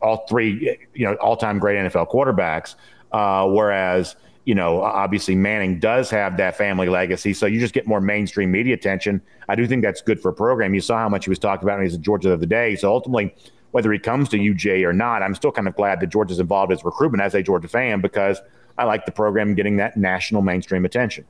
all 0.00 0.28
three, 0.28 0.78
you 0.94 1.06
know, 1.06 1.14
all 1.14 1.36
time 1.36 1.58
great 1.58 1.76
NFL 1.76 2.08
quarterbacks. 2.08 2.76
Uh, 3.10 3.48
whereas, 3.48 4.14
you 4.44 4.54
know, 4.54 4.82
obviously 4.82 5.36
Manning 5.36 5.78
does 5.78 6.10
have 6.10 6.36
that 6.36 6.56
family 6.56 6.88
legacy, 6.88 7.32
so 7.32 7.46
you 7.46 7.60
just 7.60 7.74
get 7.74 7.86
more 7.86 8.00
mainstream 8.00 8.50
media 8.50 8.74
attention. 8.74 9.22
I 9.48 9.54
do 9.54 9.66
think 9.66 9.82
that's 9.82 10.02
good 10.02 10.20
for 10.20 10.30
a 10.30 10.32
program. 10.32 10.74
You 10.74 10.80
saw 10.80 10.98
how 10.98 11.08
much 11.08 11.26
he 11.26 11.30
was 11.30 11.38
talked 11.38 11.62
about 11.62 11.74
when 11.78 11.82
he 11.82 11.88
was 11.88 11.94
at 11.94 12.00
Georgia 12.00 12.28
the 12.28 12.34
other 12.34 12.46
day. 12.46 12.74
So 12.74 12.90
ultimately, 12.90 13.34
whether 13.70 13.92
he 13.92 13.98
comes 13.98 14.28
to 14.30 14.38
UJ 14.38 14.84
or 14.84 14.92
not, 14.92 15.22
I'm 15.22 15.34
still 15.34 15.52
kind 15.52 15.68
of 15.68 15.76
glad 15.76 16.00
that 16.00 16.08
Georgia's 16.08 16.40
involved 16.40 16.72
as 16.72 16.84
recruitment 16.84 17.22
as 17.22 17.34
a 17.34 17.42
Georgia 17.42 17.68
fan 17.68 18.00
because 18.00 18.40
I 18.76 18.84
like 18.84 19.06
the 19.06 19.12
program 19.12 19.54
getting 19.54 19.76
that 19.76 19.96
national 19.96 20.42
mainstream 20.42 20.84
attention. 20.84 21.24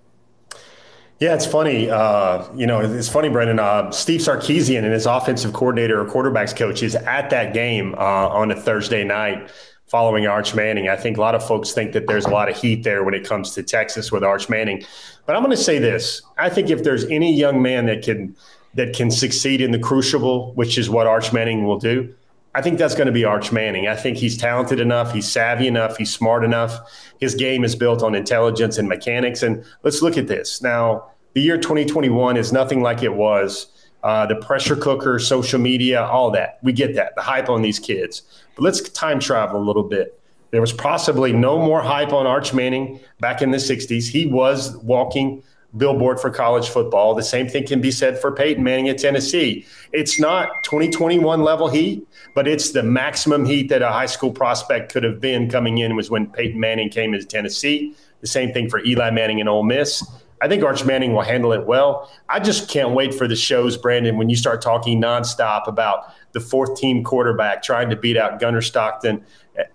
Yeah, 1.18 1.34
it's 1.34 1.46
funny. 1.46 1.88
Uh, 1.88 2.52
you 2.54 2.66
know, 2.66 2.80
it's 2.80 3.08
funny, 3.08 3.28
Brandon. 3.28 3.60
Uh, 3.60 3.90
Steve 3.92 4.20
Sarkisian 4.20 4.78
and 4.78 4.92
his 4.92 5.06
offensive 5.06 5.52
coordinator 5.52 6.00
or 6.00 6.04
quarterbacks 6.04 6.56
coach 6.56 6.82
is 6.82 6.96
at 6.96 7.30
that 7.30 7.54
game 7.54 7.94
uh, 7.94 8.28
on 8.28 8.50
a 8.50 8.60
Thursday 8.60 9.04
night 9.04 9.48
following 9.92 10.26
Arch 10.26 10.54
Manning. 10.54 10.88
I 10.88 10.96
think 10.96 11.18
a 11.18 11.20
lot 11.20 11.34
of 11.34 11.46
folks 11.46 11.72
think 11.72 11.92
that 11.92 12.06
there's 12.06 12.24
a 12.24 12.30
lot 12.30 12.48
of 12.48 12.56
heat 12.56 12.82
there 12.82 13.04
when 13.04 13.12
it 13.12 13.28
comes 13.28 13.54
to 13.54 13.62
Texas 13.62 14.10
with 14.10 14.24
Arch 14.24 14.48
Manning. 14.48 14.82
But 15.26 15.36
I'm 15.36 15.42
going 15.42 15.54
to 15.54 15.62
say 15.62 15.78
this: 15.78 16.22
I 16.38 16.48
think 16.48 16.70
if 16.70 16.82
there's 16.82 17.04
any 17.04 17.36
young 17.36 17.60
man 17.60 17.84
that 17.86 18.02
can 18.02 18.34
that 18.72 18.96
can 18.96 19.10
succeed 19.10 19.60
in 19.60 19.70
the 19.70 19.78
crucible, 19.78 20.54
which 20.54 20.78
is 20.78 20.88
what 20.88 21.06
Arch 21.06 21.30
Manning 21.34 21.66
will 21.66 21.78
do, 21.78 22.12
I 22.54 22.62
think 22.62 22.78
that's 22.78 22.94
going 22.94 23.06
to 23.06 23.12
be 23.12 23.26
Arch 23.26 23.52
Manning. 23.52 23.86
I 23.86 23.94
think 23.94 24.16
he's 24.16 24.38
talented 24.38 24.80
enough, 24.80 25.12
he's 25.12 25.30
savvy 25.30 25.68
enough, 25.68 25.98
he's 25.98 26.10
smart 26.10 26.42
enough. 26.42 26.74
His 27.20 27.34
game 27.34 27.62
is 27.62 27.76
built 27.76 28.02
on 28.02 28.14
intelligence 28.14 28.78
and 28.78 28.88
mechanics. 28.88 29.42
And 29.42 29.62
let's 29.82 30.00
look 30.00 30.16
at 30.16 30.26
this 30.26 30.62
now. 30.62 31.06
The 31.34 31.42
year 31.42 31.58
2021 31.58 32.38
is 32.38 32.50
nothing 32.50 32.80
like 32.80 33.02
it 33.02 33.14
was 33.14 33.66
uh, 34.02 34.26
the 34.26 34.36
pressure 34.36 34.76
cooker, 34.76 35.18
social 35.18 35.60
media, 35.60 36.02
all 36.02 36.30
that. 36.32 36.58
We 36.62 36.72
get 36.72 36.94
that, 36.96 37.14
the 37.14 37.22
hype 37.22 37.48
on 37.48 37.62
these 37.62 37.78
kids. 37.78 38.22
But 38.54 38.62
let's 38.62 38.80
time 38.90 39.20
travel 39.20 39.60
a 39.60 39.64
little 39.64 39.84
bit. 39.84 40.18
There 40.50 40.60
was 40.60 40.72
possibly 40.72 41.32
no 41.32 41.58
more 41.58 41.80
hype 41.80 42.12
on 42.12 42.26
Arch 42.26 42.52
Manning 42.52 43.00
back 43.20 43.40
in 43.40 43.50
the 43.52 43.58
60s. 43.58 44.08
He 44.08 44.26
was 44.26 44.76
walking 44.78 45.42
billboard 45.76 46.20
for 46.20 46.30
college 46.30 46.68
football. 46.68 47.14
The 47.14 47.22
same 47.22 47.48
thing 47.48 47.66
can 47.66 47.80
be 47.80 47.90
said 47.90 48.18
for 48.18 48.32
Peyton 48.32 48.62
Manning 48.62 48.88
at 48.88 48.98
Tennessee. 48.98 49.64
It's 49.92 50.20
not 50.20 50.62
2021 50.64 51.42
level 51.42 51.68
heat, 51.68 52.06
but 52.34 52.46
it's 52.46 52.72
the 52.72 52.82
maximum 52.82 53.44
heat 53.46 53.68
that 53.70 53.80
a 53.80 53.88
high 53.88 54.06
school 54.06 54.30
prospect 54.30 54.92
could 54.92 55.04
have 55.04 55.20
been 55.20 55.48
coming 55.48 55.78
in 55.78 55.96
was 55.96 56.10
when 56.10 56.26
Peyton 56.26 56.60
Manning 56.60 56.90
came 56.90 57.14
into 57.14 57.26
Tennessee. 57.26 57.94
The 58.20 58.26
same 58.26 58.52
thing 58.52 58.68
for 58.68 58.84
Eli 58.84 59.10
Manning 59.10 59.40
and 59.40 59.48
Ole 59.48 59.62
Miss. 59.62 60.06
I 60.42 60.48
think 60.48 60.64
Arch 60.64 60.84
Manning 60.84 61.12
will 61.12 61.22
handle 61.22 61.52
it 61.52 61.66
well. 61.66 62.10
I 62.28 62.40
just 62.40 62.68
can't 62.68 62.90
wait 62.90 63.14
for 63.14 63.28
the 63.28 63.36
shows, 63.36 63.76
Brandon, 63.76 64.18
when 64.18 64.28
you 64.28 64.34
start 64.34 64.60
talking 64.60 65.00
nonstop 65.00 65.68
about 65.68 66.12
the 66.32 66.40
fourth 66.40 66.76
team 66.76 67.04
quarterback 67.04 67.62
trying 67.62 67.88
to 67.90 67.96
beat 67.96 68.16
out 68.16 68.40
Gunnar 68.40 68.60
Stockton 68.60 69.24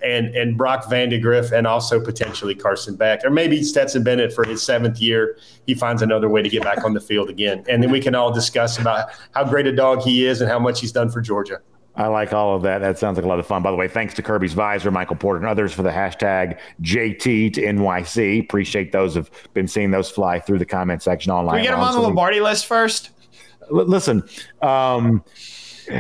and 0.02 0.36
and 0.36 0.58
Brock 0.58 0.86
Vandagriff 0.86 1.54
and 1.54 1.66
also 1.66 2.04
potentially 2.04 2.54
Carson 2.54 2.98
Beck. 2.98 3.24
Or 3.24 3.30
maybe 3.30 3.64
Stetson 3.64 4.04
Bennett 4.04 4.34
for 4.34 4.44
his 4.44 4.62
seventh 4.62 5.00
year. 5.00 5.38
He 5.66 5.74
finds 5.74 6.02
another 6.02 6.28
way 6.28 6.42
to 6.42 6.50
get 6.50 6.64
back 6.64 6.84
on 6.84 6.94
the 6.94 7.02
field 7.02 7.30
again. 7.30 7.64
And 7.70 7.82
then 7.82 7.90
we 7.90 8.02
can 8.02 8.14
all 8.14 8.34
discuss 8.34 8.78
about 8.78 9.10
how 9.32 9.46
great 9.46 9.68
a 9.68 9.72
dog 9.72 10.02
he 10.02 10.26
is 10.26 10.42
and 10.42 10.50
how 10.50 10.60
much 10.60 10.82
he's 10.82 10.92
done 10.92 11.10
for 11.10 11.22
Georgia. 11.22 11.62
I 11.98 12.08
like 12.08 12.32
all 12.32 12.56
of 12.56 12.62
that. 12.62 12.80
That 12.80 13.00
sounds 13.00 13.18
like 13.18 13.26
a 13.26 13.28
lot 13.28 13.40
of 13.40 13.48
fun. 13.48 13.64
By 13.64 13.72
the 13.72 13.78
way, 13.78 13.88
thanks 13.88 14.14
to 14.16 14.22
Kirby's 14.22 14.54
Visor, 14.54 14.92
Michael 14.92 15.16
Porter, 15.16 15.40
and 15.40 15.48
others 15.48 15.74
for 15.74 15.82
the 15.82 15.90
hashtag 15.90 16.60
JD 16.82 17.54
to 17.54 17.62
NYC. 17.62 18.42
Appreciate 18.42 18.92
those 18.92 19.16
who've 19.16 19.30
been 19.54 19.68
seeing 19.68 19.90
those 19.90 20.10
fly 20.10 20.40
through 20.40 20.60
the 20.60 20.66
comment 20.66 21.02
section 21.02 21.32
online. 21.32 21.56
Can 21.56 21.62
we 21.62 21.64
get 21.64 21.72
them 21.72 21.80
on 21.80 21.94
the 21.94 22.00
Lombardi 22.02 22.40
list 22.40 22.68
first? 22.68 23.10
Listen, 23.72 24.24
um, 24.62 25.24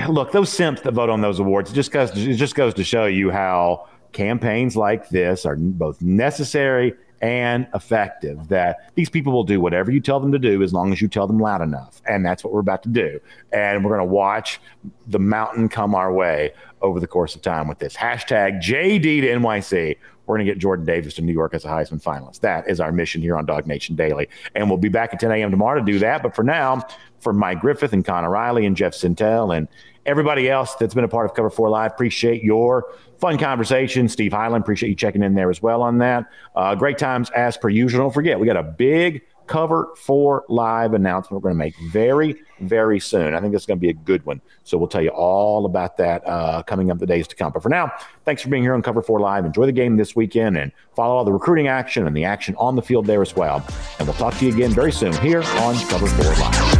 look, 0.07 0.31
those 0.31 0.49
simps 0.49 0.81
that 0.81 0.93
vote 0.93 1.09
on 1.09 1.21
those 1.21 1.39
awards, 1.39 1.71
it 1.71 1.73
just 1.73 1.91
goes, 1.91 2.11
it 2.15 2.35
just 2.35 2.55
goes 2.55 2.73
to 2.75 2.83
show 2.83 3.05
you 3.07 3.31
how 3.31 3.87
campaigns 4.13 4.77
like 4.77 5.09
this 5.09 5.45
are 5.45 5.55
both 5.55 6.01
necessary 6.01 6.93
and 7.21 7.67
effective. 7.73 8.47
That 8.47 8.91
these 8.95 9.09
people 9.09 9.33
will 9.33 9.43
do 9.43 9.59
whatever 9.59 9.91
you 9.91 9.99
tell 9.99 10.19
them 10.19 10.31
to 10.31 10.39
do 10.39 10.61
as 10.63 10.73
long 10.73 10.91
as 10.91 11.01
you 11.01 11.07
tell 11.07 11.27
them 11.27 11.39
loud 11.39 11.61
enough. 11.61 12.01
And 12.07 12.25
that's 12.25 12.43
what 12.43 12.53
we're 12.53 12.59
about 12.59 12.83
to 12.83 12.89
do. 12.89 13.19
And 13.51 13.83
we're 13.83 13.95
going 13.95 14.07
to 14.07 14.13
watch 14.13 14.59
the 15.07 15.19
mountain 15.19 15.69
come 15.69 15.95
our 15.95 16.11
way 16.11 16.53
over 16.81 16.99
the 16.99 17.07
course 17.07 17.35
of 17.35 17.41
time 17.41 17.67
with 17.67 17.79
this. 17.79 17.95
Hashtag 17.95 18.61
JD 18.61 19.21
to 19.21 19.27
NYC. 19.27 19.97
We're 20.25 20.35
going 20.35 20.45
to 20.45 20.51
get 20.53 20.59
Jordan 20.59 20.85
Davis 20.85 21.13
to 21.15 21.21
New 21.21 21.31
York 21.31 21.53
as 21.53 21.63
a 21.63 21.69
Heisman 21.69 22.03
finalist. 22.03 22.41
That 22.41 22.69
is 22.69 22.81
our 22.81 22.91
mission 22.91 23.21
here 23.21 23.37
on 23.37 23.47
DawgNation 23.47 23.95
Daily. 23.95 24.27
And 24.55 24.69
we'll 24.69 24.77
be 24.77 24.89
back 24.89 25.13
at 25.13 25.21
10 25.21 25.31
a.m. 25.31 25.51
tomorrow 25.51 25.79
to 25.79 25.85
do 25.85 25.99
that. 25.99 26.21
But 26.21 26.35
for 26.35 26.43
now, 26.43 26.85
for 27.19 27.31
Mike 27.31 27.61
Griffith 27.61 27.93
and 27.93 28.03
Connor 28.03 28.29
Riley 28.29 28.65
and 28.65 28.75
Jeff 28.75 28.93
Sentell 28.93 29.55
and 29.55 29.69
everybody 30.05 30.49
else 30.49 30.75
that's 30.75 30.93
been 30.93 31.05
a 31.05 31.09
part 31.09 31.25
of 31.29 31.33
Cover 31.33 31.49
4 31.49 31.69
Live, 31.69 31.93
appreciate 31.93 32.43
your 32.43 32.93
fun 33.19 33.37
conversation. 33.37 34.07
Steve 34.07 34.33
Highland, 34.33 34.63
appreciate 34.63 34.89
you 34.89 34.95
checking 34.95 35.23
in 35.23 35.35
there 35.35 35.49
as 35.49 35.61
well 35.61 35.81
on 35.81 35.97
that. 35.99 36.25
Uh, 36.55 36.75
great 36.75 36.97
times 36.97 37.29
as 37.31 37.57
per 37.57 37.69
usual. 37.69 38.01
Don't 38.01 38.13
forget, 38.13 38.39
we 38.39 38.45
got 38.45 38.57
a 38.57 38.63
big 38.63 39.23
Cover 39.47 39.93
4 39.95 40.45
Live 40.49 40.93
announcement 40.93 41.41
we're 41.41 41.49
going 41.49 41.55
to 41.55 41.65
make 41.65 41.75
very, 41.91 42.35
very 42.59 42.99
soon. 42.99 43.33
I 43.33 43.39
think 43.39 43.53
this 43.53 43.63
is 43.63 43.65
going 43.65 43.79
to 43.79 43.81
be 43.81 43.89
a 43.89 43.93
good 43.93 44.25
one. 44.25 44.41
So 44.63 44.77
we'll 44.77 44.89
tell 44.89 45.01
you 45.01 45.09
all 45.09 45.65
about 45.65 45.97
that 45.97 46.27
uh, 46.27 46.63
coming 46.63 46.91
up 46.91 46.99
the 46.99 47.05
days 47.05 47.27
to 47.29 47.35
come. 47.35 47.51
But 47.53 47.63
for 47.63 47.69
now, 47.69 47.91
thanks 48.25 48.41
for 48.41 48.49
being 48.49 48.63
here 48.63 48.73
on 48.73 48.81
Cover 48.81 49.01
4 49.01 49.19
Live. 49.19 49.45
Enjoy 49.45 49.65
the 49.65 49.71
game 49.71 49.95
this 49.95 50.15
weekend 50.15 50.57
and 50.57 50.71
follow 50.95 51.15
all 51.15 51.25
the 51.25 51.33
recruiting 51.33 51.67
action 51.67 52.05
and 52.05 52.15
the 52.15 52.25
action 52.25 52.55
on 52.57 52.75
the 52.75 52.81
field 52.81 53.05
there 53.05 53.21
as 53.21 53.35
well. 53.35 53.65
And 53.99 54.07
we'll 54.07 54.17
talk 54.17 54.35
to 54.35 54.45
you 54.45 54.53
again 54.53 54.71
very 54.71 54.91
soon 54.91 55.13
here 55.17 55.41
on 55.41 55.75
Cover 55.87 56.07
4 56.07 56.25
Live. 56.25 56.76